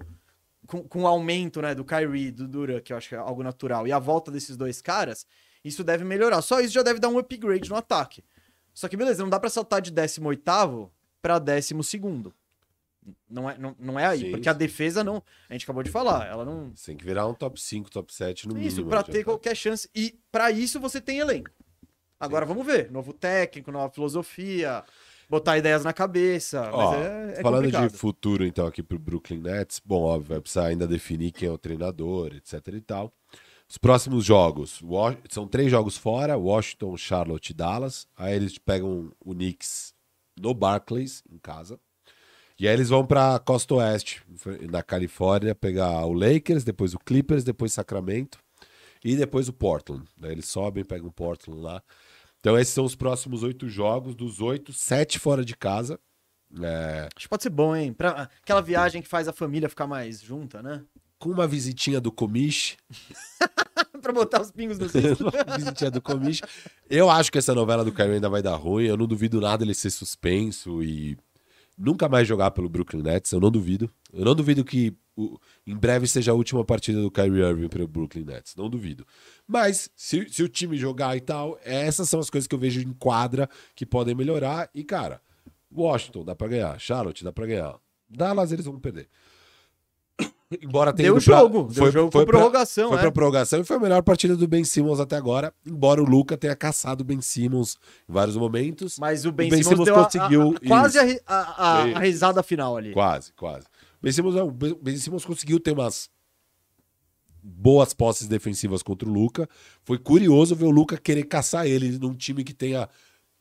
Com, 0.67 0.83
com 0.83 1.03
o 1.03 1.07
aumento, 1.07 1.61
né, 1.61 1.73
do 1.73 1.83
Kyrie, 1.83 2.31
do 2.31 2.47
Duran, 2.47 2.79
que 2.81 2.93
eu 2.93 2.97
acho 2.97 3.09
que 3.09 3.15
é 3.15 3.17
algo 3.17 3.41
natural, 3.41 3.87
e 3.87 3.91
a 3.91 3.97
volta 3.99 4.29
desses 4.31 4.55
dois 4.55 4.81
caras, 4.81 5.25
isso 5.63 5.83
deve 5.83 6.03
melhorar. 6.03 6.41
Só 6.41 6.59
isso 6.59 6.73
já 6.73 6.83
deve 6.83 6.99
dar 6.99 7.09
um 7.09 7.17
upgrade 7.17 7.69
no 7.69 7.75
ataque. 7.75 8.23
Só 8.73 8.87
que 8.87 8.95
beleza, 8.95 9.23
não 9.23 9.29
dá 9.29 9.39
pra 9.39 9.49
saltar 9.49 9.81
de 9.81 9.91
18 9.91 10.91
pra 11.21 11.39
12. 11.39 11.73
Não 13.27 13.49
é, 13.49 13.57
não, 13.57 13.75
não 13.79 13.99
é 13.99 14.05
aí, 14.05 14.19
Sim, 14.19 14.31
porque 14.31 14.47
a 14.47 14.53
sim. 14.53 14.59
defesa 14.59 15.03
não. 15.03 15.23
A 15.49 15.53
gente 15.53 15.63
acabou 15.63 15.81
de 15.81 15.89
falar, 15.89 16.27
ela 16.27 16.45
não. 16.45 16.71
Tem 16.85 16.95
que 16.95 17.03
virar 17.03 17.25
um 17.27 17.33
top 17.33 17.59
5, 17.59 17.89
top 17.89 18.13
7 18.13 18.47
no 18.47 18.53
mínimo. 18.53 18.67
Isso, 18.67 18.85
pra 18.85 19.01
de 19.01 19.11
ter 19.11 19.23
qualquer 19.23 19.55
chance. 19.55 19.89
E 19.95 20.19
pra 20.31 20.51
isso 20.51 20.79
você 20.79 21.01
tem 21.01 21.17
elenco. 21.17 21.49
Agora 22.19 22.45
vamos 22.45 22.63
ver. 22.63 22.91
Novo 22.91 23.13
técnico, 23.13 23.71
nova 23.71 23.91
filosofia, 23.91 24.83
botar 25.31 25.57
ideias 25.57 25.85
na 25.85 25.93
cabeça. 25.93 26.69
Ó, 26.73 26.91
mas 26.91 27.05
é, 27.05 27.39
é 27.39 27.41
falando 27.41 27.63
complicado. 27.63 27.91
de 27.91 27.97
futuro, 27.97 28.45
então, 28.45 28.67
aqui 28.67 28.83
pro 28.83 28.99
Brooklyn 28.99 29.39
Nets, 29.39 29.81
bom, 29.83 30.03
óbvio, 30.03 30.27
vai 30.29 30.41
precisar 30.41 30.65
ainda 30.65 30.85
definir 30.85 31.31
quem 31.31 31.47
é 31.47 31.51
o 31.51 31.57
treinador, 31.57 32.33
etc 32.35 32.67
e 32.75 32.81
tal. 32.81 33.13
Os 33.67 33.77
próximos 33.77 34.25
jogos, 34.25 34.81
são 35.29 35.47
três 35.47 35.71
jogos 35.71 35.95
fora, 35.95 36.37
Washington, 36.37 36.97
Charlotte 36.97 37.51
e 37.51 37.53
Dallas. 37.53 38.05
Aí 38.17 38.35
eles 38.35 38.57
pegam 38.57 39.09
o 39.25 39.33
Knicks 39.33 39.93
no 40.37 40.53
Barclays, 40.53 41.23
em 41.31 41.37
casa. 41.37 41.79
E 42.59 42.67
aí 42.67 42.73
eles 42.73 42.89
vão 42.89 43.05
pra 43.05 43.39
Costa 43.39 43.75
Oeste, 43.75 44.21
na 44.69 44.83
Califórnia, 44.83 45.55
pegar 45.55 46.05
o 46.05 46.11
Lakers, 46.11 46.65
depois 46.65 46.93
o 46.93 46.99
Clippers, 46.99 47.45
depois 47.45 47.71
Sacramento 47.71 48.37
e 49.03 49.15
depois 49.15 49.47
o 49.47 49.53
Portland. 49.53 50.03
Daí 50.17 50.33
eles 50.33 50.49
sobem, 50.49 50.83
pegam 50.83 51.07
o 51.07 51.13
Portland 51.13 51.61
lá. 51.61 51.81
Então 52.41 52.57
esses 52.59 52.73
são 52.73 52.83
os 52.83 52.95
próximos 52.95 53.43
oito 53.43 53.69
jogos, 53.69 54.15
dos 54.15 54.41
oito, 54.41 54.73
sete 54.73 55.17
fora 55.17 55.45
de 55.45 55.55
casa. 55.55 55.97
É, 56.61 57.07
Acho 57.15 57.25
que 57.25 57.29
pode 57.29 57.43
ser 57.43 57.49
bom, 57.49 57.73
hein? 57.73 57.93
Pra, 57.93 58.29
aquela 58.41 58.61
viagem 58.61 59.01
que 59.01 59.07
faz 59.07 59.27
a 59.27 59.31
família 59.33 59.69
ficar 59.69 59.87
mais 59.87 60.21
junta, 60.21 60.61
né? 60.61 60.83
com 61.21 61.29
uma 61.29 61.45
visitinha 61.47 62.01
do 62.01 62.11
Comiche, 62.11 62.77
pra 64.01 64.11
botar 64.11 64.41
os 64.41 64.51
pingos 64.51 64.79
no 64.79 64.89
cesto. 64.89 65.25
visitinha 65.55 65.91
do 65.91 66.01
Comiche. 66.01 66.41
Eu 66.89 67.11
acho 67.11 67.31
que 67.31 67.37
essa 67.37 67.53
novela 67.53 67.85
do 67.85 67.91
Kyrie 67.91 68.15
ainda 68.15 68.27
vai 68.27 68.41
dar 68.41 68.55
ruim. 68.55 68.85
Eu 68.85 68.97
não 68.97 69.05
duvido 69.05 69.39
nada 69.39 69.63
ele 69.63 69.75
ser 69.75 69.91
suspenso 69.91 70.81
e 70.81 71.15
nunca 71.77 72.09
mais 72.09 72.27
jogar 72.27 72.49
pelo 72.49 72.67
Brooklyn 72.67 73.03
Nets. 73.03 73.31
Eu 73.31 73.39
não 73.39 73.51
duvido. 73.51 73.87
Eu 74.13 74.25
não 74.25 74.35
duvido 74.35 74.63
que 74.65 74.93
o- 75.15 75.37
em 75.67 75.75
breve 75.75 76.07
seja 76.07 76.31
a 76.31 76.33
última 76.35 76.63
partida 76.65 77.01
do 77.01 77.11
Kyrie 77.11 77.41
Irving 77.43 77.67
pelo 77.67 77.87
Brooklyn 77.87 78.23
Nets. 78.23 78.55
Não 78.55 78.69
duvido. 78.69 79.05
Mas 79.47 79.89
se, 79.95 80.27
se 80.29 80.43
o 80.43 80.47
time 80.49 80.77
jogar 80.77 81.15
e 81.17 81.21
tal, 81.21 81.59
essas 81.63 82.09
são 82.09 82.19
as 82.19 82.29
coisas 82.29 82.47
que 82.47 82.55
eu 82.55 82.59
vejo 82.59 82.81
em 82.81 82.93
quadra 82.93 83.49
que 83.75 83.85
podem 83.85 84.15
melhorar. 84.15 84.69
E, 84.73 84.83
cara, 84.83 85.21
Washington 85.73 86.23
dá 86.25 86.35
pra 86.35 86.47
ganhar. 86.47 86.79
Charlotte 86.79 87.23
dá 87.23 87.31
pra 87.31 87.45
ganhar. 87.45 87.75
Dallas 88.09 88.51
eles 88.51 88.65
vão 88.65 88.79
perder. 88.79 89.07
Embora 90.61 90.91
tenha 90.91 91.07
Deu 91.07 91.13
pra- 91.15 91.21
jogo, 91.23 91.63
deu 91.71 91.91
jogo 91.91 92.11
com 92.11 92.17
pra- 92.19 92.25
prorrogação, 92.25 92.89
Foi 92.89 92.97
é. 92.97 93.01
pra 93.01 93.11
prorrogação 93.11 93.61
e 93.61 93.63
foi 93.63 93.77
a 93.77 93.79
melhor 93.79 94.03
partida 94.03 94.35
do 94.35 94.45
Ben 94.47 94.65
Simmons 94.65 94.99
até 94.99 95.15
agora. 95.15 95.53
Embora 95.65 96.01
o 96.01 96.05
Luca 96.05 96.37
tenha 96.37 96.53
caçado 96.57 97.01
o 97.01 97.05
Ben 97.05 97.21
Simmons 97.21 97.77
em 98.09 98.11
vários 98.11 98.35
momentos. 98.35 98.97
Mas 98.99 99.25
o 99.25 99.31
Ben, 99.31 99.49
Ben 99.49 99.63
Simmons, 99.63 99.69
Simmons 99.69 99.85
deu 99.85 99.95
a- 99.95 100.01
a- 100.01 100.03
conseguiu 100.05 100.55
quase 100.67 100.99
a, 101.25 101.35
a, 101.95 101.99
risada 101.99 102.43
final 102.43 102.75
ali. 102.75 102.91
Quase, 102.91 103.31
quase. 103.33 103.65
Ben 104.01 104.11
Simmons, 104.11 104.35
não, 104.35 104.47
o 104.47 104.51
Ben 104.51 104.97
Simmons 104.97 105.23
conseguiu 105.25 105.59
ter 105.59 105.71
umas 105.71 106.09
boas 107.43 107.93
posses 107.93 108.27
defensivas 108.27 108.81
contra 108.83 109.07
o 109.07 109.11
Luca. 109.11 109.47
Foi 109.83 109.97
curioso 109.97 110.55
ver 110.55 110.65
o 110.65 110.71
Luca 110.71 110.97
querer 110.97 111.23
caçar 111.25 111.65
ele 111.67 111.97
num 111.99 112.13
time 112.15 112.43
que 112.43 112.53
tenha 112.53 112.87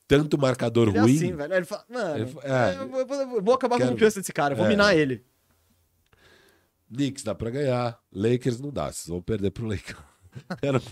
tanto 0.09 0.37
marcador 0.39 0.89
Ele 0.89 0.99
é 0.99 1.01
ruim. 1.01 1.17
assim, 1.17 1.33
velho. 1.35 1.55
Ele 1.55 1.65
fala, 1.65 1.85
mano, 1.89 2.15
Ele 2.17 2.23
é. 2.43 2.77
eu, 2.81 3.07
vou- 3.07 3.37
eu 3.39 3.53
acabar 3.55 3.77
com 3.77 3.83
a 3.83 3.87
Quero- 3.87 3.93
confiança 3.93 4.21
desse 4.21 4.33
cara, 4.33 4.55
vou 4.55 4.67
é. 4.67 4.69
minar 4.69 4.97
ele. 4.97 5.25
Knicks 6.93 7.23
dá 7.23 7.35
pra 7.35 7.51
ganhar. 7.51 7.99
Lakers 8.13 8.59
não 8.61 8.71
dá. 8.71 8.91
Vocês 8.93 9.07
vão 9.07 9.23
perder 9.23 9.51
pro 9.53 9.67
Lakers. 9.67 9.99
Eu 10.63 10.73
não- 10.75 10.83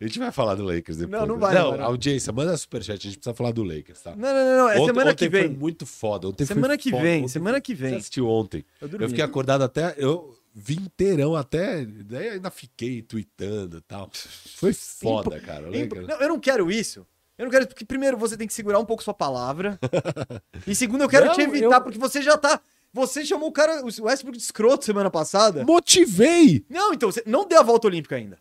A 0.00 0.04
gente 0.04 0.18
vai 0.18 0.30
falar 0.30 0.54
do 0.54 0.62
Lakers 0.64 0.98
depois. 0.98 1.20
Não, 1.20 1.26
não 1.26 1.34
né? 1.34 1.40
vai, 1.40 1.54
Não, 1.54 1.76
não 1.76 1.84
audiência, 1.84 2.32
manda 2.32 2.56
superchat. 2.56 2.98
A 3.00 3.10
gente 3.10 3.18
precisa 3.18 3.34
falar 3.34 3.50
do 3.52 3.64
Lakers, 3.64 4.00
tá? 4.00 4.14
Não, 4.14 4.28
não, 4.32 4.44
não, 4.44 4.56
não. 4.58 4.68
É 4.70 4.74
Ontem- 4.76 4.86
semana 4.86 5.10
ontem 5.10 5.16
que 5.24 5.28
vem. 5.28 5.48
Foi 5.48 5.56
muito 5.56 5.86
foda. 5.86 6.28
Ontem 6.28 6.46
foi 6.46 6.54
Semana 6.54 6.78
que 6.78 6.90
foda. 6.90 7.02
vem, 7.02 7.18
Ontem 7.18 7.28
semana 7.28 7.54
foi- 7.56 7.60
que 7.62 7.74
vem. 7.74 7.90
Você 7.90 7.96
assistiu 7.96 8.28
ontem. 8.28 8.64
Eu 8.80 8.88
Eu, 9.00 9.08
fiquei 9.08 9.24
acordado 9.24 9.62
até. 9.62 9.94
Eu 9.98 10.36
vi 10.54 10.74
inteirão 10.76 11.34
até. 11.34 11.84
Daí 11.84 12.28
ainda 12.30 12.50
fiquei 12.50 13.02
tweetando 13.02 13.78
e 13.78 13.80
tal. 13.80 14.08
Foi 14.56 14.72
foda, 14.72 15.40
cara. 15.40 15.68
o 15.68 15.76
Impo-. 15.76 16.00
Não, 16.02 16.20
eu 16.20 16.28
não 16.28 16.38
quero 16.38 16.70
isso. 16.70 17.04
Eu 17.36 17.44
não 17.46 17.50
quero 17.50 17.66
porque 17.66 17.84
primeiro 17.84 18.16
você 18.16 18.36
tem 18.36 18.46
que 18.46 18.54
segurar 18.54 18.78
um 18.78 18.84
pouco 18.84 19.02
sua 19.02 19.14
palavra. 19.14 19.78
e 20.66 20.74
segundo 20.74 21.02
eu 21.02 21.08
quero 21.08 21.26
Não, 21.26 21.34
te 21.34 21.40
evitar 21.42 21.76
eu- 21.76 21.80
porque 21.82 21.98
você 21.98 22.22
já 22.22 22.36
tá, 22.36 22.60
você 22.92 23.24
chamou 23.24 23.48
o 23.48 23.52
cara, 23.52 23.82
o 23.84 24.04
Westbrook 24.04 24.36
de 24.38 24.44
escroto 24.44 24.84
semana 24.84 25.10
passada. 25.10 25.64
Motivei! 25.64 26.64
Não, 26.70 26.92
então 26.94 27.10
você 27.10 27.22
não 27.26 27.46
deu 27.46 27.58
a 27.60 27.62
volta 27.64 27.86
olímpica 27.88 28.14
ainda. 28.16 28.38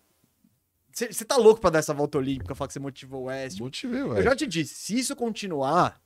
Você 1.06 1.24
tá 1.26 1.38
louco 1.38 1.62
pra 1.62 1.70
dar 1.70 1.80
essa 1.80 1.94
volta 1.94 2.18
olímpica, 2.18 2.56
falar 2.56 2.68
que 2.68 2.74
você 2.74 2.80
motivou 2.80 3.24
o 3.24 3.26
Westbrook. 3.26 3.64
Motivei, 3.86 4.02
Eu 4.02 4.08
ué. 4.10 4.22
já 4.24 4.36
te 4.36 4.48
disse, 4.48 4.74
se 4.74 4.98
isso 4.98 5.16
continuar, 5.16 6.02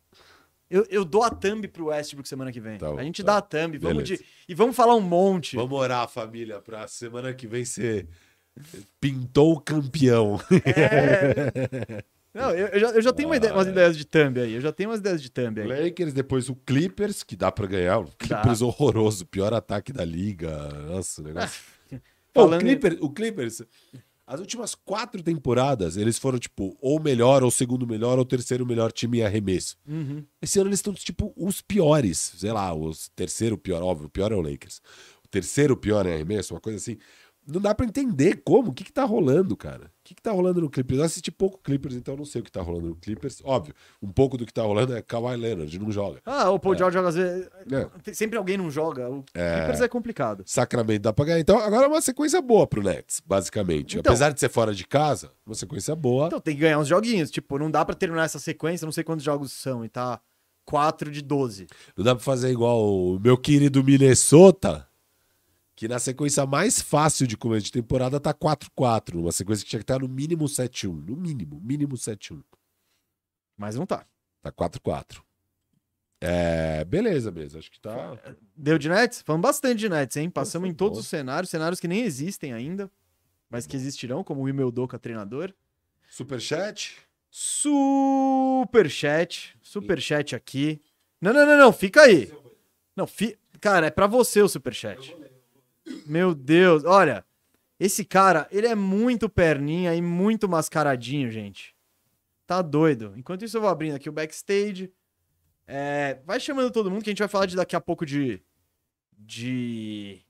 eu, 0.70 0.86
eu 0.90 1.06
dou 1.06 1.24
a 1.24 1.30
thumb 1.30 1.68
pro 1.68 1.86
Westbrook 1.88 2.28
semana 2.28 2.52
que 2.52 2.60
vem. 2.60 2.78
Tá 2.78 2.90
bom, 2.92 2.98
a 3.00 3.04
gente 3.04 3.24
tá 3.24 3.34
dá 3.34 3.38
a 3.38 3.42
thumb, 3.42 3.78
vamos 3.78 4.04
de, 4.04 4.20
e 4.50 4.54
vamos 4.54 4.76
falar 4.76 4.96
um 4.96 5.02
monte. 5.02 5.56
Vamos 5.56 5.80
orar, 5.80 6.08
família, 6.10 6.60
pra 6.60 6.88
semana 6.88 7.34
que 7.34 7.48
vem 7.48 7.64
ser. 7.64 8.08
Pintou 9.00 9.54
o 9.54 9.62
campeão. 9.62 10.38
Não, 12.34 12.52
eu, 12.52 12.68
eu 12.68 12.80
já, 12.80 12.90
eu 12.92 13.02
já 13.02 13.12
tenho 13.14 13.28
uma 13.28 13.36
ideia- 13.36 13.54
umas 13.54 13.68
ideias 13.68 13.98
de 13.98 14.06
thumb 14.06 14.40
aí. 14.40 14.54
Eu 14.54 14.62
já 14.62 14.72
tenho 14.72 14.90
umas 14.90 15.00
ideias 15.00 15.22
de 15.22 15.30
thumb 15.30 15.60
aí. 15.60 15.68
Lakers, 15.86 16.14
depois 16.14 16.48
o 16.50 16.56
Clippers, 16.56 17.24
que 17.24 17.36
dá 17.36 17.52
pra 17.52 17.68
ganhar. 17.68 18.00
O 18.00 18.06
Clippers 18.18 18.62
horroroso, 18.62 19.26
pior 19.26 19.54
ataque 19.54 19.92
da 19.92 20.06
liga. 20.06 20.70
Nossa, 20.88 21.22
o 21.22 21.26
negócio. 21.26 21.62
Pô, 22.34 22.44
o, 22.44 22.44
Falando 22.46 22.62
em- 22.62 22.66
Clippers, 22.66 22.98
o 23.02 23.10
Clippers, 23.10 23.62
As 24.32 24.40
últimas 24.40 24.74
quatro 24.74 25.22
temporadas, 25.22 25.98
eles 25.98 26.18
foram, 26.18 26.40
tipo, 26.40 26.78
ou 26.80 27.02
melhor, 27.02 27.44
ou 27.44 27.52
segundo 27.52 27.86
melhor, 27.86 28.18
ou 28.18 28.24
terceiro 28.24 28.66
melhor 28.66 28.90
time 28.90 29.20
em 29.20 29.24
arremesso. 29.24 29.76
Uhum. 29.86 30.24
Esse 30.42 30.58
ano 30.58 30.70
eles 30.70 30.80
estão, 30.80 30.94
tipo, 30.94 31.34
os 31.36 31.60
piores. 31.60 32.32
Sei 32.38 32.50
lá, 32.50 32.74
os 32.74 33.10
terceiro 33.10 33.58
pior, 33.58 33.84
óbvio, 33.84 34.08
o 34.08 34.10
pior 34.10 34.32
é 34.32 34.36
o 34.36 34.40
Lakers. 34.40 34.82
O 35.22 35.28
terceiro 35.28 35.76
pior 35.76 36.06
em 36.06 36.14
arremesso, 36.14 36.54
uma 36.54 36.62
coisa 36.62 36.78
assim. 36.78 36.98
Não 37.48 37.60
dá 37.60 37.74
pra 37.74 37.86
entender 37.86 38.42
como, 38.46 38.70
o 38.70 38.74
que 38.74 38.84
que 38.84 38.94
tá 38.94 39.04
rolando, 39.04 39.58
cara. 39.58 39.86
O 39.86 39.90
que 40.04 40.14
que 40.16 40.22
tá 40.22 40.32
rolando 40.32 40.62
no 40.62 40.70
Clippers? 40.70 41.00
Eu 41.00 41.06
assisti 41.06 41.32
pouco 41.32 41.58
Clippers, 41.64 41.96
então 41.96 42.14
eu 42.14 42.18
não 42.20 42.26
sei 42.26 42.40
o 42.42 42.44
que 42.44 42.52
tá 42.52 42.62
rolando 42.62 42.90
no 42.90 42.96
Clippers. 42.96 43.42
Óbvio, 43.44 43.74
um 44.02 44.12
pouco 44.12 44.38
do 44.38 44.46
que 44.46 44.54
tá 44.54 44.62
rolando 44.62 44.96
é 44.96 45.02
Kawhi 45.02 45.36
Leonard, 45.36 45.80
não 45.80 45.92
joga. 45.92 46.22
Ah, 46.26 46.50
o 46.52 46.60
Paul 46.60 46.76
George 46.78 46.94
joga 46.96 47.10
às 47.10 47.16
vezes. 47.16 47.50
É. 48.06 48.14
Sempre 48.14 48.38
alguém 48.38 48.58
não 48.58 48.70
joga. 48.70 49.10
O 49.10 49.24
É. 49.34 49.56
Clippers 49.58 49.82
é 49.82 49.88
complicado. 49.88 50.44
Sacramento 50.46 51.02
dá 51.02 51.12
pra 51.14 51.26
ganhar. 51.26 51.40
Então, 51.40 51.58
agora 51.58 51.86
é 51.86 51.88
uma 51.88 52.02
sequência 52.02 52.42
boa 52.42 52.68
pro 52.68 52.84
Nets, 52.84 53.22
basicamente. 53.26 53.98
Então- 53.98 54.12
Apesar 54.12 54.32
de 54.32 54.40
ser 54.40 54.50
fora 54.50 54.74
de 54.74 54.86
casa, 54.86 55.32
uma 55.46 55.56
sequência 55.56 55.96
boa. 55.96 56.28
Então 56.28 56.40
tem 56.40 56.54
que 56.56 56.62
ganhar 56.62 56.78
uns 56.80 56.88
joguinhos. 56.88 57.32
Tipo, 57.32 57.58
não 57.58 57.72
dá 57.72 57.84
pra 57.84 57.96
terminar 57.96 58.26
essa 58.26 58.40
sequência, 58.40 58.86
não 58.86 58.92
sei 58.92 59.04
quantos 59.04 59.26
jogos 59.26 59.52
são, 59.52 59.84
e 59.84 59.90
tá 59.90 60.22
4 60.64 61.10
de 61.12 61.22
12. 61.24 61.66
Não 61.98 62.06
dá 62.06 62.14
pra 62.16 62.24
fazer 62.24 62.52
igual 62.52 62.82
o 62.88 63.20
meu 63.20 63.36
querido 63.38 63.84
Minnesota, 63.84 64.88
que 65.82 65.88
na 65.88 65.98
sequência 65.98 66.46
mais 66.46 66.80
fácil 66.80 67.26
de 67.26 67.36
começo 67.36 67.66
de 67.66 67.72
temporada 67.72 68.20
tá 68.20 68.32
4-4. 68.32 69.16
Uma 69.16 69.32
sequência 69.32 69.64
que 69.64 69.70
tinha 69.72 69.80
que 69.80 69.84
estar 69.84 69.98
no 69.98 70.08
mínimo 70.08 70.46
7-1. 70.46 71.08
No 71.08 71.16
mínimo, 71.16 71.60
mínimo 71.60 71.96
7-1. 71.96 72.44
Mas 73.58 73.76
não 73.76 73.88
tá. 73.88 74.06
Tá 74.44 74.52
4-4. 74.52 75.24
É, 76.22 76.86
beleza, 76.86 77.32
beleza. 77.32 77.58
Acho 77.58 77.72
que 77.72 77.80
tá. 77.80 78.16
Deu 78.56 78.78
de 78.78 78.90
Nets? 78.90 79.24
Falamos 79.24 79.42
bastante 79.42 79.80
de 79.80 79.90
Nets, 79.90 80.18
hein? 80.18 80.30
Passamos 80.30 80.70
em 80.70 80.74
todos 80.76 81.00
bom. 81.00 81.02
os 81.02 81.08
cenários, 81.08 81.50
cenários 81.50 81.80
que 81.80 81.88
nem 81.88 82.04
existem 82.04 82.54
ainda, 82.54 82.88
mas 83.50 83.66
que 83.66 83.76
existirão, 83.76 84.24
como 84.24 84.44
o 84.44 84.50
Imeldoka 84.50 85.00
treinador. 85.00 85.52
Superchat? 86.12 87.00
Superchat. 87.32 88.78
Superchat 89.64 90.36
aqui. 90.36 90.80
Não, 91.20 91.34
não, 91.34 91.44
não, 91.44 91.58
não. 91.58 91.74
Fica 91.74 92.04
aí. 92.04 92.32
Não, 92.96 93.08
fi... 93.08 93.36
cara, 93.60 93.88
é 93.88 93.90
pra 93.90 94.06
você 94.06 94.44
o 94.44 94.48
superchat. 94.48 95.20
Meu 96.06 96.34
Deus, 96.34 96.84
olha. 96.84 97.26
Esse 97.80 98.06
cara, 98.06 98.48
ele 98.52 98.68
é 98.68 98.76
muito 98.76 99.28
perninha 99.28 99.96
e 99.96 100.02
muito 100.02 100.48
mascaradinho, 100.48 101.32
gente. 101.32 101.76
Tá 102.46 102.62
doido. 102.62 103.14
Enquanto 103.18 103.44
isso, 103.44 103.58
eu 103.58 103.62
vou 103.62 103.70
abrindo 103.70 103.96
aqui 103.96 104.08
o 104.08 104.12
backstage. 104.14 104.94
É, 105.66 106.20
vai 106.26 106.40
chamando 106.40 106.70
todo 106.70 106.92
mundo 106.92 107.04
que 107.04 107.10
a 107.10 107.12
gente 107.12 107.20
vai 107.20 107.28
falar 107.28 107.46
de 107.46 107.56
daqui 107.56 107.76
a 107.76 107.82
pouco 107.82 108.06
de. 108.06 108.40
De. 109.18 110.22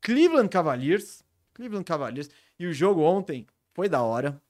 Cleveland 0.00 0.48
Cavaliers. 0.48 1.24
Cleveland 1.54 1.84
Cavaliers. 1.84 2.30
E 2.58 2.66
o 2.66 2.72
jogo 2.72 3.00
ontem 3.00 3.46
foi 3.72 3.88
da 3.88 4.02
hora. 4.02 4.40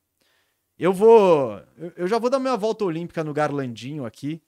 Eu 0.79 0.93
vou. 0.93 1.63
Eu, 1.97 2.07
já 2.07 2.19
vou 2.19 2.29
dar 2.29 2.39
minha 2.39 2.57
volta 2.57 2.85
olímpica 2.85 3.25
no 3.25 3.33
Garlandinho 3.33 4.05
aqui. 4.05 4.43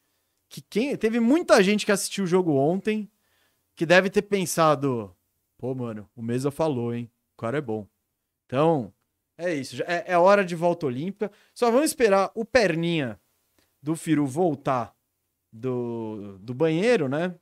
Que 0.49 0.61
quem, 0.61 0.97
teve 0.97 1.21
muita 1.21 1.63
gente 1.63 1.87
que 1.87 1.93
assistiu 1.93 2.25
o 2.25 2.27
jogo 2.27 2.53
ontem 2.53 3.11
que 3.75 3.87
deve 3.87 4.11
ter 4.11 4.23
pensado: 4.23 5.17
pô, 5.59 5.75
mano, 5.75 6.09
o 6.17 6.23
Mesa 6.23 6.51
falou, 6.51 6.95
hein? 6.95 7.11
O 7.37 7.41
cara 7.41 7.59
é 7.59 7.61
bom. 7.61 7.87
Então, 8.47 8.95
é 9.37 9.53
isso. 9.53 9.83
É, 9.83 10.05
é 10.07 10.19
hora 10.19 10.45
de 10.45 10.55
volta 10.55 10.87
olímpica. 10.87 11.31
Só 11.53 11.71
vamos 11.71 11.91
esperar 11.91 12.31
o 12.35 12.45
perninha 12.45 13.21
do 13.83 13.95
Firu 13.95 14.27
voltar 14.27 14.95
do, 15.53 16.39
do 16.41 16.55
banheiro, 16.55 17.09
né? 17.09 17.35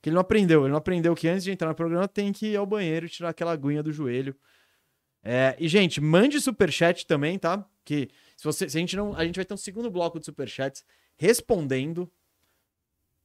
Que 0.00 0.08
ele 0.08 0.14
não 0.14 0.20
aprendeu. 0.20 0.62
Ele 0.62 0.70
não 0.70 0.78
aprendeu 0.78 1.14
que 1.14 1.28
antes 1.28 1.44
de 1.44 1.50
entrar 1.50 1.68
no 1.68 1.74
programa 1.74 2.08
tem 2.08 2.32
que 2.32 2.52
ir 2.52 2.56
ao 2.56 2.66
banheiro 2.66 3.06
e 3.06 3.08
tirar 3.08 3.30
aquela 3.30 3.52
aguinha 3.52 3.82
do 3.82 3.92
joelho. 3.92 4.34
É, 5.22 5.56
e, 5.58 5.68
gente, 5.68 6.00
mande 6.00 6.40
superchat 6.40 7.06
também, 7.06 7.38
tá? 7.38 7.68
Que 7.84 8.08
se, 8.36 8.44
você, 8.44 8.68
se 8.68 8.76
a 8.76 8.80
gente 8.80 8.96
não. 8.96 9.14
A 9.14 9.24
gente 9.24 9.36
vai 9.36 9.44
ter 9.44 9.54
um 9.54 9.58
segundo 9.58 9.90
bloco 9.90 10.18
de 10.18 10.24
superchats 10.24 10.84
respondendo 11.16 12.10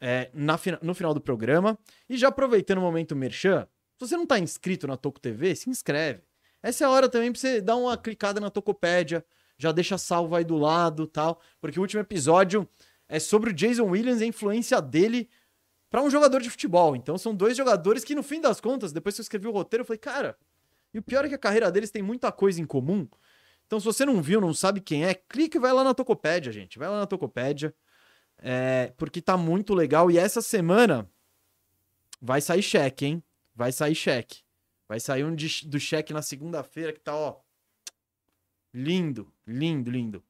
é, 0.02 0.30
na, 0.34 0.60
no 0.82 0.94
final 0.94 1.14
do 1.14 1.22
programa. 1.22 1.78
E 2.10 2.18
já 2.18 2.28
aproveitando 2.28 2.80
o 2.80 2.82
momento 2.82 3.16
Merchan, 3.16 3.68
se 3.98 4.08
você 4.08 4.18
não 4.18 4.26
tá 4.26 4.40
inscrito 4.40 4.88
na 4.88 4.98
Toco 4.98 5.20
TV, 5.20 5.56
se 5.56 5.70
inscreve. 5.70 6.22
Essa 6.62 6.84
é 6.84 6.88
a 6.88 6.90
hora 6.90 7.10
também 7.10 7.32
pra 7.32 7.40
você 7.40 7.62
dar 7.62 7.76
uma 7.76 7.98
clicada 7.98 8.40
na 8.40 8.50
Tocopédia, 8.50 9.26
já 9.58 9.72
deixa 9.72 9.98
salvo 9.98 10.36
aí 10.36 10.44
do 10.44 10.58
lado 10.58 11.08
tal, 11.08 11.42
porque 11.60 11.80
o 11.80 11.82
último 11.82 12.02
episódio 12.02 12.68
é 13.08 13.20
sobre 13.20 13.50
o 13.50 13.54
Jason 13.54 13.86
Williams 13.86 14.22
e 14.22 14.24
a 14.24 14.28
influência 14.28 14.82
dele 14.82 15.30
pra 15.90 16.02
um 16.02 16.10
jogador 16.10 16.42
de 16.42 16.50
futebol. 16.50 16.96
Então 16.96 17.18
são 17.18 17.36
dois 17.36 17.56
jogadores 17.56 18.04
que, 18.04 18.16
no 18.16 18.24
fim 18.24 18.42
das 18.42 18.60
contas, 18.60 18.92
depois 18.92 19.16
que 19.16 19.22
eu 19.22 19.24
escrevi 19.24 19.48
o 19.48 19.52
roteiro, 19.52 19.84
eu 19.84 19.86
falei, 19.86 20.00
cara, 20.00 20.38
e 20.94 21.00
o 21.00 21.02
pior 21.02 21.26
é 21.26 21.30
que 21.30 21.36
a 21.36 21.40
carreira 21.40 21.72
deles 21.72 21.92
tem 21.92 22.02
muita 22.02 22.32
coisa 22.32 22.62
em 22.62 22.66
comum. 22.66 23.08
Então, 23.66 23.80
se 23.80 23.86
você 23.86 24.06
não 24.06 24.22
viu, 24.22 24.40
não 24.40 24.54
sabe 24.54 24.80
quem 24.80 25.06
é, 25.06 25.14
clica 25.14 25.58
e 25.58 25.62
vai 25.62 25.74
lá 25.74 25.84
na 25.84 25.94
Tocopédia, 25.94 26.52
gente. 26.52 26.78
Vai 26.78 26.88
lá 26.88 27.00
na 27.00 27.08
Tocopédia. 27.08 27.74
É, 28.38 28.94
porque 28.98 29.22
tá 29.22 29.36
muito 29.36 29.74
legal. 29.74 30.12
E 30.12 30.18
essa 30.18 30.42
semana 30.42 31.10
vai 32.22 32.42
sair 32.42 32.62
cheque, 32.62 33.06
hein? 33.06 33.24
Vai 33.56 33.72
sair 33.72 33.96
cheque. 33.96 34.42
Vai 34.88 35.00
sair 35.00 35.24
um 35.24 35.36
de- 35.36 35.68
do 35.68 35.80
cheque 35.80 36.14
na 36.14 36.22
segunda-feira 36.22 36.94
que 36.94 37.00
tá, 37.00 37.16
ó. 37.16 37.40
Lindo, 38.74 39.32
lindo, 39.46 39.92
lindo. 39.92 40.24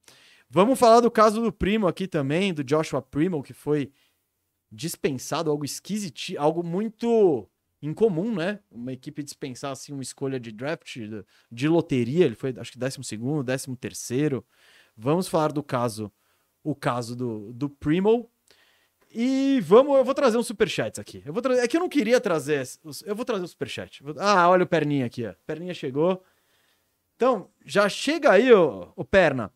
Vamos 0.48 0.78
falar 0.78 1.00
do 1.00 1.10
caso 1.10 1.42
do 1.42 1.52
primo 1.52 1.86
aqui 1.88 2.06
também, 2.06 2.52
do 2.52 2.62
Joshua 2.62 3.00
Primo, 3.02 3.42
que 3.42 3.52
foi 3.52 3.92
dispensado, 4.70 5.50
algo 5.50 5.64
esquisito, 5.64 6.38
algo 6.38 6.62
muito 6.62 7.48
incomum, 7.80 8.34
né? 8.34 8.60
Uma 8.70 8.92
equipe 8.92 9.22
dispensar 9.22 9.72
assim 9.72 9.92
uma 9.92 10.02
escolha 10.02 10.38
de 10.40 10.50
draft, 10.52 10.94
de, 10.94 11.24
de 11.50 11.68
loteria, 11.68 12.24
ele 12.24 12.34
foi 12.34 12.54
acho 12.56 12.72
que 12.72 12.78
12 12.78 13.02
segundo, 13.02 13.44
13 13.44 13.76
terceiro. 13.76 14.44
Vamos 14.96 15.28
falar 15.28 15.52
do 15.52 15.62
caso, 15.62 16.12
o 16.62 16.74
caso 16.74 17.16
do, 17.16 17.52
do 17.52 17.68
Primo. 17.68 18.30
E 19.14 19.60
vamos, 19.60 19.96
eu 19.96 20.04
vou 20.04 20.14
trazer 20.14 20.36
uns 20.36 20.46
superchats 20.46 20.98
aqui. 20.98 21.22
Eu 21.24 21.32
vou 21.32 21.40
trazer, 21.40 21.62
é 21.62 21.68
que 21.68 21.76
eu 21.76 21.80
não 21.80 21.88
queria 21.88 22.20
trazer, 22.20 22.66
eu 23.06 23.14
vou 23.14 23.24
trazer 23.24 23.44
o 23.44 23.48
superchat. 23.48 24.02
Ah, 24.18 24.48
olha 24.48 24.64
o 24.64 24.66
Perninha 24.66 25.06
aqui, 25.06 25.24
ó. 25.24 25.34
Perninha 25.46 25.72
chegou. 25.72 26.22
Então, 27.16 27.48
já 27.64 27.88
chega 27.88 28.32
aí, 28.32 28.52
ô, 28.52 28.88
ô 28.96 29.04
Perna. 29.04 29.52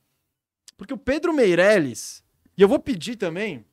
Porque 0.76 0.94
o 0.94 0.98
Pedro 0.98 1.32
Meirelles, 1.32 2.22
e 2.56 2.62
eu 2.62 2.68
vou 2.68 2.78
pedir 2.78 3.16
também 3.16 3.64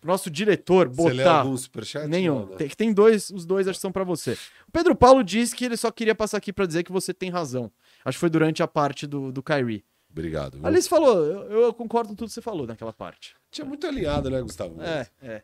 pro 0.00 0.10
nosso 0.10 0.28
diretor 0.28 0.88
Você 0.88 1.14
botar 1.14 1.40
algum 1.40 1.56
superchat? 1.56 2.08
nenhum. 2.08 2.46
Tem, 2.56 2.68
tem 2.70 2.92
dois, 2.92 3.30
os 3.30 3.46
dois 3.46 3.68
acho 3.68 3.78
que 3.78 3.82
são 3.82 3.92
pra 3.92 4.02
você. 4.02 4.32
O 4.66 4.72
Pedro 4.72 4.96
Paulo 4.96 5.22
disse 5.22 5.54
que 5.54 5.64
ele 5.64 5.76
só 5.76 5.92
queria 5.92 6.14
passar 6.14 6.38
aqui 6.38 6.52
pra 6.52 6.66
dizer 6.66 6.82
que 6.82 6.90
você 6.90 7.14
tem 7.14 7.30
razão. 7.30 7.70
Acho 8.04 8.16
que 8.16 8.20
foi 8.20 8.30
durante 8.30 8.62
a 8.62 8.66
parte 8.66 9.06
do, 9.06 9.30
do 9.30 9.42
Kyrie. 9.42 9.84
Obrigado. 10.10 10.58
viu? 10.58 10.66
Alice 10.66 10.88
falou, 10.88 11.24
eu, 11.24 11.62
eu 11.64 11.74
concordo 11.74 12.08
com 12.10 12.14
tudo 12.16 12.28
que 12.28 12.34
você 12.34 12.42
falou 12.42 12.66
naquela 12.66 12.92
parte. 12.92 13.36
Tinha 13.50 13.64
muito 13.64 13.86
alinhado, 13.86 14.28
né, 14.30 14.40
Gustavo? 14.42 14.80
É, 14.82 15.08
é. 15.22 15.42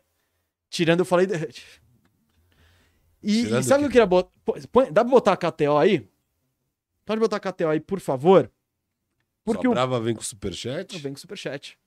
Tirando, 0.69 0.99
eu 0.99 1.05
falei. 1.05 1.25
de- 1.25 1.35
E, 3.23 3.41
e 3.41 3.63
sabe 3.63 3.63
o 3.63 3.63
que 3.63 3.85
o 3.85 3.87
eu 3.87 3.89
queria 3.91 4.05
botar? 4.05 4.31
Põe- 4.71 4.91
Dá 4.91 5.03
pra 5.03 5.11
botar 5.11 5.33
a 5.33 5.37
KTO 5.37 5.77
aí? 5.77 6.07
Pode 7.05 7.19
botar 7.19 7.37
a 7.37 7.39
KTO 7.39 7.69
aí, 7.69 7.79
por 7.79 7.99
favor. 7.99 8.51
Porque 9.43 9.63
Só 9.63 9.69
o 9.69 9.71
Brava 9.71 9.99
vem 9.99 10.13
com 10.13 10.21
superchat? 10.21 10.97
Vem 10.99 11.13
com 11.13 11.19
superchat. 11.19 11.79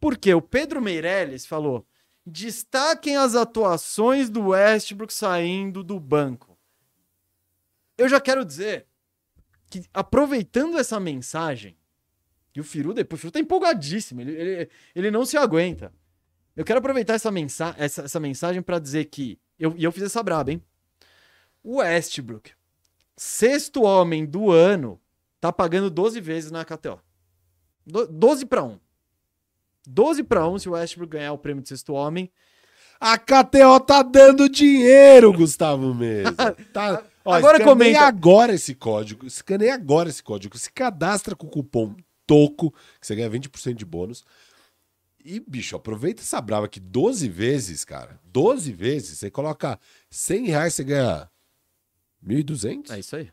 Porque 0.00 0.32
o 0.32 0.40
Pedro 0.40 0.80
Meirelles 0.80 1.44
falou: 1.44 1.84
destaquem 2.24 3.16
as 3.16 3.34
atuações 3.34 4.30
do 4.30 4.48
Westbrook 4.48 5.12
saindo 5.12 5.82
do 5.82 5.98
banco. 5.98 6.56
Eu 7.98 8.08
já 8.08 8.20
quero 8.20 8.44
dizer 8.44 8.86
que, 9.68 9.84
aproveitando 9.92 10.78
essa 10.78 10.98
mensagem, 11.00 11.76
e 12.54 12.60
o 12.60 12.64
Firu 12.64 12.92
depois, 12.92 13.18
o 13.18 13.22
Firu 13.22 13.30
tá 13.32 13.40
empolgadíssimo, 13.40 14.20
ele, 14.20 14.32
ele, 14.32 14.70
ele 14.94 15.10
não 15.10 15.24
se 15.24 15.36
aguenta. 15.36 15.92
Eu 16.56 16.64
quero 16.64 16.78
aproveitar 16.80 17.14
essa, 17.14 17.30
mensa 17.30 17.74
essa, 17.78 18.02
essa 18.02 18.20
mensagem 18.20 18.60
para 18.60 18.78
dizer 18.78 19.04
que. 19.06 19.38
Eu, 19.58 19.74
e 19.76 19.84
eu 19.84 19.92
fiz 19.92 20.02
essa 20.02 20.22
braba, 20.22 20.50
hein? 20.50 20.62
O 21.62 21.76
Westbrook, 21.76 22.50
sexto 23.16 23.82
homem 23.82 24.24
do 24.26 24.50
ano, 24.50 25.00
tá 25.40 25.52
pagando 25.52 25.90
12 25.90 26.20
vezes 26.20 26.50
na 26.50 26.64
KTO. 26.64 26.98
Do- 27.86 28.06
12 28.08 28.46
para 28.46 28.64
1. 28.64 28.78
12 29.86 30.22
para 30.24 30.46
1 30.48 30.58
se 30.58 30.68
o 30.68 30.72
Westbrook 30.72 31.12
ganhar 31.12 31.32
o 31.32 31.38
prêmio 31.38 31.62
de 31.62 31.68
sexto 31.68 31.92
homem. 31.92 32.30
A 32.98 33.16
KTO 33.16 33.80
tá 33.80 34.02
dando 34.02 34.48
dinheiro, 34.48 35.32
Gustavo 35.32 35.94
Mesa. 35.94 36.34
Tá, 36.72 37.02
ó, 37.24 37.32
Agora 37.34 37.62
comenta. 37.62 38.00
agora 38.00 38.52
esse 38.54 38.74
código. 38.74 39.26
Escaneia 39.26 39.74
agora 39.74 40.08
esse 40.10 40.22
código. 40.22 40.58
Se 40.58 40.70
cadastra 40.72 41.34
com 41.34 41.46
o 41.46 41.50
cupom 41.50 41.94
TOCO, 42.30 42.70
que 43.00 43.06
você 43.06 43.16
ganha 43.16 43.28
20% 43.28 43.74
de 43.74 43.84
bônus. 43.84 44.24
E, 45.24 45.40
bicho, 45.40 45.74
aproveita 45.74 46.22
essa 46.22 46.40
brava 46.40 46.68
que 46.68 46.78
12 46.78 47.28
vezes, 47.28 47.84
cara. 47.84 48.20
12 48.24 48.72
vezes. 48.72 49.18
Você 49.18 49.30
coloca 49.30 49.78
100 50.08 50.46
reais, 50.46 50.74
você 50.74 50.84
ganha 50.84 51.28
1.200. 52.24 52.90
É 52.90 52.98
isso 53.00 53.16
aí. 53.16 53.30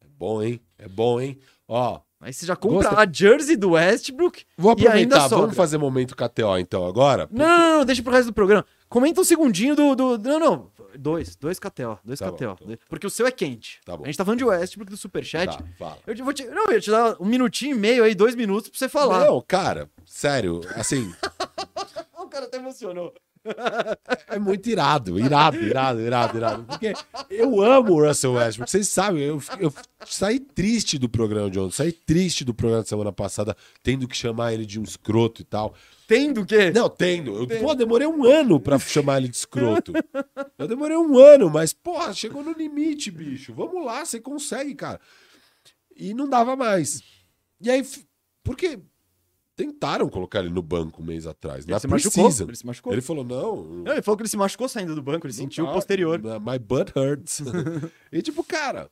É 0.00 0.06
bom, 0.16 0.42
hein? 0.42 0.60
É 0.78 0.88
bom, 0.88 1.20
hein? 1.20 1.38
Ó, 1.66 2.00
Aí 2.22 2.34
você 2.34 2.44
já 2.44 2.54
compra 2.54 2.90
Gosta- 2.90 3.00
a 3.00 3.10
jersey 3.10 3.56
do 3.56 3.70
Westbrook. 3.70 4.44
vou 4.56 4.72
aproveitar. 4.72 5.26
Vamos 5.28 5.56
fazer 5.56 5.78
momento 5.78 6.14
KTO 6.14 6.58
então 6.58 6.86
agora? 6.86 7.26
Não, 7.32 7.46
não, 7.58 7.78
não, 7.78 7.84
deixa 7.84 8.02
pro 8.02 8.12
resto 8.12 8.26
do 8.26 8.34
programa. 8.34 8.66
Comenta 8.90 9.20
um 9.20 9.24
segundinho 9.24 9.74
do. 9.74 9.94
do 9.94 10.18
não, 10.18 10.38
não. 10.38 10.70
Dois. 10.98 11.36
Dois 11.36 11.58
KTO. 11.58 11.98
Dois 12.04 12.18
Tá 12.18 12.30
KTO. 12.32 12.56
bom, 12.66 12.74
Porque 12.88 13.06
o 13.06 13.10
seu 13.10 13.26
é 13.26 13.30
quente. 13.30 13.80
Tá 13.86 13.96
bom. 13.96 14.02
A 14.02 14.06
gente 14.08 14.16
tá 14.18 14.24
falando 14.24 14.38
de 14.38 14.44
Westbrook 14.44 14.90
do 14.90 14.96
Superchat. 14.98 15.56
Tá, 15.56 15.64
fala. 15.78 15.98
Eu 16.06 16.14
te- 16.16 16.22
vou 16.22 16.32
te, 16.34 16.44
não, 16.46 16.66
eu 16.66 16.72
ia 16.72 16.80
te 16.80 16.90
dar 16.90 17.16
um 17.20 17.24
minutinho 17.24 17.76
e 17.76 17.78
meio 17.78 18.02
aí, 18.04 18.14
dois 18.14 18.34
minutos 18.34 18.68
pra 18.68 18.78
você 18.78 18.88
falar. 18.88 19.24
Não, 19.24 19.40
cara, 19.40 19.88
sério, 20.04 20.60
assim, 20.74 21.10
O 22.18 22.26
cara 22.26 22.46
até 22.46 22.58
emocionou. 22.58 23.14
é 24.28 24.38
muito 24.38 24.68
irado, 24.68 25.18
irado, 25.18 25.56
irado, 25.56 26.00
irado, 26.00 26.36
irado. 26.36 26.62
Porque 26.64 26.92
eu 27.30 27.62
amo 27.62 27.94
o 27.94 28.06
Russell 28.06 28.34
Westbrook, 28.34 28.70
vocês 28.70 28.88
sabem, 28.88 29.22
eu, 29.22 29.40
eu 29.58 29.72
saí 30.04 30.38
triste 30.38 30.98
do 30.98 31.08
programa 31.08 31.48
de 31.50 31.58
ontem, 31.58 31.74
saí 31.74 31.92
triste 31.92 32.44
do 32.44 32.52
programa 32.52 32.82
da 32.82 32.88
semana 32.88 33.12
passada, 33.12 33.56
tendo 33.82 34.06
que 34.06 34.16
chamar 34.16 34.52
ele 34.52 34.66
de 34.66 34.78
um 34.78 34.82
escroto 34.82 35.40
e 35.40 35.44
tal. 35.44 35.74
Tendo 36.10 36.40
o 36.40 36.44
quê? 36.44 36.72
Não, 36.72 36.90
tendo. 36.90 37.36
Eu 37.36 37.60
pô, 37.60 37.72
demorei 37.72 38.04
um 38.04 38.24
ano 38.24 38.58
pra 38.58 38.80
chamar 38.80 39.18
ele 39.18 39.28
de 39.28 39.36
escroto. 39.36 39.92
Eu 40.58 40.66
demorei 40.66 40.96
um 40.96 41.16
ano, 41.16 41.48
mas, 41.48 41.72
porra, 41.72 42.12
chegou 42.12 42.42
no 42.42 42.50
limite, 42.50 43.12
bicho. 43.12 43.54
Vamos 43.54 43.84
lá, 43.84 44.04
você 44.04 44.18
consegue, 44.18 44.74
cara. 44.74 45.00
E 45.94 46.12
não 46.12 46.28
dava 46.28 46.56
mais. 46.56 47.00
E 47.60 47.70
aí, 47.70 47.86
porque 48.42 48.80
tentaram 49.54 50.08
colocar 50.08 50.40
ele 50.40 50.48
no 50.48 50.62
banco 50.62 51.00
um 51.00 51.04
mês 51.04 51.28
atrás. 51.28 51.64
Ele 51.64 51.78
se 51.78 51.86
machucou. 51.86 52.24
Ele 52.24 52.56
se 52.56 52.66
machucou. 52.66 52.92
Ele 52.92 53.02
falou, 53.02 53.22
não. 53.22 53.62
Não, 53.62 53.92
ele 53.92 54.02
falou 54.02 54.16
que 54.16 54.22
ele 54.22 54.30
se 54.30 54.36
machucou 54.36 54.68
saindo 54.68 54.96
do 54.96 55.02
banco, 55.02 55.28
ele 55.28 55.32
sentiu 55.32 55.62
o 55.62 55.68
dá, 55.68 55.74
posterior. 55.74 56.20
My 56.20 56.58
butt 56.58 56.92
hurts. 56.98 57.40
e 58.10 58.20
tipo, 58.20 58.42
cara, 58.42 58.90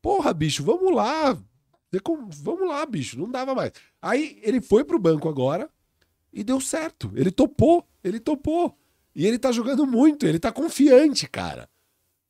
porra, 0.00 0.32
bicho, 0.32 0.62
vamos 0.62 0.94
lá. 0.94 1.36
Vamos 2.40 2.68
lá, 2.68 2.86
bicho, 2.86 3.18
não 3.18 3.28
dava 3.28 3.52
mais. 3.52 3.72
Aí 4.00 4.38
ele 4.44 4.60
foi 4.60 4.84
pro 4.84 4.96
banco 4.96 5.28
agora 5.28 5.68
e 6.34 6.42
deu 6.42 6.60
certo. 6.60 7.12
Ele 7.14 7.30
topou, 7.30 7.86
ele 8.02 8.18
topou. 8.18 8.76
E 9.14 9.26
ele 9.26 9.38
tá 9.38 9.52
jogando 9.52 9.86
muito, 9.86 10.26
ele 10.26 10.38
tá 10.38 10.50
confiante, 10.50 11.28
cara. 11.28 11.68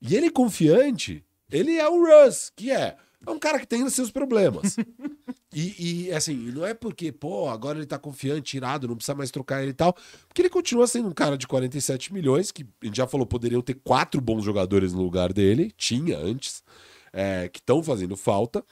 E 0.00 0.14
ele 0.14 0.30
confiante, 0.30 1.24
ele 1.50 1.78
é 1.78 1.88
o 1.88 2.04
Russ, 2.04 2.52
que 2.54 2.70
é, 2.70 2.96
é 3.26 3.30
um 3.30 3.38
cara 3.38 3.58
que 3.58 3.66
tem 3.66 3.82
os 3.82 3.94
seus 3.94 4.10
problemas. 4.10 4.76
E, 5.56 6.08
e, 6.08 6.12
assim, 6.12 6.34
não 6.50 6.66
é 6.66 6.74
porque, 6.74 7.12
pô, 7.12 7.48
agora 7.48 7.78
ele 7.78 7.86
tá 7.86 7.96
confiante, 7.96 8.56
irado, 8.56 8.88
não 8.88 8.96
precisa 8.96 9.14
mais 9.14 9.30
trocar 9.30 9.62
ele 9.62 9.70
e 9.70 9.74
tal. 9.74 9.96
Porque 10.26 10.42
ele 10.42 10.50
continua 10.50 10.84
sendo 10.84 11.06
um 11.06 11.12
cara 11.12 11.38
de 11.38 11.46
47 11.46 12.12
milhões, 12.12 12.50
que 12.50 12.66
a 12.82 12.86
gente 12.86 12.96
já 12.96 13.06
falou, 13.06 13.24
poderiam 13.24 13.62
ter 13.62 13.74
quatro 13.74 14.20
bons 14.20 14.42
jogadores 14.42 14.92
no 14.92 15.00
lugar 15.00 15.32
dele, 15.32 15.72
tinha 15.76 16.18
antes, 16.18 16.64
é, 17.12 17.48
que 17.48 17.60
estão 17.60 17.84
fazendo 17.84 18.16
falta, 18.16 18.64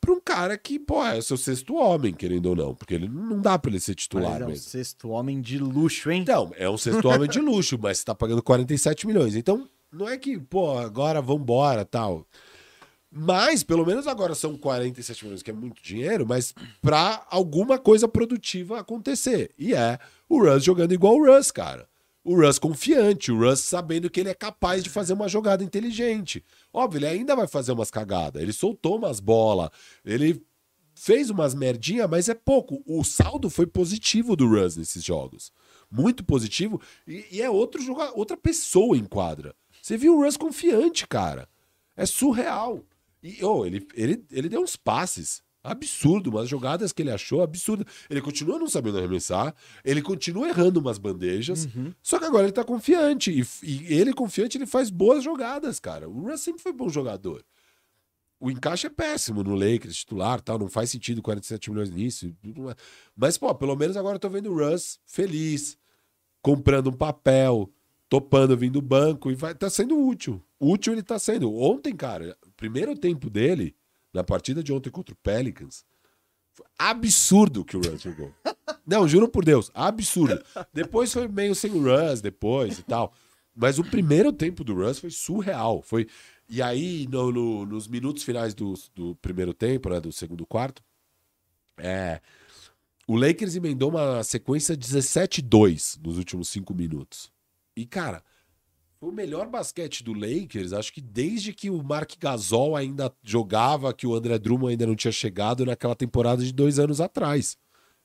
pra 0.00 0.12
um 0.12 0.20
cara 0.20 0.56
que, 0.56 0.78
pô, 0.78 1.04
é 1.04 1.18
o 1.18 1.22
seu 1.22 1.36
sexto 1.36 1.74
homem, 1.74 2.12
querendo 2.14 2.46
ou 2.46 2.56
não, 2.56 2.74
porque 2.74 2.94
ele 2.94 3.08
não 3.08 3.40
dá 3.40 3.58
pra 3.58 3.70
ele 3.70 3.80
ser 3.80 3.94
titular 3.94 4.32
Mas 4.32 4.40
é 4.40 4.44
um 4.44 4.48
mesmo. 4.48 4.70
sexto 4.70 5.08
homem 5.08 5.40
de 5.40 5.58
luxo, 5.58 6.10
hein? 6.10 6.22
Então, 6.22 6.52
é 6.56 6.68
um 6.68 6.78
sexto 6.78 7.08
homem 7.08 7.28
de 7.28 7.38
luxo, 7.40 7.78
mas 7.80 7.98
você 7.98 8.04
tá 8.04 8.14
pagando 8.14 8.42
47 8.42 9.06
milhões. 9.06 9.34
Então, 9.34 9.68
não 9.92 10.08
é 10.08 10.16
que, 10.16 10.38
pô, 10.38 10.78
agora 10.78 11.20
vambora 11.20 11.84
tal. 11.84 12.26
Mas, 13.10 13.62
pelo 13.62 13.86
menos 13.86 14.06
agora 14.06 14.34
são 14.34 14.56
47 14.56 15.24
milhões, 15.24 15.42
que 15.42 15.50
é 15.50 15.54
muito 15.54 15.82
dinheiro, 15.82 16.26
mas 16.26 16.54
pra 16.82 17.24
alguma 17.30 17.78
coisa 17.78 18.06
produtiva 18.06 18.78
acontecer. 18.80 19.50
E 19.58 19.74
é 19.74 19.98
o 20.28 20.42
Russ 20.44 20.62
jogando 20.62 20.92
igual 20.92 21.16
o 21.16 21.24
Russ, 21.24 21.50
cara. 21.50 21.88
O 22.26 22.34
Russ 22.34 22.58
confiante, 22.58 23.30
o 23.30 23.38
Russ 23.38 23.60
sabendo 23.60 24.10
que 24.10 24.18
ele 24.18 24.28
é 24.28 24.34
capaz 24.34 24.82
de 24.82 24.90
fazer 24.90 25.12
uma 25.12 25.28
jogada 25.28 25.62
inteligente. 25.62 26.44
Óbvio, 26.72 26.98
ele 26.98 27.06
ainda 27.06 27.36
vai 27.36 27.46
fazer 27.46 27.70
umas 27.70 27.88
cagadas. 27.88 28.42
Ele 28.42 28.52
soltou 28.52 28.96
umas 28.96 29.20
bolas, 29.20 29.70
ele 30.04 30.44
fez 30.92 31.30
umas 31.30 31.54
merdinha, 31.54 32.08
mas 32.08 32.28
é 32.28 32.34
pouco. 32.34 32.82
O 32.84 33.04
saldo 33.04 33.48
foi 33.48 33.64
positivo 33.64 34.34
do 34.34 34.48
Russ 34.48 34.76
nesses 34.76 35.04
jogos. 35.04 35.52
Muito 35.88 36.24
positivo. 36.24 36.80
E, 37.06 37.26
e 37.30 37.40
é 37.40 37.48
outro 37.48 37.80
joga 37.80 38.10
outra 38.18 38.36
pessoa 38.36 38.98
em 38.98 39.04
quadra. 39.04 39.54
Você 39.80 39.96
viu 39.96 40.16
o 40.16 40.24
Russ 40.24 40.36
confiante, 40.36 41.06
cara. 41.06 41.48
É 41.96 42.04
surreal. 42.04 42.84
E 43.22 43.44
oh, 43.44 43.64
ele, 43.64 43.86
ele, 43.94 44.24
ele 44.32 44.48
deu 44.48 44.62
uns 44.62 44.74
passes. 44.74 45.44
Absurdo, 45.66 46.30
umas 46.30 46.48
jogadas 46.48 46.92
que 46.92 47.02
ele 47.02 47.10
achou 47.10 47.42
absurdo. 47.42 47.84
Ele 48.08 48.20
continua 48.20 48.58
não 48.58 48.68
sabendo 48.68 48.98
arremessar, 48.98 49.54
ele 49.84 50.00
continua 50.00 50.48
errando 50.48 50.80
umas 50.80 50.98
bandejas, 50.98 51.68
só 52.02 52.18
que 52.18 52.24
agora 52.24 52.44
ele 52.44 52.52
tá 52.52 52.64
confiante. 52.64 53.30
E, 53.30 53.44
e 53.62 53.94
ele 53.94 54.12
confiante, 54.12 54.56
ele 54.56 54.66
faz 54.66 54.90
boas 54.90 55.24
jogadas, 55.24 55.80
cara. 55.80 56.08
O 56.08 56.28
Russ 56.28 56.40
sempre 56.40 56.62
foi 56.62 56.72
bom 56.72 56.88
jogador. 56.88 57.44
O 58.38 58.50
encaixe 58.50 58.86
é 58.86 58.90
péssimo 58.90 59.42
no 59.42 59.54
Lakers, 59.54 59.96
titular, 59.96 60.40
tal, 60.40 60.58
não 60.58 60.68
faz 60.68 60.90
sentido 60.90 61.22
47 61.22 61.70
milhões 61.70 61.90
nisso. 61.90 62.32
Mas, 63.16 63.38
pô, 63.38 63.54
pelo 63.54 63.74
menos 63.74 63.96
agora 63.96 64.16
eu 64.16 64.20
tô 64.20 64.28
vendo 64.28 64.52
o 64.52 64.58
Russ 64.58 65.00
feliz, 65.06 65.78
comprando 66.42 66.90
um 66.90 66.92
papel, 66.92 67.72
topando 68.08 68.56
vindo 68.56 68.74
do 68.74 68.82
banco 68.82 69.30
e 69.30 69.34
vai 69.34 69.54
tá 69.54 69.70
sendo 69.70 69.98
útil. 69.98 70.42
Útil 70.60 70.92
ele 70.92 71.02
tá 71.02 71.18
sendo. 71.18 71.52
Ontem, 71.54 71.94
cara, 71.94 72.36
o 72.46 72.50
primeiro 72.52 72.96
tempo 72.96 73.28
dele, 73.28 73.74
na 74.16 74.24
partida 74.24 74.62
de 74.62 74.72
ontem 74.72 74.90
contra 74.90 75.14
o 75.14 75.18
Pelicans, 75.18 75.84
absurdo 76.78 77.64
que 77.64 77.76
o 77.76 77.80
Russ 77.80 78.02
jogou. 78.02 78.32
Não, 78.86 79.06
juro 79.06 79.28
por 79.28 79.44
Deus, 79.44 79.70
absurdo. 79.74 80.42
Depois 80.72 81.12
foi 81.12 81.28
meio 81.28 81.54
sem 81.54 81.70
o 81.72 81.82
Russ, 81.82 82.20
depois 82.20 82.78
e 82.78 82.82
tal. 82.82 83.12
Mas 83.54 83.78
o 83.78 83.84
primeiro 83.84 84.32
tempo 84.32 84.64
do 84.64 84.74
Russ 84.74 84.98
foi 84.98 85.10
surreal. 85.10 85.82
Foi... 85.82 86.06
E 86.48 86.62
aí, 86.62 87.06
no- 87.10 87.32
no- 87.32 87.66
nos 87.66 87.88
minutos 87.88 88.22
finais 88.22 88.54
do, 88.54 88.74
do 88.94 89.16
primeiro 89.16 89.52
tempo, 89.52 89.88
né, 89.90 89.98
do 90.00 90.12
segundo 90.12 90.46
quarto, 90.46 90.80
é, 91.78 92.20
o 93.06 93.16
Lakers 93.16 93.56
emendou 93.56 93.90
uma 93.90 94.22
sequência 94.22 94.76
17-2 94.76 95.98
nos 96.02 96.16
últimos 96.18 96.48
cinco 96.48 96.72
minutos. 96.74 97.32
E, 97.76 97.84
cara, 97.84 98.22
foi 98.98 99.08
o 99.10 99.12
melhor 99.12 99.48
basquete 99.48 100.02
do 100.02 100.12
Lakers, 100.12 100.72
acho 100.72 100.92
que 100.92 101.00
desde 101.00 101.52
que 101.52 101.68
o 101.68 101.82
Mark 101.82 102.12
Gasol 102.18 102.74
ainda 102.74 103.12
jogava, 103.22 103.92
que 103.92 104.06
o 104.06 104.14
André 104.14 104.38
Drummond 104.38 104.72
ainda 104.72 104.86
não 104.86 104.96
tinha 104.96 105.12
chegado 105.12 105.66
naquela 105.66 105.94
temporada 105.94 106.42
de 106.42 106.52
dois 106.52 106.78
anos 106.78 107.00
atrás. 107.00 107.58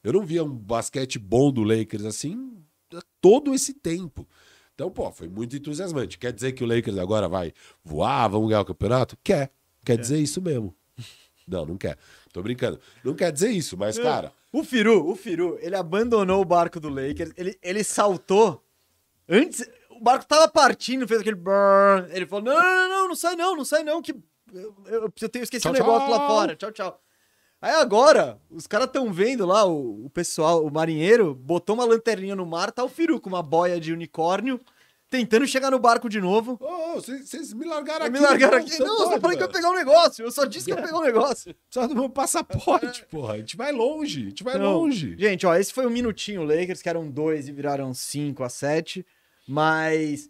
Eu 0.03 0.13
não 0.13 0.25
via 0.25 0.43
um 0.43 0.53
basquete 0.53 1.17
bom 1.17 1.51
do 1.51 1.63
Lakers 1.63 2.05
assim 2.05 2.61
todo 3.21 3.53
esse 3.53 3.73
tempo. 3.73 4.27
Então, 4.73 4.89
pô, 4.89 5.11
foi 5.11 5.27
muito 5.27 5.55
entusiasmante. 5.55 6.17
Quer 6.17 6.33
dizer 6.33 6.53
que 6.53 6.63
o 6.63 6.67
Lakers 6.67 6.97
agora 6.97 7.29
vai 7.29 7.53
voar, 7.83 8.27
vamos 8.27 8.49
ganhar 8.49 8.61
o 8.61 8.65
campeonato? 8.65 9.17
Quer. 9.23 9.51
Quer 9.85 9.97
dizer 9.97 10.19
isso 10.19 10.41
mesmo. 10.41 10.75
Não, 11.47 11.65
não 11.65 11.77
quer. 11.77 11.97
Tô 12.31 12.41
brincando. 12.41 12.79
Não 13.03 13.13
quer 13.13 13.31
dizer 13.31 13.49
isso, 13.49 13.75
mas, 13.77 13.97
cara, 13.97 14.31
O 14.53 14.63
Firu, 14.63 15.09
o 15.09 15.15
Firu, 15.15 15.57
ele 15.61 15.75
abandonou 15.75 16.41
o 16.41 16.45
barco 16.45 16.79
do 16.79 16.89
Lakers, 16.89 17.31
ele, 17.35 17.57
ele 17.61 17.83
saltou. 17.83 18.63
Antes, 19.27 19.67
barco 20.01 20.25
tava 20.25 20.47
partindo, 20.47 21.07
fez 21.07 21.21
aquele 21.21 21.35
brrr, 21.35 22.09
ele 22.11 22.25
falou: 22.25 22.45
não, 22.45 22.53
não, 22.59 22.89
não, 22.89 23.07
não, 23.09 23.15
sai 23.15 23.35
não, 23.35 23.55
não 23.55 23.65
sai 23.65 23.83
não, 23.83 24.01
que 24.01 24.13
eu, 24.53 24.75
eu, 24.85 25.13
eu 25.21 25.29
tenho, 25.29 25.43
esqueci 25.43 25.61
Tchau, 25.63 25.71
um 25.71 25.75
negócio 25.75 26.09
lá 26.09 26.17
tchau. 26.17 26.27
fora, 26.27 26.55
tchau, 26.55 26.71
tchau. 26.71 27.01
Aí 27.61 27.73
agora, 27.75 28.41
os 28.49 28.65
caras 28.65 28.89
tão 28.91 29.13
vendo 29.13 29.45
lá, 29.45 29.65
o, 29.65 30.05
o 30.05 30.09
pessoal, 30.09 30.65
o 30.65 30.71
marinheiro, 30.71 31.35
botou 31.35 31.75
uma 31.75 31.85
lanterninha 31.85 32.35
no 32.35 32.45
mar, 32.45 32.71
tá 32.71 32.83
o 32.83 32.89
Firu 32.89 33.21
com 33.21 33.29
uma 33.29 33.43
boia 33.43 33.79
de 33.79 33.93
unicórnio, 33.93 34.59
tentando 35.11 35.45
chegar 35.45 35.69
no 35.69 35.77
barco 35.77 36.09
de 36.09 36.19
novo. 36.19 36.57
Ô, 36.59 36.65
ô, 36.65 36.93
vocês 36.95 37.29
vocês 37.29 37.53
me 37.53 37.67
largaram 37.67 38.07
aqui. 38.07 38.13
me 38.13 38.19
largaram 38.19 38.57
aqui. 38.57 38.79
Não, 38.79 39.03
eu 39.03 39.11
só 39.11 39.19
falei 39.19 39.37
que 39.37 39.43
eu 39.43 39.47
ia 39.47 39.53
pegar 39.53 39.69
um 39.69 39.75
negócio. 39.75 40.25
Eu 40.25 40.31
só 40.31 40.45
disse 40.45 40.65
que 40.65 40.71
eu 40.71 40.77
ia 40.79 40.83
pegar 40.83 40.97
um 40.97 41.03
negócio. 41.03 41.53
Precisa 41.69 41.87
do 41.87 41.95
meu 41.95 42.09
passaporte, 42.09 43.05
porra. 43.05 43.35
A 43.35 43.37
gente 43.37 43.55
vai 43.55 43.71
longe. 43.71 44.21
A 44.21 44.29
gente 44.29 44.43
vai 44.43 44.57
Não. 44.57 44.79
longe. 44.79 45.15
Gente, 45.19 45.45
ó, 45.45 45.53
esse 45.53 45.71
foi 45.71 45.85
um 45.85 45.91
minutinho 45.91 46.43
Lakers, 46.43 46.81
que 46.81 46.89
eram 46.89 47.11
dois 47.11 47.47
e 47.47 47.51
viraram 47.51 47.93
cinco 47.93 48.43
a 48.43 48.49
sete. 48.49 49.05
Mas. 49.47 50.29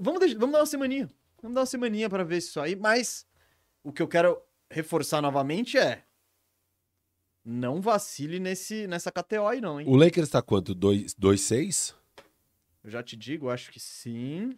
Vamos, 0.00 0.20
deixar- 0.20 0.38
vamos 0.38 0.52
dar 0.52 0.60
uma 0.60 0.66
semaninha. 0.66 1.10
Vamos 1.40 1.54
dar 1.54 1.60
uma 1.62 1.66
semaninha 1.66 2.08
pra 2.08 2.22
ver 2.24 2.38
isso 2.38 2.60
aí. 2.60 2.76
Mas 2.76 3.26
o 3.82 3.92
que 3.92 4.02
eu 4.02 4.08
quero 4.08 4.40
reforçar 4.70 5.20
novamente 5.22 5.76
é. 5.78 6.04
Não 7.44 7.80
vacile 7.80 8.38
nesse, 8.38 8.86
nessa 8.86 9.10
KTO 9.10 9.46
aí, 9.48 9.60
não, 9.60 9.80
hein? 9.80 9.86
O 9.88 9.96
Lakers 9.96 10.28
tá 10.28 10.40
quanto? 10.40 10.74
2-6? 10.76 11.92
Eu 12.84 12.90
já 12.90 13.02
te 13.02 13.16
digo, 13.16 13.50
acho 13.50 13.72
que 13.72 13.80
sim. 13.80 14.56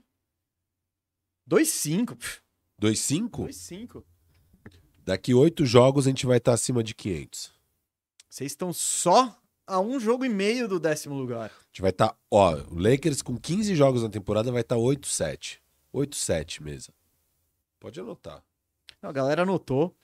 2-5. 1.49 2.17
2-5? 2.81 3.31
2-5. 3.49 4.05
Daqui 4.99 5.33
oito 5.35 5.65
jogos 5.65 6.07
a 6.07 6.11
gente 6.11 6.27
vai 6.27 6.39
estar 6.39 6.53
acima 6.53 6.83
de 6.83 6.95
500. 6.95 7.53
Vocês 8.29 8.53
estão 8.53 8.73
só 8.73 9.39
a 9.67 9.81
um 9.81 9.99
jogo 9.99 10.25
e 10.25 10.29
meio 10.29 10.69
do 10.69 10.79
décimo 10.79 11.15
lugar. 11.15 11.51
A 11.51 11.67
gente 11.69 11.81
vai 11.83 11.91
estar, 11.91 12.17
ó, 12.31 12.55
o 12.71 12.79
Lakers 12.79 13.23
com 13.23 13.37
15 13.39 13.75
jogos 13.75 14.03
na 14.03 14.09
temporada 14.09 14.51
vai 14.53 14.61
estar 14.63 14.77
8-7. 14.77 15.59
8-7 15.93 16.63
mesa. 16.63 16.93
Pode 17.81 17.99
anotar. 18.01 18.43
A 19.03 19.13
galera 19.13 19.43
anotou. 19.43 19.95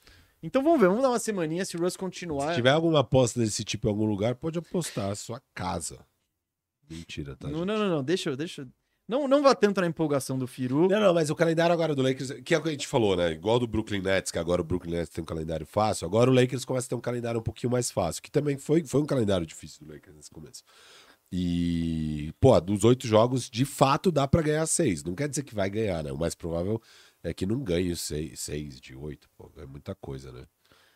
Então 0.43 0.63
vamos 0.63 0.79
ver, 0.79 0.87
vamos 0.87 1.03
dar 1.03 1.09
uma 1.09 1.19
semaninha 1.19 1.63
se 1.65 1.75
o 1.75 1.79
Russ 1.79 1.95
continuar. 1.95 2.49
Se 2.49 2.55
tiver 2.55 2.71
alguma 2.71 2.99
aposta 3.01 3.39
desse 3.39 3.63
tipo 3.63 3.87
em 3.87 3.91
algum 3.91 4.05
lugar, 4.05 4.35
pode 4.35 4.57
apostar. 4.57 5.15
Sua 5.15 5.41
casa. 5.53 5.99
Mentira, 6.89 7.35
tá? 7.35 7.47
Não, 7.47 7.59
gente? 7.59 7.67
não, 7.67 7.77
não, 7.79 7.89
não, 7.89 8.03
deixa, 8.03 8.29
eu- 8.29 8.35
deixa. 8.37 8.67
Não, 9.11 9.27
não 9.27 9.43
vá 9.43 9.53
tanto 9.53 9.81
na 9.81 9.87
empolgação 9.87 10.39
do 10.39 10.47
Firu. 10.47 10.87
Não, 10.87 11.01
não, 11.01 11.13
mas 11.13 11.29
o 11.29 11.35
calendário 11.35 11.73
agora 11.73 11.93
do 11.93 12.01
Lakers, 12.01 12.31
que 12.45 12.55
é 12.55 12.57
o 12.57 12.63
que 12.63 12.69
a 12.69 12.71
gente 12.71 12.87
falou, 12.87 13.17
né? 13.17 13.33
Igual 13.33 13.59
do 13.59 13.67
Brooklyn 13.67 14.01
Nets, 14.01 14.31
que 14.31 14.39
agora 14.39 14.61
o 14.61 14.63
Brooklyn 14.63 14.93
Nets 14.93 15.09
tem 15.09 15.21
um 15.21 15.25
calendário 15.25 15.65
fácil, 15.65 16.07
agora 16.07 16.31
o 16.31 16.33
Lakers 16.33 16.63
começa 16.63 16.87
a 16.87 16.89
ter 16.91 16.95
um 16.95 17.01
calendário 17.01 17.41
um 17.41 17.43
pouquinho 17.43 17.69
mais 17.69 17.91
fácil, 17.91 18.23
que 18.23 18.31
também 18.31 18.57
foi, 18.57 18.85
foi 18.85 19.01
um 19.01 19.05
calendário 19.05 19.45
difícil 19.45 19.85
do 19.85 19.91
Lakers 19.91 20.15
nesse 20.15 20.31
começo. 20.31 20.63
E, 21.29 22.33
pô, 22.39 22.57
dos 22.61 22.85
oito 22.85 23.05
jogos, 23.05 23.49
de 23.49 23.65
fato 23.65 24.13
dá 24.13 24.25
pra 24.25 24.41
ganhar 24.41 24.65
seis. 24.65 25.03
Não 25.03 25.13
quer 25.13 25.27
dizer 25.27 25.43
que 25.43 25.53
vai 25.53 25.69
ganhar, 25.69 26.01
né? 26.05 26.13
O 26.13 26.17
mais 26.17 26.33
provável 26.33 26.81
é 27.21 27.33
que 27.33 27.45
não 27.45 27.59
ganhe 27.59 27.93
seis, 27.97 28.39
seis 28.39 28.79
de 28.79 28.95
oito. 28.95 29.29
Pô, 29.37 29.51
é 29.57 29.65
muita 29.65 29.93
coisa, 29.93 30.31
né? 30.31 30.45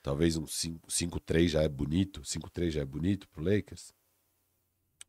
Talvez 0.01 0.37
um 0.37 0.45
5-3 0.45 1.49
já 1.49 1.63
é 1.63 1.67
bonito. 1.67 2.21
5-3 2.21 2.71
já 2.71 2.79
é 2.79 2.85
bonito 2.85 3.27
pro 3.27 3.43
Lakers. 3.43 3.93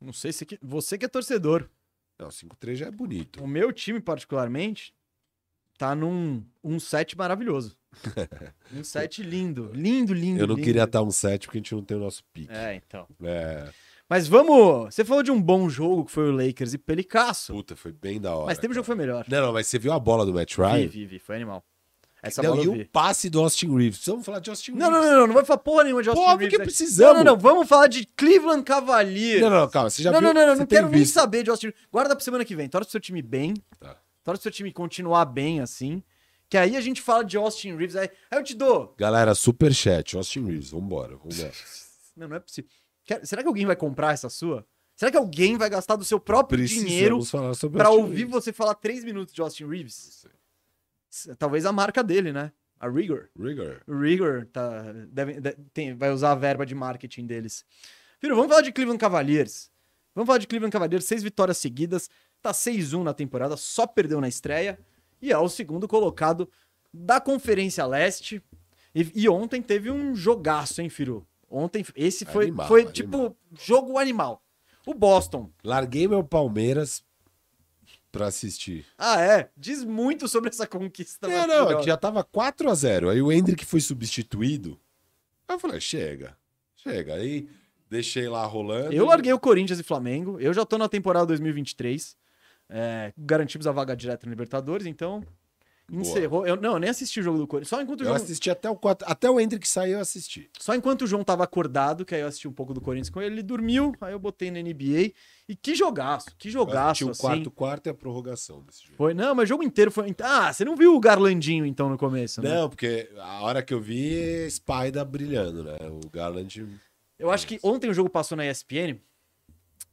Não 0.01 0.13
sei 0.13 0.33
se 0.33 0.45
que, 0.45 0.59
você 0.61 0.99
que 0.99 1.05
é 1.05 1.09
torcedor. 1.09 1.71
Não, 2.19 2.29
5-3 2.29 2.75
já 2.77 2.87
é 2.87 2.91
bonito. 2.91 3.43
O 3.43 3.47
meu 3.47 3.73
time, 3.73 4.01
particularmente, 4.01 4.95
tá 5.77 5.95
num 5.95 6.43
um 6.65 6.81
set 6.81 7.17
maravilhoso. 7.17 7.77
um 8.75 8.83
set 8.83 9.23
lindo. 9.23 9.71
Lindo, 9.75 10.13
lindo. 10.13 10.41
Eu 10.41 10.47
não 10.47 10.55
lindo. 10.55 10.65
queria 10.65 10.85
estar 10.85 11.03
um 11.03 11.11
set 11.11 11.47
porque 11.47 11.59
a 11.59 11.61
gente 11.61 11.75
não 11.75 11.83
tem 11.83 11.97
o 11.97 12.01
nosso 12.01 12.25
pique. 12.33 12.53
É, 12.53 12.75
então. 12.75 13.07
É. 13.23 13.71
Mas 14.09 14.29
vamos. 14.29 14.95
Você 14.95 15.05
falou 15.05 15.23
de 15.23 15.31
um 15.31 15.41
bom 15.41 15.69
jogo 15.69 16.05
que 16.05 16.13
foi 16.13 16.29
o 16.29 16.33
Lakers 16.33 16.75
e 16.75 16.79
Pelicasso. 16.79 17.53
Puta, 17.53 17.75
foi 17.75 17.93
bem 17.93 18.21
da 18.21 18.35
hora. 18.35 18.47
mas 18.47 18.59
teve 18.59 18.73
um 18.73 18.75
jogo 18.75 18.85
que 18.85 18.87
foi 18.87 18.97
melhor. 18.97 19.27
Não, 19.29 19.47
não, 19.47 19.53
mas 19.53 19.67
você 19.67 19.79
viu 19.79 19.93
a 19.93 19.99
bola 19.99 20.25
do 20.25 20.33
Matt 20.33 20.57
Ryan? 20.57 20.77
Vi, 20.79 20.87
vi, 20.87 21.07
vi. 21.07 21.19
Foi 21.19 21.37
animal. 21.37 21.65
Essa 22.23 22.43
Não, 22.43 22.61
e 22.63 22.69
o 22.69 22.89
passe 22.89 23.31
do 23.31 23.41
Austin 23.41 23.77
Reeves. 23.77 24.05
Vamos 24.07 24.25
falar 24.27 24.41
de 24.41 24.51
Austin 24.51 24.73
Não, 24.73 24.91
Reeves. 24.91 25.05
não, 25.05 25.13
não, 25.13 25.21
não, 25.21 25.27
não 25.29 25.35
vai 25.35 25.45
falar 25.45 25.59
porra 25.59 25.85
nenhuma 25.85 26.03
de 26.03 26.09
Austin 26.09 26.23
Pô, 26.25 26.29
Reeves. 26.31 26.45
porque 26.47 26.59
né? 26.59 26.65
precisamos. 26.65 27.17
Não, 27.19 27.25
não, 27.25 27.33
não, 27.35 27.39
vamos 27.41 27.69
falar 27.69 27.87
de 27.87 28.05
Cleveland 28.07 28.63
Cavaliers. 28.65 29.41
Não, 29.43 29.51
não, 29.51 29.69
calma. 29.69 29.91
Você 29.91 30.03
já 30.03 30.11
não, 30.11 30.19
viu? 30.21 30.29
não, 30.29 30.35
não, 30.41 30.47
não, 30.49 30.57
não 30.57 30.67
quero 30.67 30.89
nem 30.89 31.01
visto. 31.01 31.15
saber 31.15 31.43
de 31.45 31.51
Austin 31.51 31.67
Reeves. 31.67 31.81
Guarda 31.93 32.17
pra 32.17 32.25
semana 32.25 32.45
que 32.45 32.57
vem. 32.57 32.69
Torce 32.69 32.87
pro 32.87 32.93
seu 32.93 33.01
time 33.01 33.23
bem. 33.23 33.55
Tá. 33.79 33.97
Torce 34.25 34.41
pro 34.41 34.43
seu 34.43 34.51
time 34.51 34.73
continuar 34.73 35.25
bem, 35.27 35.61
assim. 35.61 36.03
Que 36.49 36.57
aí 36.57 36.77
a 36.77 36.81
gente 36.81 37.01
fala 37.03 37.25
de 37.25 37.37
Austin 37.37 37.77
Reeves. 37.77 37.97
Aí, 37.97 38.09
aí 38.31 38.39
eu 38.39 38.43
te 38.45 38.55
dou. 38.55 38.95
Galera, 38.99 39.35
superchat, 39.35 40.17
Austin 40.17 40.45
Reeves, 40.47 40.71
vambora, 40.71 41.15
lá. 41.15 41.21
Não, 42.17 42.29
não 42.29 42.37
é 42.37 42.41
possível. 42.41 42.71
Quer- 43.05 43.25
Será 43.27 43.43
que 43.43 43.49
alguém 43.49 43.67
vai 43.67 43.77
comprar 43.77 44.13
essa 44.15 44.31
sua? 44.31 44.67
Será 44.97 45.11
que 45.11 45.19
alguém 45.19 45.59
vai 45.59 45.69
gastar 45.69 45.97
do 45.97 46.05
seu 46.05 46.19
próprio 46.19 46.65
dinheiro 46.67 47.19
Precisamos 47.19 47.59
pra 47.71 47.89
Austin 47.89 48.01
ouvir 48.03 48.25
você 48.25 48.53
falar 48.55 48.75
três 48.75 49.05
minutos 49.05 49.35
de 49.35 49.41
Austin 49.43 49.67
Reeves? 49.67 50.25
S- 50.25 50.29
Talvez 51.39 51.65
a 51.67 51.73
marca 51.73 52.03
dele, 52.03 52.33
né? 52.33 52.53
A 52.79 52.89
Rigor. 52.89 53.29
Rigor. 53.39 53.81
Rigor 53.89 54.47
tá, 54.53 54.93
deve- 55.09 55.41
de- 55.41 55.57
tem- 55.73 55.95
vai 55.97 56.11
usar 56.13 56.33
a 56.33 56.35
verba 56.35 56.67
de 56.67 56.75
marketing 56.75 57.27
deles. 57.27 57.65
Filho, 58.21 58.35
vamos 58.37 58.51
falar 58.51 58.63
de 58.63 58.73
Cleveland 58.73 58.99
Cavaliers. 59.01 59.71
Vamos 60.15 60.27
falar 60.27 60.39
de 60.39 60.47
Cleveland 60.47 60.73
Cavaliers, 60.73 61.05
seis 61.05 61.23
vitórias 61.23 61.59
seguidas, 61.59 62.11
tá 62.43 62.53
6-1 62.53 63.03
na 63.03 63.15
temporada, 63.15 63.57
só 63.57 63.87
perdeu 63.87 64.21
na 64.21 64.29
estreia 64.29 64.79
e 65.21 65.33
é 65.33 65.39
o 65.39 65.49
segundo 65.49 65.87
colocado 65.89 66.49
da 66.93 67.21
Conferência 67.21 67.85
Leste. 67.87 68.43
E, 68.95 69.11
e 69.15 69.29
ontem 69.29 69.61
teve 69.63 69.91
um 69.91 70.15
jogaço, 70.15 70.81
hein, 70.81 70.89
Firu? 70.89 71.27
Ontem, 71.51 71.85
esse 71.95 72.25
foi, 72.25 72.45
Animal, 72.47 72.67
foi 72.69 72.81
animal. 72.81 72.93
tipo 72.93 73.37
jogo 73.59 73.99
animal. 73.99 74.43
O 74.87 74.95
Boston. 74.95 75.51
Larguei 75.65 76.07
meu 76.09 76.23
Palmeiras 76.25 77.03
pra 78.17 78.27
assistir. 78.27 78.87
Ah, 78.97 79.21
é? 79.21 79.51
Diz 79.57 79.85
muito 79.85 80.27
sobre 80.27 80.49
essa 80.49 80.67
conquista. 80.67 81.29
Não, 81.29 81.35
não, 81.35 81.43
é 81.43 81.47
maravilhosa. 81.47 81.81
que 81.81 81.87
já 81.87 81.97
tava 81.97 82.25
4x0. 82.25 83.11
Aí 83.11 83.21
o 83.21 83.31
Hendrick 83.31 83.65
foi 83.65 83.81
substituído. 83.81 84.79
Aí 85.47 85.55
eu 85.55 85.61
falei, 85.61 85.81
chega, 85.81 86.37
chega. 86.77 87.15
Aí 87.15 87.49
deixei 87.91 88.29
lá 88.29 88.45
rolando. 88.47 88.93
Eu 88.93 89.07
larguei 89.07 89.33
o 89.33 89.39
Corinthians 89.39 89.79
e 89.79 89.83
Flamengo. 89.83 90.41
Eu 90.41 90.55
já 90.55 90.65
tô 90.65 90.79
na 90.79 90.89
temporada 90.89 91.27
2023. 91.27 92.17
É, 92.69 93.13
garantimos 93.17 93.67
a 93.67 93.73
vaga 93.73 93.95
direta 93.95 94.27
na 94.27 94.31
Libertadores, 94.31 94.87
então 94.87 95.23
encerrou. 95.91 96.47
Eu, 96.47 96.57
não, 96.57 96.75
eu 96.75 96.79
nem 96.79 96.91
assisti 96.91 97.21
o 97.21 97.23
jogo 97.23 97.39
do 97.39 97.47
Corinthians. 97.47 97.69
Só 97.69 97.81
enquanto 97.81 98.01
o 98.01 98.03
Eu 98.03 98.07
João, 98.07 98.17
assisti 98.17 98.51
até 98.51 98.69
o 98.69 98.77
4. 98.77 99.07
Até 99.09 99.31
o 99.31 99.39
Hendrick 99.39 99.67
sair, 99.69 99.93
eu 99.93 100.01
assisti. 100.01 100.51
só 100.59 100.75
enquanto 100.75 101.03
o 101.03 101.07
João 101.07 101.23
tava 101.23 101.45
acordado, 101.45 102.05
que 102.05 102.15
aí 102.15 102.21
eu 102.21 102.27
assisti 102.27 102.49
um 102.49 102.53
pouco 102.53 102.75
do 102.75 102.81
Corinthians 102.81 103.11
com 103.11 103.21
ele, 103.23 103.37
ele 103.37 103.43
dormiu, 103.43 103.95
aí 104.01 104.13
eu 104.13 104.19
botei 104.19 104.51
na 104.51 104.61
NBA. 104.61 105.13
E 105.49 105.55
que 105.55 105.75
jogaço, 105.75 106.35
que 106.37 106.49
Eu 106.49 106.53
jogaço, 106.53 107.07
o 107.07 107.11
assim. 107.11 107.21
quarto, 107.21 107.51
quarto 107.51 107.87
e 107.87 107.91
a 107.91 107.95
prorrogação 107.95 108.63
desse 108.63 108.83
jogo. 108.83 108.97
Foi, 108.97 109.15
não, 109.15 109.35
mas 109.35 109.45
o 109.45 109.49
jogo 109.49 109.63
inteiro 109.63 109.91
foi. 109.91 110.15
Ah, 110.23 110.53
você 110.53 110.65
não 110.65 110.77
viu 110.77 110.95
o 110.95 111.01
Garlandinho 111.01 111.65
então 111.65 111.89
no 111.89 111.97
começo, 111.97 112.43
né? 112.43 112.55
Não, 112.55 112.69
porque 112.69 113.09
a 113.19 113.43
hora 113.43 113.63
que 113.63 113.73
eu 113.73 113.81
vi, 113.81 114.51
Spider 114.51 115.05
brilhando, 115.05 115.63
né? 115.63 115.77
O 115.89 116.09
Garland. 116.11 116.67
Eu 117.19 117.31
acho 117.31 117.47
que 117.47 117.59
ontem 117.63 117.89
o 117.89 117.95
jogo 117.95 118.11
passou 118.11 118.37
na 118.37 118.45
ESPN 118.45 118.99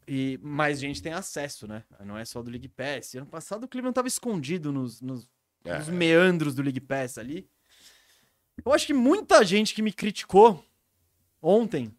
e 0.07 0.40
mais 0.41 0.80
gente 0.80 1.02
tem 1.02 1.14
acesso, 1.14 1.68
né? 1.68 1.84
Não 2.03 2.18
é 2.18 2.26
só 2.26 2.41
do 2.41 2.49
League 2.49 2.68
Pass. 2.68 3.15
Ano 3.15 3.26
passado 3.26 3.64
o 3.64 3.68
Cleveland 3.68 3.95
tava 3.95 4.07
escondido 4.07 4.72
nos, 4.72 5.02
nos, 5.02 5.28
É. 5.65 5.77
nos 5.77 5.90
meandros 5.90 6.53
do 6.56 6.61
League 6.61 6.81
Pass 6.81 7.18
ali. 7.18 7.49
Eu 8.64 8.73
acho 8.73 8.85
que 8.85 8.94
muita 8.94 9.44
gente 9.44 9.73
que 9.73 9.81
me 9.81 9.91
criticou 9.91 10.64
ontem 11.41 11.94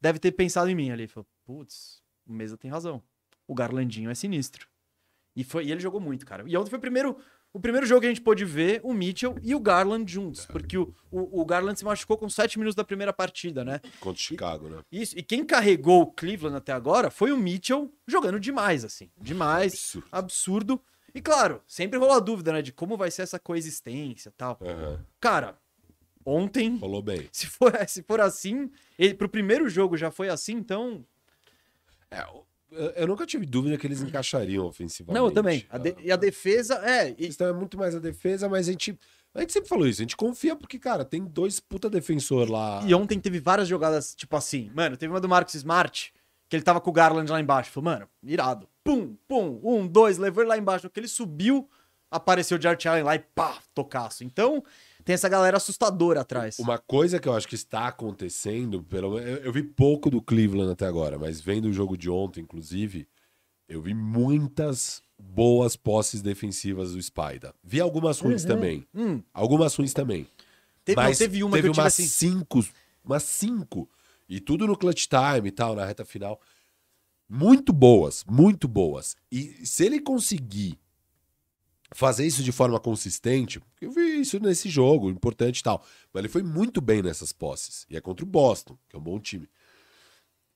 deve 0.00 0.18
ter 0.18 0.32
pensado 0.32 0.68
em 0.68 0.74
mim 0.74 0.90
ali. 0.90 1.06
Falou, 1.06 1.26
putz, 1.44 2.02
o 2.26 2.32
Mesa 2.32 2.56
tem 2.56 2.70
razão. 2.70 3.02
O 3.46 3.54
Garlandinho 3.54 4.10
é 4.10 4.14
sinistro. 4.14 4.66
E, 5.34 5.44
foi, 5.44 5.66
e 5.66 5.72
ele 5.72 5.80
jogou 5.80 6.00
muito, 6.00 6.26
cara. 6.26 6.44
E 6.46 6.56
ontem 6.56 6.70
foi 6.70 6.78
o 6.78 6.82
primeiro, 6.82 7.16
o 7.52 7.60
primeiro 7.60 7.86
jogo 7.86 8.00
que 8.00 8.06
a 8.06 8.10
gente 8.10 8.20
pôde 8.20 8.44
ver 8.44 8.80
o 8.82 8.92
Mitchell 8.92 9.36
e 9.42 9.54
o 9.54 9.60
Garland 9.60 10.10
juntos. 10.10 10.44
Porque 10.44 10.76
o, 10.76 10.94
o, 11.10 11.40
o 11.40 11.44
Garland 11.44 11.78
se 11.78 11.84
machucou 11.84 12.18
com 12.18 12.28
7 12.28 12.58
minutos 12.58 12.74
da 12.74 12.84
primeira 12.84 13.12
partida, 13.12 13.64
né? 13.64 13.80
Contra 14.00 14.20
o 14.20 14.22
Chicago, 14.22 14.68
né? 14.68 14.82
Isso. 14.90 15.18
E 15.18 15.22
quem 15.22 15.44
carregou 15.44 16.02
o 16.02 16.06
Cleveland 16.06 16.56
até 16.56 16.72
agora 16.72 17.10
foi 17.10 17.32
o 17.32 17.36
Mitchell 17.36 17.90
jogando 18.06 18.38
demais, 18.38 18.84
assim. 18.84 19.10
Demais. 19.20 19.72
Absurdo. 19.72 20.08
Absurdo. 20.12 20.82
E 21.14 21.20
claro, 21.20 21.62
sempre 21.66 21.98
rolou 21.98 22.16
a 22.16 22.20
dúvida, 22.20 22.52
né? 22.52 22.62
De 22.62 22.72
como 22.72 22.96
vai 22.96 23.10
ser 23.10 23.22
essa 23.22 23.38
coexistência 23.38 24.28
e 24.30 24.32
tal. 24.32 24.58
Aham. 24.62 25.04
Cara, 25.20 25.58
ontem, 26.24 26.78
Falou 26.78 27.02
bem. 27.02 27.28
se 27.32 27.46
for, 27.46 27.72
se 27.88 28.02
for 28.02 28.20
assim, 28.20 28.70
ele, 28.98 29.14
pro 29.14 29.28
primeiro 29.28 29.68
jogo 29.68 29.96
já 29.96 30.10
foi 30.10 30.28
assim, 30.28 30.52
então. 30.54 31.04
É, 32.10 32.22
eu- 32.22 32.46
eu 32.96 33.06
nunca 33.06 33.26
tive 33.26 33.44
dúvida 33.46 33.76
que 33.76 33.86
eles 33.86 34.00
encaixariam 34.02 34.66
ofensivamente. 34.66 35.18
Não, 35.20 35.26
eu 35.28 35.32
também. 35.32 35.66
A 35.70 35.78
de- 35.78 35.94
e 36.02 36.10
a 36.10 36.16
defesa, 36.16 36.76
é. 36.84 37.10
e- 37.18 37.26
Então 37.28 37.46
é 37.46 37.52
muito 37.52 37.76
mais 37.76 37.94
a 37.94 37.98
defesa, 37.98 38.48
mas 38.48 38.68
a 38.68 38.72
gente. 38.72 38.98
A 39.34 39.40
gente 39.40 39.52
sempre 39.54 39.68
falou 39.70 39.86
isso, 39.86 40.02
a 40.02 40.04
gente 40.04 40.16
confia 40.16 40.54
porque, 40.54 40.78
cara, 40.78 41.06
tem 41.06 41.24
dois 41.24 41.58
puta 41.58 41.88
defensor 41.88 42.50
lá. 42.50 42.82
E 42.86 42.94
ontem 42.94 43.18
teve 43.18 43.40
várias 43.40 43.66
jogadas, 43.66 44.14
tipo 44.14 44.36
assim, 44.36 44.70
mano, 44.74 44.94
teve 44.94 45.10
uma 45.10 45.20
do 45.20 45.28
Marcos 45.28 45.54
Smart, 45.54 46.12
que 46.52 46.56
ele 46.56 46.62
tava 46.62 46.82
com 46.82 46.90
o 46.90 46.92
Garland 46.92 47.32
lá 47.32 47.40
embaixo. 47.40 47.70
Falou, 47.70 47.90
mano, 47.92 48.06
irado. 48.22 48.68
Pum, 48.84 49.16
pum, 49.26 49.58
um, 49.64 49.86
dois, 49.88 50.18
levou 50.18 50.42
ele 50.42 50.50
lá 50.50 50.58
embaixo. 50.58 50.90
Que 50.90 51.00
ele 51.00 51.08
subiu, 51.08 51.66
apareceu 52.10 52.58
o 52.58 52.60
Jart 52.60 52.84
Allen 52.84 53.04
lá 53.04 53.14
e 53.14 53.20
pá, 53.20 53.56
tocaço. 53.74 54.22
Então, 54.22 54.62
tem 55.02 55.14
essa 55.14 55.30
galera 55.30 55.56
assustadora 55.56 56.20
atrás. 56.20 56.58
Uma 56.58 56.76
coisa 56.76 57.18
que 57.18 57.26
eu 57.26 57.32
acho 57.32 57.48
que 57.48 57.54
está 57.54 57.86
acontecendo, 57.88 58.82
pelo 58.82 59.18
eu, 59.18 59.38
eu 59.38 59.50
vi 59.50 59.62
pouco 59.62 60.10
do 60.10 60.20
Cleveland 60.20 60.70
até 60.70 60.86
agora, 60.86 61.18
mas 61.18 61.40
vendo 61.40 61.68
o 61.68 61.72
jogo 61.72 61.96
de 61.96 62.10
ontem, 62.10 62.42
inclusive, 62.42 63.08
eu 63.66 63.80
vi 63.80 63.94
muitas 63.94 65.02
boas 65.18 65.74
posses 65.74 66.20
defensivas 66.20 66.92
do 66.92 67.00
Spider. 67.00 67.54
Vi 67.64 67.80
algumas 67.80 68.20
ruins 68.20 68.44
também. 68.44 68.86
Hum, 68.94 69.22
Algumas 69.32 69.74
ruins 69.74 69.94
também. 69.94 70.28
teve, 70.84 70.96
não, 70.96 71.04
mas 71.04 71.16
teve 71.16 71.42
uma 71.42 71.58
que 71.58 71.66
eu 71.66 71.72
umas 71.72 71.86
assim. 71.86 72.04
cinco, 72.06 72.62
umas 73.02 73.22
cinco. 73.22 73.88
E 74.34 74.40
tudo 74.40 74.66
no 74.66 74.76
clutch 74.76 75.06
time 75.08 75.48
e 75.48 75.52
tal, 75.52 75.74
na 75.74 75.84
reta 75.84 76.04
final. 76.06 76.40
Muito 77.28 77.72
boas, 77.72 78.24
muito 78.24 78.66
boas. 78.66 79.14
E 79.30 79.66
se 79.66 79.84
ele 79.84 80.00
conseguir 80.00 80.78
fazer 81.94 82.26
isso 82.26 82.42
de 82.42 82.50
forma 82.50 82.80
consistente, 82.80 83.60
eu 83.78 83.90
vi 83.90 84.20
isso 84.20 84.40
nesse 84.40 84.70
jogo, 84.70 85.10
importante 85.10 85.58
e 85.58 85.62
tal. 85.62 85.84
Mas 86.12 86.20
ele 86.22 86.28
foi 86.32 86.42
muito 86.42 86.80
bem 86.80 87.02
nessas 87.02 87.30
posses. 87.32 87.86
E 87.90 87.96
é 87.96 88.00
contra 88.00 88.24
o 88.24 88.28
Boston, 88.28 88.78
que 88.88 88.96
é 88.96 88.98
um 88.98 89.02
bom 89.02 89.20
time. 89.20 89.46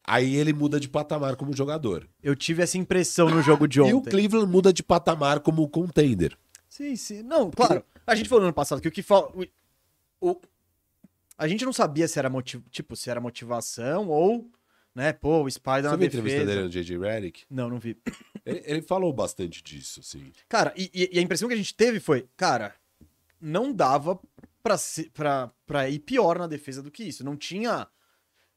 Aí 0.03 0.37
ele 0.37 0.53
muda 0.55 0.81
de 0.81 0.89
patamar 0.89 1.37
como 1.37 1.55
jogador. 1.55 2.09
Eu 2.23 2.35
tive 2.35 2.63
essa 2.63 2.79
impressão 2.79 3.29
no 3.29 3.43
jogo 3.43 3.67
de 3.69 3.81
E 3.81 3.83
o 3.83 3.99
ontem. 3.99 4.09
Cleveland 4.11 4.51
muda 4.51 4.73
de 4.73 4.83
patamar 4.83 5.41
como 5.41 5.69
contender. 5.69 6.39
Sim, 6.69 6.97
sim. 6.97 7.23
Não, 7.23 7.51
claro. 7.51 7.85
A 8.07 8.15
gente 8.15 8.29
falou 8.29 8.41
no 8.43 8.47
ano 8.47 8.55
passado 8.55 8.81
que 8.81 8.89
o 8.89 8.93
que 8.93 9.03
falta. 9.03 9.37
O, 9.37 10.31
o- 10.31 10.41
a 11.39 11.47
gente 11.49 11.65
não 11.65 11.73
sabia 11.73 12.07
se 12.09 12.19
era 12.19 12.29
motiv... 12.31 12.63
tipo, 12.71 12.95
se 12.97 13.11
era 13.11 13.21
motivação 13.21 14.09
ou, 14.09 14.51
né, 14.95 15.13
pô, 15.13 15.43
o 15.43 15.51
Spider 15.51 15.83
Você 15.83 15.89
na 15.91 15.97
viu 15.97 16.05
a 16.05 16.07
entrevista 16.07 16.39
defesa. 16.39 16.47
dele 16.53 16.63
no 16.65 16.71
J.J. 16.71 16.99
Redick? 16.99 17.45
Não, 17.51 17.69
não 17.69 17.79
vi. 17.79 17.97
Ele, 18.45 18.63
ele 18.65 18.83
falou 18.83 19.13
bastante 19.13 19.63
disso, 19.63 20.01
assim. 20.01 20.33
Cara, 20.49 20.73
e, 20.77 20.91
e- 21.13 21.19
a 21.19 21.23
impressão 21.23 21.49
que 21.49 21.55
a 21.55 21.57
gente 21.59 21.75
teve 21.75 22.01
foi, 22.01 22.29
cara, 22.37 22.75
não 23.41 23.73
dava 23.73 24.19
pra, 24.63 24.79
se- 24.79 25.11
pra, 25.11 25.51
pra 25.67 25.89
ir 25.91 25.99
pior 26.01 26.39
na 26.39 26.47
defesa 26.47 26.83
do 26.83 26.91
que 26.91 27.05
isso. 27.05 27.25
Não 27.25 27.37
tinha, 27.37 27.87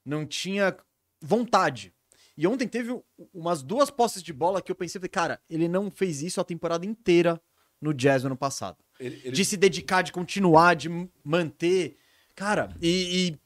não 0.05 0.25
tinha 0.25 0.75
vontade. 1.21 1.93
E 2.37 2.47
ontem 2.47 2.67
teve 2.67 2.97
umas 3.33 3.61
duas 3.61 3.89
posses 3.89 4.23
de 4.23 4.31
bola 4.31 4.61
que 4.61 4.71
eu 4.71 4.75
pensei, 4.75 5.01
cara, 5.09 5.41
ele 5.49 5.67
não 5.67 5.91
fez 5.91 6.21
isso 6.21 6.39
a 6.39 6.43
temporada 6.45 6.85
inteira 6.85 7.41
no 7.81 7.93
Jazz 7.93 8.23
no 8.23 8.27
ano 8.27 8.37
passado. 8.37 8.77
Ele, 8.99 9.15
ele- 9.25 9.31
De 9.31 9.43
se 9.43 9.57
dedicar, 9.57 10.01
de 10.03 10.11
continuar, 10.13 10.75
de 10.75 10.87
manter. 11.23 11.97
Cara, 12.39 12.73
e, 12.81 13.29
e 13.31 13.39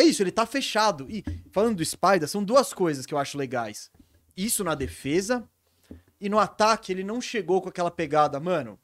é 0.00 0.04
isso, 0.04 0.22
ele 0.22 0.30
tá 0.30 0.46
fechado. 0.46 1.06
E 1.10 1.24
falando 1.50 1.76
do 1.78 1.84
Spider, 1.84 2.28
são 2.28 2.44
duas 2.44 2.72
coisas 2.72 3.04
que 3.04 3.12
eu 3.12 3.18
acho 3.18 3.36
legais. 3.36 3.90
Isso 4.36 4.62
na 4.62 4.76
defesa 4.76 5.48
e 6.20 6.28
no 6.28 6.38
ataque 6.38 6.92
ele 6.92 7.02
não 7.02 7.20
chegou 7.20 7.60
com 7.60 7.68
aquela 7.68 7.90
pegada, 7.90 8.38
mano. 8.38 8.78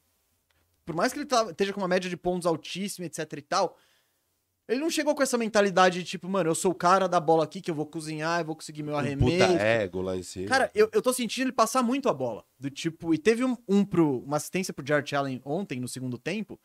Por 0.85 0.93
mais 0.93 1.13
que 1.13 1.19
ele 1.19 1.25
tá- 1.25 1.49
esteja 1.49 1.71
com 1.71 1.79
uma 1.79 1.87
média 1.87 2.09
de 2.09 2.17
pontos 2.17 2.45
altíssima, 2.45 3.05
etc 3.07 3.31
e 3.37 3.41
tal, 3.41 3.77
Ele 4.69 4.81
não 4.81 4.89
chegou 4.89 5.15
com 5.15 5.23
essa 5.23 5.37
mentalidade 5.37 5.99
de 5.99 6.03
tipo, 6.03 6.27
mano, 6.27 6.49
eu 6.49 6.55
sou 6.55 6.73
o 6.73 6.75
cara 6.75 7.07
da 7.07 7.21
bola 7.21 7.45
aqui 7.45 7.61
que 7.61 7.71
eu 7.71 7.75
vou 7.75 7.85
cozinhar, 7.85 8.41
eu 8.41 8.45
vou 8.45 8.53
conseguir 8.53 8.83
meu 8.83 8.95
Um 8.95 8.97
arremesso. 8.97 9.31
puta 9.47 9.61
ego 9.63 10.01
lá 10.01 10.17
em 10.17 10.23
cima. 10.23 10.45
Cara, 10.49 10.69
eu, 10.75 10.89
eu 10.91 11.01
tô 11.01 11.13
sentindo 11.13 11.45
ele 11.45 11.51
passar 11.53 11.81
muito 11.81 12.09
a 12.09 12.13
bola. 12.13 12.43
Do 12.59 12.69
tipo, 12.69 13.13
e 13.13 13.17
teve 13.17 13.45
um, 13.45 13.55
um 13.65 13.85
pro, 13.85 14.19
uma 14.25 14.35
assistência 14.35 14.73
pro 14.73 14.85
Jared 14.85 15.15
Allen 15.15 15.41
ontem, 15.45 15.79
no 15.79 15.87
segundo 15.87 16.17
tempo, 16.17 16.59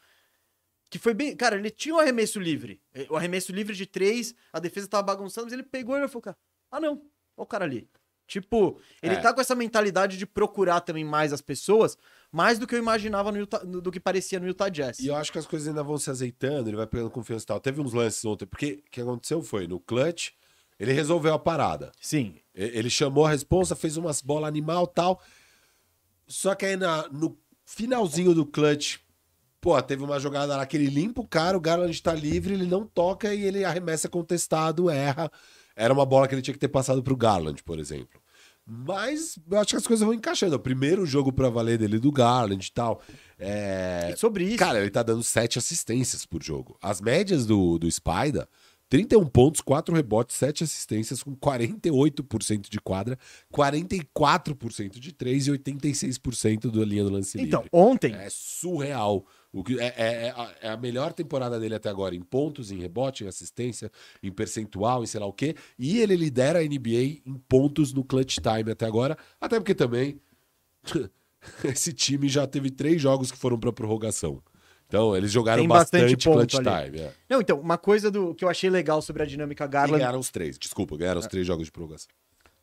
que 0.93 0.99
foi 0.99 1.15
bem. 1.15 1.35
Cara, 1.35 1.57
ele 1.57 1.71
tinha 1.71 1.95
um 1.95 1.99
arremesso 1.99 2.39
livre. 2.39 2.79
Eh, 2.95 3.07
O 3.09 3.17
arremesso 3.17 3.51
livre 3.51 3.75
de 3.75 3.87
três, 3.87 4.35
a 4.53 4.61
defesa 4.61 4.87
tava 4.87 5.03
bagunçando, 5.05 5.47
mas 5.47 5.53
ele 5.55 5.63
pegou 5.63 5.97
e 5.97 6.07
falou, 6.07 6.21
cara, 6.23 6.37
ah 6.71 6.79
não, 6.79 6.93
olha 6.93 7.03
o 7.37 7.47
cara 7.47 7.65
ali. 7.65 7.89
Tipo, 8.27 8.79
ele 9.03 9.15
É. 9.15 9.21
tá 9.21 9.33
com 9.35 9.41
essa 9.41 9.55
mentalidade 9.55 10.17
de 10.19 10.27
procurar 10.27 10.81
também 10.81 11.05
mais 11.05 11.33
as 11.33 11.41
pessoas, 11.41 11.97
mais 12.31 12.59
do 12.59 12.67
que 12.67 12.75
eu 12.75 12.79
imaginava 12.79 13.33
no 13.33 13.39
Utah, 13.39 13.59
do 13.65 13.91
que 13.91 13.99
parecia 13.99 14.39
no 14.39 14.47
Utah 14.47 14.69
Jazz. 14.69 14.99
E 15.01 15.07
eu 15.07 15.17
acho 15.17 15.33
que 15.33 15.39
as 15.39 15.47
coisas 15.47 15.67
ainda 15.69 15.83
vão 15.83 15.97
se 15.99 16.11
azeitando, 16.11 16.69
ele 16.69 16.77
vai 16.77 16.87
pegando 16.87 17.11
confiança 17.11 17.45
e 17.45 17.47
tal. 17.47 17.61
Teve 17.61 17.81
uns 17.81 17.93
lances 17.95 18.25
ontem, 18.25 18.47
porque 18.47 18.83
o 18.87 18.91
que 18.91 19.01
aconteceu 19.01 19.43
foi, 19.43 19.67
no 19.67 19.81
clutch, 19.81 20.31
ele 20.79 20.93
resolveu 20.93 21.35
a 21.35 21.39
parada. 21.39 21.91
Sim. 22.01 22.37
Ele 22.55 22.89
chamou 22.91 23.25
a 23.27 23.31
responsa, 23.31 23.75
fez 23.75 23.97
umas 23.97 24.21
bolas 24.23 24.49
animal 24.49 24.85
e 24.91 24.95
tal. 24.95 25.23
Só 26.27 26.55
que 26.55 26.65
aí 26.67 26.77
na- 26.77 27.09
no 27.09 27.39
finalzinho 27.65 28.35
do 28.35 28.47
clutch, 28.47 28.99
pô, 29.63 29.81
teve 29.81 30.03
uma 30.03 30.19
jogada 30.19 30.57
lá 30.57 30.67
que 30.67 30.77
ele 30.77 30.89
limpa 30.89 31.23
o 31.23 31.27
cara, 31.27 31.57
o 31.57 31.61
Garland 31.61 32.03
tá 32.03 32.13
livre, 32.13 32.53
ele 32.53 32.67
não 32.67 32.85
toca 32.85 33.33
e 33.33 33.45
ele 33.45 33.65
arremessa 33.65 34.09
contestado, 34.09 34.91
erra. 34.91 35.31
Era 35.75 35.95
uma 35.95 36.05
bola 36.05 36.27
que 36.29 36.35
ele 36.35 36.43
tinha 36.43 36.53
que 36.53 36.61
ter 36.61 36.69
passado 36.69 37.03
pro 37.03 37.17
Garland, 37.17 37.63
por 37.63 37.79
exemplo. 37.79 38.21
Mas 38.67 39.39
eu 39.51 39.59
acho 39.59 39.71
que 39.71 39.77
as 39.77 39.87
coisas 39.87 40.05
vão 40.05 40.15
encaixando. 40.15 40.55
É 40.55 40.57
O 40.57 40.61
primeiro 40.61 41.07
jogo 41.07 41.33
pra 41.33 41.49
valer 41.49 41.79
dele 41.79 41.99
do 41.99 42.13
Garland 42.13 42.65
e 42.65 42.73
tal. 42.73 43.01
É... 43.39 44.11
E 44.13 44.17
sobre 44.17 44.45
isso. 44.45 44.59
Cara, 44.59 44.81
ele 44.81 44.91
tá 44.91 45.03
dando 45.03 45.23
sete 45.23 45.59
assistências 45.59 46.27
por 46.27 46.43
jogo. 46.43 46.77
As 46.83 47.01
médias 47.01 47.47
do, 47.47 47.79
do 47.79 47.91
Spider, 47.91 48.47
31 48.93 49.25
pontos, 49.27 49.63
4 49.63 49.95
rebotes, 49.95 50.37
7 50.37 50.65
assistências, 50.65 51.23
com 51.23 51.35
48% 51.35 52.69
de 52.69 52.79
quadra, 52.79 53.19
44% 53.51 54.99
de 54.99 55.13
3 55.13 55.47
e 55.47 55.51
86% 55.51 56.71
da 56.71 56.85
linha 56.85 57.03
do 57.03 57.11
lance 57.11 57.41
então, 57.41 57.63
livre. 57.63 57.71
ontem, 57.73 58.13
É 58.15 58.29
surreal. 58.29 59.25
O 59.53 59.63
que, 59.63 59.79
é, 59.79 59.85
é- 59.97 60.27
é 60.29 60.31
a, 60.31 60.55
é 60.63 60.69
a 60.71 60.77
melhor 60.79 61.13
temporada 61.13 61.61
dele 61.61 61.75
até 61.75 61.91
agora 61.91 62.15
em 62.15 62.23
pontos, 62.23 62.71
em 62.71 62.79
rebote, 62.79 63.23
em 63.25 63.27
assistência, 63.27 63.91
em 64.23 64.33
percentual, 64.33 65.03
em 65.03 65.07
sei 65.07 65.21
lá 65.21 65.27
o 65.27 65.33
quê. 65.33 65.55
E 65.79 65.99
ele 65.99 66.17
lidera 66.17 66.61
a 66.61 66.63
NBA 66.65 67.21
em 67.27 67.35
pontos 67.49 67.93
no 67.93 68.03
clutch 68.03 68.39
time 68.39 68.73
até 68.73 68.87
agora. 68.87 69.17
Até 69.41 69.61
porque 69.61 69.75
também 69.75 70.19
esse 71.65 71.93
time 71.93 72.29
já 72.29 72.47
teve 72.47 72.71
três 72.71 73.01
jogos 73.01 73.31
que 73.31 73.39
foram 73.39 73.59
pra 73.59 73.73
prorrogação. 73.73 74.43
Então, 74.87 75.17
eles 75.17 75.31
jogaram 75.33 75.63
Tem 75.63 75.69
bastante 75.69 76.15
bastante, 76.17 76.23
clutch 76.57 76.67
ali. 76.69 76.91
time. 76.91 77.01
é. 77.05 77.13
Não, 77.29 77.41
então, 77.41 77.59
uma 77.59 77.79
coisa 77.79 78.11
do 78.11 78.35
que 78.35 78.45
eu 78.45 78.49
achei 78.49 78.69
legal 78.69 79.01
sobre 79.01 79.23
a 79.23 79.27
dinâmica 79.27 79.65
E 79.65 79.69
Garland. 79.69 79.99
ganharam 79.99 80.19
os 80.19 80.31
três. 80.31 80.59
Desculpa, 80.59 80.97
ganharam 80.99 81.19
os 81.21 81.27
três 81.27 81.47
jogos 81.47 81.65
de 81.67 81.73
prorrogação. 81.73 82.09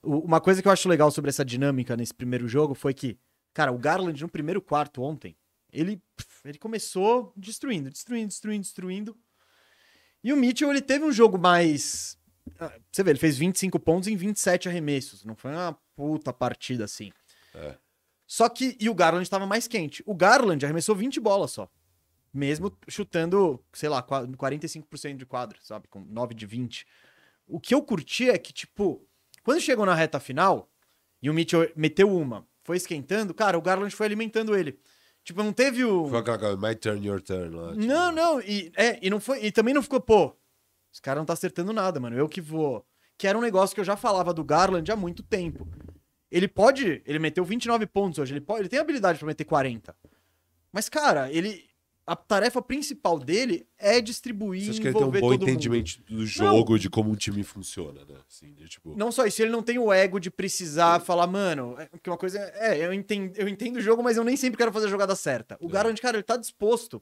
Uma 0.03 0.39
coisa 0.39 0.61
que 0.61 0.67
eu 0.67 0.71
acho 0.71 0.87
legal 0.87 1.09
sobre 1.11 1.29
essa 1.29 1.43
dinâmica 1.43 1.97
nesse 1.97 2.13
primeiro 2.13 2.47
jogo 2.47 2.73
foi 2.75 2.93
que, 2.93 3.17
cara, 3.53 3.71
o 3.71 3.77
Garland 3.79 4.21
no 4.21 4.29
primeiro 4.29 4.61
quarto 4.61 5.01
ontem, 5.01 5.35
ele, 5.71 6.01
ele 6.45 6.57
começou 6.57 7.33
destruindo, 7.35 7.89
destruindo, 7.89 8.27
destruindo, 8.27 8.61
destruindo. 8.63 9.17
E 10.23 10.33
o 10.33 10.37
Mitchell, 10.37 10.69
ele 10.69 10.81
teve 10.81 11.05
um 11.05 11.11
jogo 11.11 11.37
mais. 11.37 12.17
ah, 12.59 12.73
Você 12.91 13.03
vê, 13.03 13.11
ele 13.11 13.19
fez 13.19 13.37
25 13.37 13.79
pontos 13.79 14.07
em 14.07 14.15
27 14.15 14.67
arremessos. 14.67 15.23
Não 15.23 15.35
foi 15.35 15.51
uma 15.51 15.73
puta 15.95 16.33
partida 16.33 16.83
assim. 16.85 17.11
É. 17.53 17.77
Só 18.27 18.47
que. 18.49 18.75
E 18.79 18.89
o 18.89 18.93
Garland 18.93 19.23
estava 19.23 19.45
mais 19.45 19.67
quente. 19.67 20.03
O 20.05 20.13
Garland 20.13 20.63
arremessou 20.65 20.95
20 20.95 21.19
bolas 21.19 21.51
só. 21.51 21.69
Mesmo 22.33 22.77
chutando, 22.87 23.63
sei 23.73 23.89
lá, 23.89 24.03
qua- 24.03 24.27
45% 24.27 25.17
de 25.17 25.25
quadro, 25.25 25.57
sabe? 25.63 25.87
Com 25.87 26.01
9 26.01 26.35
de 26.35 26.45
20. 26.45 26.85
O 27.47 27.59
que 27.59 27.73
eu 27.73 27.81
curti 27.81 28.29
é 28.29 28.37
que, 28.37 28.53
tipo, 28.53 29.03
quando 29.41 29.59
chegou 29.61 29.83
na 29.85 29.95
reta 29.95 30.19
final 30.19 30.69
e 31.21 31.29
o 31.29 31.33
Mitchell 31.33 31.71
meteu 31.75 32.15
uma, 32.15 32.47
foi 32.63 32.77
esquentando, 32.77 33.33
cara, 33.33 33.57
o 33.57 33.61
Garland 33.63 33.95
foi 33.95 34.05
alimentando 34.05 34.55
ele. 34.55 34.79
Tipo, 35.29 35.43
não 35.43 35.53
teve 35.53 35.85
o. 35.85 36.07
Foi 36.07 36.17
aquela 36.17 36.39
coisa, 36.39 36.57
my 36.57 36.73
turn, 36.73 37.05
your 37.05 37.21
turn 37.21 37.55
lá. 37.55 37.73
tipo, 37.73 37.85
Não, 37.85 38.11
não, 38.11 38.41
e, 38.41 38.71
é, 38.75 38.97
e 38.99 39.11
não 39.11 39.19
foi, 39.19 39.45
e 39.45 39.51
também 39.51 39.75
não 39.75 39.83
ficou, 39.83 40.01
pô, 40.01 40.35
os 40.91 40.99
caras 40.99 41.21
não 41.21 41.25
tá 41.25 41.33
acertando 41.33 41.71
nada, 41.71 41.99
mano, 41.99 42.17
eu 42.17 42.27
que 42.27 42.41
vou. 42.41 42.83
Que 43.15 43.27
era 43.27 43.37
um 43.37 43.41
negócio 43.41 43.75
que 43.75 43.79
eu 43.79 43.85
já 43.85 43.95
falava 43.95 44.33
do 44.33 44.43
Garland 44.43 44.91
há 44.91 44.95
muito 44.95 45.21
tempo. 45.21 45.67
Ele 46.31 46.47
pode, 46.47 47.03
ele 47.05 47.19
meteu 47.19 47.45
29 47.45 47.85
pontos 47.85 48.17
hoje, 48.17 48.33
ele 48.33 48.41
pode, 48.41 48.61
ele 48.61 48.69
tem 48.69 48.79
habilidade 48.79 49.19
pra 49.19 49.27
meter 49.27 49.45
40. 49.45 49.95
Mas 50.71 50.89
cara, 50.89 51.31
ele 51.31 51.68
a 52.11 52.15
tarefa 52.15 52.59
principal 52.61 53.19
dele 53.19 53.67
é 53.77 54.01
distribuir 54.01 54.63
Você 54.63 54.69
acha 54.71 54.81
que 54.81 54.87
ele 54.87 54.95
tem 54.95 55.03
um 55.03 55.11
bom 55.11 55.19
todo 55.19 55.23
mundo. 55.31 55.43
entendimento 55.43 56.01
do 56.03 56.25
jogo, 56.25 56.79
de 56.79 56.89
como 56.89 57.11
um 57.11 57.15
time 57.15 57.43
funciona, 57.43 58.03
né? 58.03 58.15
Assim, 58.27 58.51
de, 58.53 58.67
tipo... 58.67 58.95
Não 58.97 59.11
só 59.11 59.27
isso, 59.27 59.41
ele 59.43 59.51
não 59.51 59.61
tem 59.61 59.77
o 59.77 59.93
ego 59.93 60.19
de 60.19 60.31
precisar 60.31 60.99
falar, 61.01 61.27
mano, 61.27 61.75
é, 61.77 61.85
porque 61.85 62.09
uma 62.09 62.17
coisa 62.17 62.39
é, 62.55 62.83
eu 62.83 62.91
entendo, 62.91 63.37
eu 63.37 63.47
entendo 63.47 63.75
o 63.75 63.81
jogo, 63.81 64.01
mas 64.01 64.17
eu 64.17 64.23
nem 64.23 64.35
sempre 64.35 64.57
quero 64.57 64.73
fazer 64.73 64.87
a 64.87 64.89
jogada 64.89 65.15
certa. 65.15 65.55
O 65.61 65.67
É. 65.67 65.71
Garland, 65.71 66.01
cara, 66.01 66.17
ele 66.17 66.23
tá 66.23 66.35
disposto. 66.35 66.99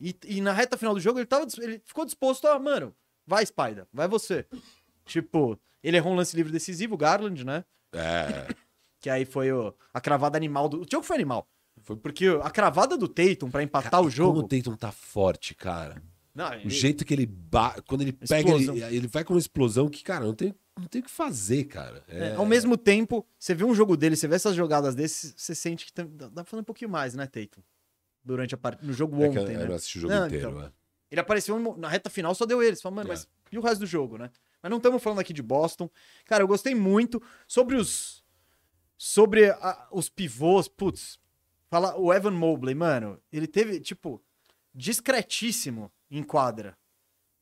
E, 0.00 0.16
e 0.26 0.40
na 0.40 0.52
reta 0.52 0.76
final 0.76 0.94
do 0.94 1.00
jogo, 1.00 1.18
ele, 1.20 1.26
tava, 1.26 1.46
ele 1.58 1.80
ficou 1.84 2.04
disposto 2.04 2.46
a, 2.48 2.58
mano, 2.58 2.92
vai, 3.24 3.46
Spider, 3.46 3.86
vai 3.92 4.08
você. 4.08 4.46
tipo, 5.04 5.56
ele 5.82 5.96
errou 5.96 6.12
um 6.12 6.16
lance 6.16 6.34
livre 6.34 6.50
decisivo, 6.52 6.94
o 6.94 6.98
Garland, 6.98 7.44
né? 7.44 7.64
É, 7.92 8.48
Que 9.00 9.08
aí 9.08 9.24
foi 9.24 9.50
o, 9.52 9.72
a 9.94 10.00
cravada 10.00 10.36
animal 10.36 10.68
do. 10.68 10.82
O 10.82 10.86
jogo 10.90 11.04
foi 11.06 11.16
animal. 11.16 11.48
Foi- 11.90 11.96
Porque 11.96 12.26
a 12.42 12.50
cravada 12.50 12.96
do 12.96 13.08
Tatum 13.08 13.50
pra 13.50 13.62
empatar 13.62 14.00
o 14.00 14.04
Como 14.04 14.10
jogo. 14.10 14.38
o 14.40 14.42
Tatum 14.48 14.76
tá 14.76 14.92
forte, 14.92 15.54
cara. 15.54 16.00
Não, 16.32 16.48
O 16.50 16.54
ele- 16.54 16.70
jeito 16.70 17.04
que 17.04 17.12
ele 17.12 17.26
ba... 17.26 17.82
quando 17.86 18.02
ele 18.02 18.12
pega, 18.12 18.50
ele, 18.50 18.82
ele 18.84 19.06
vai 19.08 19.24
com 19.24 19.34
uma 19.34 19.40
explosão 19.40 19.88
que, 19.88 20.02
cara, 20.04 20.24
não 20.24 20.34
tem, 20.34 20.54
não 20.78 20.86
tem 20.86 21.00
o 21.00 21.04
que 21.04 21.10
fazer, 21.10 21.64
cara. 21.64 22.04
É, 22.08 22.28
É, 22.28 22.34
ao 22.36 22.46
mesmo 22.46 22.76
tempo, 22.76 23.26
você 23.38 23.52
vê 23.54 23.64
um 23.64 23.74
jogo 23.74 23.96
dele, 23.96 24.14
você 24.14 24.28
vê 24.28 24.36
essas 24.36 24.54
jogadas 24.54 24.94
desse, 24.94 25.34
você 25.36 25.54
sente 25.54 25.84
que 25.86 25.92
tem- 25.92 26.06
dá 26.08 26.30
pra 26.30 26.44
fazer 26.44 26.60
um 26.60 26.64
pouquinho 26.64 26.90
mais, 26.90 27.14
né, 27.14 27.26
Tatum? 27.26 27.60
Durante 28.22 28.54
a 28.54 28.58
no 28.82 28.92
jogo 28.92 29.16
é 29.22 29.28
que 29.28 29.38
eu, 29.38 29.42
ontem, 29.42 29.54
eu 29.54 29.58
né? 29.60 29.66
não 29.66 29.74
assisti 29.74 29.98
o 29.98 30.00
jogo 30.02 30.14
Não, 30.14 30.26
inteiro, 30.26 30.48
então. 30.50 30.60
né? 30.62 30.72
Ele 31.10 31.20
apareceu 31.20 31.76
na 31.76 31.88
reta 31.88 32.08
final, 32.08 32.32
só 32.34 32.46
deu 32.46 32.62
ele. 32.62 32.76
Você 32.76 32.82
fala, 32.82 32.94
mano, 32.94 33.08
É. 33.08 33.12
mas 33.12 33.26
e 33.50 33.58
o 33.58 33.60
resto 33.60 33.80
do 33.80 33.86
jogo, 33.86 34.16
né? 34.16 34.30
Mas 34.62 34.70
não 34.70 34.76
estamos 34.76 35.02
falando 35.02 35.18
aqui 35.18 35.32
de 35.32 35.42
Boston. 35.42 35.90
Cara, 36.26 36.44
eu 36.44 36.46
gostei 36.48 36.74
muito 36.74 37.20
sobre 37.48 37.74
os. 37.74 38.22
Sobre 38.96 39.50
a- 39.50 39.88
os 39.90 40.08
pivôs. 40.08 40.68
Putz, 40.68 41.18
fala, 41.70 41.96
o 41.96 42.12
Evan 42.12 42.32
Mobley, 42.32 42.74
mano, 42.74 43.20
ele 43.32 43.46
teve, 43.46 43.80
tipo, 43.80 44.22
discretíssimo 44.74 45.90
em 46.10 46.22
quadra. 46.22 46.76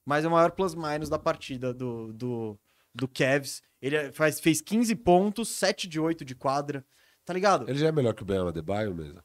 Mas 0.04 0.24
é 0.24 0.28
o 0.28 0.30
maior 0.30 0.52
plus-minus 0.52 1.08
da 1.08 1.18
partida 1.18 1.74
do, 1.74 2.12
do, 2.12 2.58
do 2.94 3.08
Cavs. 3.08 3.62
Ele 3.80 4.12
faz, 4.12 4.40
fez 4.40 4.60
15 4.60 4.94
pontos, 4.96 5.48
7 5.50 5.88
de 5.88 5.98
8 5.98 6.24
de 6.24 6.34
quadra. 6.34 6.84
Tá 7.24 7.32
ligado? 7.32 7.68
Ele 7.68 7.78
já 7.78 7.88
é 7.88 7.92
melhor 7.92 8.14
que 8.14 8.22
o 8.22 8.26
Ben 8.26 8.38
Adebayo 8.38 8.94
mesmo? 8.94 9.22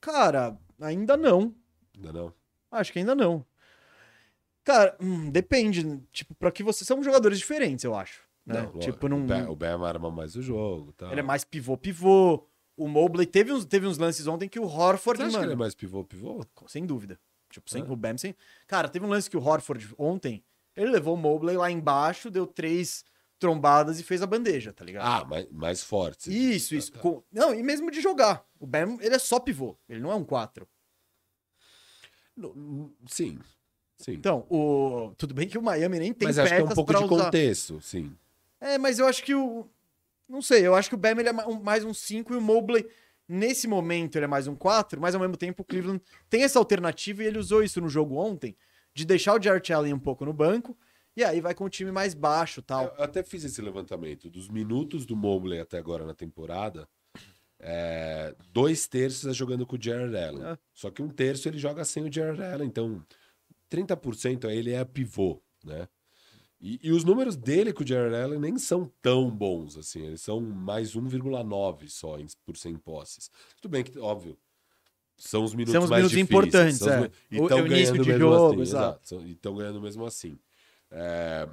Cara, 0.00 0.58
ainda 0.80 1.16
não. 1.16 1.54
Ainda 1.94 2.12
não? 2.12 2.34
Acho 2.72 2.92
que 2.92 2.98
ainda 2.98 3.14
não. 3.14 3.46
Cara, 4.64 4.96
hum, 5.00 5.30
depende. 5.30 6.00
Tipo, 6.12 6.34
pra 6.34 6.50
que 6.50 6.62
você. 6.62 6.84
São 6.84 7.02
jogadores 7.02 7.38
diferentes, 7.38 7.84
eu 7.84 7.94
acho. 7.94 8.22
Né? 8.44 8.62
Não, 8.62 8.80
tipo, 8.80 9.06
o 9.06 9.08
não. 9.08 9.50
O 9.50 9.56
Ben 9.56 9.70
arma 9.70 10.10
mais 10.10 10.34
o 10.34 10.42
jogo. 10.42 10.92
Tá. 10.92 11.10
Ele 11.10 11.20
é 11.20 11.22
mais 11.22 11.44
pivô-pivô. 11.44 12.48
O 12.76 12.88
Mobley 12.88 13.26
teve 13.26 13.52
uns, 13.52 13.64
teve 13.64 13.86
uns 13.86 13.98
lances 13.98 14.26
ontem 14.26 14.48
que 14.48 14.58
o 14.58 14.64
Horford, 14.64 15.18
Você 15.18 15.22
acha 15.24 15.30
que 15.30 15.36
mano. 15.36 15.44
ele 15.46 15.52
é 15.52 15.56
mais 15.56 15.74
pivô-pivô? 15.74 16.44
Sem 16.66 16.86
dúvida. 16.86 17.18
Tipo, 17.50 17.70
sem 17.70 17.82
É? 17.82 17.84
o 17.84 17.94
Bam, 17.96 18.16
sem. 18.16 18.34
Cara, 18.66 18.88
teve 18.88 19.04
um 19.04 19.08
lance 19.08 19.28
que 19.28 19.36
o 19.36 19.42
Horford 19.46 19.94
ontem. 19.98 20.42
Ele 20.74 20.90
levou 20.90 21.14
o 21.14 21.18
Mobley 21.18 21.56
lá 21.56 21.70
embaixo, 21.70 22.30
deu 22.30 22.46
três 22.46 23.04
trombadas 23.38 24.00
e 24.00 24.02
fez 24.02 24.22
a 24.22 24.26
bandeja, 24.26 24.72
tá 24.72 24.84
ligado? 24.84 25.04
Ah, 25.06 25.24
mais, 25.28 25.50
mais 25.50 25.84
forte. 25.84 26.30
Isso, 26.30 26.74
Ah, 26.74 26.78
isso. 26.78 26.92
tá. 26.92 27.00
Com- 27.00 27.22
Não, 27.30 27.52
e 27.54 27.62
mesmo 27.62 27.90
de 27.90 28.00
jogar. 28.00 28.42
O 28.58 28.66
Bam, 28.66 28.96
ele 29.00 29.14
é 29.14 29.18
só 29.18 29.38
pivô. 29.38 29.76
Ele 29.88 30.00
não 30.00 30.10
é 30.10 30.14
um 30.14 30.24
4. 30.24 30.66
Não, 32.36 32.90
Sim, 33.06 33.38
sim. 33.98 34.12
Então, 34.12 34.46
o... 34.48 35.12
tudo 35.18 35.34
bem 35.34 35.46
que 35.46 35.58
o 35.58 35.62
Miami 35.62 35.98
nem 35.98 36.12
tem 36.14 36.26
Mas 36.28 36.38
acho 36.38 36.54
que 36.54 36.60
é 36.60 36.64
um 36.64 36.68
pouco 36.68 36.92
de 36.94 37.04
usar. 37.04 37.08
contexto, 37.24 37.80
sim. 37.82 38.16
É, 38.60 38.78
mas 38.78 38.98
eu 38.98 39.06
acho 39.06 39.22
que 39.22 39.34
o. 39.34 39.68
Não 40.32 40.40
sei, 40.40 40.66
eu 40.66 40.74
acho 40.74 40.88
que 40.88 40.94
o 40.94 40.98
Bam 40.98 41.10
ele 41.20 41.28
é 41.28 41.32
ma- 41.32 41.46
mais 41.60 41.84
um 41.84 41.92
5 41.92 42.32
e 42.32 42.36
o 42.36 42.40
Mobley, 42.40 42.88
nesse 43.28 43.68
momento, 43.68 44.16
ele 44.16 44.24
é 44.24 44.28
mais 44.28 44.46
um 44.46 44.56
4, 44.56 44.98
mas 44.98 45.14
ao 45.14 45.20
mesmo 45.20 45.36
tempo 45.36 45.60
o 45.62 45.64
Cleveland 45.64 46.02
tem 46.30 46.42
essa 46.42 46.58
alternativa 46.58 47.22
e 47.22 47.26
ele 47.26 47.38
usou 47.38 47.62
isso 47.62 47.82
no 47.82 47.88
jogo 47.88 48.16
ontem, 48.16 48.56
de 48.94 49.04
deixar 49.04 49.38
o 49.38 49.42
Jarrett 49.42 49.70
Allen 49.74 49.92
um 49.92 49.98
pouco 49.98 50.24
no 50.24 50.32
banco, 50.32 50.74
e 51.14 51.22
aí 51.22 51.38
vai 51.42 51.54
com 51.54 51.64
o 51.64 51.68
time 51.68 51.92
mais 51.92 52.14
baixo 52.14 52.60
e 52.60 52.62
tal. 52.62 52.94
Eu 52.96 53.04
até 53.04 53.22
fiz 53.22 53.44
esse 53.44 53.60
levantamento. 53.60 54.30
Dos 54.30 54.48
minutos 54.48 55.04
do 55.04 55.14
Mobley 55.14 55.60
até 55.60 55.76
agora 55.76 56.06
na 56.06 56.14
temporada, 56.14 56.88
é, 57.60 58.34
dois 58.50 58.86
terços 58.88 59.26
é 59.26 59.34
jogando 59.34 59.66
com 59.66 59.76
o 59.76 59.78
Jared 59.82 60.16
Allen. 60.16 60.44
É. 60.44 60.58
Só 60.72 60.90
que 60.90 61.02
um 61.02 61.08
terço 61.10 61.46
ele 61.46 61.58
joga 61.58 61.84
sem 61.84 62.04
o 62.04 62.10
Jared 62.12 62.42
Allen. 62.42 62.66
Então, 62.66 63.04
30% 63.70 64.48
aí 64.48 64.56
ele 64.56 64.72
é 64.72 64.82
pivô, 64.84 65.42
né? 65.62 65.86
E, 66.62 66.78
e 66.80 66.92
os 66.92 67.02
números 67.02 67.34
dele 67.34 67.72
com 67.72 67.82
o 67.82 67.86
Jared 67.86 68.14
Allen 68.14 68.38
nem 68.38 68.56
são 68.56 68.88
tão 69.02 69.28
bons, 69.28 69.76
assim. 69.76 70.00
Eles 70.06 70.20
são 70.20 70.40
mais 70.40 70.94
1,9 70.94 71.88
só 71.88 72.18
em, 72.20 72.26
por 72.46 72.56
100 72.56 72.76
posses. 72.76 73.30
Tudo 73.60 73.72
bem 73.72 73.82
que, 73.82 73.98
óbvio, 73.98 74.38
são 75.16 75.42
os 75.42 75.52
minutos 75.54 75.72
São 75.72 75.82
os 75.82 75.90
mais 75.90 76.04
minutos 76.04 76.18
difíceis. 76.18 76.30
importantes, 76.30 76.78
são 76.78 76.88
os 77.00 77.04
é. 77.06 77.10
E 77.32 77.36
estão 77.38 77.58
é 77.58 77.68
ganhando 77.68 78.04
jogo, 78.18 78.52
assim. 78.52 78.62
exato. 78.62 79.08
São- 79.08 79.26
E 79.26 79.32
estão 79.32 79.56
ganhando 79.56 79.80
mesmo 79.82 80.06
assim. 80.06 80.38
É, 80.90 81.48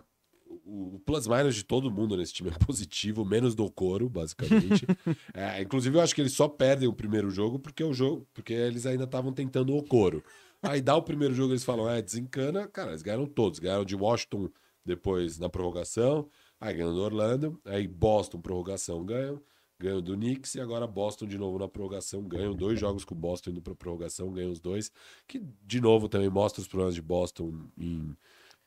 o 0.66 0.96
o 0.96 1.00
plus 1.00 1.26
minus 1.28 1.56
de 1.56 1.64
todo 1.64 1.90
mundo 1.90 2.16
nesse 2.16 2.34
time 2.34 2.50
é 2.52 2.66
positivo, 2.66 3.26
menos 3.26 3.56
do 3.56 3.70
Coro, 3.72 4.08
basicamente. 4.10 4.86
É, 5.34 5.62
inclusive, 5.62 5.98
eu 5.98 6.02
acho 6.02 6.14
que 6.14 6.22
eles 6.22 6.34
só 6.34 6.48
perdem 6.48 6.88
o 6.88 6.94
primeiro 6.94 7.32
jogo 7.32 7.58
porque 7.58 7.84
o 7.84 7.94
jogo, 7.94 8.28
porque 8.34 8.54
eles 8.54 8.86
ainda 8.86 9.06
estavam 9.06 9.32
tentando 9.34 9.76
o 9.76 9.84
Coro. 9.84 10.24
Aí 10.62 10.82
dá 10.82 10.96
o 10.96 11.02
primeiro 11.02 11.34
jogo, 11.34 11.54
eles 11.54 11.64
falam, 11.64 11.90
é, 11.90 12.02
desencana. 12.02 12.68
Cara, 12.68 12.92
eles 12.92 13.02
ganharam 13.02 13.26
todos. 13.26 13.60
Ganharam 13.60 13.86
de 13.86 13.96
Washington 13.96 14.50
depois 14.90 15.40
na 15.40 15.48
prorrogação, 15.48 16.28
aí 16.60 16.74
ganham 16.74 16.94
do 16.94 17.00
Orlando, 17.02 17.60
aí 17.66 17.88
Boston, 17.88 18.42
prorrogação, 18.42 19.06
ganham. 19.06 19.42
Ganham 19.82 20.02
do 20.02 20.14
Knicks 20.14 20.56
e 20.56 20.60
agora 20.60 20.86
Boston 20.86 21.26
de 21.26 21.38
novo 21.38 21.58
na 21.58 21.66
prorrogação. 21.66 22.22
Ganham 22.24 22.54
dois 22.54 22.78
jogos 22.78 23.06
com 23.06 23.16
o 23.16 23.18
Boston 23.18 23.52
indo 23.52 23.62
pra 23.62 23.74
prorrogação, 23.74 24.30
ganham 24.30 24.52
os 24.52 24.60
dois. 24.60 24.92
Que, 25.26 25.42
de 25.66 25.80
novo, 25.80 26.10
também 26.10 26.30
mostra 26.30 26.60
os 26.62 26.68
problemas 26.68 26.96
de 26.96 27.02
Boston 27.02 27.54
em, 27.78 28.14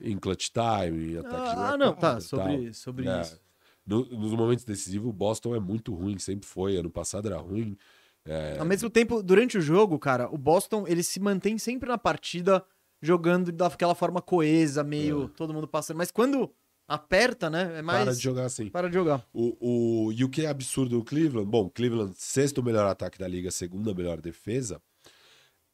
em 0.01 0.16
clutch 0.16 0.49
time, 0.49 1.12
em 1.12 1.19
ataque 1.19 1.51
de 1.55 1.61
Ah, 1.62 1.77
não, 1.77 1.94
tá. 1.94 2.19
Sobre, 2.19 2.73
sobre 2.73 3.07
É. 3.07 3.20
isso. 3.20 3.39
No- 3.86 4.07
nos 4.07 4.32
momentos 4.32 4.65
decisivos, 4.65 5.11
o 5.11 5.12
Boston 5.12 5.55
é 5.55 5.61
muito 5.61 5.93
ruim, 5.94 6.19
sempre 6.19 6.47
foi. 6.49 6.78
Ano 6.78 6.89
passado 6.89 7.27
era 7.28 7.36
ruim. 7.36 7.77
É, 8.24 8.57
Ao 8.59 8.65
mesmo 8.65 8.89
tempo, 8.89 9.23
durante 9.23 9.59
o 9.59 9.61
jogo, 9.61 9.99
cara, 9.99 10.32
o 10.35 10.39
Boston, 10.39 10.86
ele 10.86 11.03
se 11.03 11.20
mantém 11.20 11.59
sempre 11.59 11.90
na 11.90 11.99
partida 11.99 12.65
jogando 13.02 13.50
daquela 13.52 13.94
forma 13.94 14.22
coesa, 14.22 14.82
meio 14.84 15.28
todo 15.30 15.52
mundo 15.52 15.66
passando. 15.68 15.96
Mas 15.98 16.10
quando 16.10 16.50
aperta, 16.88 17.50
né, 17.50 17.78
é 17.78 17.82
mais... 17.82 18.04
para 18.04 18.14
de 18.14 18.22
jogar 18.22 18.44
assim. 18.44 18.68
Para 18.70 18.88
de 18.88 18.94
jogar. 18.94 19.26
O, 19.32 20.06
o, 20.08 20.12
e 20.12 20.24
o 20.24 20.28
que 20.28 20.44
é 20.44 20.48
absurdo 20.48 20.98
do 20.98 21.04
Cleveland? 21.04 21.48
Bom, 21.50 21.68
Cleveland, 21.68 22.12
sexto 22.16 22.62
melhor 22.62 22.86
ataque 22.86 23.18
da 23.18 23.26
liga, 23.26 23.50
segunda 23.50 23.92
melhor 23.94 24.20
defesa. 24.20 24.80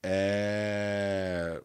É. 0.05 1.60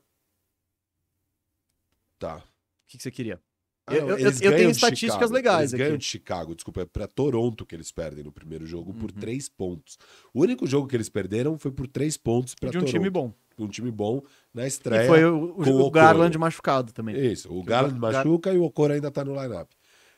Tá. 2.20 2.38
O 2.38 2.42
que, 2.88 2.98
que 2.98 3.04
você 3.04 3.12
queria? 3.12 3.40
Ah, 3.86 3.96
Eu- 3.96 4.10
eu- 4.10 4.18
eu 4.18 4.32
tenho 4.40 4.52
ganham 4.52 4.72
estatísticas 4.72 5.14
Chicago. 5.16 5.34
legais 5.34 5.74
Eles 5.74 5.74
ganham 5.74 5.96
aqui. 5.96 5.98
de 6.00 6.06
Chicago, 6.06 6.56
desculpa, 6.56 6.82
é 6.82 6.86
pra 6.86 7.06
Toronto 7.06 7.66
que 7.66 7.76
eles 7.76 7.92
perdem 7.92 8.24
no 8.24 8.32
primeiro 8.32 8.66
jogo 8.66 8.94
por 8.94 9.12
Uhum. 9.12 9.20
três 9.20 9.50
pontos. 9.50 9.98
O 10.34 10.42
único 10.42 10.66
jogo 10.66 10.88
que 10.88 10.96
eles 10.96 11.10
perderam 11.10 11.58
foi 11.60 11.72
por 11.72 11.86
três 11.88 12.16
pontos 12.16 12.56
pra 12.56 12.70
de 12.70 12.78
um 12.78 12.82
Toronto. 12.82 12.94
time 12.94 13.10
bom. 13.10 13.34
Um 13.60 13.68
time 13.68 13.92
bom 13.92 14.22
na 14.54 14.64
E 14.66 14.68
estreia. 14.68 15.08
foi 15.08 15.24
o, 15.26 15.56
o- 15.58 15.82
o 15.88 15.92
Garland 15.92 16.38
machucado 16.38 16.92
também. 16.94 17.16
Isso, 17.18 17.52
o 17.54 17.64
Garland 17.64 18.00
Gar- 18.00 18.14
machuca 18.26 18.54
e 18.54 18.58
o 18.58 18.64
Okoro 18.64 18.94
ainda 18.94 19.10
tá 19.12 19.24
no 19.26 19.34
lineup. 19.34 19.70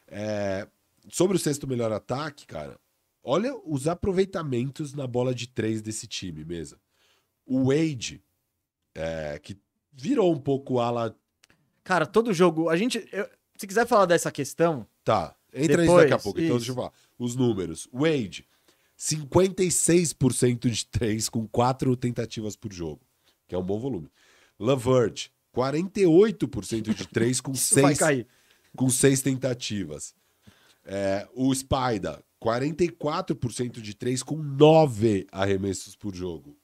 É, 0.08 0.68
sobre 1.10 1.38
o 1.38 1.40
sexto 1.40 1.68
melhor 1.68 1.92
ataque, 1.92 2.46
cara, 2.46 2.78
olha 3.24 3.56
os 3.66 3.88
aproveitamentos 3.88 4.94
na 4.94 5.08
bola 5.08 5.34
de 5.34 5.48
três 5.48 5.82
desse 5.82 6.06
time 6.08 6.44
mesmo. 6.44 6.78
O 7.46 7.66
Wade, 7.66 8.22
é, 8.94 9.40
que 9.42 9.58
virou 9.94 10.34
um 10.34 10.40
pouco 10.40 10.80
ala. 10.80 11.16
Cara, 11.84 12.06
todo 12.06 12.34
jogo... 12.34 12.70
A 12.70 12.76
gente... 12.78 13.08
eu- 13.12 13.30
se 13.58 13.66
quiser 13.66 13.88
falar 13.88 14.06
dessa 14.06 14.32
questão... 14.32 14.86
Tá, 15.04 15.34
entra 15.54 15.78
Depois, 15.78 16.02
daqui 16.10 16.14
a 16.14 16.20
pouco. 16.20 16.40
Então, 16.40 16.58
isso. 16.58 16.66
deixa 16.66 16.72
eu 16.72 16.76
falar. 16.76 16.92
Os 17.18 17.36
números. 17.36 17.88
Wade, 17.94 18.46
56% 18.98 20.70
de 20.70 20.86
três 20.88 21.30
com 21.30 21.48
quatro 21.48 21.96
tentativas 21.96 22.56
por 22.56 22.74
jogo, 22.74 23.02
que 23.48 23.56
é 23.56 23.58
um 23.58 23.64
bom 23.64 23.80
volume. 23.80 24.10
Lavert, 24.60 25.30
48% 25.56 26.94
de 26.94 27.08
três 27.08 27.40
com 27.42 27.52
Isso 27.54 27.76
vai 27.76 27.84
seis 27.96 28.00
cair. 28.00 28.28
com 28.76 28.90
seis 28.90 29.22
tentativas. 29.22 30.14
É, 30.86 31.28
o 31.34 31.54
Spider, 31.54 32.22
44% 32.42 33.82
de 33.82 33.96
três 33.96 34.22
com 34.22 34.38
nove 34.38 35.26
arremessos 35.32 35.96
por 35.96 36.14
jogo. 36.14 36.56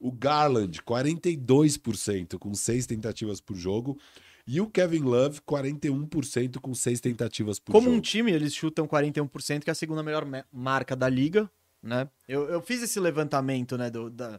O 0.00 0.10
Garland, 0.12 0.82
42% 0.82 2.38
com 2.38 2.54
seis 2.54 2.86
tentativas 2.86 3.40
por 3.40 3.56
jogo. 3.56 3.98
E 4.46 4.60
o 4.60 4.68
Kevin 4.68 5.00
Love, 5.04 5.40
41% 5.40 6.58
com 6.60 6.74
seis 6.74 7.00
tentativas 7.00 7.58
por 7.58 7.72
Como 7.72 7.86
jogo. 7.86 7.96
um 7.96 8.00
time, 8.00 8.30
eles 8.30 8.54
chutam 8.54 8.86
41%, 8.86 9.62
que 9.64 9.70
é 9.70 9.72
a 9.72 9.74
segunda 9.74 10.02
melhor 10.02 10.26
me- 10.26 10.44
marca 10.52 10.94
da 10.94 11.08
liga, 11.08 11.50
né? 11.82 12.10
Eu, 12.28 12.44
eu 12.50 12.60
fiz 12.60 12.82
esse 12.82 13.00
levantamento, 13.00 13.78
né? 13.78 13.88
do- 13.88 14.10
da... 14.10 14.38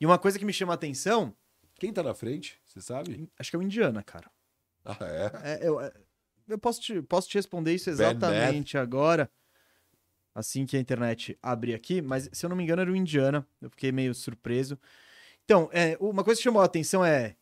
E 0.00 0.04
uma 0.06 0.18
coisa 0.18 0.36
que 0.38 0.44
me 0.44 0.52
chama 0.52 0.72
a 0.72 0.74
atenção, 0.74 1.32
Quem 1.78 1.92
tá 1.92 2.02
na 2.02 2.14
frente? 2.14 2.58
Você 2.64 2.80
sabe? 2.80 3.30
acho 3.38 3.50
que 3.50 3.56
é 3.56 3.58
o 3.58 3.62
Indiana, 3.62 4.02
cara. 4.02 4.30
Ah, 4.84 4.96
é? 5.00 5.30
É, 5.64 5.68
eu, 5.68 5.80
é, 5.80 5.92
eu 6.48 6.58
posso 6.58 6.80
te, 6.80 7.02
posso 7.02 7.28
te 7.28 7.36
responder 7.36 7.74
isso 7.74 7.90
exatamente 7.90 8.78
agora, 8.78 9.30
assim 10.34 10.64
que 10.66 10.76
a 10.76 10.80
internet 10.80 11.38
abrir 11.42 11.74
aqui, 11.74 12.00
mas 12.00 12.28
se 12.32 12.44
eu 12.44 12.50
não 12.50 12.56
me 12.56 12.62
engano 12.62 12.82
era 12.82 12.90
o 12.90 12.96
Indiana, 12.96 13.46
eu 13.60 13.70
fiquei 13.70 13.90
meio 13.92 14.14
surpreso. 14.14 14.78
Então, 15.44 15.68
é, 15.72 15.96
uma 16.00 16.22
coisa 16.24 16.38
que 16.38 16.44
chamou 16.44 16.62
a 16.62 16.66
atenção 16.66 17.04
é 17.04 17.36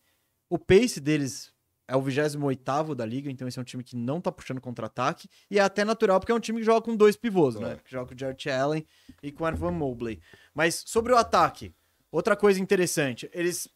o 0.48 0.58
pace 0.58 1.00
deles 1.00 1.52
é 1.86 1.94
o 1.94 2.00
28 2.02 2.94
da 2.94 3.04
liga, 3.04 3.30
então 3.30 3.46
esse 3.46 3.58
é 3.58 3.62
um 3.62 3.64
time 3.64 3.84
que 3.84 3.94
não 3.94 4.20
tá 4.20 4.32
puxando 4.32 4.60
contra-ataque, 4.60 5.28
e 5.50 5.58
é 5.58 5.62
até 5.62 5.84
natural 5.84 6.18
porque 6.18 6.32
é 6.32 6.34
um 6.34 6.40
time 6.40 6.60
que 6.60 6.64
joga 6.64 6.80
com 6.82 6.96
dois 6.96 7.14
pivôs, 7.16 7.56
É. 7.56 7.60
né? 7.60 7.78
Que 7.84 7.90
joga 7.90 8.08
com 8.08 8.14
o 8.14 8.18
Jarrett 8.18 8.48
Allen 8.50 8.86
e 9.22 9.30
com 9.30 9.44
o 9.44 9.48
Evan 9.48 9.72
Mobley. 9.72 10.20
Mas 10.54 10.82
sobre 10.86 11.12
o 11.12 11.16
ataque, 11.16 11.74
outra 12.10 12.36
coisa 12.36 12.58
interessante, 12.60 13.28
eles 13.34 13.68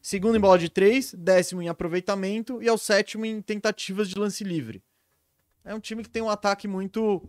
segundo 0.00 0.36
em 0.36 0.40
bola 0.40 0.58
de 0.58 0.68
três, 0.68 1.14
décimo 1.14 1.62
em 1.62 1.68
aproveitamento 1.68 2.62
e 2.62 2.68
é 2.68 2.72
o 2.72 2.78
sétimo 2.78 3.24
em 3.24 3.40
tentativas 3.40 4.08
de 4.08 4.18
lance 4.18 4.44
livre. 4.44 4.82
É 5.64 5.74
um 5.74 5.80
time 5.80 6.02
que 6.02 6.10
tem 6.10 6.22
um 6.22 6.30
ataque 6.30 6.66
muito 6.66 7.22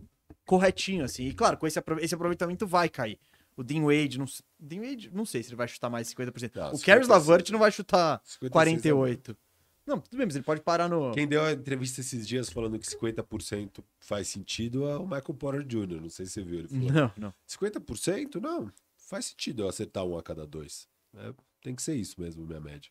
corretinho, 0.44 1.04
assim. 1.04 1.26
E 1.26 1.34
claro, 1.34 1.56
com 1.56 1.66
esse, 1.66 1.82
esse 2.00 2.14
aproveitamento 2.14 2.66
vai 2.66 2.88
cair. 2.88 3.18
O 3.56 3.62
Dean 3.62 3.84
Wade, 3.84 4.18
não, 4.18 4.26
Dean 4.58 4.80
Wade, 4.80 5.10
não 5.12 5.24
sei 5.24 5.42
se 5.42 5.50
ele 5.50 5.56
vai 5.56 5.68
chutar 5.68 5.88
mais 5.88 6.12
50%. 6.12 6.56
Não, 6.56 6.74
o 6.74 6.80
Caris 6.80 7.06
56, 7.06 7.08
Lavert 7.08 7.50
não 7.50 7.58
vai 7.58 7.70
chutar 7.70 8.20
56 8.24 8.50
48. 8.50 9.36
Não, 9.86 10.00
tudo 10.00 10.16
bem, 10.16 10.26
mas 10.26 10.34
ele 10.34 10.44
pode 10.44 10.62
parar 10.62 10.88
no... 10.88 11.12
Quem 11.12 11.28
deu 11.28 11.42
a 11.42 11.52
entrevista 11.52 12.00
esses 12.00 12.26
dias 12.26 12.48
falando 12.48 12.78
que 12.78 12.86
50% 12.86 13.84
faz 13.98 14.28
sentido 14.28 14.88
é 14.88 14.96
o 14.96 15.04
Michael 15.04 15.34
Porter 15.34 15.62
Jr. 15.62 16.00
Não 16.00 16.08
sei 16.08 16.24
se 16.24 16.32
você 16.32 16.42
viu. 16.42 16.60
Ele 16.60 16.68
falou, 16.68 16.90
Não, 16.90 17.12
não. 17.18 17.34
50%? 17.46 18.40
Não, 18.40 18.72
faz 18.96 19.26
sentido 19.26 19.62
eu 19.62 19.68
acertar 19.68 20.04
um 20.04 20.16
a 20.16 20.22
cada 20.22 20.46
dois. 20.46 20.88
É, 21.14 21.34
tem 21.64 21.74
que 21.74 21.82
ser 21.82 21.94
isso 21.96 22.20
mesmo, 22.20 22.46
minha 22.46 22.60
média. 22.60 22.88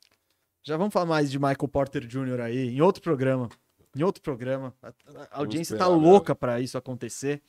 Já 0.64 0.76
vamos 0.76 0.92
falar 0.94 1.06
mais 1.06 1.30
de 1.32 1.38
Michael 1.38 1.68
Porter 1.70 2.06
Jr. 2.06 2.42
aí, 2.42 2.70
em 2.70 2.82
outro 2.82 3.02
programa. 3.02 3.48
Em 3.96 4.02
outro 4.04 4.22
programa. 4.22 4.74
A, 4.82 4.88
a- 4.88 5.28
audiência 5.32 5.78
tá 5.78 5.86
esperar, 5.86 6.02
né? 6.02 6.08
louca 6.10 6.34
pra 6.36 6.60
isso 6.60 6.78
acontecer. 6.78 7.42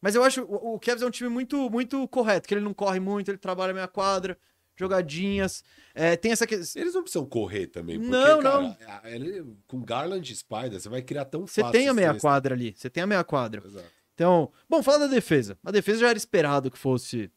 Mas 0.00 0.14
eu 0.14 0.22
acho 0.22 0.42
o, 0.42 0.74
o 0.74 0.78
Cavs 0.78 1.02
é 1.02 1.06
um 1.06 1.10
time 1.10 1.30
muito, 1.30 1.70
muito 1.70 2.06
correto, 2.08 2.46
que 2.46 2.54
ele 2.54 2.60
não 2.60 2.74
corre 2.74 3.00
muito, 3.00 3.30
ele 3.30 3.38
trabalha 3.38 3.72
meia 3.72 3.88
quadra, 3.88 4.36
jogadinhas. 4.76 5.62
É, 5.94 6.16
tem 6.16 6.32
essa 6.32 6.46
questão. 6.46 6.82
Eles 6.82 6.92
não 6.94 7.02
precisam 7.02 7.24
correr 7.26 7.66
também. 7.68 7.98
Porque, 7.98 8.10
Não, 8.12 8.42
cara, 8.42 8.60
não. 8.60 8.76
ele- 9.10 9.56
com 9.66 9.80
Garland 9.82 10.30
e 10.30 10.36
Spider, 10.36 10.80
você 10.80 10.88
vai 10.88 11.00
criar 11.02 11.24
tão 11.24 11.46
Você 11.46 11.60
fácil. 11.60 11.72
tem 11.72 11.88
a 11.88 11.94
meia 11.94 12.14
quadra 12.18 12.54
ali, 12.54 12.74
você 12.76 12.90
tem 12.90 13.02
a 13.02 13.06
meia 13.06 13.24
quadra. 13.24 13.62
Exato. 13.64 13.86
Então, 14.14 14.52
bom, 14.68 14.82
fala 14.82 15.00
da 15.00 15.06
defesa. 15.06 15.56
A 15.64 15.70
defesa 15.70 16.00
já 16.00 16.08
era 16.08 16.18
esperado 16.18 16.70
que 16.70 16.76
fosse, 16.78 17.30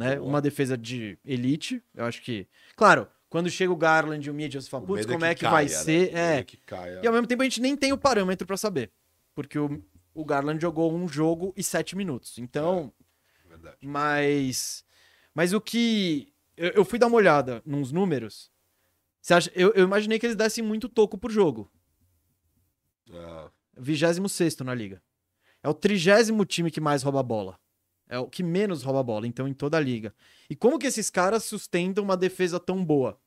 né, 0.00 0.16
Boa. 0.16 0.28
uma 0.28 0.40
defesa 0.40 0.78
de 0.78 1.18
elite. 1.22 1.82
Eu 1.94 2.06
acho 2.06 2.22
que, 2.22 2.48
claro, 2.74 3.06
quando 3.28 3.50
chega 3.50 3.70
o 3.70 3.76
Garland 3.76 4.26
e 4.26 4.30
o 4.30 4.34
Mitchell, 4.34 4.62
você 4.62 4.70
fala, 4.70 4.86
putz, 4.86 5.00
medo 5.00 5.12
como 5.12 5.26
é 5.26 5.34
que 5.34 5.44
vai 5.44 5.66
caia, 5.66 5.78
né? 5.78 5.84
ser? 5.84 6.14
É. 6.16 6.42
que. 6.42 6.58
E 7.02 7.06
ao 7.06 7.12
mesmo 7.12 7.26
tempo 7.26 7.42
a 7.42 7.44
gente 7.44 7.60
nem 7.60 7.76
tem 7.76 7.92
o 7.92 7.98
parâmetro 7.98 8.46
pra 8.46 8.56
saber, 8.56 8.90
porque 9.34 9.58
o, 9.58 9.84
o 10.14 10.24
Garland 10.24 10.60
jogou 10.60 10.90
um 10.90 11.06
jogo 11.06 11.52
e 11.54 11.62
sete 11.62 11.94
minutos. 11.94 12.38
Então, 12.38 12.90
Verdade. 13.46 13.76
mas, 13.82 14.86
mas 15.34 15.52
o 15.52 15.60
que 15.60 16.32
eu, 16.56 16.70
eu 16.70 16.84
fui 16.84 16.98
dar 16.98 17.06
uma 17.06 17.16
olhada 17.16 17.62
nos 17.66 17.92
números. 17.92 18.50
Você 19.20 19.34
acha? 19.34 19.52
Eu, 19.54 19.70
eu 19.74 19.84
imaginei 19.84 20.18
que 20.18 20.24
eles 20.24 20.36
dessem 20.36 20.64
muito 20.64 20.88
toco 20.88 21.18
por 21.18 21.30
jogo. 21.30 21.70
Ah, 23.12 23.50
26 23.76 24.56
na 24.60 24.74
liga. 24.74 25.02
É 25.62 25.68
o 25.68 25.74
trigésimo 25.74 26.46
time 26.46 26.70
que 26.70 26.80
mais 26.80 27.02
rouba 27.02 27.20
a 27.20 27.22
bola. 27.22 27.60
É 28.10 28.18
o 28.18 28.26
que 28.26 28.42
menos 28.42 28.82
rouba 28.82 29.00
a 29.00 29.02
bola, 29.04 29.26
então, 29.26 29.46
em 29.46 29.54
toda 29.54 29.76
a 29.76 29.80
liga. 29.80 30.12
E 30.48 30.56
como 30.56 30.78
que 30.78 30.86
esses 30.86 31.08
caras 31.08 31.44
sustentam 31.44 32.02
uma 32.02 32.16
defesa 32.16 32.58
tão 32.58 32.84
boa? 32.84 33.18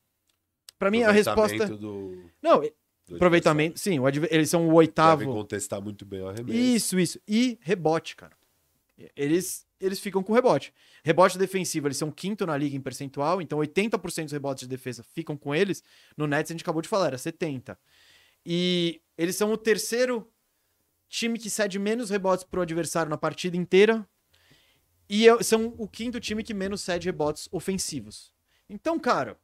Pra 0.78 0.90
mim, 0.90 1.02
a 1.02 1.10
resposta. 1.10 1.66
Do, 1.76 2.30
Não, 2.42 2.60
do 2.60 3.16
aproveitamento. 3.16 3.80
Sim, 3.80 4.04
adver- 4.04 4.28
eles 4.30 4.50
são 4.50 4.68
o 4.68 4.74
oitavo. 4.74 5.20
Devem 5.20 5.34
contestar 5.34 5.80
muito 5.80 6.04
bem 6.04 6.20
o 6.20 6.28
arremesso. 6.28 6.58
Isso, 6.58 6.98
isso. 7.00 7.20
E 7.26 7.58
rebote, 7.62 8.14
cara. 8.14 8.36
Eles, 9.16 9.66
eles 9.80 9.98
ficam 9.98 10.22
com 10.22 10.32
rebote. 10.34 10.72
Rebote 11.02 11.36
defensivo, 11.38 11.86
eles 11.88 11.96
são 11.96 12.10
quinto 12.10 12.44
na 12.46 12.56
liga 12.56 12.76
em 12.76 12.80
percentual, 12.80 13.40
então 13.42 13.58
80% 13.58 14.24
dos 14.24 14.32
rebotes 14.32 14.62
de 14.62 14.68
defesa 14.68 15.02
ficam 15.02 15.36
com 15.36 15.54
eles. 15.54 15.82
No 16.16 16.26
Nets, 16.26 16.50
a 16.50 16.54
gente 16.54 16.62
acabou 16.62 16.80
de 16.82 16.88
falar, 16.88 17.06
era 17.08 17.16
70%. 17.16 17.76
E 18.46 19.00
eles 19.16 19.34
são 19.36 19.50
o 19.52 19.56
terceiro 19.56 20.28
time 21.08 21.38
que 21.38 21.48
cede 21.48 21.78
menos 21.78 22.10
rebotes 22.10 22.44
pro 22.44 22.60
adversário 22.60 23.08
na 23.10 23.16
partida 23.16 23.56
inteira. 23.56 24.06
E 25.08 25.28
é- 25.28 25.42
são 25.42 25.74
o 25.78 25.86
quinto 25.88 26.18
time 26.20 26.42
que 26.42 26.54
menos 26.54 26.80
cede 26.80 27.08
rebotes 27.08 27.48
ofensivos. 27.52 28.32
Então, 28.68 28.98
cara, 28.98 29.36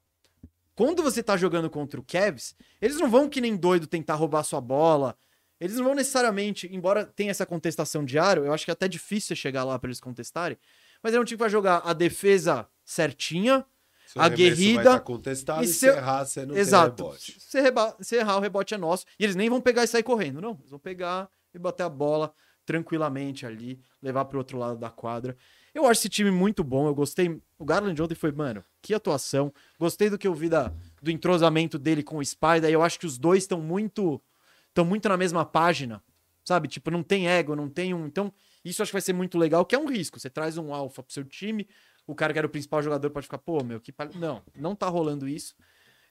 quando 0.74 1.02
você 1.02 1.22
tá 1.22 1.36
jogando 1.36 1.68
contra 1.68 2.00
o 2.00 2.04
Cavs, 2.04 2.54
eles 2.80 2.96
não 2.96 3.10
vão 3.10 3.28
que 3.28 3.40
nem 3.40 3.56
doido 3.56 3.86
tentar 3.86 4.14
roubar 4.14 4.42
sua 4.42 4.60
bola. 4.60 5.16
Eles 5.60 5.76
não 5.76 5.84
vão 5.84 5.94
necessariamente, 5.94 6.66
embora 6.72 7.04
tenha 7.04 7.30
essa 7.30 7.44
contestação 7.44 8.02
diária, 8.04 8.40
eu 8.40 8.52
acho 8.52 8.64
que 8.64 8.70
é 8.70 8.72
até 8.72 8.88
difícil 8.88 9.36
chegar 9.36 9.62
lá 9.62 9.78
pra 9.78 9.88
eles 9.88 10.00
contestarem. 10.00 10.56
Mas 11.02 11.12
é 11.12 11.20
um 11.20 11.24
time 11.24 11.36
que 11.36 11.42
vai 11.42 11.50
jogar 11.50 11.82
a 11.84 11.92
defesa 11.92 12.66
certinha, 12.82 13.66
Seu 14.06 14.20
vai 14.22 14.30
aguerrida. 14.32 14.82
tá 14.84 15.00
contestado 15.00 15.62
e 15.62 15.66
se 15.66 15.86
errar, 15.86 16.24
você 16.24 16.46
não 16.46 16.56
Exato. 16.56 17.02
rebote. 17.04 17.36
Se, 17.38 17.60
reba- 17.60 17.94
se 18.00 18.16
errar, 18.16 18.38
o 18.38 18.40
rebote 18.40 18.72
é 18.72 18.78
nosso. 18.78 19.04
E 19.18 19.24
eles 19.24 19.36
nem 19.36 19.50
vão 19.50 19.60
pegar 19.60 19.84
e 19.84 19.86
sair 19.86 20.02
correndo, 20.02 20.40
não. 20.40 20.56
Eles 20.60 20.70
vão 20.70 20.78
pegar 20.78 21.28
e 21.54 21.58
bater 21.58 21.82
a 21.82 21.88
bola 21.90 22.32
tranquilamente 22.70 23.44
ali, 23.44 23.80
levar 24.00 24.26
pro 24.26 24.38
outro 24.38 24.56
lado 24.56 24.78
da 24.78 24.88
quadra. 24.88 25.36
Eu 25.74 25.86
acho 25.86 26.02
esse 26.02 26.08
time 26.08 26.30
muito 26.30 26.62
bom. 26.62 26.86
Eu 26.86 26.94
gostei. 26.94 27.42
O 27.58 27.64
Garland 27.64 28.00
ontem 28.00 28.14
foi, 28.14 28.30
mano, 28.30 28.64
que 28.80 28.94
atuação. 28.94 29.52
Gostei 29.76 30.08
do 30.08 30.16
que 30.16 30.28
eu 30.28 30.32
vi 30.32 30.48
da, 30.48 30.72
do 31.02 31.10
entrosamento 31.10 31.80
dele 31.80 32.04
com 32.04 32.18
o 32.18 32.24
Spider. 32.24 32.70
Eu 32.70 32.80
acho 32.80 32.96
que 33.00 33.06
os 33.06 33.18
dois 33.18 33.42
estão 33.42 33.60
muito. 33.60 34.22
Estão 34.68 34.84
muito 34.84 35.08
na 35.08 35.16
mesma 35.16 35.44
página. 35.44 36.00
Sabe? 36.44 36.68
Tipo, 36.68 36.92
não 36.92 37.02
tem 37.02 37.28
ego, 37.28 37.56
não 37.56 37.68
tem 37.68 37.92
um. 37.92 38.06
Então, 38.06 38.32
isso 38.64 38.82
acho 38.82 38.90
que 38.90 38.94
vai 38.94 39.02
ser 39.02 39.14
muito 39.14 39.36
legal, 39.36 39.66
que 39.66 39.74
é 39.74 39.78
um 39.78 39.88
risco. 39.88 40.20
Você 40.20 40.30
traz 40.30 40.56
um 40.56 40.72
alfa 40.72 41.02
pro 41.02 41.12
seu 41.12 41.24
time, 41.24 41.68
o 42.06 42.14
cara 42.14 42.32
que 42.32 42.38
era 42.38 42.46
o 42.46 42.50
principal 42.50 42.80
jogador 42.80 43.10
pode 43.10 43.26
ficar, 43.26 43.38
pô, 43.38 43.64
meu, 43.64 43.80
que 43.80 43.90
palha... 43.90 44.12
Não, 44.14 44.44
não 44.54 44.76
tá 44.76 44.88
rolando 44.88 45.26
isso. 45.26 45.56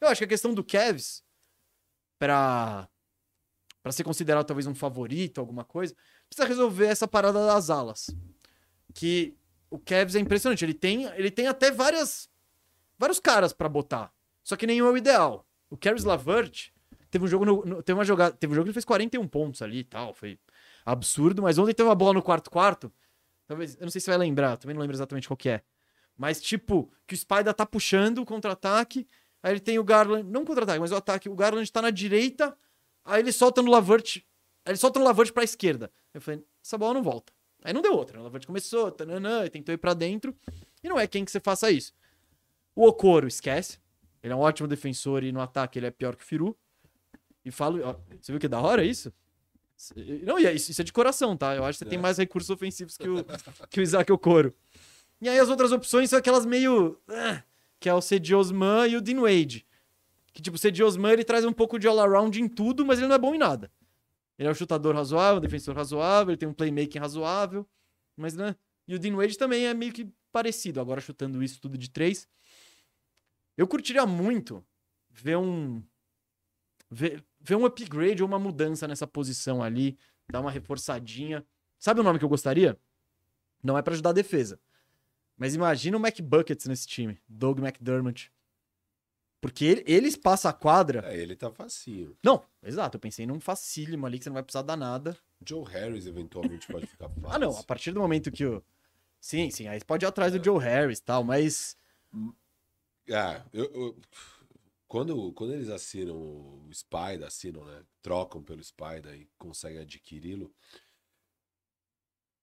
Eu 0.02 0.10
acho 0.10 0.20
que 0.20 0.26
a 0.26 0.28
questão 0.28 0.54
do 0.54 0.64
Kevs, 0.64 1.24
pra, 2.18 2.88
pra 3.82 3.92
ser 3.92 4.04
considerado 4.04 4.46
talvez 4.46 4.68
um 4.68 4.76
favorito, 4.76 5.40
alguma 5.40 5.64
coisa, 5.64 5.96
precisa 6.30 6.48
resolver 6.48 6.86
essa 6.88 7.08
parada 7.08 7.46
das 7.46 7.70
alas. 7.70 8.10
Que 8.94 9.36
o 9.70 9.78
Kevs 9.80 10.16
é 10.16 10.20
impressionante. 10.20 10.64
Ele 10.64 10.74
tem, 10.74 11.04
ele 11.16 11.32
tem 11.32 11.48
até 11.48 11.72
várias, 11.72 12.30
vários 12.98 13.20
caras 13.20 13.54
pra 13.54 13.68
botar. 13.70 14.12
Só 14.44 14.56
que 14.56 14.66
nenhum 14.68 14.88
é 14.88 14.92
o 14.92 14.98
ideal. 14.98 15.46
O 15.70 15.78
Caris 15.78 16.04
Lavert 16.04 16.70
teve 17.12 17.26
um 17.26 17.28
jogo 17.28 17.46
no, 17.46 17.66
no- 17.66 17.84
teve 17.84 17.98
uma 17.98 18.06
jogada, 18.06 18.36
teve 18.36 18.52
um 18.52 18.56
jogo 18.56 18.66
que 18.66 18.70
ele 18.70 18.74
fez 18.74 18.86
41 18.86 19.28
pontos 19.28 19.62
ali 19.62 19.80
e 19.80 19.84
tal, 19.84 20.14
foi 20.14 20.40
absurdo, 20.86 21.42
mas 21.44 21.58
ontem 21.60 21.74
teve 21.74 21.88
uma 21.88 21.94
bola 21.96 22.14
no 22.14 22.22
quarto 22.24 22.50
quarto. 22.50 22.92
Talvez, 23.48 23.76
eu 23.76 23.82
não 23.84 23.90
sei 23.92 24.02
se 24.02 24.08
vai 24.10 24.18
lembrar, 24.18 24.58
também 24.58 24.74
não 24.74 24.82
lembro 24.82 24.96
exatamente 24.96 25.28
qual 25.28 25.38
que 25.38 25.50
é. 25.50 25.62
Mas 26.18 26.42
tipo, 26.42 26.92
que 27.08 27.14
o 27.14 27.18
Spider 27.18 27.54
tá 27.54 27.66
puxando 27.66 28.20
o 28.20 28.26
contra-ataque, 28.26 29.08
aí 29.44 29.54
ele 29.54 29.60
tem 29.60 29.78
o 29.80 29.84
Garland, 29.84 30.24
não 30.30 30.44
contra-ataque, 30.44 30.80
mas 30.80 30.92
o 30.92 30.96
ataque, 30.96 31.30
o 31.30 31.36
Garland 31.36 31.72
tá 31.72 31.82
na 31.82 31.92
direita, 31.92 32.58
aí 33.06 33.22
ele 33.22 33.32
solta 33.32 33.62
no 33.62 33.70
Lavert, 33.72 34.22
ele 34.72 34.78
solta 34.78 35.00
no 35.00 35.06
Lavert 35.06 35.32
pra 35.34 35.44
esquerda. 35.44 35.92
Eu 36.14 36.22
falei, 36.22 36.44
essa 36.64 36.78
bola 36.78 36.94
não 36.94 37.04
volta. 37.04 37.32
Aí 37.64 37.74
não 37.74 37.82
deu 37.82 37.94
outra, 37.96 38.16
né? 38.16 38.22
o 38.22 38.24
Lavert 38.24 38.46
começou, 38.46 38.92
tananã, 38.92 39.46
e 39.46 39.50
tentou 39.50 39.74
ir 39.74 39.78
pra 39.78 39.94
dentro, 39.94 40.34
e 40.84 40.88
não 40.88 40.98
é 41.00 41.06
quem 41.08 41.26
que 41.26 41.32
você 41.32 41.40
faça 41.40 41.70
isso. 41.70 41.94
O 42.76 42.88
Okoro, 42.88 43.28
esquece. 43.28 43.80
Ele 44.24 44.32
é 44.34 44.36
um 44.36 44.40
ótimo 44.40 44.68
defensor 44.68 45.24
e 45.24 45.32
no 45.32 45.42
ataque 45.42 45.78
ele 45.80 45.86
é 45.88 45.92
pior 45.92 46.16
que 46.16 46.24
o 46.24 46.26
Firu. 46.28 46.58
E 47.44 47.52
falo, 47.52 47.82
ó, 47.84 47.96
você 48.22 48.32
viu 48.32 48.40
que 48.40 48.48
da 48.48 48.60
hora 48.62 48.84
isso? 48.84 49.12
Não, 50.24 50.38
e 50.40 50.46
é 50.46 50.54
isso, 50.54 50.72
isso 50.72 50.82
é 50.82 50.84
de 50.84 50.92
coração, 50.92 51.38
tá? 51.38 51.56
Eu 51.56 51.64
acho 51.64 51.80
que 51.80 51.86
você 51.86 51.90
tem 51.90 51.98
É. 52.00 52.02
mais 52.02 52.18
recursos 52.18 52.50
ofensivos 52.50 52.98
que 52.98 53.08
o, 53.08 53.24
que 53.70 53.80
o 53.80 53.84
Isaac 53.84 54.12
Okoro. 54.12 54.54
E 55.22 55.28
aí 55.30 55.40
as 55.40 55.50
outras 55.50 55.72
opções 55.72 56.10
são 56.10 56.20
aquelas 56.20 56.46
meio. 56.46 57.00
ah, 57.08 57.42
que 57.80 57.88
é 57.88 57.94
o 57.94 58.02
Cedi 58.02 58.36
Osman 58.36 58.88
e 58.88 58.98
o 58.98 59.02
Dean 59.02 59.22
Wade. 59.22 59.66
Que 60.34 60.42
tipo, 60.42 60.56
o 60.56 60.60
Cedi 60.60 60.84
Osman 60.84 61.14
ele 61.14 61.24
traz 61.24 61.44
um 61.46 61.54
pouco 61.54 61.80
de 61.80 61.88
all-around 61.88 62.42
em 62.42 62.48
tudo, 62.48 62.86
mas 62.86 63.00
ele 63.00 63.08
não 63.08 63.16
é 63.16 63.20
bom 63.20 63.34
em 63.34 63.38
nada. 63.38 63.72
Ele 64.40 64.48
é 64.48 64.52
um 64.52 64.56
chutador 64.56 64.96
razoável, 64.96 65.40
um 65.40 65.42
defensor 65.42 65.76
razoável, 65.76 66.32
ele 66.32 66.38
tem 66.38 66.48
um 66.48 66.54
playmaking 66.54 66.98
razoável, 66.98 67.68
mas 68.16 68.34
né? 68.34 68.56
E 68.88 68.96
o 68.96 69.00
Dean 69.00 69.14
Wade 69.18 69.38
também 69.38 69.68
é 69.68 69.74
meio 69.74 69.92
que 69.92 70.10
parecido, 70.32 70.80
agora 70.80 71.02
chutando 71.02 71.44
isso 71.44 71.60
tudo 71.60 71.78
de 71.78 71.90
três. 71.90 72.26
Eu 73.58 73.68
curtiria 73.68 74.06
muito 74.06 74.66
ver 75.10 75.38
um. 75.38 75.84
Ver, 76.90 77.22
ver 77.42 77.56
um 77.56 77.66
upgrade 77.66 78.24
ou 78.24 78.30
uma 78.30 78.40
mudança 78.40 78.88
nessa 78.88 79.06
posição 79.06 79.62
ali, 79.62 80.00
dar 80.32 80.40
uma 80.40 80.50
reforçadinha. 80.50 81.46
Sabe 81.78 82.00
o 82.00 82.04
nome 82.04 82.18
que 82.18 82.24
eu 82.24 82.30
gostaria? 82.30 82.80
Não 83.62 83.78
é 83.78 83.82
pra 83.82 83.94
ajudar 83.94 84.12
a 84.12 84.14
defesa. 84.14 84.58
Mas 85.38 85.54
imagina 85.54 85.98
o 85.98 86.00
McBuckets 86.00 86.66
nesse 86.66 86.88
time. 86.88 87.20
Doug 87.28 87.60
McDermott. 87.60 88.32
Porque 89.42 89.64
ele, 89.64 89.84
eles 89.88 90.16
passam 90.18 90.52
a 90.52 90.54
quadra. 90.54 91.02
É, 91.14 91.18
ele 91.18 91.36
tá 91.36 91.50
facinho. 91.52 92.16
Não, 92.24 92.44
exato. 92.62 92.98
Eu 92.98 93.02
pensei 93.02 93.26
num 93.26 93.40
facílimo 93.40 94.06
ali 94.06 94.18
que 94.18 94.24
você 94.24 94.30
não 94.30 94.34
vai 94.36 94.44
precisar 94.44 94.64
dar 94.64 94.76
nada. 94.76 95.18
Joe 95.46 95.64
Harris 95.66 96.06
eventualmente 96.06 96.68
pode 96.68 96.88
ficar 96.88 97.08
fácil. 97.22 97.30
Ah, 97.30 97.40
não. 97.40 97.58
A 97.58 97.64
partir 97.64 97.92
do 97.92 98.00
momento 98.02 98.32
que 98.32 98.46
o. 98.46 98.62
Sim, 99.22 99.50
sim. 99.52 99.68
Aí 99.68 99.80
você 99.80 99.86
pode 99.86 100.06
ir 100.06 100.08
atrás 100.08 100.34
do 100.34 100.44
Joe 100.44 100.60
Harris 100.62 101.00
e 101.00 101.04
tal, 101.04 101.24
mas. 101.24 101.78
Ah, 103.12 103.44
eu, 103.54 103.66
eu- 103.74 104.02
quando, 104.88 105.32
quando 105.34 105.54
eles 105.54 105.70
assinam 105.70 106.16
o 106.18 106.70
Spider, 106.74 107.26
assinam, 107.28 107.64
né? 107.66 107.84
Trocam 108.02 108.42
pelo 108.44 108.64
Spider 108.64 109.14
e 109.16 109.30
conseguem 109.38 109.80
adquiri-lo. 109.80 110.54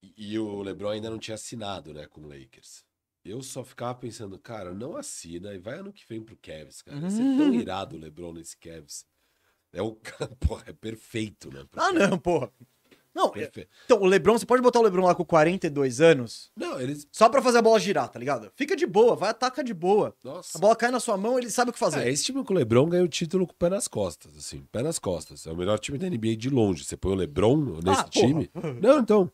E, 0.02 0.32
e 0.35 0.39
o 0.39 0.62
LeBron 0.62 0.90
ainda 0.90 1.10
não 1.10 1.18
tinha 1.18 1.35
assinado, 1.35 1.93
né, 1.93 2.06
com 2.06 2.20
o 2.23 2.28
Lakers. 2.28 2.85
Eu 3.28 3.43
só 3.43 3.65
ficava 3.65 3.94
pensando, 3.94 4.39
cara, 4.39 4.73
não 4.73 4.97
assina 4.97 5.53
e 5.55 5.59
vai 5.59 5.78
ano 5.78 5.93
que 5.93 6.05
vem 6.09 6.23
pro 6.23 6.36
Cavs, 6.36 6.82
cara. 6.82 6.98
Ia 6.98 7.11
ser 7.11 7.16
tão 7.19 7.48
Uhum. 7.48 7.55
irado 7.55 7.97
o 7.97 7.98
LeBron 7.98 8.32
nesse 8.32 8.57
Cavs. 8.57 9.05
É 9.73 9.82
o 9.82 9.93
porra, 10.40 10.65
é 10.66 10.73
perfeito, 10.73 11.53
né? 11.53 11.65
Ah, 11.74 11.93
Cavs. 11.93 12.09
não, 12.11 12.19
porra. 12.19 12.51
Não, 13.15 13.28
é- 13.28 13.47
Perfe- 13.47 13.66
então, 13.86 13.98
o 14.03 14.05
Lebron, 14.05 14.39
você 14.39 14.44
pode 14.44 14.61
botar 14.62 14.78
o 14.78 14.82
Lebron 14.82 15.07
lá 15.07 15.15
com 15.15 15.24
42 15.24 16.03
anos 16.03 16.53
Não, 16.55 16.78
eles. 16.78 17.09
só 17.11 17.31
pra 17.31 17.40
fazer 17.40 17.57
a 17.57 17.62
bola 17.62 17.81
girar, 17.81 18.07
tá 18.11 18.19
ligado? 18.19 18.53
Fica 18.55 18.77
de 18.77 18.86
boa, 18.86 19.16
vai, 19.16 19.31
ataca 19.31 19.65
de 19.65 19.73
boa. 19.73 20.15
Nossa. 20.23 20.59
A 20.59 20.61
bola 20.61 20.77
cai 20.77 20.90
na 20.90 21.01
sua 21.01 21.16
mão, 21.16 21.39
ele 21.39 21.48
sabe 21.51 21.70
o 21.70 21.73
que 21.73 21.78
fazer. 21.78 22.01
Ah, 22.01 22.09
esse 22.11 22.24
time 22.24 22.44
com 22.44 22.53
o 22.53 22.57
LeBron 22.57 22.86
ganha 22.90 23.03
o 23.03 23.09
título 23.09 23.47
com 23.47 23.55
o 23.55 23.57
pé 23.57 23.70
nas 23.70 23.89
costas, 23.89 24.36
assim, 24.36 24.61
pé 24.70 24.82
nas 24.82 24.98
costas. 24.98 25.47
É 25.47 25.51
o 25.51 25.57
melhor 25.57 25.78
time 25.78 25.97
da 25.97 26.07
NBA 26.11 26.36
de 26.36 26.51
longe. 26.51 26.85
Você 26.85 26.94
põe 26.94 27.12
o 27.12 27.15
LeBron 27.15 27.57
nesse 27.82 28.01
Ah, 28.01 28.05
time. 28.05 28.51
Não, 28.82 28.98
então. 29.01 29.32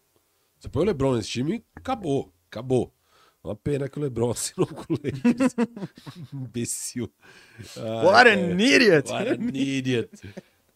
Você 0.61 0.69
põe 0.69 0.83
o 0.85 0.87
LeBron 0.87 1.17
nesse 1.17 1.31
time, 1.31 1.65
acabou, 1.75 2.33
acabou. 2.47 2.95
Uma 3.45 3.57
pena 3.57 3.89
que 3.89 3.99
o 3.99 4.03
LeBron 4.03 4.31
assinou 4.33 4.67
com 4.67 4.93
o 4.95 4.97
Lakers. 5.03 5.55
Imbecil. 6.33 7.11
Ai, 7.77 8.05
What 8.07 8.31
an 8.31 8.61
idiot! 8.61 9.11
What 9.11 9.29
an 9.31 9.49
idiot. 9.53 10.11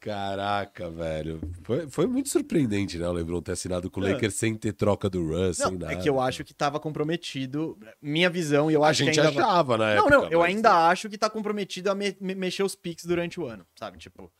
Caraca, 0.01 0.89
velho. 0.91 1.41
Foi, 1.63 1.89
foi 1.89 2.07
muito 2.07 2.29
surpreendente, 2.29 2.97
né, 2.99 3.09
o 3.09 3.13
LeBron 3.13 3.41
ter 3.43 3.53
assinado 3.53 3.91
com 3.91 4.01
o 4.01 4.07
É. 4.07 4.13
Lakers 4.13 4.35
sem 4.35 4.55
ter 4.55 4.73
troca 4.73 5.11
do 5.11 5.27
Russ, 5.29 5.57
sem 5.57 5.67
Não, 5.73 5.79
nada. 5.79 5.93
é 5.93 5.97
que 5.97 6.09
eu 6.09 6.21
acho 6.21 6.45
que 6.45 6.55
tava 6.55 6.79
comprometido. 6.79 7.77
Minha 8.01 8.31
visão, 8.31 8.71
e 8.71 8.75
eu 8.75 8.85
A 8.85 8.91
acho 8.91 9.05
gente 9.05 9.15
que 9.15 9.21
ainda. 9.21 9.33
vai- 9.33 9.43
achava 9.45 9.77
na 9.79 9.95
Não, 9.95 10.07
época. 10.07 10.11
não, 10.17 10.29
eu 10.31 10.41
mas- 10.41 10.49
ainda 10.51 10.89
acho 10.89 11.09
que 11.09 11.19
tá 11.19 11.29
comprometido 11.29 11.91
a 11.91 11.95
me- 11.95 12.17
me- 12.21 12.35
mexer 12.37 12.63
os 12.63 12.75
picks 12.77 13.05
durante 13.05 13.41
o 13.41 13.47
ano, 13.47 13.67
sabe? 13.77 13.99
Tipo, 13.99 14.31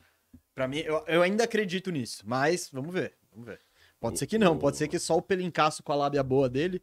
pra 0.55 0.67
mim, 0.69 0.77
eu, 0.79 1.03
eu 1.07 1.21
ainda 1.21 1.43
acredito 1.43 1.91
nisso, 1.91 2.23
mas 2.25 2.69
vamos 2.71 2.93
ver, 2.93 3.15
vamos 3.31 3.47
ver. 3.47 3.59
Pode 3.99 4.15
O- 4.15 4.19
ser 4.19 4.27
que 4.27 4.37
não, 4.37 4.53
o- 4.55 4.59
pode 4.59 4.77
ser 4.77 4.87
que 4.87 4.99
só 4.99 5.17
o 5.17 5.21
pelincaço 5.21 5.83
com 5.83 5.91
a 5.91 5.95
lábia 5.95 6.23
boa 6.23 6.47
dele 6.47 6.81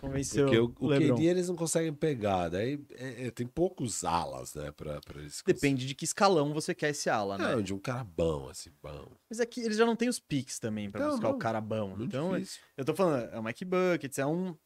convenceu 0.00 0.46
Porque 0.46 0.58
o, 0.58 0.74
o 0.80 0.86
LeBron. 0.88 1.14
KD 1.14 1.24
eles 1.26 1.48
não 1.48 1.56
conseguem 1.56 1.92
pegar. 1.92 2.48
Daí 2.48 2.80
é- 2.90 3.26
é, 3.26 3.30
tem 3.30 3.46
poucos 3.46 4.02
alas, 4.04 4.54
né? 4.54 4.72
Pra, 4.72 5.00
pra 5.00 5.20
eles 5.20 5.42
Depende 5.46 5.86
de 5.86 5.94
que 5.94 6.04
escalão 6.04 6.52
você 6.54 6.74
quer 6.74 6.90
esse 6.90 7.08
ala, 7.10 7.36
né? 7.36 7.52
Não, 7.54 7.62
de 7.62 7.74
um 7.74 7.78
cara 7.78 8.02
bom, 8.04 8.48
assim, 8.48 8.70
bom. 8.82 9.12
Mas 9.28 9.40
aqui 9.40 9.60
eles 9.60 9.76
já 9.76 9.84
não 9.84 9.94
têm 9.96 10.08
os 10.08 10.18
picks 10.18 10.58
também 10.58 10.90
pra 10.90 11.00
Não, 11.04 11.10
buscar 11.12 11.28
não. 11.28 11.36
o 11.36 11.38
cara 11.38 11.60
bom. 11.60 11.96
Então, 12.00 12.34
é- 12.34 12.42
eu 12.76 12.84
tô 12.84 12.94
falando, 12.94 13.30
é 13.32 13.38
o 13.38 13.42
Mike 13.42 13.64
Buckets, 13.64 14.18
é 14.18 14.26
um, 14.26 14.56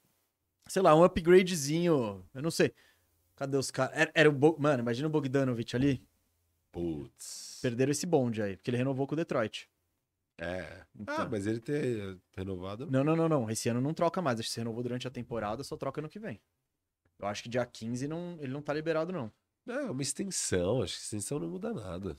sei 0.69 0.83
lá, 0.83 0.95
um 0.95 1.05
upgradezinho, 1.05 2.25
eu 2.35 2.43
não 2.43 2.51
sei. 2.51 2.73
Cadê 3.37 3.57
os 3.57 3.71
caras? 3.71 3.97
Era, 3.97 4.11
era 4.15 4.29
o 4.29 4.33
Bo... 4.33 4.57
Mano, 4.59 4.83
imagina 4.83 5.09
o 5.09 5.11
Bogdanovich 5.11 5.75
ali. 5.75 6.01
Putz. 6.71 7.59
Perderam 7.63 7.93
esse 7.93 8.07
bonde 8.07 8.43
aí, 8.43 8.57
porque 8.57 8.71
ele 8.71 8.77
renovou 8.77 9.07
com 9.07 9.15
o 9.15 9.17
Detroit. 9.17 9.69
É. 10.39 10.85
Então. 10.99 11.15
Ah, 11.17 11.29
mas 11.31 11.47
ele 11.47 11.61
ter 11.61 12.19
renovado. 12.37 12.91
Não, 12.91 13.05
não, 13.05 13.15
não, 13.15 13.29
não. 13.29 13.51
Esse 13.51 13.69
ano 13.69 13.81
não 13.81 13.95
troca 13.95 14.21
mais. 14.21 14.39
Acho 14.41 14.49
que 14.49 14.55
se 14.55 14.61
renovou 14.61 14.83
durante 14.83 15.07
a 15.07 15.11
temporada, 15.11 15.63
só 15.63 15.77
troca 15.77 16.01
no 16.03 16.09
que 16.09 16.19
vem. 16.19 16.41
Eu 17.19 17.29
acho 17.29 17.43
que 17.43 17.49
dia 17.49 17.65
15 17.65 18.09
não, 18.09 18.37
ele 18.41 18.53
não 18.53 18.61
tá 18.63 18.73
liberado, 18.75 19.13
não. 19.13 19.31
É 19.67 19.91
uma 19.91 20.03
extensão. 20.03 20.83
Acho 20.83 20.95
que 20.97 21.03
extensão 21.03 21.39
não 21.39 21.49
muda 21.49 21.73
nada. 21.73 22.17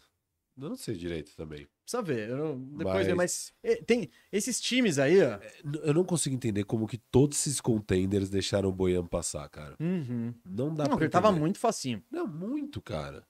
Eu 0.57 0.69
não 0.69 0.77
sei 0.77 0.95
direito 0.95 1.35
também. 1.35 1.67
Precisa 1.83 2.01
ver. 2.01 2.29
Não- 2.29 2.57
depois 2.57 2.95
Mas- 2.95 3.07
vê, 3.07 3.13
mas 3.13 3.53
eh, 3.61 3.75
tem 3.83 4.09
esses 4.31 4.61
times 4.61 4.97
aí, 4.97 5.17
ó. 5.21 5.37
Eu 5.83 5.93
não 5.93 6.05
consigo 6.05 6.33
entender 6.33 6.63
como 6.63 6.87
que 6.87 6.97
todos 6.97 7.37
esses 7.45 7.59
contenders 7.59 8.29
deixaram 8.29 8.69
o 8.69 8.71
Boian 8.71 9.05
passar, 9.05 9.47
cara. 9.49 9.75
Uhum. 9.81 10.33
Não 10.45 10.73
dá 10.73 10.83
Não, 10.83 10.85
pra 10.85 10.89
porque 10.91 11.03
ele 11.03 11.09
tava 11.11 11.33
muito 11.33 11.59
facinho. 11.59 12.01
Não, 12.09 12.25
muito, 12.25 12.81
cara. 12.81 13.27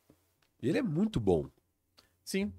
Ele 0.61 0.77
é 0.77 0.83
muito 0.83 1.19
bom. 1.19 1.49
Sim. 2.23 2.53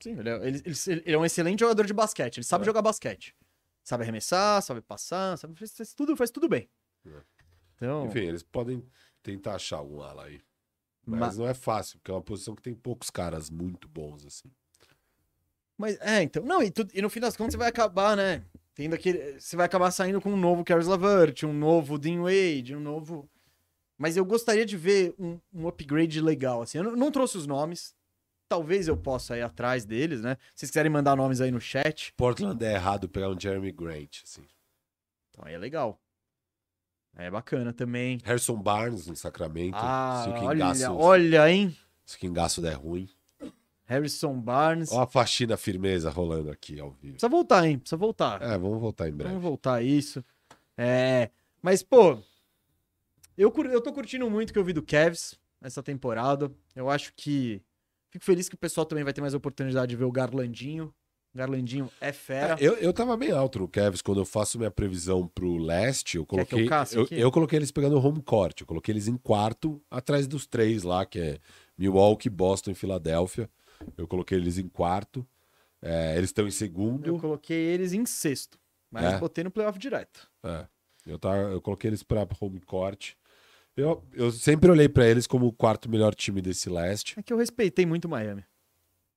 Sim, 0.00 0.18
ele 0.18 0.28
é, 0.28 0.34
ele- 0.48 0.62
ele- 0.66 1.02
ele 1.06 1.14
é 1.14 1.18
um 1.18 1.24
excelente 1.24 1.60
jogador 1.60 1.86
de 1.86 1.92
basquete. 1.94 2.38
Ele 2.38 2.44
sabe 2.44 2.62
É. 2.62 2.66
jogar 2.66 2.82
basquete. 2.82 3.34
Sabe 3.82 4.02
arremessar, 4.02 4.60
sabe 4.62 4.80
passar, 4.80 5.38
sabe 5.38 5.54
faz, 5.58 5.76
faz 5.76 5.94
tudo, 5.94 6.16
faz 6.16 6.30
tudo 6.30 6.48
bem. 6.48 6.68
É. 7.06 7.22
Então, 7.76 8.06
Enfim, 8.06 8.20
eles 8.20 8.42
podem 8.42 8.82
tentar 9.22 9.54
achar 9.54 9.76
algum 9.78 10.00
ala 10.00 10.24
aí. 10.24 10.40
Mas 11.06 11.36
ma- 11.36 11.44
não 11.44 11.48
é 11.48 11.54
fácil, 11.54 11.98
porque 11.98 12.10
é 12.10 12.14
uma 12.14 12.22
posição 12.22 12.54
que 12.56 12.62
tem 12.62 12.74
poucos 12.74 13.10
caras 13.10 13.48
muito 13.48 13.86
bons, 13.88 14.26
assim. 14.26 14.50
mas 15.78 15.96
é, 16.00 16.22
então, 16.22 16.42
não, 16.42 16.62
e, 16.62 16.70
tu- 16.70 16.88
e 16.94 17.00
no 17.02 17.10
fim 17.10 17.20
das 17.20 17.36
contas 17.36 17.52
você 17.52 17.58
vai 17.58 17.68
acabar, 17.68 18.16
né? 18.16 18.42
Tendo 18.74 18.94
aquele, 18.94 19.38
você 19.38 19.56
vai 19.56 19.66
acabar 19.66 19.90
saindo 19.90 20.20
com 20.20 20.32
um 20.32 20.36
novo 20.36 20.64
Caris 20.64 20.86
Lavert, 20.86 21.44
um 21.44 21.52
novo 21.52 21.98
Dean 21.98 22.22
Wade, 22.22 22.74
um 22.74 22.80
novo 22.80 23.28
Mas 23.98 24.14
eu 24.16 24.24
gostaria 24.26 24.66
de 24.66 24.76
ver 24.76 25.14
um, 25.18 25.38
um 25.54 25.66
upgrade 25.68 26.20
legal, 26.20 26.60
assim. 26.60 26.76
Eu 26.76 26.84
não, 26.84 26.96
não 26.96 27.10
trouxe 27.10 27.38
os 27.38 27.46
nomes. 27.46 27.94
Talvez 28.48 28.86
eu 28.86 28.96
possa 28.96 29.36
ir 29.36 29.42
atrás 29.42 29.84
deles, 29.84 30.22
né? 30.22 30.36
Se 30.54 30.60
vocês 30.60 30.70
quiserem 30.70 30.90
mandar 30.90 31.16
nomes 31.16 31.40
aí 31.40 31.50
no 31.50 31.60
chat, 31.60 32.12
Portland 32.16 32.64
é 32.64 32.74
errado 32.74 33.08
pegar 33.08 33.28
um 33.28 33.38
Jeremy 33.38 33.72
Grant, 33.72 34.22
assim. 34.22 34.42
então 35.30 35.44
aí 35.44 35.54
é 35.54 35.58
legal. 35.58 36.00
É 37.16 37.30
bacana 37.30 37.72
também. 37.72 38.18
Harrison 38.24 38.56
Barnes 38.56 39.06
no 39.06 39.16
Sacramento. 39.16 39.76
Ah, 39.76 40.22
se 40.24 40.30
o 40.30 40.44
olha, 40.44 40.66
Kingaço, 40.66 40.94
olha, 40.94 41.50
hein? 41.50 41.76
se 42.04 42.16
o 42.16 42.18
Kingaço 42.20 42.60
der 42.60 42.74
ruim. 42.74 43.08
Harrison 43.86 44.38
Barnes. 44.38 44.92
Ó 44.92 45.02
a 45.02 45.06
faxina 45.06 45.56
firmeza 45.56 46.10
rolando 46.10 46.50
aqui 46.50 46.78
ao 46.78 46.90
vivo. 46.90 47.14
Precisa 47.14 47.28
voltar, 47.28 47.66
hein? 47.66 47.78
Precisa 47.78 47.96
voltar. 47.96 48.42
É, 48.42 48.58
vamos 48.58 48.80
voltar 48.80 49.08
em 49.08 49.12
breve. 49.12 49.30
Vamos 49.30 49.42
voltar 49.42 49.74
a 49.74 49.82
isso. 49.82 50.24
É, 50.76 51.30
mas, 51.62 51.82
pô, 51.82 52.18
eu, 53.36 53.52
eu 53.70 53.80
tô 53.80 53.92
curtindo 53.92 54.28
muito 54.28 54.50
o 54.50 54.52
que 54.52 54.58
eu 54.58 54.64
vi 54.64 54.72
do 54.72 54.82
Cavs 54.82 55.38
essa 55.62 55.82
temporada. 55.82 56.50
Eu 56.74 56.90
acho 56.90 57.12
que. 57.14 57.62
Fico 58.10 58.24
feliz 58.24 58.48
que 58.48 58.54
o 58.54 58.58
pessoal 58.58 58.86
também 58.86 59.04
vai 59.04 59.12
ter 59.12 59.20
mais 59.20 59.34
oportunidade 59.34 59.90
de 59.90 59.96
ver 59.96 60.04
o 60.04 60.12
Garlandinho. 60.12 60.94
Garlandinho 61.34 61.90
é 62.00 62.12
fera. 62.12 62.54
É, 62.58 62.66
eu, 62.66 62.74
eu 62.78 62.92
tava 62.92 63.14
bem 63.16 63.30
alto 63.30 63.58
no 63.58 63.68
Cavs 63.68 64.00
quando 64.00 64.20
eu 64.20 64.24
faço 64.24 64.58
minha 64.58 64.70
previsão 64.70 65.28
pro 65.28 65.58
leste. 65.58 66.16
Eu 66.16 66.24
Quer 66.24 66.46
que 66.46 66.54
eu 66.54 66.68
coloquei, 66.68 67.18
eu, 67.18 67.24
eu 67.24 67.30
coloquei 67.30 67.58
eles 67.58 67.70
pegando 67.70 67.98
home 67.98 68.22
court. 68.22 68.62
Eu 68.62 68.66
coloquei 68.66 68.92
eles 68.94 69.06
em 69.06 69.16
quarto, 69.18 69.82
atrás 69.90 70.26
dos 70.26 70.46
três 70.46 70.82
lá, 70.82 71.04
que 71.04 71.18
é 71.20 71.38
Milwaukee, 71.76 72.30
Boston 72.30 72.70
e 72.70 72.74
Filadélfia. 72.74 73.50
Eu 73.98 74.08
coloquei 74.08 74.38
eles 74.38 74.56
em 74.56 74.66
quarto. 74.68 75.26
É, 75.82 76.16
eles 76.16 76.30
estão 76.30 76.48
em 76.48 76.50
segundo. 76.50 77.06
Eu 77.06 77.18
coloquei 77.18 77.58
eles 77.58 77.92
em 77.92 78.06
sexto. 78.06 78.58
Mas 78.90 79.04
É? 79.04 79.18
botei 79.18 79.44
no 79.44 79.50
playoff 79.50 79.78
direto. 79.78 80.28
É, 80.42 80.66
eu, 81.06 81.18
tava, 81.18 81.36
eu 81.36 81.60
coloquei 81.60 81.90
eles 81.90 82.02
pra 82.02 82.26
home 82.40 82.60
court. 82.60 83.12
Eu, 83.76 84.02
eu 84.14 84.30
sempre 84.32 84.70
olhei 84.70 84.88
pra 84.88 85.06
eles 85.06 85.26
como 85.26 85.46
o 85.46 85.52
quarto 85.52 85.88
melhor 85.88 86.14
time 86.14 86.40
desse 86.40 86.70
leste. 86.70 87.14
É 87.18 87.22
que 87.22 87.32
eu 87.32 87.36
respeitei 87.36 87.84
muito 87.84 88.06
o 88.06 88.08
Miami. 88.08 88.44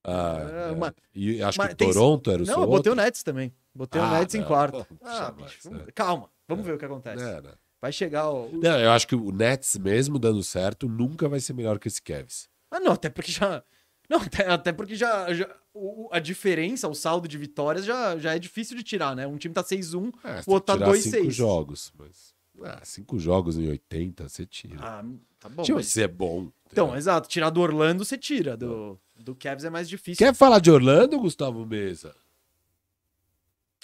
Ah, 0.04 0.38
É, 0.66 0.68
é. 0.68 0.72
uma- 0.72 0.94
E 1.14 1.42
acho 1.42 1.58
mas 1.58 1.68
que 1.70 1.74
tem- 1.76 1.92
Toronto 1.92 2.30
era 2.30 2.42
o 2.42 2.46
Não, 2.46 2.54
eu 2.54 2.60
botei 2.66 2.76
outro. 2.90 2.92
o 2.92 2.94
Nets 2.94 3.22
também. 3.22 3.54
Botei 3.74 4.00
o 4.00 4.04
Ah, 4.04 4.18
Nets 4.18 4.34
em 4.34 4.40
não. 4.40 4.46
quarto. 4.46 4.84
Pô, 4.84 4.96
Ah, 5.02 5.30
bicho, 5.30 5.58
vamos- 5.64 5.88
é. 5.88 5.92
calma. 5.92 6.30
Vamos 6.48 6.64
ver 6.64 6.74
o 6.74 6.78
que 6.78 6.84
acontece. 6.84 7.22
É, 7.24 7.40
né? 7.40 7.52
Vai 7.80 7.92
chegar 7.92 8.28
o. 8.30 8.46
o- 8.50 8.60
Não, 8.60 8.78
eu 8.78 8.90
acho 8.90 9.06
que 9.06 9.14
o 9.14 9.30
Nets, 9.32 9.76
mesmo 9.78 10.18
dando 10.18 10.42
certo, 10.42 10.88
nunca 10.88 11.28
vai 11.28 11.40
ser 11.40 11.52
melhor 11.54 11.78
que 11.78 11.88
esse 11.88 12.02
Cavs. 12.02 12.48
Ah, 12.70 12.80
não, 12.80 12.92
até 12.92 13.08
porque 13.08 13.32
já. 13.32 13.62
Não, 14.08 14.18
até, 14.20 14.46
até 14.46 14.72
porque 14.72 14.94
já. 14.94 15.32
já- 15.32 15.48
o- 15.72 16.06
o- 16.06 16.08
a 16.12 16.18
diferença, 16.18 16.88
o 16.88 16.94
saldo 16.94 17.28
de 17.28 17.38
vitórias 17.38 17.84
já, 17.84 18.18
já 18.18 18.34
é 18.34 18.38
difícil 18.38 18.76
de 18.76 18.82
tirar, 18.82 19.14
né? 19.14 19.26
Um 19.26 19.36
time 19.38 19.54
tá 19.54 19.62
6-1, 19.62 20.10
É, 20.24 20.42
o 20.46 20.52
outro 20.52 20.66
tá 20.66 20.72
tirar 20.74 20.86
2-6. 20.86 21.22
cinco 21.22 21.30
jogos. 21.30 21.92
Mas, 21.96 22.34
ah, 22.64 22.80
cinco 22.84 23.18
jogos 23.18 23.56
em 23.58 23.68
80, 23.68 24.28
você 24.28 24.44
tira. 24.46 24.78
Ah, 24.80 25.04
tá 25.38 25.48
bom. 25.48 25.62
Tinha 25.62 25.76
mas- 25.76 25.86
que 25.86 25.92
ser 25.92 26.08
bom. 26.08 26.50
Então, 26.70 26.84
entendeu? 26.86 26.98
exato. 26.98 27.28
Tirar 27.28 27.50
do 27.50 27.60
Orlando, 27.60 28.04
você 28.04 28.16
tira. 28.16 28.56
Do, 28.56 28.98
do 29.16 29.34
Cavs 29.34 29.64
é 29.64 29.70
mais 29.70 29.88
difícil. 29.88 30.24
Quer 30.24 30.34
falar 30.34 30.60
de 30.60 30.70
Orlando, 30.70 31.18
Gustavo 31.18 31.64
Mesa? 31.66 32.14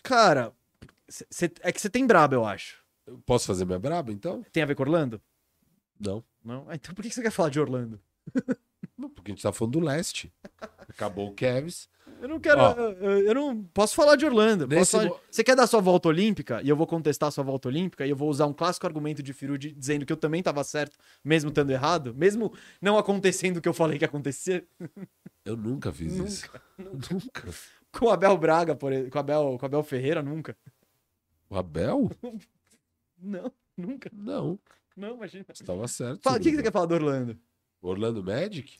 Cara, 0.02 0.52
cê- 1.08 1.26
cê- 1.30 1.52
é 1.60 1.72
que 1.72 1.80
você 1.80 1.90
tem 1.90 2.06
brabo, 2.06 2.34
eu 2.34 2.44
acho. 2.44 2.84
Eu 3.06 3.18
Posso 3.26 3.46
fazer 3.46 3.64
minha 3.64 3.78
braba, 3.78 4.12
então? 4.12 4.44
Tem 4.52 4.62
a 4.62 4.66
ver 4.66 4.74
com 4.74 4.82
Orlando? 4.82 5.20
Não. 5.98 6.22
Não? 6.44 6.64
Ah, 6.68 6.74
então 6.74 6.94
por 6.94 7.02
que 7.02 7.10
você 7.10 7.22
quer 7.22 7.30
falar 7.30 7.48
de 7.50 7.58
Orlando? 7.60 8.00
Porque 9.14 9.30
a 9.32 9.34
gente 9.34 9.42
tá 9.42 9.52
falando 9.52 9.72
do 9.72 9.80
leste. 9.80 10.32
Acabou 10.88 11.28
o 11.28 11.34
Cavs. 11.34 11.88
Eu 12.20 12.28
não 12.28 12.40
quero. 12.40 12.60
Eu, 12.60 13.20
eu 13.26 13.34
não 13.34 13.62
posso 13.64 13.94
falar 13.94 14.16
de 14.16 14.24
Orlando. 14.24 14.66
posso 14.68 14.96
mo- 15.08 15.20
Você 15.30 15.44
quer 15.44 15.54
dar 15.56 15.66
sua 15.66 15.80
volta 15.80 16.08
olímpica? 16.08 16.60
E 16.62 16.68
eu 16.68 16.76
vou 16.76 16.86
contestar 16.86 17.28
a 17.28 17.30
sua 17.30 17.44
volta 17.44 17.68
olímpica. 17.68 18.06
E 18.06 18.10
eu 18.10 18.16
vou 18.16 18.28
usar 18.30 18.46
um 18.46 18.52
clássico 18.52 18.86
argumento 18.86 19.22
de 19.22 19.32
Firu 19.32 19.56
de- 19.58 19.72
dizendo 19.72 20.04
que 20.06 20.12
eu 20.12 20.16
também 20.16 20.42
tava 20.42 20.62
certo, 20.64 20.96
mesmo 21.24 21.48
estando 21.50 21.70
errado, 21.70 22.14
mesmo 22.14 22.52
não 22.80 22.96
acontecendo 22.98 23.58
o 23.58 23.60
que 23.60 23.68
eu 23.68 23.74
falei 23.74 23.98
que 23.98 24.04
ia 24.04 24.08
acontecer. 24.08 24.66
Eu 25.44 25.56
nunca 25.56 25.92
fiz 25.92 26.14
isso. 26.14 26.50
Nunca. 26.78 27.48
Com 27.92 28.06
o 28.06 28.10
Abel 28.10 28.36
Braga, 28.36 28.74
por 28.74 28.92
exemplo, 28.92 29.10
com 29.10 29.18
o 29.18 29.20
Abel, 29.20 29.56
com 29.58 29.66
Abel 29.66 29.82
Ferreira, 29.82 30.22
nunca. 30.22 30.56
O 31.48 31.56
Abel? 31.56 32.10
Não, 33.18 33.50
nunca. 33.76 34.10
Não. 34.12 34.58
Não, 34.96 35.14
imagina. 35.16 35.44
Você 35.52 35.64
tava 35.64 35.86
certo. 35.88 36.22
Fala, 36.22 36.36
o 36.36 36.40
que, 36.40 36.50
que 36.50 36.56
você 36.56 36.62
quer 36.62 36.72
falar 36.72 36.86
do 36.86 36.94
Orlando? 36.94 37.38
Orlando 37.80 38.22
Magic? 38.22 38.78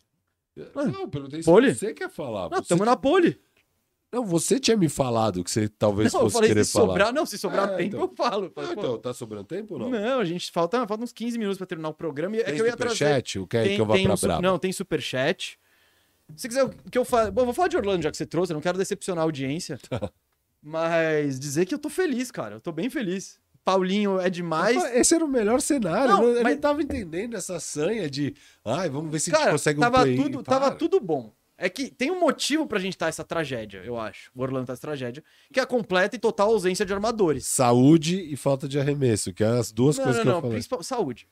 Ah, 0.75 0.85
Não, 0.85 1.01
eu 1.03 1.09
perguntei 1.09 1.43
se 1.43 1.47
pole? 1.47 1.75
você 1.75 1.93
quer 1.93 2.09
falar. 2.11 2.49
Não, 2.51 2.63
tamo 2.63 2.85
na 2.85 2.97
pole. 2.97 3.39
Não, 4.13 4.25
você 4.25 4.59
tinha 4.59 4.77
me 4.77 4.89
falado 4.89 5.43
que 5.45 5.51
você 5.51 5.69
talvez 5.69 6.13
Não, 6.13 6.21
eu 6.21 6.25
fosse 6.27 6.35
falei 6.35 6.49
querer 6.51 6.65
se 6.65 6.73
falar. 6.73 6.87
sobrar. 6.87 7.13
Não, 7.13 7.27
se 7.27 7.37
sobrar 7.39 7.69
É, 7.71 7.77
tempo, 7.77 7.97
então. 7.97 8.01
eu 8.01 8.09
falo. 8.17 8.53
Ah, 8.57 8.73
então, 8.73 8.99
tá 8.99 9.13
sobrando 9.13 9.45
tempo 9.45 9.75
ou 9.75 9.81
não? 9.81 9.91
Não, 9.91 10.21
a 10.21 10.25
gente 10.25 10.51
falta, 10.51 10.87
falta 10.87 11.03
uns 11.05 11.13
15 11.13 11.37
minutos 11.39 11.59
pra 11.59 11.67
terminar 11.67 11.89
o 11.91 11.95
programa. 11.95 12.37
E 12.37 12.41
é 12.41 12.45
Tem 12.45 12.55
que 12.55 12.63
eu 12.63 12.67
ia 12.67 12.77
trazer. 12.77 12.95
superchat? 12.95 13.39
O 13.41 13.47
que, 13.47 13.57
é 13.57 13.65
que 13.75 13.81
eu 13.81 13.85
vou 13.85 14.01
pra 14.01 14.13
um 14.13 14.17
braba? 14.17 14.41
Não, 14.43 14.59
tem 14.59 14.73
superchat. 14.73 15.59
Se 16.37 16.49
quiser 16.49 16.69
que 16.91 16.97
eu 16.97 17.05
fale. 17.05 17.31
Bom, 17.31 17.43
eu 17.43 17.47
vou 17.47 17.55
falar 17.55 17.69
de 17.69 17.77
Orlando 17.77 18.03
já 18.03 18.11
que 18.11 18.17
você 18.17 18.25
trouxe, 18.27 18.53
eu 18.53 18.55
não 18.55 18.61
quero 18.63 18.79
decepcionar 18.79 19.23
a 19.23 19.27
audiência. 19.27 19.79
mas 20.63 21.39
dizer 21.39 21.67
que 21.67 21.75
eu 21.75 21.79
tô 21.79 21.89
feliz, 21.91 22.31
cara. 22.31 22.57
Eu 22.57 22.61
tô 22.61 22.73
bem 22.73 22.89
feliz. 22.89 23.39
Paulinho 23.67 24.21
é 24.21 24.31
demais. 24.31 24.77
Esse 24.95 25.13
era 25.17 25.25
o 25.25 25.29
melhor 25.29 25.61
cenário. 25.61 26.09
Não, 26.13 26.23
eu 26.23 26.29
não, 26.31 26.37
eu 26.37 26.43
mas- 26.45 26.55
não 26.55 26.61
tava 26.61 26.81
entendendo 26.83 27.35
essa 27.37 27.59
sanha 27.59 28.09
de. 28.09 28.33
Ai, 28.65 28.89
vamos 28.89 29.11
ver 29.11 29.19
se 29.19 29.29
a 29.31 29.33
gente 29.33 29.41
Cara, 29.41 29.51
consegue 29.53 29.81
um 29.81 29.83
tava, 29.83 30.03
play-in. 30.03 30.23
tudo, 30.23 30.43
Para. 30.45 30.61
tava 30.61 30.75
tudo 30.77 31.01
bom. 31.01 31.33
É 31.59 31.69
que 31.69 31.91
tem 31.91 32.13
um 32.13 32.21
motivo 32.21 32.65
pra 32.67 32.79
gente 32.79 32.93
estar 32.93 33.09
essa 33.09 33.25
tragédia, 33.25 33.83
eu 33.85 33.99
acho. 33.99 34.31
O 34.37 34.43
Orlando 34.43 34.67
tá 34.67 34.75
essa 34.75 34.83
tragédia. 34.83 35.25
Que 35.53 35.59
é 35.59 35.63
a 35.65 35.67
completa 35.67 36.15
e 36.15 36.19
total 36.19 36.51
ausência 36.51 36.87
de 36.87 36.93
armadores. 36.93 37.45
Saúde 37.47 38.21
e 38.33 38.37
falta 38.37 38.69
de 38.69 38.79
arremesso, 38.79 39.33
que 39.33 39.43
é 39.43 39.49
as 39.49 39.73
duas 39.73 39.97
Não, 39.97 40.05
coisas 40.05 40.19
não, 40.19 40.23
que 40.25 40.29
eu 40.29 40.35
não. 40.35 40.41
falei. 40.43 40.55
Principal, 40.57 40.83
saúde. 40.85 41.27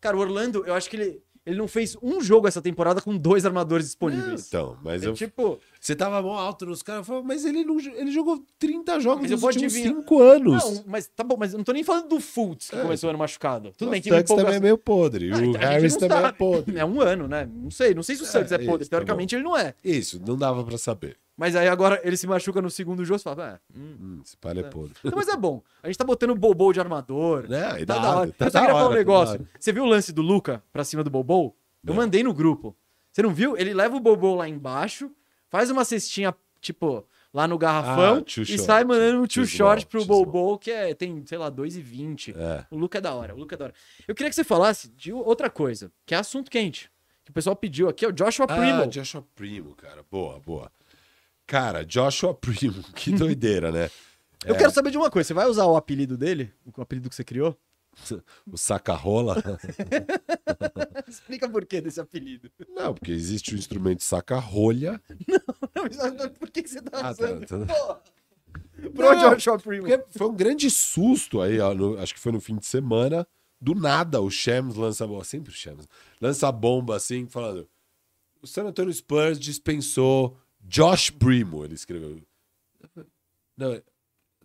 Cara, 0.00 0.16
o 0.16 0.20
Orlando, 0.20 0.64
eu 0.64 0.74
acho 0.74 0.88
que 0.88 0.96
ele, 0.96 1.22
ele 1.48 1.58
não 1.58 1.66
fez 1.66 1.96
um 2.02 2.20
jogo 2.20 2.46
essa 2.46 2.60
temporada 2.60 3.00
com 3.00 3.16
dois 3.16 3.46
armadores 3.46 3.86
disponíveis. 3.86 4.46
Então, 4.48 4.76
mas 4.82 5.02
É 5.02 5.06
eu. 5.06 5.14
tipo, 5.14 5.58
Você 5.80 5.94
tava 5.96 6.20
mó 6.20 6.36
alto 6.38 6.66
nos 6.66 6.82
caras, 6.82 7.06
falei, 7.06 7.22
mas 7.24 7.44
ele, 7.44 7.64
não, 7.64 7.78
ele 7.78 8.10
jogou 8.10 8.42
30 8.58 9.00
jogos 9.00 9.22
Mas 9.22 9.30
nos 9.30 9.42
últimos 9.42 9.72
adivinhar. 9.74 9.94
5 9.96 10.22
anos. 10.22 10.64
Não, 10.64 10.84
mas 10.86 11.06
tá 11.08 11.24
bom, 11.24 11.36
mas 11.38 11.52
eu 11.52 11.56
não 11.58 11.64
tô 11.64 11.72
nem 11.72 11.82
falando 11.84 12.08
do 12.08 12.20
Fultz 12.20 12.68
que 12.70 12.76
É. 12.76 12.82
começou 12.82 13.08
ano 13.10 13.18
machucado. 13.18 13.72
Tudo 13.76 13.88
o 13.88 13.90
bem 13.92 14.02
que 14.02 14.08
Suggs 14.10 14.34
também 14.34 14.54
é 14.56 14.60
meio 14.60 14.76
podre. 14.76 15.30
Ah, 15.32 15.36
o 15.36 15.38
então 15.38 15.48
a 15.48 15.52
gente 15.52 15.58
Harris 15.64 15.92
não 15.94 16.00
também 16.08 16.24
é 16.28 16.32
podre. 16.32 16.78
É 16.78 16.84
um 16.84 17.00
ano, 17.00 17.26
né? 17.28 17.48
Não 17.52 17.70
sei, 17.70 17.94
não 17.94 18.02
sei 18.02 18.16
se 18.16 18.22
o 18.22 18.26
Suggs 18.26 18.52
é, 18.52 18.56
É, 18.56 18.58
podre. 18.66 18.82
isso, 18.82 18.90
tá 18.90 18.96
Teoricamente 18.96 19.34
ele 19.34 19.44
não 19.44 19.56
é. 19.56 19.74
Isso, 19.84 20.20
não 20.26 20.36
dava 20.36 20.62
pra 20.64 20.76
saber. 20.76 21.16
Mas 21.38 21.54
aí 21.54 21.68
agora 21.68 22.00
ele 22.02 22.16
se 22.16 22.26
machuca 22.26 22.60
no 22.60 22.68
segundo 22.68 23.04
jogo, 23.04 23.18
você 23.20 23.22
fala, 23.22 23.54
ah, 23.54 23.60
hum. 23.74 23.96
Hum, 24.00 24.20
esse 24.24 24.36
palha 24.36 24.58
é 24.60 24.62
podre. 24.64 24.92
Então, 25.04 25.16
mas 25.16 25.28
é 25.28 25.36
bom. 25.36 25.62
A 25.80 25.86
gente 25.86 25.96
tá 25.96 26.04
botando 26.04 26.30
o 26.30 26.34
Bobo 26.34 26.72
de 26.72 26.80
armador. 26.80 27.44
E 27.44 27.86
Tá 27.86 27.94
da 27.94 27.98
da 28.02 28.08
hora. 28.10 28.18
hora, 28.22 28.32
tá 28.32 28.46
eu 28.46 28.50
só 28.50 28.58
falar 28.58 28.72
um 28.74 28.76
hora, 28.86 28.88
tá 28.88 28.94
negócio. 28.96 29.34
hora. 29.34 29.48
Você 29.58 29.72
viu 29.72 29.84
o 29.84 29.86
lance 29.86 30.12
do 30.12 30.20
Luca 30.20 30.62
pra 30.72 30.82
cima 30.82 31.04
do 31.04 31.10
Bobo? 31.10 31.54
Eu 31.86 31.94
Não. 31.94 31.94
mandei 31.94 32.24
no 32.24 32.34
grupo. 32.34 32.76
Você 33.12 33.22
não 33.22 33.32
viu? 33.32 33.56
Ele 33.56 33.72
leva 33.72 33.96
o 33.96 34.00
Bobo 34.00 34.34
lá 34.34 34.48
embaixo, 34.48 35.10
faz 35.48 35.70
uma 35.70 35.84
cestinha, 35.84 36.34
tipo, 36.60 37.06
lá 37.32 37.46
no 37.46 37.56
garrafão 37.56 38.16
Ah, 38.16 38.24
e 38.26 38.30
short. 38.30 38.58
sai 38.58 38.82
mandando 38.82 39.22
um 39.22 39.26
tio 39.26 39.46
short 39.46 39.86
pro 39.86 40.00
too 40.00 40.06
small. 40.06 40.26
Bobo, 40.26 40.58
que 40.58 40.72
é, 40.72 40.92
tem, 40.92 41.24
sei 41.24 41.38
lá, 41.38 41.50
2,20. 41.52 42.34
É. 42.36 42.66
O 42.68 42.76
Luca 42.76 42.98
é 42.98 43.00
da 43.00 43.14
hora, 43.14 43.32
o 43.32 43.38
Luca 43.38 43.54
é 43.54 43.58
da 43.58 43.64
hora. 43.66 43.74
Eu 44.08 44.14
queria 44.14 44.28
que 44.28 44.34
você 44.34 44.42
falasse 44.44 44.88
de 44.88 45.12
outra 45.12 45.48
coisa, 45.48 45.92
que 46.04 46.16
é 46.16 46.18
assunto 46.18 46.50
quente. 46.50 46.90
Que 47.24 47.30
o 47.30 47.34
pessoal 47.34 47.54
pediu 47.54 47.88
aqui, 47.88 48.04
é 48.04 48.08
o 48.08 48.12
Joshua 48.12 48.46
Primo. 48.46 48.82
Ah, 48.82 48.86
Joshua 48.86 49.24
Primo, 49.36 49.74
cara. 49.76 50.04
Boa, 50.10 50.40
boa. 50.40 50.72
Cara, 51.48 51.84
Joshua 51.84 52.32
Primo, 52.38 52.80
que 52.94 53.10
doideira, 53.10 53.72
né? 53.72 53.90
Eu 54.44 54.54
É. 54.54 54.58
quero 54.58 54.70
saber 54.70 54.92
de 54.92 54.96
uma 54.98 55.10
coisa, 55.10 55.26
você 55.26 55.34
vai 55.34 55.46
usar 55.48 55.64
o 55.66 55.76
apelido 55.76 56.16
dele? 56.16 56.52
O 56.76 56.80
apelido 56.80 57.08
que 57.08 57.16
você 57.16 57.24
criou? 57.24 57.58
O 58.46 58.56
saca-rola. 58.56 59.42
Explica 61.08 61.48
por 61.48 61.64
que 61.66 61.80
desse 61.80 62.00
apelido. 62.00 62.50
Não, 62.68 62.94
porque 62.94 63.10
existe 63.12 63.54
o 63.54 63.58
instrumento 63.58 64.02
saca-rolha. 64.04 65.00
Não, 65.26 65.82
mas 65.84 66.28
por 66.38 66.50
que 66.50 66.66
você 66.66 66.80
tá 66.80 66.90
Ah, 66.98 67.02
tá, 67.02 67.10
usando? 67.10 67.46
tá. 67.46 67.58
Porra. 67.66 68.00
Pro 68.94 69.14
Não, 69.16 69.34
Joshua 69.34 69.58
Primo. 69.58 69.86
Foi 70.10 70.28
um 70.28 70.34
grande 70.36 70.70
susto 70.70 71.40
aí, 71.40 71.58
ó, 71.58 71.74
no- 71.74 71.98
acho 71.98 72.14
que 72.14 72.20
foi 72.20 72.30
no 72.30 72.40
fim 72.40 72.56
de 72.56 72.66
semana. 72.66 73.26
Do 73.60 73.74
nada, 73.74 74.20
o 74.20 74.30
Shams 74.30 74.76
lança 74.76 75.02
a 75.02 75.06
bomba. 75.06 75.24
Sempre 75.24 75.50
o 75.50 75.54
Shams. 75.54 75.88
Lança 76.20 76.46
a 76.46 76.52
bomba 76.52 76.94
assim, 76.96 77.26
falando. 77.26 77.68
O 78.40 78.46
San 78.46 78.64
Antonio 78.66 78.92
Spurs 78.92 79.38
dispensou 79.40 80.38
Josh 80.68 81.10
Primo, 81.10 81.64
ele 81.64 81.74
escreveu. 81.74 82.20
Não, 83.56 83.80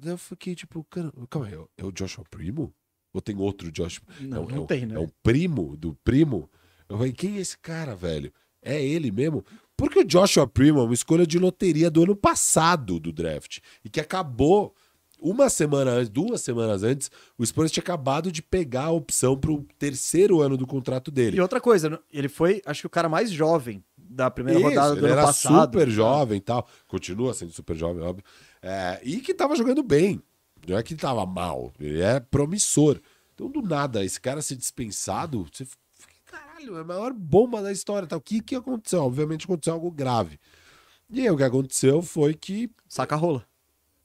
eu 0.04 0.18
fiquei 0.18 0.56
tipo, 0.56 0.86
calma 1.30 1.48
aí, 1.48 1.54
é 1.78 1.86
o 1.86 1.92
Joshua 1.92 2.26
Primo? 2.30 2.74
Ou 3.14 3.22
tem 3.22 3.38
outro 3.38 3.72
Josh? 3.72 4.02
Não, 4.22 4.38
é, 4.38 4.40
um- 4.42 4.48
não 4.50 4.56
é 4.56 4.60
um- 4.62 4.66
tem, 4.66 4.86
né? 4.86 4.96
É 4.96 5.00
um 5.00 5.10
primo 5.22 5.78
do 5.78 5.94
primo? 6.04 6.50
Eu 6.90 6.98
falei, 6.98 7.14
quem 7.14 7.38
é 7.38 7.42
esse 7.42 7.58
cara, 7.58 7.96
velho? 7.96 8.34
É 8.62 8.82
ele 8.84 9.12
mesmo? 9.12 9.46
Porque 9.78 10.00
o 10.00 10.04
Joshua 10.06 10.48
Primo 10.48 10.80
é 10.80 10.84
uma 10.84 10.94
escolha 10.94 11.28
de 11.28 11.38
loteria 11.38 11.92
do 11.92 12.04
ano 12.04 12.16
passado 12.16 13.00
do 13.00 13.12
draft. 13.12 13.60
E 13.84 13.90
que 13.90 14.00
acabou 14.00 14.74
uma 15.20 15.50
semana 15.50 15.92
antes, 15.92 16.10
duas 16.10 16.42
semanas 16.42 16.82
antes, 16.84 17.12
o 17.38 17.46
Spurs 17.46 17.72
tinha 17.72 17.82
acabado 17.84 18.32
de 18.32 18.42
pegar 18.42 18.86
a 18.86 18.92
opção 18.92 19.38
pro 19.38 19.64
terceiro 19.78 20.42
ano 20.42 20.58
do 20.58 20.66
contrato 20.68 21.12
dele. 21.12 21.38
E 21.38 21.42
outra 21.42 21.62
coisa, 21.62 22.02
ele 22.12 22.28
foi, 22.30 22.62
acho 22.66 22.82
que 22.82 22.88
o 22.88 22.90
cara 22.90 23.08
mais 23.10 23.32
jovem 23.32 23.84
da 24.14 24.30
primeira 24.30 24.60
Isso, 24.60 24.70
rodada 24.70 24.92
do 24.96 25.00
ele 25.00 25.06
ano 25.08 25.14
era 25.14 25.26
passado. 25.28 25.66
super 25.66 25.90
jovem 25.90 26.38
e 26.38 26.42
tal. 26.42 26.68
Continua 26.88 27.34
sendo 27.34 27.52
super 27.52 27.76
jovem, 27.76 28.04
óbvio. 28.04 28.24
É, 28.62 29.00
e 29.04 29.20
que 29.20 29.34
tava 29.34 29.56
jogando 29.56 29.82
bem. 29.84 30.22
Não 30.68 30.78
é 30.78 30.84
que 30.84 30.96
tava 30.96 31.26
mal. 31.26 31.74
Ele 31.80 32.02
é 32.02 32.20
promissor. 32.20 33.00
Então, 33.34 33.50
do 33.50 33.62
nada, 33.62 34.06
esse 34.06 34.22
cara 34.22 34.42
ser 34.42 34.56
dispensado, 34.56 35.48
você 35.52 35.66
fica, 35.66 35.82
caralho, 36.26 36.78
é 36.78 36.82
a 36.82 36.86
maior 36.86 37.12
bomba 37.12 37.62
da 37.62 37.72
história. 37.72 38.08
Tá? 38.08 38.16
O 38.16 38.22
que, 38.22 38.42
que 38.42 38.56
aconteceu? 38.56 39.02
Obviamente 39.04 39.46
aconteceu 39.46 39.74
algo 39.74 39.92
grave. 39.92 40.40
E 41.10 41.22
aí 41.22 41.30
o 41.30 41.38
que 41.38 41.44
aconteceu 41.44 42.02
foi 42.02 42.34
que 42.34 42.72
Saca 42.88 43.16
rola. 43.16 43.46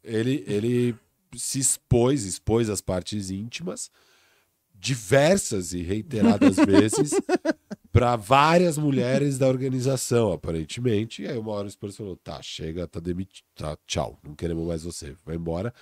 ele, 0.03 0.45
ele 0.47 0.97
se 1.37 1.61
expôs, 1.61 2.25
expôs 2.25 2.69
as 2.69 2.81
partes 2.81 3.31
íntimas 3.31 3.91
diversas 4.75 5.73
e 5.73 5.83
reiteradas 5.83 6.57
vezes 6.65 7.11
para 7.99 8.15
várias 8.15 8.79
mulheres 8.79 9.39
da 9.39 9.49
organização, 9.49 10.31
aparentemente. 10.31 11.23
E 11.23 11.27
aí 11.27 11.37
uma 11.37 11.51
hora 11.51 11.67
o 11.67 11.71
Spurs 11.71 11.97
falou: 11.97 12.17
tá, 12.17 12.41
chega, 12.41 12.87
tá 12.87 13.01
demitido, 13.01 13.45
tá, 13.57 13.77
tchau, 13.89 14.17
não 14.23 14.37
queremos 14.37 14.65
mais 14.65 14.85
você, 14.85 15.17
vai 15.27 15.35
embora. 15.35 15.75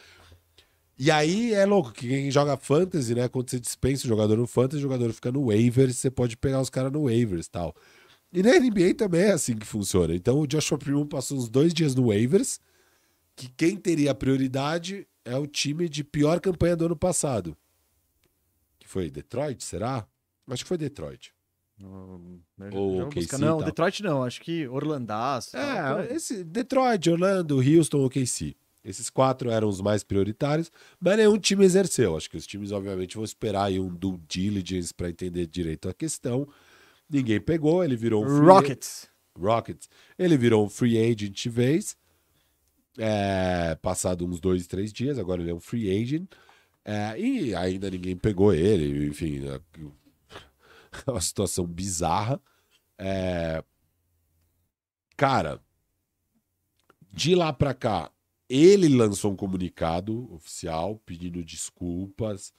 E 0.98 1.10
aí 1.10 1.52
é 1.52 1.66
louco 1.66 1.92
que 1.92 2.08
quem 2.08 2.30
joga 2.30 2.56
fantasy, 2.56 3.14
né? 3.14 3.28
Quando 3.28 3.50
você 3.50 3.60
dispensa 3.60 4.06
o 4.06 4.08
jogador 4.08 4.34
no 4.38 4.46
fantasy, 4.46 4.78
o 4.78 4.80
jogador 4.80 5.12
fica 5.12 5.30
no 5.30 5.48
waivers, 5.48 5.98
você 5.98 6.10
pode 6.10 6.38
pegar 6.38 6.58
os 6.62 6.70
caras 6.70 6.90
no 6.90 7.04
waivers 7.04 7.44
e 7.44 7.50
tal. 7.50 7.76
E 8.32 8.42
na 8.42 8.58
NBA 8.58 8.94
também 8.96 9.20
é 9.20 9.32
assim 9.32 9.54
que 9.54 9.66
funciona. 9.66 10.14
Então 10.14 10.40
o 10.40 10.46
Joshua 10.46 10.78
Primo 10.78 11.04
passou 11.04 11.36
uns 11.36 11.50
dois 11.50 11.74
dias 11.74 11.94
no 11.94 12.06
waivers, 12.06 12.58
que 13.36 13.46
quem 13.46 13.76
teria 13.76 14.14
prioridade 14.14 15.06
é 15.22 15.36
o 15.36 15.46
time 15.46 15.86
de 15.86 16.02
pior 16.02 16.40
campanha 16.40 16.76
do 16.76 16.86
ano 16.86 16.96
passado. 16.96 17.54
Que 18.78 18.88
foi 18.88 19.10
Detroit, 19.10 19.62
será? 19.62 20.08
Acho 20.48 20.64
que 20.64 20.68
foi 20.68 20.78
Detroit. 20.78 21.35
Hum, 21.80 22.40
Ou 22.72 22.96
não, 23.00 23.06
OKC 23.08 23.20
busca- 23.20 23.36
e 23.36 23.40
não, 23.40 23.58
tal. 23.58 23.66
Detroit 23.66 24.02
não, 24.02 24.22
acho 24.24 24.40
que 24.40 24.66
Orlandaço. 24.68 25.56
É, 25.56 26.12
esse 26.14 26.42
Detroit, 26.42 27.08
Orlando, 27.10 27.58
Houston, 27.58 28.04
OKC. 28.04 28.56
Esses 28.82 29.10
quatro 29.10 29.50
eram 29.50 29.68
os 29.68 29.80
mais 29.80 30.04
prioritários, 30.04 30.70
mas 31.00 31.16
nenhum 31.16 31.36
time 31.38 31.64
exerceu. 31.64 32.16
Acho 32.16 32.30
que 32.30 32.36
os 32.36 32.46
times, 32.46 32.70
obviamente, 32.70 33.16
vão 33.16 33.24
esperar 33.24 33.64
aí 33.64 33.80
um 33.80 33.88
due 33.92 34.16
diligence 34.28 34.94
para 34.94 35.10
entender 35.10 35.46
direito 35.46 35.88
a 35.88 35.92
questão. 35.94 36.46
Ninguém 37.10 37.40
pegou, 37.40 37.82
ele 37.84 37.96
virou 37.96 38.24
um 38.24 38.28
free 38.28 38.46
Rockets. 38.46 39.08
Rockets. 39.36 39.88
Ele 40.18 40.36
virou 40.36 40.64
um 40.64 40.68
free 40.68 40.98
agent 40.98 41.32
de 41.32 41.48
vez. 41.50 41.96
É, 42.98 43.76
passado 43.82 44.24
uns 44.24 44.40
dois, 44.40 44.66
três 44.66 44.92
dias, 44.92 45.18
agora 45.18 45.42
ele 45.42 45.50
é 45.50 45.54
um 45.54 45.60
free 45.60 45.90
agent. 45.90 46.26
É, 46.84 47.18
e 47.20 47.54
ainda 47.54 47.90
ninguém 47.90 48.16
pegou 48.16 48.54
ele. 48.54 49.08
Enfim, 49.08 49.40
é 51.06 51.10
uma 51.10 51.20
situação 51.20 51.66
bizarra. 51.66 52.40
É, 52.98 53.62
cara, 55.16 55.60
de 57.12 57.34
lá 57.34 57.52
pra 57.52 57.74
cá, 57.74 58.10
ele 58.48 58.88
lançou 58.88 59.32
um 59.32 59.36
comunicado 59.36 60.32
oficial 60.32 60.96
pedindo 61.04 61.44
desculpas, 61.44 62.52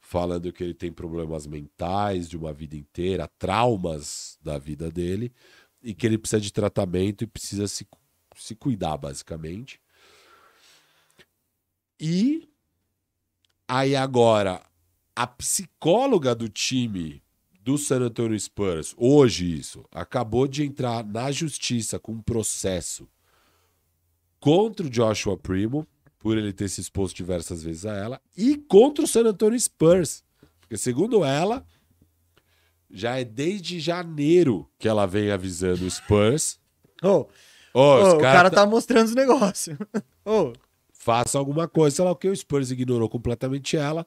falando 0.00 0.52
que 0.52 0.62
ele 0.62 0.74
tem 0.74 0.92
problemas 0.92 1.46
mentais 1.46 2.28
de 2.28 2.36
uma 2.36 2.52
vida 2.52 2.76
inteira, 2.76 3.28
traumas 3.38 4.38
da 4.42 4.58
vida 4.58 4.90
dele, 4.90 5.32
e 5.82 5.94
que 5.94 6.06
ele 6.06 6.18
precisa 6.18 6.40
de 6.40 6.52
tratamento 6.52 7.24
e 7.24 7.26
precisa 7.26 7.66
se, 7.66 7.86
se 8.36 8.54
cuidar, 8.54 8.96
basicamente. 8.96 9.80
E 11.98 12.48
aí 13.66 13.94
agora, 13.96 14.62
a 15.14 15.26
psicóloga 15.26 16.34
do 16.34 16.48
time 16.48 17.21
do 17.62 17.78
San 17.78 18.00
Antonio 18.00 18.38
Spurs, 18.38 18.92
hoje 18.96 19.58
isso, 19.58 19.84
acabou 19.92 20.48
de 20.48 20.64
entrar 20.64 21.04
na 21.04 21.30
justiça 21.30 21.98
com 21.98 22.12
um 22.12 22.20
processo 22.22 23.08
contra 24.40 24.84
o 24.86 24.90
Joshua 24.90 25.36
Primo, 25.38 25.86
por 26.18 26.36
ele 26.36 26.52
ter 26.52 26.68
se 26.68 26.80
exposto 26.80 27.16
diversas 27.16 27.62
vezes 27.62 27.86
a 27.86 27.94
ela, 27.94 28.20
e 28.36 28.56
contra 28.56 29.04
o 29.04 29.08
San 29.08 29.22
Antonio 29.24 29.58
Spurs. 29.58 30.24
Porque, 30.60 30.76
segundo 30.76 31.24
ela, 31.24 31.64
já 32.90 33.18
é 33.18 33.24
desde 33.24 33.78
janeiro 33.78 34.68
que 34.78 34.88
ela 34.88 35.06
vem 35.06 35.30
avisando 35.30 35.84
o 35.86 35.90
Spurs. 35.90 36.58
Ô, 37.02 37.26
ô, 37.72 37.94
os 38.02 38.14
o 38.14 38.18
cara 38.18 38.34
cara 38.34 38.50
tá- 38.50 38.56
tá 38.56 38.66
mostrando 38.66 39.06
os 39.06 39.14
negócios. 39.14 39.76
Ô, 40.24 40.52
faça 40.92 41.38
alguma 41.38 41.66
coisa, 41.66 41.96
sei 41.96 42.04
lá 42.04 42.10
o 42.12 42.16
que. 42.16 42.28
O 42.28 42.36
Spurs 42.36 42.70
ignorou 42.70 43.08
completamente 43.08 43.76
ela. 43.76 44.06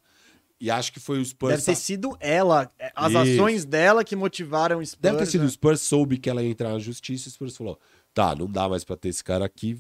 E 0.60 0.72
acho 0.72 0.94
que 0.94 1.00
foi 1.00 1.20
o 1.20 1.26
Spurs. 1.26 1.52
deve 1.52 1.66
ter 1.66 1.76
sido 1.76 2.16
ela, 2.20 2.72
é, 2.80 2.92
as 2.96 3.12
Isso. 3.12 3.18
ações 3.20 3.66
dela 3.66 4.04
que 4.04 4.16
motivaram 4.16 4.80
o 4.80 4.86
Spurs. 4.86 5.02
Deve 5.02 5.18
ter 5.18 5.26
sido 5.26 5.42
né? 5.42 5.48
o 5.48 5.52
Spurs, 5.52 5.82
soube 5.82 6.18
que 6.18 6.30
ela 6.30 6.42
ia 6.42 6.50
entrar 6.50 6.72
na 6.72 6.80
justiça. 6.80 7.28
E 7.28 7.30
o 7.30 7.32
Spurs 7.34 7.58
falou: 7.58 7.80
tá, 8.14 8.34
não 8.36 8.50
dá 8.50 8.70
mais 8.70 8.84
pra 8.84 8.96
ter 8.96 9.10
esse 9.10 9.24
cara 9.24 9.46
aqui, 9.46 9.78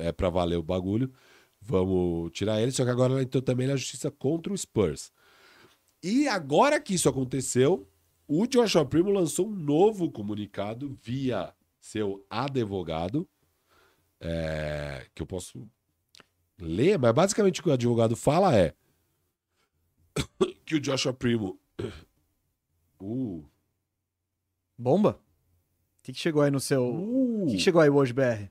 é 0.00 0.12
pra 0.12 0.30
valer 0.30 0.56
o 0.56 0.62
bagulho, 0.62 1.12
vamos 1.60 2.30
tirar 2.32 2.60
ele. 2.60 2.72
Só 2.72 2.84
que 2.84 2.90
agora 2.90 3.12
ela 3.12 3.22
entrou 3.22 3.42
também 3.42 3.66
na 3.66 3.76
justiça 3.76 4.10
contra 4.10 4.52
o 4.52 4.56
Spurs. 4.56 5.12
E 6.02 6.26
agora 6.28 6.80
que 6.80 6.94
isso 6.94 7.08
aconteceu, 7.08 7.86
o 8.26 8.46
Joshua 8.46 8.84
Primo 8.86 9.10
lançou 9.10 9.46
um 9.46 9.54
novo 9.54 10.10
comunicado 10.10 10.96
via 11.02 11.52
seu 11.80 12.24
advogado, 12.30 13.28
é, 14.20 15.06
que 15.14 15.22
eu 15.22 15.26
posso 15.26 15.68
ler, 16.58 16.98
mas 16.98 17.12
basicamente 17.12 17.60
o 17.60 17.62
que 17.62 17.68
o 17.68 17.72
advogado 17.72 18.16
fala 18.16 18.56
é 18.56 18.74
que 20.64 20.76
o 20.76 20.80
Joshua 20.80 21.12
Primo. 21.12 21.58
Uh, 22.98 23.44
Bomba? 24.78 25.20
O 26.00 26.02
que, 26.02 26.14
que 26.14 26.18
chegou 26.18 26.40
aí 26.40 26.50
no 26.50 26.58
seu. 26.58 26.82
O 26.82 27.42
uh, 27.42 27.46
que, 27.46 27.56
que 27.56 27.62
chegou 27.62 27.78
aí 27.78 27.90
hoje, 27.90 28.14
BR? 28.14 28.48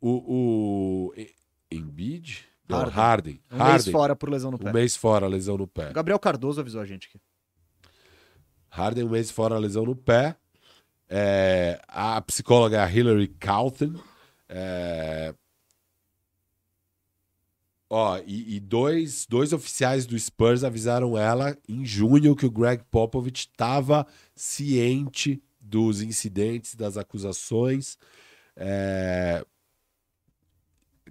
o, 0.00 1.10
o 1.10 1.14
Embiid? 1.70 2.46
Não, 2.68 2.78
Harden. 2.78 2.94
Harden. 2.94 3.42
Um 3.50 3.56
mês 3.56 3.68
Harden. 3.68 3.92
fora 3.92 4.16
por 4.16 4.28
lesão 4.28 4.50
no 4.50 4.58
pé. 4.58 4.70
Um 4.70 4.72
mês 4.72 4.96
fora, 4.96 5.26
lesão 5.26 5.56
no 5.56 5.66
pé. 5.66 5.90
O 5.90 5.94
Gabriel 5.94 6.18
Cardoso 6.18 6.60
avisou 6.60 6.80
a 6.80 6.84
gente 6.84 7.08
aqui. 7.08 7.20
Harden, 8.68 9.04
um 9.04 9.10
mês 9.10 9.30
fora, 9.30 9.58
lesão 9.58 9.84
no 9.84 9.96
pé. 9.96 10.36
É, 11.08 11.80
a 11.88 12.20
psicóloga 12.20 12.76
é 12.76 12.80
a 12.80 12.90
Hillary 12.90 13.28
Calton. 13.28 13.94
É, 14.48 15.34
ó, 17.90 18.18
e, 18.26 18.56
e 18.56 18.60
dois, 18.60 19.26
dois 19.28 19.52
oficiais 19.52 20.06
do 20.06 20.18
Spurs 20.18 20.64
avisaram 20.64 21.16
ela 21.16 21.56
em 21.68 21.84
junho 21.84 22.36
que 22.36 22.46
o 22.46 22.50
Greg 22.50 22.82
Popovich 22.90 23.48
estava 23.50 24.06
ciente 24.34 25.42
dos 25.60 26.02
incidentes, 26.02 26.74
das 26.74 26.96
acusações. 26.96 27.98
É, 28.56 29.44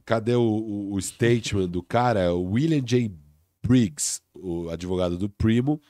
cadê 0.06 0.36
o, 0.36 0.42
o, 0.42 0.94
o 0.94 1.02
statement 1.02 1.68
do 1.68 1.84
cara? 1.84 2.34
O 2.34 2.52
William 2.52 2.84
J. 2.84 3.12
Briggs, 3.62 4.22
o 4.34 4.70
advogado 4.70 5.18
do 5.18 5.30
Primo. 5.30 5.82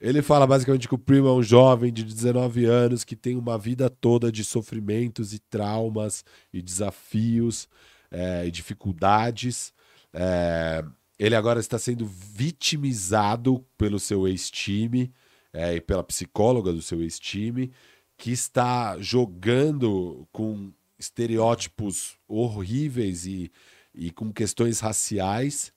Ele 0.00 0.22
fala 0.22 0.46
basicamente 0.46 0.88
que 0.88 0.94
o 0.94 0.98
Primo 0.98 1.28
é 1.28 1.32
um 1.32 1.42
jovem 1.42 1.92
de 1.92 2.02
19 2.04 2.64
anos 2.64 3.04
que 3.04 3.14
tem 3.14 3.36
uma 3.36 3.56
vida 3.56 3.88
toda 3.88 4.30
de 4.30 4.44
sofrimentos 4.44 5.32
e 5.32 5.38
traumas 5.38 6.24
e 6.52 6.60
desafios 6.60 7.68
é, 8.10 8.46
e 8.46 8.50
dificuldades. 8.50 9.72
É, 10.14 10.84
ele 11.18 11.34
agora 11.34 11.60
está 11.60 11.78
sendo 11.78 12.06
vitimizado 12.06 13.64
pelo 13.76 13.98
seu 13.98 14.26
ex-time 14.26 15.12
é, 15.52 15.74
e 15.74 15.80
pela 15.80 16.02
psicóloga 16.02 16.72
do 16.72 16.80
seu 16.80 17.02
ex-time, 17.02 17.72
que 18.16 18.30
está 18.30 18.98
jogando 19.00 20.26
com 20.32 20.72
estereótipos 20.98 22.16
horríveis 22.26 23.26
e, 23.26 23.50
e 23.92 24.10
com 24.10 24.32
questões 24.32 24.80
raciais 24.80 25.72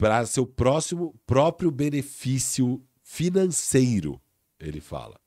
para 0.00 0.24
seu 0.24 0.46
próximo 0.46 1.14
próprio 1.26 1.70
benefício 1.70 2.82
financeiro, 3.02 4.18
ele 4.58 4.80
fala. 4.80 5.20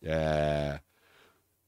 É, 0.00 0.80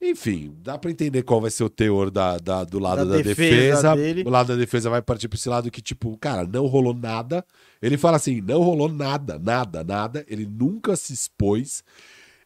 Enfim, 0.00 0.56
dá 0.62 0.78
para 0.78 0.90
entender 0.92 1.22
qual 1.24 1.40
vai 1.40 1.50
ser 1.50 1.64
o 1.64 1.68
teor 1.68 2.08
da, 2.10 2.38
da- 2.38 2.62
do 2.64 2.78
lado 2.78 2.98
Da 2.98 3.16
da, 3.16 3.16
defesa 3.22 3.94
defesa. 3.96 4.22
O 4.26 4.30
lado 4.30 4.46
da 4.48 4.54
defesa 4.56 4.88
vai 4.88 5.02
partir 5.02 5.26
para 5.28 5.36
esse 5.36 5.48
lado 5.48 5.70
que, 5.72 5.82
tipo, 5.82 6.16
cara, 6.18 6.46
não 6.46 6.66
rolou 6.66 6.94
nada. 6.94 7.44
Ele 7.82 7.98
fala 7.98 8.16
assim: 8.16 8.40
não 8.40 8.62
rolou 8.62 8.88
nada, 8.88 9.38
nada, 9.40 9.82
nada. 9.82 10.24
Ele 10.28 10.46
nunca 10.46 10.94
se 10.94 11.12
expôs. 11.12 11.82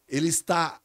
Ele 0.09 0.29
está 0.29 0.81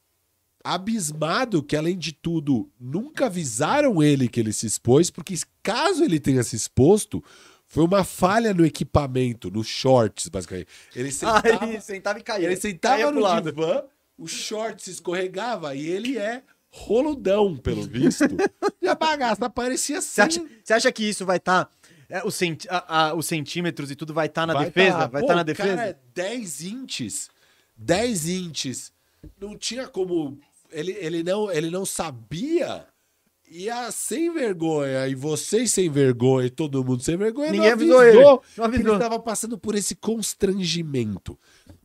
abismado 0.63 1.63
que, 1.63 1.75
além 1.75 1.97
de 1.97 2.11
tudo, 2.11 2.69
nunca 2.79 3.27
avisaram 3.27 4.03
ele 4.03 4.27
que 4.27 4.39
ele 4.39 4.51
se 4.51 4.65
expôs, 4.65 5.09
porque 5.09 5.35
caso 5.63 6.03
ele 6.03 6.19
tenha 6.19 6.43
se 6.43 6.55
exposto, 6.57 7.23
foi 7.65 7.85
uma 7.85 8.03
falha 8.03 8.53
no 8.53 8.65
equipamento, 8.65 9.49
nos 9.49 9.67
shorts, 9.67 10.27
basicamente. 10.27 10.67
Ele 10.95 11.11
sentava, 11.13 11.41
Ah, 11.61 11.67
ele 11.69 11.81
sentava 11.81 12.19
e 12.19 12.23
caía. 12.23 12.45
ele 12.47 12.55
Caía 12.57 12.61
sentava 12.61 13.01
pro 13.07 13.15
no 13.15 13.21
lado. 13.21 13.49
divã, 13.51 13.83
o 14.17 14.27
short 14.27 14.83
se 14.83 14.91
escorregava 14.91 15.73
e 15.75 15.87
ele 15.87 16.17
é 16.17 16.43
roludão, 16.71 17.55
pelo 17.57 17.83
visto. 17.83 18.23
e 18.81 18.87
a 18.87 18.95
bagaça 18.95 19.49
parecia 19.49 20.01
Você 20.01 20.21
assim. 20.21 20.39
acha, 20.41 20.49
você 20.63 20.73
acha 20.73 20.91
que 20.91 21.03
isso 21.09 21.25
vai 21.25 21.37
estar. 21.37 21.69
os, 22.25 22.35
centi- 22.35 22.67
a- 22.69 23.07
a- 23.09 23.13
os 23.15 23.25
centímetros 23.25 23.89
e 23.91 23.95
tudo 23.95 24.13
vai 24.13 24.27
estar 24.27 24.45
na 24.45 24.53
Vai 24.53 24.65
defesa? 24.65 24.97
tá- 24.99 25.07
vai 25.07 25.21
estar 25.21 25.35
na 25.35 25.41
o 25.41 25.45
defesa? 25.45 25.75
Cara, 25.75 25.89
é 25.89 25.97
10 26.13 26.61
inches. 26.63 27.29
10 27.75 28.27
inches. 28.27 28.91
Não 29.39 29.57
tinha 29.57 29.87
como. 29.87 30.37
Ele, 30.71 30.91
ele, 30.99 31.23
não, 31.23 31.51
ele 31.51 31.69
não 31.69 31.85
sabia. 31.85 32.85
E 33.49 33.69
a 33.69 33.89
sem 33.91 34.29
vergonha, 34.33 35.07
e 35.07 35.15
vocês 35.15 35.71
sem 35.71 35.89
vergonha, 35.89 36.47
e 36.47 36.49
todo 36.49 36.83
mundo 36.83 37.01
sem 37.01 37.15
vergonha, 37.15 37.49
Ninguém 37.49 37.67
não 37.67 37.73
avisou 37.75 38.03
ele, 38.03 38.21
não 38.21 38.37
que 38.39 38.61
avisou. 38.61 38.87
Ele 38.87 38.93
estava 38.97 39.19
passando 39.19 39.57
por 39.57 39.73
esse 39.73 39.95
constrangimento. 39.95 41.39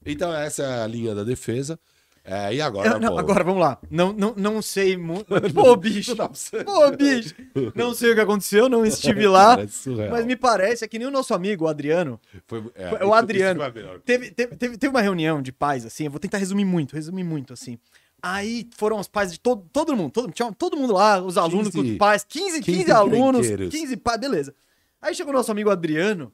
Então, 0.04 0.32
essa 0.34 0.64
é 0.64 0.82
a 0.82 0.86
linha 0.88 1.14
da 1.14 1.22
defesa. 1.22 1.78
É, 2.24 2.54
e 2.54 2.60
agora? 2.60 3.00
não, 3.00 3.12
pô? 3.14 3.18
agora, 3.18 3.42
vamos 3.42 3.60
lá. 3.60 3.78
Não, 3.90 4.12
não, 4.12 4.34
não 4.36 4.62
sei 4.62 4.96
muito. 4.96 5.26
Pô, 5.52 5.74
bicho. 5.76 6.14
Não 6.14 6.30
Pô, 6.64 6.90
bicho. 6.96 7.34
Não 7.74 7.92
sei 7.94 8.12
o 8.12 8.14
que 8.14 8.20
aconteceu, 8.20 8.68
não 8.68 8.86
estive 8.86 9.26
lá. 9.26 9.56
É. 9.60 10.08
Mas 10.08 10.24
me 10.24 10.36
parece, 10.36 10.84
é 10.84 10.88
que 10.88 11.00
nem 11.00 11.08
o 11.08 11.10
nosso 11.10 11.34
amigo, 11.34 11.64
o 11.64 11.68
Adriano. 11.68 12.20
Foi, 12.46 12.64
é, 12.76 12.90
Foi- 12.90 13.06
o 13.06 13.12
Adriano. 13.12 13.60
Teve, 14.04 14.30
teve, 14.30 14.56
teve, 14.56 14.78
teve 14.78 14.90
uma 14.90 15.00
reunião 15.00 15.42
de 15.42 15.50
pais, 15.50 15.84
assim, 15.84 16.04
eu 16.04 16.10
vou 16.12 16.20
tentar 16.20 16.38
resumir 16.38 16.64
muito, 16.64 16.94
resumir 16.94 17.24
muito, 17.24 17.52
assim. 17.52 17.76
Aí 18.22 18.68
foram 18.76 19.00
os 19.00 19.08
pais 19.08 19.32
de 19.32 19.40
todo, 19.40 19.68
todo 19.72 19.96
mundo, 19.96 20.12
todo, 20.12 20.30
tinha 20.30 20.52
todo 20.52 20.76
mundo 20.76 20.92
lá, 20.92 21.20
os 21.20 21.36
alunos 21.36 21.70
com 21.70 21.80
15 21.80 21.92
os 21.92 21.98
pais, 21.98 22.24
15, 22.24 22.60
15, 22.60 22.78
15 22.78 22.92
alunos, 22.92 23.46
encrenqueiros. 23.46 23.74
15 23.74 23.96
pais, 23.96 24.20
beleza. 24.20 24.54
Aí 25.00 25.12
chegou 25.12 25.32
o 25.32 25.36
nosso 25.36 25.50
amigo 25.50 25.70
Adriano 25.70 26.32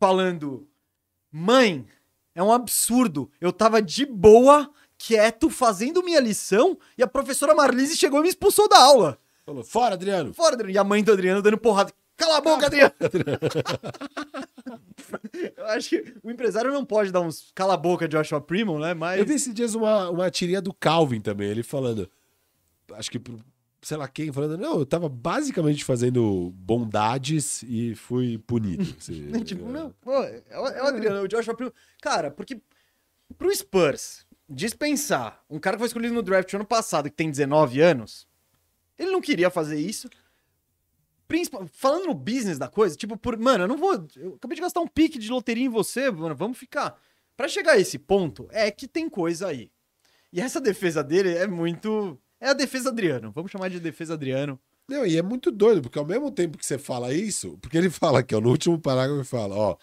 falando: 0.00 0.66
Mãe, 1.30 1.86
é 2.34 2.42
um 2.42 2.52
absurdo. 2.52 3.30
Eu 3.40 3.52
tava 3.52 3.80
de 3.80 4.04
boa, 4.04 4.68
quieto, 5.06 5.50
fazendo 5.50 6.02
minha 6.02 6.20
lição, 6.20 6.78
e 6.96 7.02
a 7.02 7.06
professora 7.06 7.54
Marlise 7.54 7.96
chegou 7.96 8.20
e 8.20 8.22
me 8.22 8.28
expulsou 8.28 8.68
da 8.68 8.78
aula. 8.78 9.18
Falou, 9.44 9.62
fora, 9.62 9.94
Adriano. 9.94 10.32
Fora, 10.32 10.54
Adriano. 10.54 10.74
E 10.74 10.78
a 10.78 10.84
mãe 10.84 11.04
do 11.04 11.12
Adriano 11.12 11.42
dando 11.42 11.58
porrada. 11.58 11.92
Cala 12.16 12.38
a 12.38 12.40
boca, 12.40 12.66
Adriano! 12.66 12.92
Eu 15.56 15.66
acho 15.66 15.88
que 15.90 16.14
o 16.22 16.30
empresário 16.30 16.72
não 16.72 16.84
pode 16.84 17.10
dar 17.10 17.20
uns 17.20 17.50
cala 17.54 17.74
a 17.74 17.76
boca 17.76 18.06
de 18.08 18.16
Joshua 18.16 18.40
Primo, 18.40 18.78
né? 18.78 18.94
Mas. 18.94 19.18
Eu 19.18 19.26
vi 19.26 19.34
esses 19.34 19.52
dias 19.52 19.74
uma, 19.74 20.08
uma 20.10 20.30
tirinha 20.30 20.60
do 20.62 20.72
Calvin 20.72 21.20
também, 21.20 21.48
ele 21.48 21.62
falando, 21.62 22.08
acho 22.92 23.10
que, 23.10 23.18
pro- 23.18 23.38
sei 23.82 23.96
lá 23.96 24.08
quem, 24.08 24.32
falando, 24.32 24.56
não, 24.56 24.78
eu 24.78 24.86
tava 24.86 25.08
basicamente 25.08 25.84
fazendo 25.84 26.52
bondades 26.56 27.62
e 27.64 27.94
fui 27.94 28.38
punido. 28.38 28.82
assim. 28.98 29.30
tipo, 29.42 29.68
não, 29.68 29.90
pô, 30.00 30.12
é 30.22 30.42
o, 30.58 30.66
é 30.68 30.82
o 30.82 30.86
Adriano, 30.86 31.22
o 31.22 31.28
Joshua 31.28 31.54
Primo. 31.54 31.72
Cara, 32.00 32.30
porque 32.30 32.60
pro 33.36 33.54
Spurs 33.54 34.24
dispensar 34.54 35.42
um 35.50 35.58
cara 35.58 35.76
que 35.76 35.80
foi 35.80 35.86
escolhido 35.88 36.14
no 36.14 36.22
draft 36.22 36.52
ano 36.54 36.64
passado, 36.64 37.10
que 37.10 37.16
tem 37.16 37.30
19 37.30 37.80
anos, 37.80 38.26
ele 38.98 39.10
não 39.10 39.20
queria 39.20 39.50
fazer 39.50 39.78
isso. 39.78 40.08
Principal- 41.26 41.66
falando 41.72 42.06
no 42.06 42.14
business 42.14 42.58
da 42.58 42.68
coisa, 42.68 42.94
tipo, 42.96 43.16
por, 43.16 43.38
mano, 43.38 43.64
eu 43.64 43.68
não 43.68 43.78
vou. 43.78 44.06
Eu 44.16 44.34
acabei 44.34 44.54
de 44.56 44.60
gastar 44.62 44.80
um 44.80 44.86
pique 44.86 45.18
de 45.18 45.30
loteria 45.30 45.64
em 45.64 45.68
você, 45.70 46.10
mano, 46.10 46.34
vamos 46.34 46.58
ficar. 46.58 46.98
Pra 47.36 47.48
chegar 47.48 47.72
a 47.72 47.78
esse 47.78 47.98
ponto, 47.98 48.46
é 48.52 48.70
que 48.70 48.86
tem 48.86 49.08
coisa 49.08 49.48
aí. 49.48 49.70
E 50.32 50.40
essa 50.40 50.60
defesa 50.60 51.02
dele 51.02 51.30
é 51.34 51.46
muito. 51.46 52.18
É 52.40 52.50
a 52.50 52.52
defesa 52.52 52.90
Adriano. 52.90 53.32
Vamos 53.32 53.50
chamar 53.50 53.70
de 53.70 53.80
defesa 53.80 54.14
Adriano. 54.14 54.60
Não, 54.86 55.06
e 55.06 55.16
é 55.16 55.22
muito 55.22 55.50
doido, 55.50 55.80
porque 55.80 55.98
ao 55.98 56.04
mesmo 56.04 56.30
tempo 56.30 56.58
que 56.58 56.66
você 56.66 56.76
fala 56.76 57.12
isso, 57.14 57.56
porque 57.62 57.78
ele 57.78 57.88
fala 57.88 58.18
aqui, 58.18 58.34
ó, 58.34 58.40
no 58.40 58.50
último 58.50 58.78
parágrafo 58.78 59.16
ele 59.20 59.24
fala, 59.24 59.54
ó, 59.56 59.76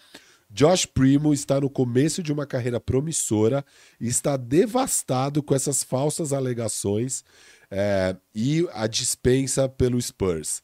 Josh 0.52 0.84
Primo 0.84 1.32
está 1.32 1.58
no 1.58 1.70
começo 1.70 2.22
de 2.22 2.30
uma 2.30 2.44
carreira 2.44 2.78
promissora 2.78 3.64
e 3.98 4.06
está 4.06 4.36
devastado 4.36 5.42
com 5.42 5.54
essas 5.54 5.82
falsas 5.82 6.30
alegações 6.32 7.24
é, 7.70 8.14
e 8.34 8.68
a 8.74 8.86
dispensa 8.86 9.66
pelo 9.66 10.00
Spurs. 10.00 10.62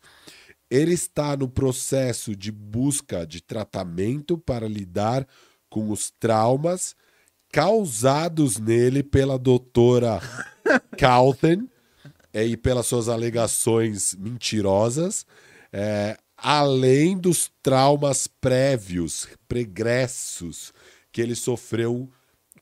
Ele 0.71 0.93
está 0.93 1.35
no 1.35 1.49
processo 1.49 2.37
de 2.37 2.53
busca 2.53 3.27
de 3.27 3.41
tratamento 3.41 4.37
para 4.37 4.69
lidar 4.69 5.27
com 5.71 5.91
os 5.91 6.11
traumas 6.11 6.95
causados 7.51 8.59
nele 8.59 9.03
pela 9.03 9.39
doutora 9.39 10.21
Calthen 10.99 11.67
é, 12.31 12.45
e 12.45 12.59
pelas 12.59 12.85
suas 12.85 13.09
alegações 13.09 14.15
mentirosas, 14.15 15.25
é, 15.73 16.19
além 16.39 17.19
dos 17.19 17.51
traumas 17.61 18.29
prévios, 18.29 19.29
pregressos 19.49 20.73
que 21.11 21.21
ele 21.21 21.35
sofreu 21.35 22.09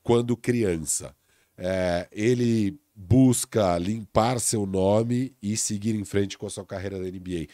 quando 0.02 0.36
criança. 0.36 1.14
É, 1.58 2.08
ele 2.10 2.78
busca 2.94 3.76
limpar 3.76 4.40
seu 4.40 4.64
nome 4.64 5.36
e 5.42 5.56
seguir 5.56 5.94
em 5.94 6.04
frente 6.04 6.38
com 6.38 6.46
a 6.46 6.50
sua 6.50 6.64
carreira 6.64 6.98
da 6.98 7.04
NBA. 7.04 7.48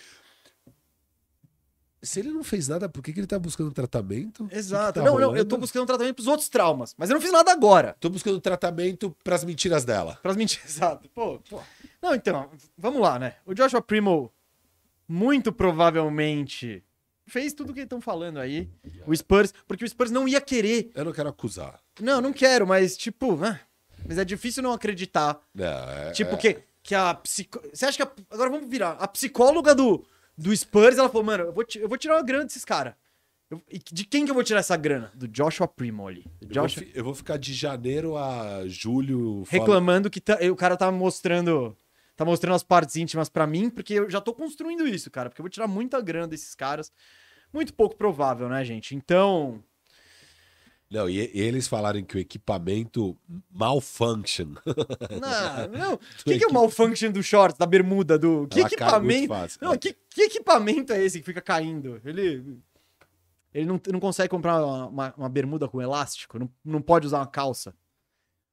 Se 2.01 2.19
ele 2.19 2.31
não 2.31 2.43
fez 2.43 2.66
nada, 2.66 2.89
por 2.89 3.03
que, 3.03 3.12
que 3.12 3.20
ele 3.20 3.27
tá 3.28 3.39
buscando 3.39 3.73
tratamento? 3.73 4.44
O 4.44 4.49
que 4.49 4.57
Exato. 4.57 4.94
que 4.94 4.99
tá 5.01 5.05
não, 5.05 5.19
não, 5.19 5.36
eu 5.36 5.44
tô 5.44 5.57
buscando 5.57 5.86
tratamento 5.86 6.16
pros 6.16 6.27
outros 6.27 6.49
traumas, 6.49 6.94
mas 6.99 7.11
eu 7.11 7.15
não 7.15 7.20
fiz 7.20 7.31
nada 7.31 7.53
agora. 7.53 7.97
Tô 8.01 8.11
buscando 8.11 8.40
tratamento 8.40 9.16
pras 9.23 9.44
mentiras 9.44 9.85
dela. 9.85 10.19
Pras 10.20 10.36
mentiras, 10.36 10.66
exato. 10.70 11.09
Pô, 11.11 11.39
pô. 11.49 11.61
Não, 12.01 12.15
então, 12.15 12.51
vamos 12.77 13.01
lá, 13.01 13.20
né? 13.20 13.36
O 13.47 13.55
Joshua 13.55 13.81
Primo, 13.81 14.32
muito 15.13 15.53
provavelmente, 15.53 16.83
fez 17.27 17.53
tudo 17.53 17.71
o 17.71 17.75
que 17.75 17.81
estão 17.81 18.01
falando 18.01 18.39
aí. 18.39 18.69
O 19.07 19.15
Spurs, 19.15 19.53
porque 19.69 19.85
o 19.85 19.89
Spurs 19.89 20.11
não 20.11 20.27
ia 20.27 20.41
querer. 20.41 20.91
Eu 20.95 21.05
não 21.05 21.13
quero 21.13 21.29
acusar. 21.29 21.79
Não, 22.01 22.21
não 22.21 22.33
quero, 22.33 22.67
mas 22.67 22.97
tipo, 22.97 23.39
ah, 23.45 23.61
mas 24.07 24.19
é 24.19 24.25
difícil 24.25 24.63
não 24.63 24.73
acreditar. 24.73 25.39
Não, 25.55 25.67
é- 25.67 26.13
Tipo, 26.13 26.35
é- 26.35 26.37
que, 26.39 26.59
que 26.83 26.95
a 26.95 27.15
psico... 27.15 27.61
Você 27.73 27.85
acha 27.87 27.97
que. 27.97 28.03
a- 28.03 28.25
Agora 28.35 28.51
vamos 28.51 28.69
virar. 28.69 28.93
A 28.93 29.07
psicóloga 29.07 29.75
do, 29.75 30.05
do 30.37 30.57
Spurs, 30.57 30.97
ela 30.99 31.09
falou, 31.09 31.25
mano, 31.25 31.45
eu 31.45 31.53
vou, 31.53 31.65
eu 31.77 31.89
vou 31.89 31.99
tirar 31.99 32.17
uma 32.17 32.23
grana 32.25 32.45
desses 32.45 32.65
caras. 32.65 32.95
De 33.93 34.05
quem 34.05 34.25
que 34.25 34.31
eu 34.31 34.35
vou 34.35 34.43
tirar 34.43 34.61
essa 34.61 34.77
grana? 34.79 35.13
Do 35.15 35.29
Joshua 35.29 35.69
Primo 35.69 36.09
ali. 36.09 36.23
Do 36.41 36.47
Eu 36.49 36.55
vou, 36.55 36.63
Joshua... 36.69 36.87
eu 36.95 37.05
vou 37.05 37.15
ficar 37.15 37.37
de 37.37 37.53
janeiro 37.53 38.17
a 38.17 38.63
julho 38.67 39.45
reclamando 39.47 40.09
que 40.09 40.23
tá- 40.23 40.39
o 40.51 40.57
cara 40.57 40.75
tá 40.75 40.91
mostrando 40.91 41.77
tá 42.17 42.25
mostrando 42.25 42.55
as 42.55 42.63
partes 42.63 42.97
íntimas 42.97 43.29
pra 43.29 43.47
mim, 43.47 43.71
porque 43.71 43.95
eu 43.95 44.11
já 44.11 44.21
tô 44.21 44.33
construindo 44.35 44.87
isso, 44.87 45.11
cara, 45.11 45.29
porque 45.29 45.41
eu 45.41 45.45
vou 45.45 45.51
tirar 45.51 45.67
muita 45.67 46.01
grana 46.01 46.29
desses 46.29 46.55
caras. 46.55 46.93
Muito 47.53 47.75
pouco 47.75 47.97
provável, 47.97 48.49
né, 48.49 48.65
gente? 48.65 48.95
Então, 48.95 49.63
Não, 50.91 51.09
e, 51.09 51.17
e 51.35 51.41
eles 51.41 51.67
falarem 51.69 52.05
que 52.05 52.17
o 52.17 52.19
equipamento 52.21 53.17
malfunction. 53.51 54.55
não, 55.21 55.69
não. 55.79 55.95
O 55.95 55.99
que, 56.25 56.39
que 56.39 56.45
é 56.45 56.47
o 56.47 56.53
malfunction 56.53 57.11
do 57.11 57.23
shorts, 57.23 57.59
da 57.59 57.67
bermuda, 57.67 58.19
do 58.19 58.47
que 58.49 58.59
Ela 58.61 58.69
equipamento? 58.69 59.29
fácil. 59.29 59.59
Não, 59.63 59.77
que, 59.77 59.95
que 60.11 60.23
equipamento 60.23 60.93
é 60.93 61.03
esse 61.03 61.19
que 61.21 61.25
fica 61.27 61.41
caindo? 61.41 62.01
Ele 62.05 62.59
ele 63.55 63.67
não, 63.67 63.79
não 63.93 64.01
consegue 64.01 64.31
comprar 64.31 64.65
uma, 64.65 64.87
uma- 64.87 65.15
uma 65.19 65.29
bermuda 65.29 65.69
com 65.69 65.81
elástico, 65.83 66.39
não, 66.39 66.51
não 66.65 66.81
pode 66.81 67.07
usar 67.07 67.19
uma 67.19 67.27
calça. 67.27 67.75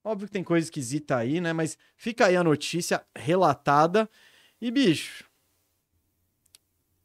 Óbvio 0.04 0.28
que 0.28 0.34
tem 0.34 0.44
coisa 0.44 0.66
esquisita 0.66 1.18
aí, 1.18 1.42
né? 1.42 1.54
Mas 1.54 1.78
fica 1.96 2.26
aí 2.28 2.36
a 2.36 2.44
notícia 2.44 3.04
relatada. 3.16 4.10
E, 4.62 4.72
bicho. 4.72 5.26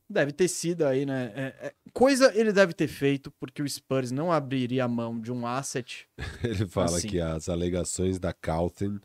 Deve 0.08 0.32
ter 0.32 0.48
sido 0.48 0.86
aí, 0.86 1.04
né? 1.06 1.32
É- 1.34 1.66
é- 1.68 1.74
coisa 1.92 2.32
ele 2.38 2.52
deve 2.52 2.72
ter 2.72 2.86
feito, 2.86 3.30
porque 3.32 3.62
o 3.62 3.68
Spurs 3.68 4.10
não 4.10 4.30
abriria 4.30 4.84
a 4.84 4.88
mão 4.88 5.18
de 5.20 5.32
um 5.32 5.46
asset. 5.46 6.06
Ele 6.44 6.66
fala 6.66 6.98
Assim. 6.98 7.08
que 7.08 7.20
as 7.20 7.48
alegações 7.48 8.18
da 8.18 8.32
Calton 8.32 9.00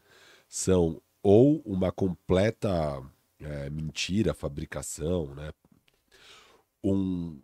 são 0.47 1.01
ou 1.23 1.61
uma 1.65 1.91
completa 1.91 3.01
é, 3.39 3.69
mentira, 3.69 4.33
fabricação, 4.33 5.33
né? 5.33 5.51
Um, 6.83 7.41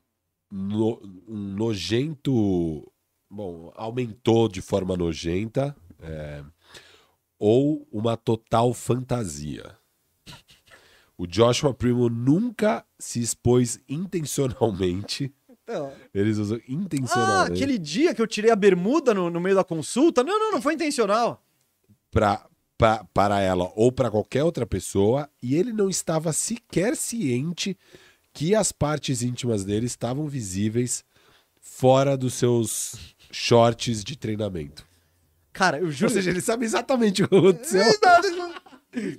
no- 0.52 1.02
um 1.28 1.38
nojento. 1.56 2.92
Bom, 3.30 3.72
aumentou 3.76 4.48
de 4.50 4.62
forma 4.62 4.96
nojenta. 4.98 5.76
É, 6.02 6.44
ou 7.40 7.88
uma 7.92 8.16
total 8.18 8.74
fantasia. 8.74 9.76
O 11.18 11.26
Joshua 11.26 11.74
Primo 11.74 12.10
nunca 12.10 12.86
se 13.00 13.22
expôs 13.22 13.80
intencionalmente. 13.88 15.34
Eles 16.14 16.38
usam 16.38 16.58
Ah, 16.58 16.64
intencionalmente. 16.68 17.54
aquele 17.54 17.78
dia 17.80 18.14
que 18.14 18.22
eu 18.22 18.28
tirei 18.28 18.52
a 18.52 18.56
bermuda 18.56 19.14
no, 19.14 19.30
no 19.30 19.40
meio 19.40 19.56
da 19.56 19.64
consulta? 19.64 20.24
Não, 20.24 20.38
não, 20.38 20.52
não 20.52 20.62
foi 20.62 20.74
intencional. 20.74 21.42
pra, 22.12 22.46
pra, 22.78 23.04
para 23.14 23.40
ela 23.42 23.72
ou 23.76 23.92
para 23.92 24.12
qualquer 24.12 24.44
outra 24.44 24.66
pessoa, 24.66 25.30
e 25.42 25.56
ele 25.56 25.72
não 25.74 25.90
estava 25.90 26.32
sequer 26.34 26.96
ciente 26.96 27.78
que 28.34 28.54
as 28.54 28.72
partes 28.72 29.22
íntimas 29.22 29.64
dele 29.64 29.86
estavam 29.86 30.28
visíveis 30.28 31.04
fora 31.62 32.16
dos 32.18 32.34
seus 32.36 33.16
shorts 33.32 34.04
de 34.04 34.18
treinamento. 34.18 34.86
Cara, 35.56 35.80
eu 35.80 35.86
Ou 35.86 35.92
juro. 35.92 36.12
seja, 36.12 36.30
ele 36.30 36.42
sabe 36.42 36.66
exatamente 36.66 37.24
o 37.24 37.30
que 37.30 37.36
aconteceu. 37.36 37.82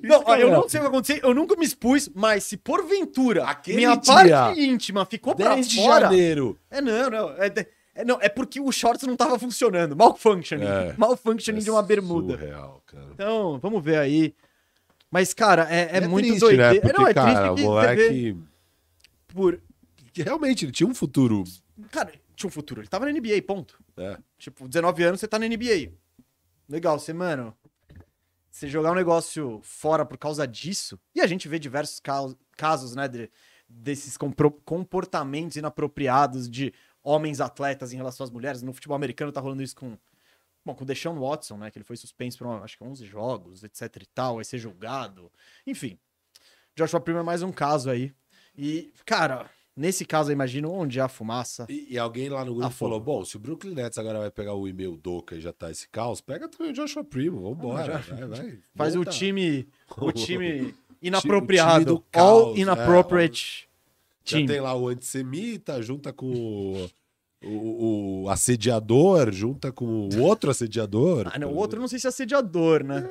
Não, 0.02 0.22
ó, 0.24 0.36
eu 0.36 0.50
não 0.50 0.66
sei 0.68 0.80
o 0.80 0.84
que 0.84 0.88
aconteceu, 0.88 1.18
eu 1.22 1.34
nunca 1.34 1.54
me 1.54 1.64
expus, 1.66 2.08
mas 2.14 2.44
se 2.44 2.56
porventura 2.56 3.44
Aquele 3.44 3.76
minha 3.76 3.94
dia, 3.96 4.14
parte 4.14 4.58
íntima 4.60 5.04
ficou 5.04 5.34
pra 5.34 5.54
10 5.54 5.68
de 5.68 5.76
fora. 5.76 6.00
janeiro. 6.06 6.58
É 6.70 6.80
não, 6.80 7.10
não. 7.10 7.30
É, 7.36 7.50
de- 7.50 7.66
é, 7.94 8.02
não, 8.04 8.18
é 8.20 8.28
porque 8.30 8.58
o 8.58 8.72
shorts 8.72 9.06
não 9.06 9.16
tava 9.16 9.38
funcionando. 9.38 9.94
Malfunctioning. 9.94 10.64
É. 10.64 10.94
Malfunctioning 10.96 11.60
de 11.60 11.70
uma 11.70 11.82
bermuda. 11.82 12.38
Surreal, 12.38 12.82
cara. 12.86 13.04
Então, 13.12 13.58
vamos 13.58 13.82
ver 13.84 13.98
aí. 13.98 14.34
Mas, 15.10 15.34
cara, 15.34 15.66
é, 15.70 15.98
é, 15.98 16.00
muito 16.08 16.24
triste, 16.26 16.40
doideira. 16.40 16.72
né? 16.72 16.80
Porque, 16.80 16.98
não, 16.98 17.06
é 17.06 17.12
cara, 17.14 17.26
triste 17.26 17.50
o 17.50 17.54
que 17.54 17.60
você 17.62 17.62
vê 17.62 17.68
moleque... 17.68 18.36
por... 19.28 19.60
que 20.12 20.22
realmente, 20.22 20.64
ele 20.64 20.72
tinha 20.72 20.88
um 20.88 20.94
futuro. 20.94 21.44
Cara, 21.90 22.12
tinha 22.34 22.48
um 22.48 22.50
futuro. 22.50 22.80
Ele 22.80 22.88
tava 22.88 23.04
na 23.04 23.12
NBA, 23.12 23.42
ponto. 23.46 23.78
né? 23.94 24.16
Tipo, 24.38 24.66
19 24.66 25.02
anos, 25.04 25.20
você 25.20 25.28
tá 25.28 25.38
na 25.38 25.46
NBA. 25.46 25.90
Legal, 26.68 26.98
você, 26.98 27.12
mano. 27.12 27.56
Você 28.50 28.68
jogar 28.68 28.92
um 28.92 28.96
negócio 28.96 29.60
fora 29.62 30.04
por 30.04 30.16
causa 30.16 30.46
disso. 30.46 30.98
E 31.14 31.20
a 31.20 31.26
gente 31.26 31.46
vê 31.48 31.58
diversos 31.58 32.00
casos, 32.56 32.94
né, 32.94 33.06
de- 33.06 33.30
desses 33.68 34.16
comportamentos 34.64 35.56
inapropriados 35.56 36.48
de 36.48 36.72
homens 37.02 37.40
atletas 37.40 37.92
em 37.92 37.96
relação 37.96 38.24
às 38.24 38.30
mulheres. 38.30 38.62
No 38.62 38.72
futebol 38.72 38.96
americano 38.96 39.30
tá 39.32 39.40
rolando 39.40 39.62
isso 39.62 39.76
com 39.76 39.98
Bom, 40.64 40.74
com 40.74 40.82
o 40.82 40.86
Deshaun 40.86 41.20
Watson, 41.20 41.58
né? 41.58 41.70
Que 41.70 41.78
ele 41.78 41.84
foi 41.84 41.96
suspenso 41.96 42.38
por, 42.38 42.48
acho 42.64 42.76
que 42.76 42.82
11 42.82 43.06
jogos, 43.06 43.62
etc 43.62 44.02
e 44.02 44.06
tal, 44.06 44.34
vai 44.34 44.44
ser 44.44 44.58
julgado. 44.58 45.30
Enfim, 45.64 45.96
Joshua 46.74 47.00
Primo 47.00 47.20
é 47.20 47.22
mais 47.22 47.40
um 47.40 47.52
caso 47.52 47.88
aí. 47.88 48.12
E, 48.58 48.92
cara, 49.04 49.48
nesse 49.76 50.04
caso, 50.04 50.30
eu 50.30 50.32
imagino 50.32 50.72
onde 50.72 50.98
há 51.00 51.06
fumaça. 51.08 51.66
E, 51.68 51.86
e 51.90 51.98
alguém 51.98 52.28
lá 52.28 52.44
no 52.44 52.54
grupo 52.54 52.70
falou: 52.70 52.98
bom, 52.98 53.24
se 53.24 53.36
o 53.36 53.40
Brooklyn 53.40 53.74
Nets 53.74 53.98
agora 53.98 54.18
vai 54.18 54.30
pegar 54.30 54.54
o 54.54 54.66
e-mail 54.66 54.96
Doca 54.96 55.36
e 55.36 55.40
já 55.40 55.52
tá 55.52 55.70
esse 55.70 55.88
caos, 55.88 56.20
pega 56.20 56.48
também 56.48 56.72
o 56.72 56.74
Joshua 56.74 57.04
Primo, 57.04 57.40
vambora. 57.42 57.96
Ah, 57.96 58.00
já- 58.00 58.14
vai, 58.26 58.28
vai. 58.28 58.58
Faz 58.74 58.94
Volta. 58.94 59.10
o 59.10 59.12
time, 59.12 59.68
o 59.98 60.12
time 60.12 60.46
O 60.62 60.68
time 60.68 60.74
inapropriado. 61.02 61.84
do 61.84 62.00
caos, 62.10 62.46
all 62.46 62.56
inappropriate 62.56 63.68
Já 64.24 64.38
team. 64.38 64.46
tem 64.46 64.60
lá 64.60 64.74
o 64.74 64.88
antissemita, 64.88 65.80
junta 65.82 66.12
com 66.12 66.26
o, 66.32 67.46
o- 67.46 68.22
o 68.24 68.30
assediador, 68.30 69.30
junta 69.30 69.70
com 69.70 70.08
o 70.08 70.20
outro 70.22 70.50
assediador. 70.50 71.30
Ah, 71.32 71.38
não, 71.38 71.52
o 71.52 71.56
outro 71.56 71.78
não 71.80 71.86
sei 71.86 71.98
se 71.98 72.06
é 72.06 72.08
assediador, 72.08 72.82
né? 72.82 73.08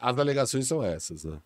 As 0.00 0.16
alegações 0.18 0.66
são 0.66 0.82
essas, 0.82 1.24
né? 1.24 1.38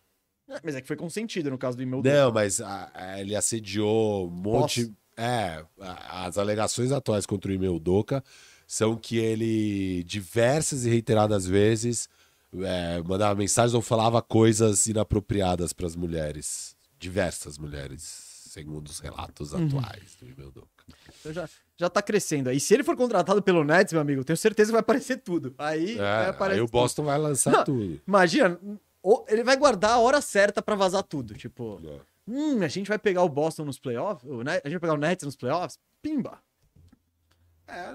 Mas 0.63 0.75
é 0.75 0.81
que 0.81 0.87
foi 0.87 0.95
consentido 0.95 1.49
no 1.49 1.57
caso 1.57 1.77
do 1.77 1.83
e-mail 1.83 2.03
Não, 2.03 2.31
mas 2.31 2.59
a- 2.61 2.91
a- 2.93 3.19
ele 3.19 3.35
assediou 3.35 4.27
um 4.27 4.31
monte. 4.31 4.81
Posse. 4.85 4.93
É, 5.15 5.63
a- 5.79 6.25
as 6.25 6.37
alegações 6.39 6.91
atuais 6.91 7.25
contra 7.25 7.51
o 7.51 7.53
e-mail 7.53 7.77
Doca 7.79 8.23
são 8.65 8.95
que 8.95 9.17
ele 9.17 10.03
diversas 10.05 10.85
e 10.85 10.89
reiteradas 10.89 11.45
vezes 11.45 12.09
é, 12.55 13.01
mandava 13.03 13.33
mensagens 13.35 13.73
ou 13.73 13.81
falava 13.81 14.21
coisas 14.21 14.85
inapropriadas 14.87 15.73
para 15.73 15.87
as 15.87 15.95
mulheres. 15.95 16.75
Diversas 16.99 17.57
mulheres, 17.57 18.01
segundo 18.49 18.87
os 18.87 18.99
relatos 18.99 19.53
Uhum. 19.53 19.65
atuais 19.67 20.15
do 20.19 20.27
e-mail 20.29 20.51
Doca. 20.51 20.67
Então 21.19 21.33
já, 21.33 21.49
já 21.77 21.89
tá 21.89 22.01
crescendo 22.01 22.49
aí. 22.49 22.59
Se 22.59 22.73
ele 22.73 22.83
for 22.83 22.95
contratado 22.95 23.41
pelo 23.41 23.63
Nets, 23.63 23.91
meu 23.93 24.01
amigo, 24.01 24.23
tenho 24.23 24.37
certeza 24.37 24.69
que 24.69 24.73
vai 24.73 24.81
aparecer 24.81 25.17
tudo. 25.17 25.53
Aí 25.57 25.95
vai 25.95 26.29
É, 26.29 26.35
aí 26.53 26.61
o 26.61 26.65
tudo. 26.65 26.71
Boston 26.71 27.03
vai 27.05 27.17
lançar 27.17 27.51
Não. 27.51 27.63
tudo. 27.63 28.01
Imagina, 28.07 28.59
ele 29.27 29.43
vai 29.43 29.57
guardar 29.57 29.91
a 29.91 29.99
hora 29.99 30.21
certa 30.21 30.61
pra 30.61 30.75
vazar 30.75 31.03
tudo. 31.03 31.33
Tipo, 31.35 31.79
É. 31.85 31.99
hum, 32.27 32.63
a 32.63 32.67
gente 32.67 32.87
vai 32.87 32.97
pegar 32.97 33.21
o 33.23 33.29
Boston 33.29 33.65
nos 33.65 33.77
playoffs, 33.79 34.29
o 34.29 34.43
Net- 34.43 34.61
a 34.63 34.69
gente 34.69 34.79
vai 34.79 34.81
pegar 34.89 34.93
o 34.93 34.97
Nets 34.97 35.25
nos 35.25 35.35
playoffs, 35.35 35.77
pimba. 36.01 36.39
É, 37.67 37.91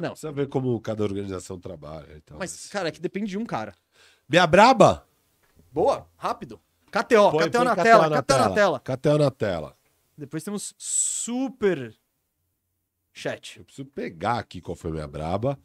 Não. 0.00 0.10
Precisa 0.10 0.32
ver 0.32 0.48
como 0.48 0.80
cada 0.80 1.02
organização 1.02 1.58
trabalha. 1.58 2.16
Então, 2.16 2.38
Mas, 2.38 2.68
cara, 2.68 2.88
é 2.88 2.92
que 2.92 3.00
depende 3.00 3.30
de 3.30 3.38
um 3.38 3.44
cara. 3.44 3.74
Minha 4.28 4.46
braba! 4.46 5.06
Boa, 5.72 6.08
rápido. 6.16 6.60
KTO, 6.90 7.30
Põe- 7.30 7.48
KTO 7.48 7.58
põe 7.58 7.64
na 7.64 7.72
KTO 7.74 7.82
tela, 7.84 8.22
KTO 8.22 8.38
na 8.38 8.50
tela. 8.54 8.80
KTO 8.80 9.18
na 9.18 9.30
tela. 9.30 9.76
Depois 10.16 10.42
temos 10.42 10.74
super 10.78 11.94
chat. 13.12 13.58
Eu 13.58 13.64
preciso 13.64 13.86
pegar 13.88 14.38
aqui 14.38 14.60
qual 14.60 14.76
foi 14.76 14.90
a 14.90 14.94
minha 14.94 15.08
braba. 15.08 15.58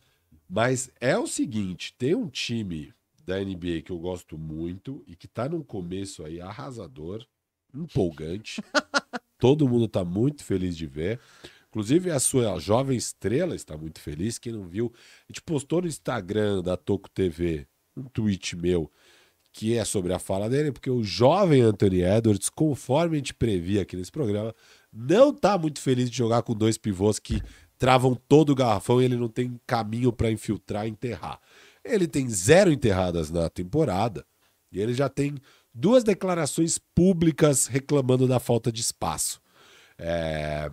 Mas 0.50 0.90
é 1.00 1.18
o 1.18 1.26
seguinte: 1.28 1.94
tem 1.98 2.14
um 2.16 2.28
time 2.30 2.94
da 3.26 3.40
NBA 3.40 3.82
que 3.84 3.92
eu 3.92 3.98
gosto 3.98 4.38
muito 4.38 5.04
e 5.08 5.16
que 5.16 5.28
tá 5.28 5.50
num 5.50 5.64
começo 5.64 6.24
aí 6.24 6.40
arrasador, 6.40 7.26
empolgante. 7.74 8.62
Todo 9.40 9.68
mundo 9.68 9.88
tá 9.88 10.06
muito 10.06 10.44
feliz 10.44 10.78
de 10.78 10.86
ver. 10.86 11.20
Inclusive, 11.70 12.12
a 12.12 12.20
sua 12.20 12.58
jovem 12.60 12.96
estrela 12.96 13.56
está 13.56 13.76
muito 13.76 14.00
feliz. 14.00 14.38
Quem 14.38 14.54
não 14.54 14.68
viu, 14.68 14.94
a 14.96 15.32
gente 15.32 15.42
postou 15.42 15.82
no 15.82 15.88
Instagram 15.88 16.62
da 16.62 16.78
Toco 16.78 17.10
TV 17.10 17.68
um 17.98 18.04
tweet 18.04 18.56
meu 18.56 18.92
que 19.52 19.78
é 19.78 19.86
sobre 19.86 20.12
a 20.12 20.20
fala 20.20 20.50
dele, 20.50 20.70
porque 20.70 20.90
o 20.90 21.02
jovem 21.02 21.62
Anthony 21.62 22.04
Edwards, 22.04 22.50
conforme 22.50 23.16
a 23.16 23.20
gente 23.20 23.34
previa 23.34 23.84
aqui 23.84 23.96
nesse 23.96 24.12
programa, 24.12 24.54
não 24.92 25.34
tá 25.34 25.58
muito 25.58 25.80
feliz 25.80 26.12
de 26.12 26.18
jogar 26.18 26.42
com 26.42 26.54
dois 26.54 26.78
pivôs 26.78 27.20
que 27.20 27.42
travam 27.78 28.16
todo 28.28 28.50
o 28.50 28.56
garrafão 28.56 29.02
e 29.02 29.06
ele 29.06 29.16
não 29.16 29.30
tem 29.30 29.58
caminho 29.66 30.12
para 30.12 30.30
infiltrar 30.30 30.86
e 30.86 30.90
enterrar. 30.90 31.40
Ele 31.86 32.08
tem 32.08 32.28
zero 32.30 32.72
enterradas 32.72 33.30
na 33.30 33.50
temporada 33.50 34.26
e 34.72 34.82
ele 34.82 34.94
já 34.94 35.08
tem 35.08 35.36
duas 35.74 36.04
declarações 36.04 36.78
públicas 36.78 37.68
reclamando 37.68 38.28
da 38.28 38.40
falta 38.40 38.72
de 38.72 38.82
espaço. 38.82 39.40
É, 39.98 40.72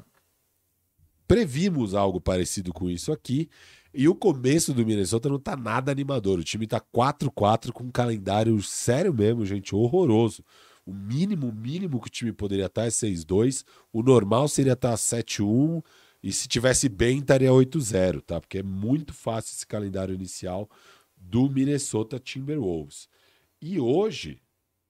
Previmos 1.32 1.94
algo 1.94 2.20
parecido 2.20 2.74
com 2.74 2.90
isso 2.90 3.10
aqui. 3.10 3.48
E 3.94 4.06
o 4.06 4.14
começo 4.14 4.74
do 4.74 4.84
Minnesota 4.84 5.30
não 5.30 5.38
tá 5.38 5.56
nada 5.56 5.90
animador. 5.90 6.38
O 6.38 6.44
time 6.44 6.66
tá 6.66 6.78
4-4 6.78 7.72
com 7.72 7.84
um 7.84 7.90
calendário 7.90 8.62
sério 8.62 9.14
mesmo, 9.14 9.46
gente, 9.46 9.74
horroroso. 9.74 10.44
O 10.84 10.92
mínimo, 10.92 11.50
mínimo 11.50 11.98
que 12.02 12.08
o 12.08 12.10
time 12.10 12.32
poderia 12.34 12.66
estar 12.66 12.84
é 12.84 12.88
6-2. 12.88 13.64
O 13.90 14.02
normal 14.02 14.46
seria 14.46 14.74
estar 14.74 14.92
7-1. 14.92 15.82
E 16.22 16.30
se 16.34 16.46
tivesse 16.46 16.86
bem, 16.86 17.20
estaria 17.20 17.50
8-0, 17.50 18.20
tá? 18.20 18.38
Porque 18.38 18.58
é 18.58 18.62
muito 18.62 19.14
fácil 19.14 19.54
esse 19.54 19.66
calendário 19.66 20.14
inicial 20.14 20.68
do 21.22 21.48
Minnesota 21.48 22.18
Timberwolves. 22.18 23.08
E 23.60 23.78
hoje 23.78 24.42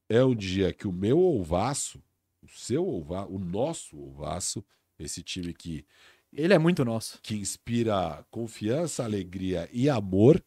é 0.09 0.24
um 0.24 0.34
dia 0.34 0.72
que 0.72 0.88
o 0.88 0.92
meu 0.92 1.18
Olvaço, 1.18 2.02
o 2.42 2.48
seu 2.48 2.86
Olvaço, 2.86 3.32
o 3.32 3.38
nosso 3.38 3.98
Olvaço, 3.98 4.64
esse 4.98 5.22
time 5.22 5.52
que 5.52 5.84
Ele 6.32 6.54
é 6.54 6.59
muito 6.59 6.84
nosso. 6.84 7.20
que 7.22 7.34
inspira 7.34 8.24
confiança, 8.30 9.04
alegria 9.04 9.68
e 9.72 9.88
amor, 9.88 10.42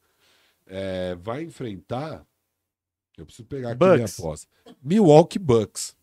é, 0.66 1.16
vai 1.16 1.44
enfrentar. 1.44 2.26
Eu 3.18 3.26
preciso 3.26 3.48
pegar 3.48 3.72
aqui 3.72 3.84
minha 3.86 3.98
Bucks. 4.00 4.20
aposta. 4.20 4.48
Milwaukee 4.82 5.40
Bucks. 5.40 5.96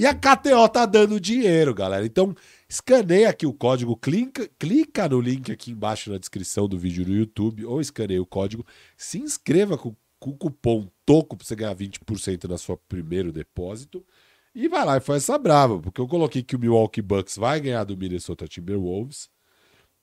E 0.00 0.06
a 0.06 0.14
KTO 0.14 0.66
tá 0.66 0.86
dando 0.86 1.20
dinheiro, 1.20 1.74
galera. 1.74 2.06
Então, 2.06 2.34
escaneia 2.66 3.28
aqui 3.28 3.44
o 3.44 3.52
código, 3.52 3.94
clica, 3.94 4.48
clica 4.58 5.06
no 5.06 5.20
link 5.20 5.52
aqui 5.52 5.72
embaixo 5.72 6.10
na 6.10 6.16
descrição 6.16 6.66
do 6.66 6.78
vídeo 6.78 7.06
no 7.06 7.14
YouTube, 7.14 7.66
ou 7.66 7.82
escaneia 7.82 8.22
o 8.22 8.24
código, 8.24 8.64
se 8.96 9.18
inscreva 9.18 9.76
com, 9.76 9.94
com 10.18 10.30
o 10.30 10.38
cupom 10.38 10.88
TOCO 11.04 11.36
para 11.36 11.46
você 11.46 11.54
ganhar 11.54 11.74
20% 11.74 12.48
na 12.48 12.56
sua 12.56 12.78
primeiro 12.78 13.30
depósito. 13.30 14.02
E 14.54 14.68
vai 14.68 14.86
lá 14.86 14.96
e 14.96 15.00
faz 15.00 15.24
essa 15.24 15.36
brava, 15.36 15.78
porque 15.78 16.00
eu 16.00 16.08
coloquei 16.08 16.42
que 16.42 16.56
o 16.56 16.58
Milwaukee 16.58 17.02
Bucks 17.02 17.36
vai 17.36 17.60
ganhar 17.60 17.84
do 17.84 17.94
Minnesota 17.94 18.48
Timberwolves. 18.48 19.28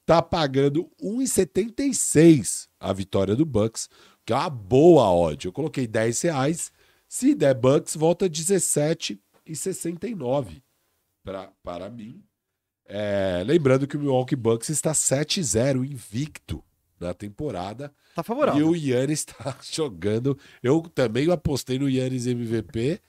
Tá 0.05 0.21
pagando 0.21 0.91
1,76 1.01 2.67
a 2.79 2.93
vitória 2.93 3.35
do 3.35 3.47
Bucks, 3.47 3.89
que 4.23 4.31
é 4.31 4.35
uma 4.35 4.47
boa 4.47 5.11
odd. 5.11 5.47
Eu 5.47 5.51
coloquei 5.51 5.87
10 5.87 6.21
reais. 6.21 6.71
Se 7.09 7.33
der 7.33 7.55
Bucks, 7.55 7.95
volta 7.95 8.29
17,69 9.47 10.61
pra, 11.23 11.51
para 11.63 11.89
mim. 11.89 12.23
É, 12.85 13.43
lembrando 13.45 13.85
que 13.87 13.97
o 13.97 13.99
Milwaukee 13.99 14.35
Bucks 14.35 14.69
está 14.69 14.91
7-0 14.93 15.83
invicto 15.85 16.63
na 16.99 17.13
temporada. 17.13 17.91
Tá 18.15 18.21
E 18.21 18.25
favorável. 18.25 18.69
o 18.69 18.75
Yannis 18.75 19.19
está 19.19 19.55
jogando. 19.71 20.37
Eu 20.63 20.81
também 20.81 21.29
apostei 21.29 21.77
no 21.77 21.89
Yannis 21.89 22.25
MVP. 22.27 22.99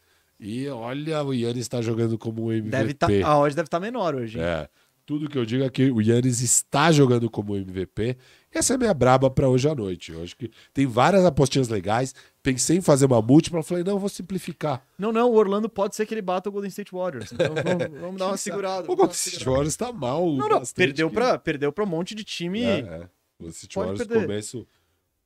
E 0.41 0.69
olha, 0.69 1.23
o 1.25 1.33
Yannis 1.33 1.63
está 1.63 1.81
jogando 1.81 2.19
como 2.19 2.47
um 2.47 2.53
MVP. 2.53 2.71
Deve 2.71 2.95
tá, 2.95 3.07
a 3.25 3.39
odd 3.39 3.55
deve 3.55 3.67
estar 3.67 3.81
menor 3.81 4.15
hoje. 4.15 4.39
É. 4.41 4.69
Tudo 5.07 5.29
que 5.29 5.39
eu 5.39 5.47
digo 5.47 5.65
é 5.65 5.71
que 5.71 5.91
o 5.91 6.03
Yannis 6.03 6.41
está 6.43 6.93
jogando 6.93 7.31
como 7.31 7.57
MVP. 7.57 8.17
Essa 8.53 8.73
é 8.73 8.77
a 8.77 8.79
minha 8.79 8.95
braba 8.95 9.31
para 9.31 9.49
hoje 9.49 9.69
à 9.69 9.75
noite. 9.75 10.11
Eu 10.13 10.23
acho 10.23 10.35
que 10.37 10.51
tem 10.73 10.87
várias 10.87 11.25
apostinhas 11.25 11.69
legais. 11.69 12.15
Pensei 12.43 12.79
em 12.79 12.81
fazer 12.81 13.05
uma 13.07 13.21
múltipla, 13.21 13.63
falei, 13.63 13.85
não, 13.85 13.99
vou 13.99 14.09
simplificar. 14.09 14.83
Não, 14.99 15.13
não, 15.13 15.31
o 15.31 15.35
Orlando 15.35 15.69
pode 15.69 15.95
ser 15.95 16.07
que 16.07 16.15
ele 16.15 16.23
bata 16.23 16.49
o 16.49 16.53
Golden 16.53 16.69
State 16.69 16.93
Warriors. 16.93 17.31
Então 17.33 17.47
vamos, 17.55 18.01
vamos 18.01 18.17
dar 18.19 18.27
uma 18.29 18.37
segurada. 18.39 18.91
O 18.91 18.97
Golden 18.97 19.15
State. 19.15 19.45
Warriors 19.45 19.69
está 19.69 19.93
mal. 19.93 20.27
Não, 20.33 20.49
não, 20.49 20.63
perdeu 20.75 21.09
que- 21.11 21.15
pra, 21.15 21.39
perdeu 21.39 21.71
pra 21.73 21.85
um 21.85 21.87
monte 21.89 22.15
de 22.15 22.25
time. 22.25 22.63
É, 22.63 22.79
é. 22.81 22.97
O 23.39 23.43
Golden 23.45 23.51
State 23.51 23.77
Warriors 23.79 23.99
perder. 23.99 24.23
começo 24.23 24.67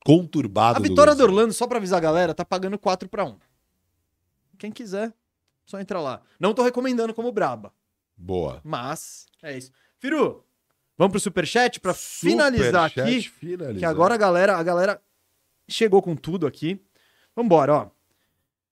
conturbado. 0.05 0.75
A 0.77 0.79
do 0.79 0.83
vitória 0.89 1.13
do 1.13 1.17
Golden 1.19 1.35
Orlando, 1.37 1.53
só 1.53 1.65
pra 1.65 1.77
avisar 1.77 1.97
a 1.97 2.01
galera, 2.01 2.33
tá 2.33 2.43
pagando 2.43 2.77
4 2.77 3.07
pra 3.07 3.23
1 3.25 3.37
Quem 4.57 4.69
quiser, 4.71 5.13
só 5.65 5.79
entra 5.79 5.99
lá. 6.01 6.21
Não 6.39 6.53
tô 6.53 6.61
recomendando 6.61 7.13
como 7.13 7.31
braba. 7.31 7.73
Boa. 8.17 8.61
mas 8.63 9.25
é 9.41 9.57
isso. 9.57 9.71
Firu, 9.97 10.43
vamos 10.97 11.11
pro 11.11 11.19
superchat 11.19 11.79
pra 11.79 11.93
finalizar 11.93 12.89
Superchat 12.89 13.01
aqui. 13.01 13.29
finalizar. 13.29 13.79
Que 13.79 13.85
agora 13.85 14.13
a 14.13 14.17
galera, 14.17 14.57
a 14.57 14.63
galera 14.63 15.01
chegou 15.67 16.01
com 16.01 16.15
tudo 16.15 16.45
aqui. 16.47 16.79
Vambora, 17.35 17.73
ó. 17.73 17.89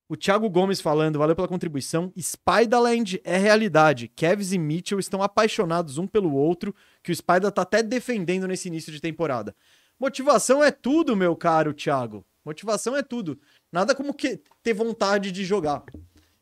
O 0.07 0.17
Thiago 0.17 0.49
Gomes 0.49 0.81
falando, 0.81 1.17
valeu 1.17 1.33
pela 1.33 1.47
contribuição. 1.47 2.11
Spiderland 2.19 3.21
é 3.23 3.37
realidade. 3.37 4.09
Kevs 4.09 4.51
e 4.51 4.57
Mitchell 4.57 4.99
estão 4.99 5.23
apaixonados 5.23 5.97
um 5.97 6.05
pelo 6.05 6.33
outro, 6.33 6.75
que 7.01 7.13
o 7.13 7.15
Spider 7.15 7.49
tá 7.49 7.61
até 7.61 7.81
defendendo 7.81 8.45
nesse 8.45 8.67
início 8.67 8.91
de 8.91 8.99
temporada. 8.99 9.55
Motivação 9.97 10.61
é 10.61 10.69
tudo, 10.69 11.15
meu 11.15 11.33
caro 11.33 11.73
Thiago. 11.73 12.25
Motivação 12.43 12.93
é 12.97 13.01
tudo. 13.01 13.39
Nada 13.71 13.95
como 13.95 14.13
que 14.13 14.41
ter 14.61 14.73
vontade 14.73 15.31
de 15.31 15.45
jogar. 15.45 15.83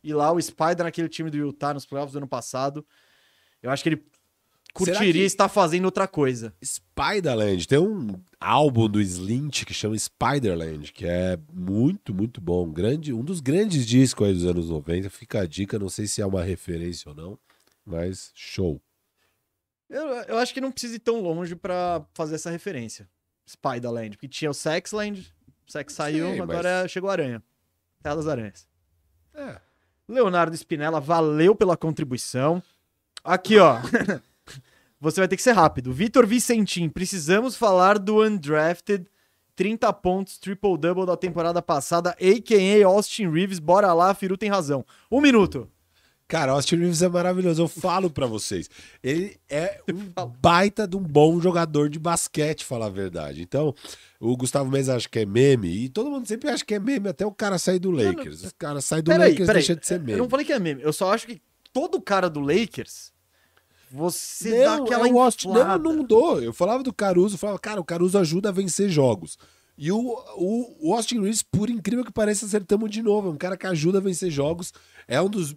E 0.03 0.13
lá 0.15 0.31
o 0.31 0.41
Spider 0.41 0.85
naquele 0.85 1.07
time 1.07 1.29
do 1.29 1.37
Utah 1.37 1.73
nos 1.73 1.85
playoffs 1.85 2.13
do 2.13 2.17
ano 2.17 2.27
passado, 2.27 2.83
eu 3.61 3.69
acho 3.69 3.83
que 3.83 3.89
ele 3.89 4.03
curtiria 4.85 5.25
estar 5.25 5.47
fazendo 5.49 5.85
outra 5.85 6.07
coisa. 6.07 6.53
Spiderland. 6.63 7.67
Tem 7.67 7.77
um 7.79 8.19
álbum 8.39 8.87
do 8.89 8.99
Slint 9.01 9.63
que 9.65 9.73
chama 9.73 9.97
Spiderland, 9.97 10.91
que 10.91 11.05
é 11.05 11.37
muito, 11.53 12.13
muito 12.13 12.39
bom. 12.41 12.65
Um 12.67 12.71
Grande, 12.73 13.13
um 13.13 13.23
dos 13.23 13.39
grandes 13.41 13.85
discos 13.85 14.27
aí 14.27 14.33
dos 14.33 14.45
anos 14.45 14.69
90. 14.69 15.09
Fica 15.09 15.41
a 15.41 15.45
dica, 15.45 15.77
não 15.79 15.89
sei 15.89 16.07
se 16.07 16.21
é 16.21 16.25
uma 16.25 16.43
referência 16.43 17.09
ou 17.09 17.15
não, 17.15 17.39
mas 17.85 18.31
show. 18.33 18.81
Eu, 19.89 20.05
eu 20.27 20.37
acho 20.37 20.53
que 20.53 20.61
não 20.61 20.71
precisa 20.71 20.95
ir 20.95 20.99
tão 20.99 21.19
longe 21.21 21.55
pra 21.55 22.05
fazer 22.13 22.35
essa 22.35 22.49
referência. 22.51 23.09
Spider-Land. 23.49 24.11
Porque 24.11 24.27
tinha 24.27 24.51
o 24.51 24.53
Sexland, 24.53 25.33
o 25.67 25.71
Sex 25.71 25.93
saiu, 25.93 26.27
Sim, 26.31 26.37
mas- 26.39 26.49
agora 26.49 26.87
chegou 26.87 27.09
a 27.09 27.13
Aranha. 27.13 27.43
Terra 28.03 28.15
das 28.15 28.27
Aranhas. 28.27 28.67
É. 29.33 29.59
Leonardo 30.07 30.55
Spinella, 30.55 30.99
valeu 30.99 31.55
pela 31.55 31.75
contribuição. 31.77 32.61
Aqui, 33.23 33.57
ó. 33.59 33.77
Você 34.99 35.21
vai 35.21 35.27
ter 35.27 35.35
que 35.37 35.41
ser 35.41 35.53
rápido. 35.53 35.93
Vitor 35.93 36.27
Vicentim, 36.27 36.89
precisamos 36.89 37.55
falar 37.55 37.97
do 37.97 38.21
Undrafted 38.21 39.05
30 39.55 39.91
pontos, 39.93 40.37
triple-double 40.37 41.05
da 41.05 41.17
temporada 41.17 41.61
passada, 41.61 42.11
a.k.a. 42.11 42.85
Austin 42.87 43.29
Reeves. 43.29 43.59
Bora 43.59 43.93
lá, 43.93 44.13
Firu 44.13 44.37
tem 44.37 44.49
razão. 44.49 44.85
Um 45.11 45.19
minuto. 45.19 45.69
Cara, 46.29 46.51
Austin 46.51 46.77
Reeves 46.77 47.01
é 47.01 47.09
maravilhoso. 47.09 47.63
Eu 47.63 47.67
falo 47.67 48.09
pra 48.09 48.25
vocês. 48.25 48.69
Ele 49.03 49.35
é 49.49 49.81
um 49.91 50.25
baita 50.41 50.87
de 50.87 50.95
um 50.95 51.01
bom 51.01 51.41
jogador 51.41 51.89
de 51.89 51.97
basquete, 51.99 52.63
falar 52.63 52.85
a 52.85 52.89
verdade. 52.89 53.41
Então, 53.41 53.73
o 54.19 54.37
Gustavo 54.37 54.69
Mendes 54.71 54.87
acha 54.89 55.09
que 55.09 55.19
é 55.19 55.25
meme. 55.25 55.67
E 55.67 55.89
todo 55.89 56.09
mundo 56.09 56.25
sempre 56.25 56.49
acha 56.49 56.63
que 56.63 56.75
é 56.75 56.79
meme 56.79 57.09
até 57.09 57.25
o 57.25 57.31
cara 57.31 57.57
sair 57.57 57.79
do 57.79 57.91
Lakers. 57.91 58.43
O 58.43 58.55
cara 58.55 58.79
sai 58.79 59.01
do 59.01 59.11
Lakers 59.11 59.49
deixa 59.49 59.75
de 59.75 59.85
ser 59.85 59.95
Eu 59.95 60.03
meme. 60.03 60.19
não 60.19 60.29
falei 60.29 60.45
que 60.45 60.53
é 60.53 60.59
meme. 60.59 60.81
Eu 60.81 60.93
só 60.93 61.11
acho 61.13 61.25
que 61.27 61.41
todo 61.73 61.99
cara 61.99 62.29
do 62.29 62.39
Lakers, 62.39 63.08
você 63.91 64.63
dá 64.63 64.77
Não, 64.77 64.83
aquela 64.85 65.07
é 65.07 65.11
o 65.11 65.19
Austin- 65.19 65.49
não, 65.49 65.77
não 65.77 66.03
dou. 66.03 66.41
Eu 66.41 66.53
falava 66.53 66.83
do 66.83 66.93
Caruso, 66.93 67.35
eu 67.35 67.39
falava, 67.39 67.59
cara, 67.59 67.81
o 67.81 67.85
Caruso 67.85 68.17
ajuda 68.17 68.49
a 68.49 68.51
vencer 68.51 68.89
jogos. 68.89 69.37
E 69.77 69.91
o, 69.91 69.97
o, 70.35 70.89
o 70.89 70.93
Austin 70.93 71.21
Reeves, 71.21 71.41
por 71.41 71.69
incrível 71.69 72.03
que 72.03 72.11
pareça, 72.11 72.45
acertamos 72.45 72.89
de 72.91 73.01
novo. 73.01 73.29
É 73.29 73.31
um 73.31 73.37
cara 73.37 73.55
que 73.55 73.65
ajuda 73.65 73.99
a 73.99 74.01
vencer 74.01 74.29
jogos. 74.29 74.73
É 75.07 75.21
um 75.21 75.29
dos 75.29 75.55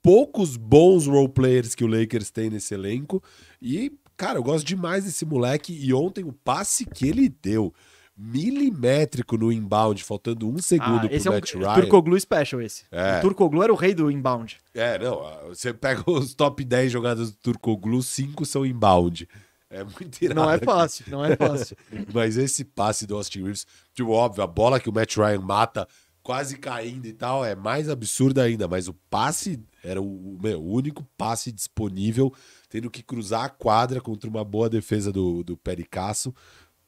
poucos 0.00 0.56
bons 0.56 1.06
role 1.06 1.28
players 1.28 1.74
que 1.74 1.82
o 1.84 1.88
Lakers 1.88 2.30
tem 2.30 2.50
nesse 2.50 2.72
elenco. 2.72 3.22
E, 3.60 3.92
cara, 4.16 4.38
eu 4.38 4.42
gosto 4.44 4.64
demais 4.64 5.04
desse 5.04 5.24
moleque. 5.24 5.72
E 5.72 5.92
ontem 5.92 6.24
o 6.24 6.32
passe 6.32 6.86
que 6.86 7.08
ele 7.08 7.28
deu, 7.28 7.74
milimétrico 8.18 9.38
no 9.38 9.52
inbound, 9.52 10.02
faltando 10.02 10.48
um 10.48 10.58
segundo 10.58 11.06
Ah, 11.06 11.08
esse 11.10 11.24
pro 11.24 11.32
é 11.32 11.36
um 11.36 11.40
Matt 11.40 11.54
Ryan. 11.54 11.74
Turcoglu 11.74 12.20
Special, 12.20 12.60
esse. 12.60 12.84
É. 12.90 13.18
O 13.18 13.20
Turcoglu 13.20 13.62
era 13.62 13.72
o 13.72 13.76
rei 13.76 13.94
do 13.94 14.10
inbound. 14.10 14.58
É, 14.74 14.98
não. 14.98 15.22
Você 15.48 15.72
pega 15.72 16.02
os 16.10 16.34
top 16.34 16.64
10 16.64 16.90
jogadas 16.90 17.30
do 17.30 17.36
Turcoglu, 17.36 18.02
5 18.02 18.44
são 18.44 18.66
inbound. 18.66 19.28
É 19.70 19.84
muito 19.84 20.20
irado. 20.20 20.40
Não 20.40 20.50
é 20.50 20.58
fácil, 20.58 21.04
não 21.08 21.24
é 21.24 21.36
fácil. 21.36 21.76
Mas 22.12 22.36
esse 22.36 22.64
passe 22.64 23.06
do 23.06 23.14
Austin 23.14 23.42
Reeves, 23.42 23.66
tipo, 23.94 24.10
óbvio, 24.10 24.42
a 24.42 24.46
bola 24.46 24.80
que 24.80 24.88
o 24.88 24.92
Matt 24.92 25.16
Ryan 25.16 25.40
mata 25.40 25.86
quase 26.22 26.58
caindo 26.58 27.06
e 27.06 27.12
tal, 27.12 27.44
é 27.44 27.54
mais 27.54 27.88
absurda 27.88 28.42
ainda. 28.42 28.66
Mas 28.66 28.88
o 28.88 28.94
passe 29.08 29.60
era 29.82 30.00
o, 30.02 30.38
meu, 30.42 30.60
o 30.60 30.72
único 30.72 31.06
passe 31.16 31.52
disponível, 31.52 32.32
tendo 32.68 32.90
que 32.90 33.02
cruzar 33.02 33.44
a 33.44 33.48
quadra 33.48 34.00
contra 34.00 34.28
uma 34.28 34.44
boa 34.44 34.68
defesa 34.68 35.12
do, 35.12 35.42
do 35.42 35.56
Pericasso. 35.56 36.34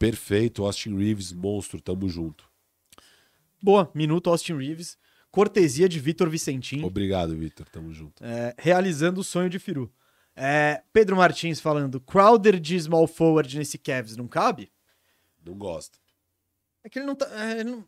Perfeito, 0.01 0.65
Austin 0.65 0.97
Reeves, 0.97 1.31
monstro, 1.31 1.79
tamo 1.79 2.09
junto. 2.09 2.51
Boa, 3.63 3.93
minuto 3.95 4.31
Austin 4.31 4.55
Reeves. 4.55 4.97
Cortesia 5.31 5.87
de 5.91 6.01
Vitor 6.01 6.31
Vicentim. 6.31 6.83
Obrigado, 6.83 7.37
Vitor, 7.37 7.69
tamo 7.69 7.93
junto. 7.93 8.25
é, 8.25 8.55
realizando 8.59 9.21
o 9.21 9.25
sonho 9.25 9.51
de 9.51 9.59
Firu. 9.59 9.93
É, 10.35 10.83
Pedro 10.91 11.17
Martins 11.17 11.61
falando, 11.61 12.01
Crowder 12.01 12.59
de 12.59 12.81
small 12.81 13.07
forward 13.07 13.59
nesse 13.59 13.77
Cavs 13.77 14.17
não 14.17 14.27
cabe? 14.27 14.73
Não 15.45 15.53
gosto. 15.55 16.01
É 16.83 16.89
que 16.89 16.99
ele 16.99 17.05
não 17.07 17.15
tá. 17.15 17.27
é, 17.39 17.61
ele 17.61 17.71
não- 17.71 17.85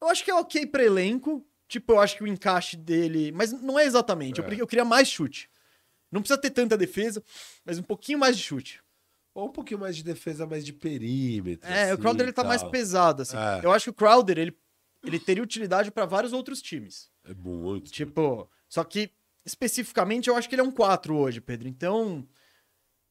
Eu 0.00 0.08
acho 0.08 0.24
que 0.24 0.30
é 0.30 0.34
ok 0.34 0.64
pra 0.64 0.84
elenco. 0.84 1.44
Tipo, 1.66 1.94
eu 1.94 2.00
acho 2.00 2.16
que 2.16 2.22
o 2.22 2.26
encaixe 2.28 2.76
dele. 2.76 3.32
Mas 3.32 3.50
não 3.50 3.76
é 3.76 3.84
exatamente. 3.84 4.38
Eu, 4.40 4.46
É. 4.46 4.54
eu 4.60 4.66
queria 4.66 4.84
mais 4.84 5.08
chute. 5.08 5.50
Não 6.10 6.20
precisa 6.22 6.40
ter 6.40 6.50
tanta 6.50 6.78
defesa, 6.78 7.20
mas 7.64 7.80
um 7.80 7.82
pouquinho 7.82 8.18
mais 8.20 8.36
de 8.36 8.44
chute. 8.44 8.80
Ou 9.38 9.46
um 9.46 9.52
pouquinho 9.52 9.78
mais 9.78 9.96
de 9.96 10.02
defesa, 10.02 10.44
mais 10.46 10.64
de 10.64 10.72
perímetro. 10.72 11.70
É, 11.70 11.90
o 11.90 11.92
assim, 11.92 12.02
Crowder 12.02 12.24
ele 12.26 12.32
tá 12.32 12.42
tal. 12.42 12.48
mais 12.48 12.62
pesado, 12.64 13.22
assim. 13.22 13.36
É. 13.36 13.60
Eu 13.64 13.70
acho 13.70 13.84
que 13.84 13.90
o 13.90 13.94
Crowder, 13.94 14.36
ele, 14.36 14.56
ele 15.04 15.20
teria 15.20 15.42
utilidade 15.42 15.92
pra 15.92 16.04
vários 16.04 16.32
outros 16.32 16.60
times. 16.60 17.08
É 17.24 17.32
muito. 17.34 17.88
Tipo, 17.92 18.50
só 18.68 18.82
que 18.82 19.12
especificamente 19.46 20.28
eu 20.28 20.34
acho 20.34 20.48
que 20.48 20.56
ele 20.56 20.62
é 20.62 20.64
um 20.64 20.72
4 20.72 21.14
hoje, 21.14 21.40
Pedro. 21.40 21.68
Então, 21.68 22.26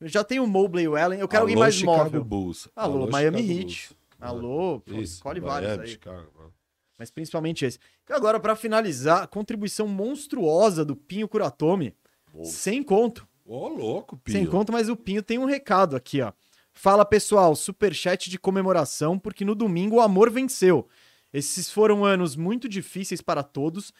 eu 0.02 0.10
já 0.10 0.22
tenho 0.22 0.44
o 0.44 0.48
Mobley 0.48 0.84
e 0.84 0.88
o 0.90 0.98
Allen, 0.98 1.22
eu 1.22 1.30
quero 1.30 1.44
alguém 1.44 1.56
Alô, 1.56 1.64
mais 1.64 1.76
Chicago 1.76 1.98
móvel. 1.98 2.24
Bulls. 2.26 2.68
Alô, 2.76 3.08
Miami 3.08 3.38
Chicago 3.38 3.60
Heat. 3.60 3.66
Bulls. 3.66 3.96
Alô, 4.20 4.80
pô, 4.82 4.94
Isso, 4.96 5.14
escolhe 5.16 5.40
Miami, 5.40 5.66
vários 5.68 5.80
aí. 5.80 5.88
Chicago. 5.88 6.54
Mas 6.98 7.10
principalmente 7.12 7.64
esse. 7.64 7.80
E 8.10 8.14
agora, 8.14 8.40
pra 8.40 8.56
finalizar, 8.56 9.28
contribuição 9.28 9.88
monstruosa 9.88 10.84
do 10.84 10.96
Pinho 10.96 11.28
Kuratomi. 11.28 11.96
Bom. 12.34 12.44
Sem 12.44 12.84
conto. 12.84 13.27
Ô, 13.50 13.70
louco, 13.70 14.18
Pinho. 14.18 14.40
Sem 14.40 14.46
conto, 14.46 14.74
mas 14.74 14.90
o 14.90 14.96
Pinho 14.98 15.24
tem 15.24 15.40
um 15.40 15.46
recado 15.46 15.96
aqui, 15.96 16.22
ó. 16.22 16.34
Fala 16.74 17.06
pessoal, 17.06 17.56
superchat 17.56 18.30
de 18.30 18.38
comemoração, 18.38 19.18
porque 19.18 19.46
no 19.46 19.56
domingo 19.56 19.96
o 19.96 20.02
amor 20.02 20.30
venceu. 20.30 20.88
Esses 21.34 21.72
foram 21.72 22.04
anos 22.04 22.36
muito 22.36 22.68
difíceis 22.68 23.22
para 23.22 23.42
todos, 23.42 23.94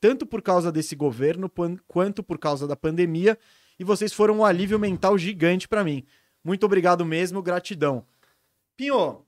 tanto 0.00 0.24
por 0.24 0.40
causa 0.40 0.72
desse 0.72 0.96
governo 0.96 1.50
quanto 1.86 2.22
por 2.22 2.38
causa 2.38 2.66
da 2.66 2.74
pandemia, 2.74 3.38
e 3.78 3.84
vocês 3.84 4.12
foram 4.12 4.38
um 4.38 4.44
alívio 4.44 4.78
mental 4.78 5.18
gigante 5.18 5.68
para 5.68 5.84
mim. 5.84 6.04
Muito 6.42 6.64
obrigado 6.64 7.04
mesmo, 7.04 7.42
gratidão. 7.42 8.06
Pinho, 8.76 9.22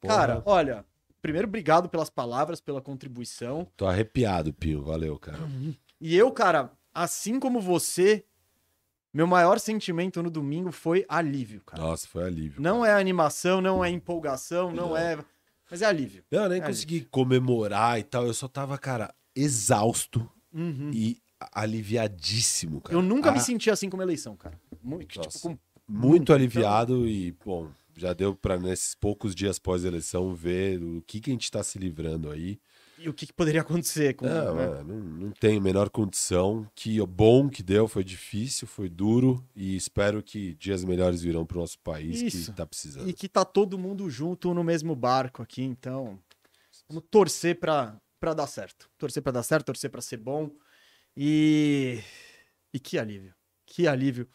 Porra. 0.00 0.16
cara, 0.16 0.42
olha, 0.46 0.84
primeiro 1.20 1.46
obrigado 1.46 1.88
pelas 1.90 2.08
palavras, 2.08 2.60
pela 2.60 2.80
contribuição. 2.80 3.66
Tô 3.76 3.86
arrepiado, 3.86 4.52
Pinho. 4.52 4.82
Valeu, 4.82 5.18
cara. 5.18 5.38
E 6.00 6.16
eu, 6.16 6.30
cara, 6.32 6.72
assim 6.92 7.38
como 7.38 7.60
você, 7.60 8.24
meu 9.12 9.26
maior 9.26 9.58
sentimento 9.58 10.22
no 10.22 10.30
domingo 10.30 10.70
foi 10.72 11.04
alívio, 11.08 11.60
cara. 11.62 11.82
Nossa, 11.82 12.06
foi 12.06 12.24
alívio. 12.24 12.60
Não 12.62 12.84
é 12.84 12.92
animação, 12.92 13.60
não 13.60 13.84
é 13.84 13.90
empolgação, 13.90 14.70
não, 14.72 14.90
Não. 14.90 14.96
é. 14.96 15.18
Mas 15.70 15.82
é 15.82 15.86
alívio. 15.86 16.24
Não, 16.30 16.42
eu 16.44 16.48
nem 16.48 16.60
É 16.60 16.66
consegui 16.66 17.02
comemorar 17.02 17.98
e 17.98 18.02
tal. 18.02 18.26
Eu 18.26 18.34
só 18.34 18.48
tava, 18.48 18.76
cara, 18.76 19.14
exausto 19.36 20.28
Uhum. 20.52 20.90
e 20.92 21.20
aliviadíssimo, 21.84 22.80
cara. 22.80 22.94
Eu 22.96 23.02
nunca 23.02 23.30
me 23.32 23.38
Ah, 23.38 23.40
senti 23.42 23.70
assim 23.70 23.88
com 23.88 23.96
uma 23.96 24.02
eleição, 24.02 24.36
cara. 24.36 24.58
Muito, 24.82 25.20
tipo, 25.20 25.40
com- 25.40 25.58
Muito 25.88 26.32
aliviado 26.32 27.06
e, 27.08 27.32
bom, 27.44 27.68
já 27.96 28.12
deu 28.12 28.34
pra 28.34 28.56
nesses 28.58 28.94
poucos 28.94 29.34
dias 29.34 29.58
pós-eleição 29.58 30.32
ver 30.34 30.80
o 30.82 31.02
que, 31.02 31.20
que 31.20 31.30
a 31.30 31.32
gente 31.32 31.50
tá 31.50 31.62
se 31.64 31.78
livrando 31.78 32.30
aí. 32.30 32.60
E 33.02 33.08
o 33.08 33.14
que, 33.14 33.26
que 33.26 33.32
poderia 33.32 33.62
acontecer 33.62 34.14
com. 34.14 34.26
Não, 34.26 34.54
né? 34.54 34.64
é, 34.64 34.84
não, 34.84 34.96
não 34.96 35.30
tem 35.30 35.56
a 35.56 35.60
menor 35.60 35.88
condição. 35.88 36.66
Que 36.74 37.00
o 37.00 37.06
bom 37.06 37.48
que 37.48 37.62
deu 37.62 37.88
foi 37.88 38.04
difícil, 38.04 38.68
foi 38.68 38.90
duro 38.90 39.42
e 39.56 39.74
espero 39.74 40.22
que 40.22 40.54
dias 40.56 40.84
melhores 40.84 41.22
virão 41.22 41.46
pro 41.46 41.58
nosso 41.60 41.78
país 41.78 42.20
Isso. 42.20 42.50
que 42.50 42.56
tá 42.56 42.66
precisando. 42.66 43.08
E 43.08 43.12
que 43.14 43.26
tá 43.28 43.44
todo 43.44 43.78
mundo 43.78 44.10
junto 44.10 44.52
no 44.52 44.62
mesmo 44.62 44.94
barco 44.94 45.42
aqui, 45.42 45.62
então. 45.62 46.18
Vamos 46.88 47.04
torcer 47.10 47.58
pra, 47.58 47.96
pra 48.18 48.34
dar 48.34 48.46
certo. 48.46 48.90
Torcer 48.98 49.22
pra 49.22 49.32
dar 49.32 49.42
certo, 49.44 49.66
torcer 49.66 49.88
pra 49.90 50.02
ser 50.02 50.18
bom. 50.18 50.50
E. 51.16 52.00
E 52.74 52.78
que 52.78 52.98
alívio. 52.98 53.34
Que 53.66 53.88
alívio. 53.88 54.28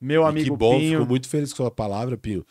Meu 0.00 0.22
E 0.22 0.24
amigo 0.26 0.50
que 0.50 0.56
bom, 0.56 0.78
Pinho. 0.78 0.98
fico 1.00 1.08
muito 1.08 1.28
feliz 1.28 1.52
com 1.52 1.62
a 1.62 1.66
sua 1.66 1.70
palavra, 1.70 2.16
Pinho, 2.16 2.44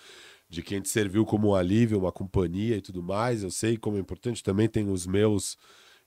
de 0.49 0.61
que 0.61 0.73
a 0.73 0.77
gente 0.77 0.89
serviu 0.89 1.25
como 1.25 1.49
um 1.49 1.55
alívio, 1.55 1.99
uma 1.99 2.11
companhia 2.11 2.77
e 2.77 2.81
tudo 2.81 3.03
mais. 3.03 3.43
Eu 3.43 3.51
sei 3.51 3.77
como 3.77 3.97
é 3.97 3.99
importante, 3.99 4.43
também 4.43 4.67
tem 4.67 4.89
os 4.89 5.05
meus 5.05 5.57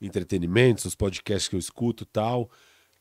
entretenimentos, 0.01 0.85
os 0.85 0.95
podcasts 0.95 1.49
que 1.49 1.55
eu 1.55 1.61
escuto 1.61 2.05
e 2.05 2.07
tal. 2.07 2.51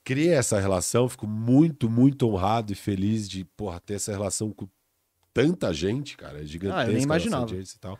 Criei 0.03 0.31
essa 0.31 0.59
relação, 0.59 1.07
fico 1.07 1.27
muito, 1.27 1.89
muito 1.89 2.27
honrado 2.27 2.73
e 2.73 2.75
feliz 2.75 3.29
de 3.29 3.45
porra, 3.45 3.79
ter 3.79 3.95
essa 3.95 4.11
relação 4.11 4.51
com 4.51 4.67
tanta 5.33 5.73
gente, 5.73 6.17
cara. 6.17 6.41
É 6.41 6.45
gigantesca. 6.45 6.81
Ah, 6.81 6.87
eu 6.87 6.93
nem 6.93 7.03
imaginava. 7.03 7.47
gente 7.47 7.71
e 7.71 7.79
tal. 7.79 7.97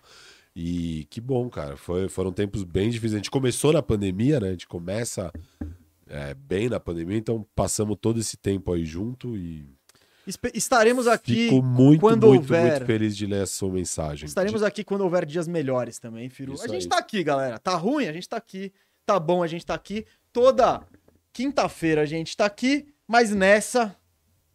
E 0.56 1.08
que 1.10 1.22
bom, 1.22 1.50
cara. 1.50 1.78
Foi, 1.78 2.10
foram 2.10 2.32
tempos 2.32 2.64
bem 2.64 2.90
difíceis. 2.90 3.14
A 3.14 3.18
gente 3.18 3.32
começou 3.32 3.72
na 3.72 3.82
pandemia, 3.82 4.40
né? 4.40 4.50
A 4.50 4.52
gente 4.52 4.68
começa 4.68 5.32
é, 6.08 6.34
bem 6.34 6.68
na 6.68 6.80
pandemia, 6.80 7.18
então 7.18 7.46
passamos 7.56 7.98
todo 8.02 8.20
esse 8.20 8.36
tempo 8.36 8.74
aí 8.74 8.84
junto 8.84 9.38
e 9.38 9.70
Estaremos 10.54 11.08
aqui. 11.08 11.50
Fico 11.50 11.62
muito, 11.64 12.00
quando 12.00 12.28
muito, 12.28 12.42
houver- 12.42 12.72
muito 12.72 12.86
feliz 12.86 13.16
de 13.18 13.26
ler 13.26 13.44
a 13.44 13.46
sua 13.48 13.70
mensagem. 13.72 14.26
Estaremos 14.26 14.62
aqui 14.64 14.84
quando 14.84 15.02
houver 15.02 15.26
dias 15.26 15.48
melhores 15.48 16.00
também, 16.00 16.30
Firu. 16.30 16.54
Isso 16.54 16.64
a 16.64 16.68
gente 16.68 16.84
aí. 16.84 16.90
tá 16.90 16.98
aqui, 16.98 17.24
galera. 17.24 17.58
Tá 17.60 17.76
ruim? 17.76 18.08
A 18.08 18.14
gente 18.14 18.28
tá 18.30 18.38
aqui. 18.38 18.72
Tá 19.06 19.20
bom, 19.20 19.42
a 19.44 19.48
gente 19.48 19.66
tá 19.66 19.74
aqui. 19.74 20.06
Toda 20.32 20.82
quinta-feira 21.34 22.02
a 22.02 22.06
gente 22.06 22.36
tá 22.36 22.46
aqui, 22.46 22.88
mas 23.08 23.32
nessa 23.34 23.96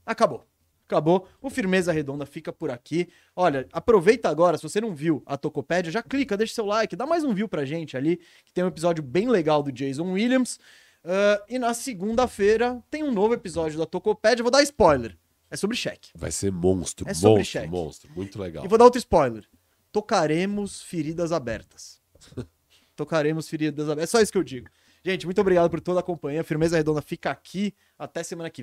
acabou. 0.07 0.47
Acabou. 0.87 1.27
O 1.41 1.49
Firmeza 1.49 1.93
Redonda 1.93 2.27
fica 2.27 2.53
por 2.53 2.71
aqui. 2.71 3.09
Olha, 3.35 3.67
aproveita 3.73 4.29
agora, 4.29 4.59
se 4.59 4.63
você 4.63 4.81
não 4.81 4.95
viu 4.95 5.23
a 5.25 5.37
Tocopédia, 5.37 5.91
já 5.91 6.03
clica, 6.03 6.37
deixa 6.37 6.55
seu 6.55 6.67
like, 6.67 6.95
dá 6.95 7.07
mais 7.07 7.25
um 7.25 7.33
view 7.33 7.49
pra 7.49 7.65
gente 7.65 7.97
ali, 7.97 8.21
que 8.45 8.53
tem 8.53 8.63
um 8.63 8.69
episódio 8.69 9.03
bem 9.03 9.29
legal 9.29 9.63
do 9.63 9.73
Jason 9.73 10.13
Williams. 10.13 10.61
Ah, 11.03 11.43
e 11.49 11.59
na 11.59 11.73
segunda-feira 11.75 12.83
tem 12.91 13.03
um 13.03 13.11
novo 13.13 13.33
episódio 13.35 13.79
da 13.79 13.87
Tocopédia. 13.87 14.43
Vou 14.43 14.51
dar 14.53 14.63
spoiler. 14.63 15.17
É 15.51 15.57
sobre 15.57 15.77
cheque. 15.77 16.11
Vai 16.15 16.31
ser 16.33 16.51
monstro, 16.51 17.09
É 17.09 17.15
sobre 17.15 17.39
monstro, 17.39 17.61
cheque. 17.61 17.69
monstro. 17.71 18.13
Muito 18.15 18.41
legal. 18.41 18.65
E 18.65 18.69
vou 18.69 18.79
dar 18.79 18.85
outro 18.85 18.99
spoiler. 18.99 19.45
Tocaremos 19.93 20.83
feridas 20.83 21.33
abertas. 21.33 22.01
Tocaremos 22.97 23.49
feridas 23.49 23.89
abertas. 23.89 24.05
É 24.05 24.07
só 24.11 24.21
isso 24.21 24.33
que 24.33 24.39
eu 24.39 24.43
digo. 24.45 24.69
Gente, 25.05 25.27
muito 25.27 25.41
obrigado 25.41 25.69
por 25.69 25.81
toda 25.81 26.01
a 26.01 26.03
companhia. 26.03 26.43
Firmeza 26.43 26.77
Redonda 26.77 27.03
fica 27.03 27.31
aqui. 27.31 27.75
Até 27.99 28.23
semana 28.23 28.49
que 28.49 28.63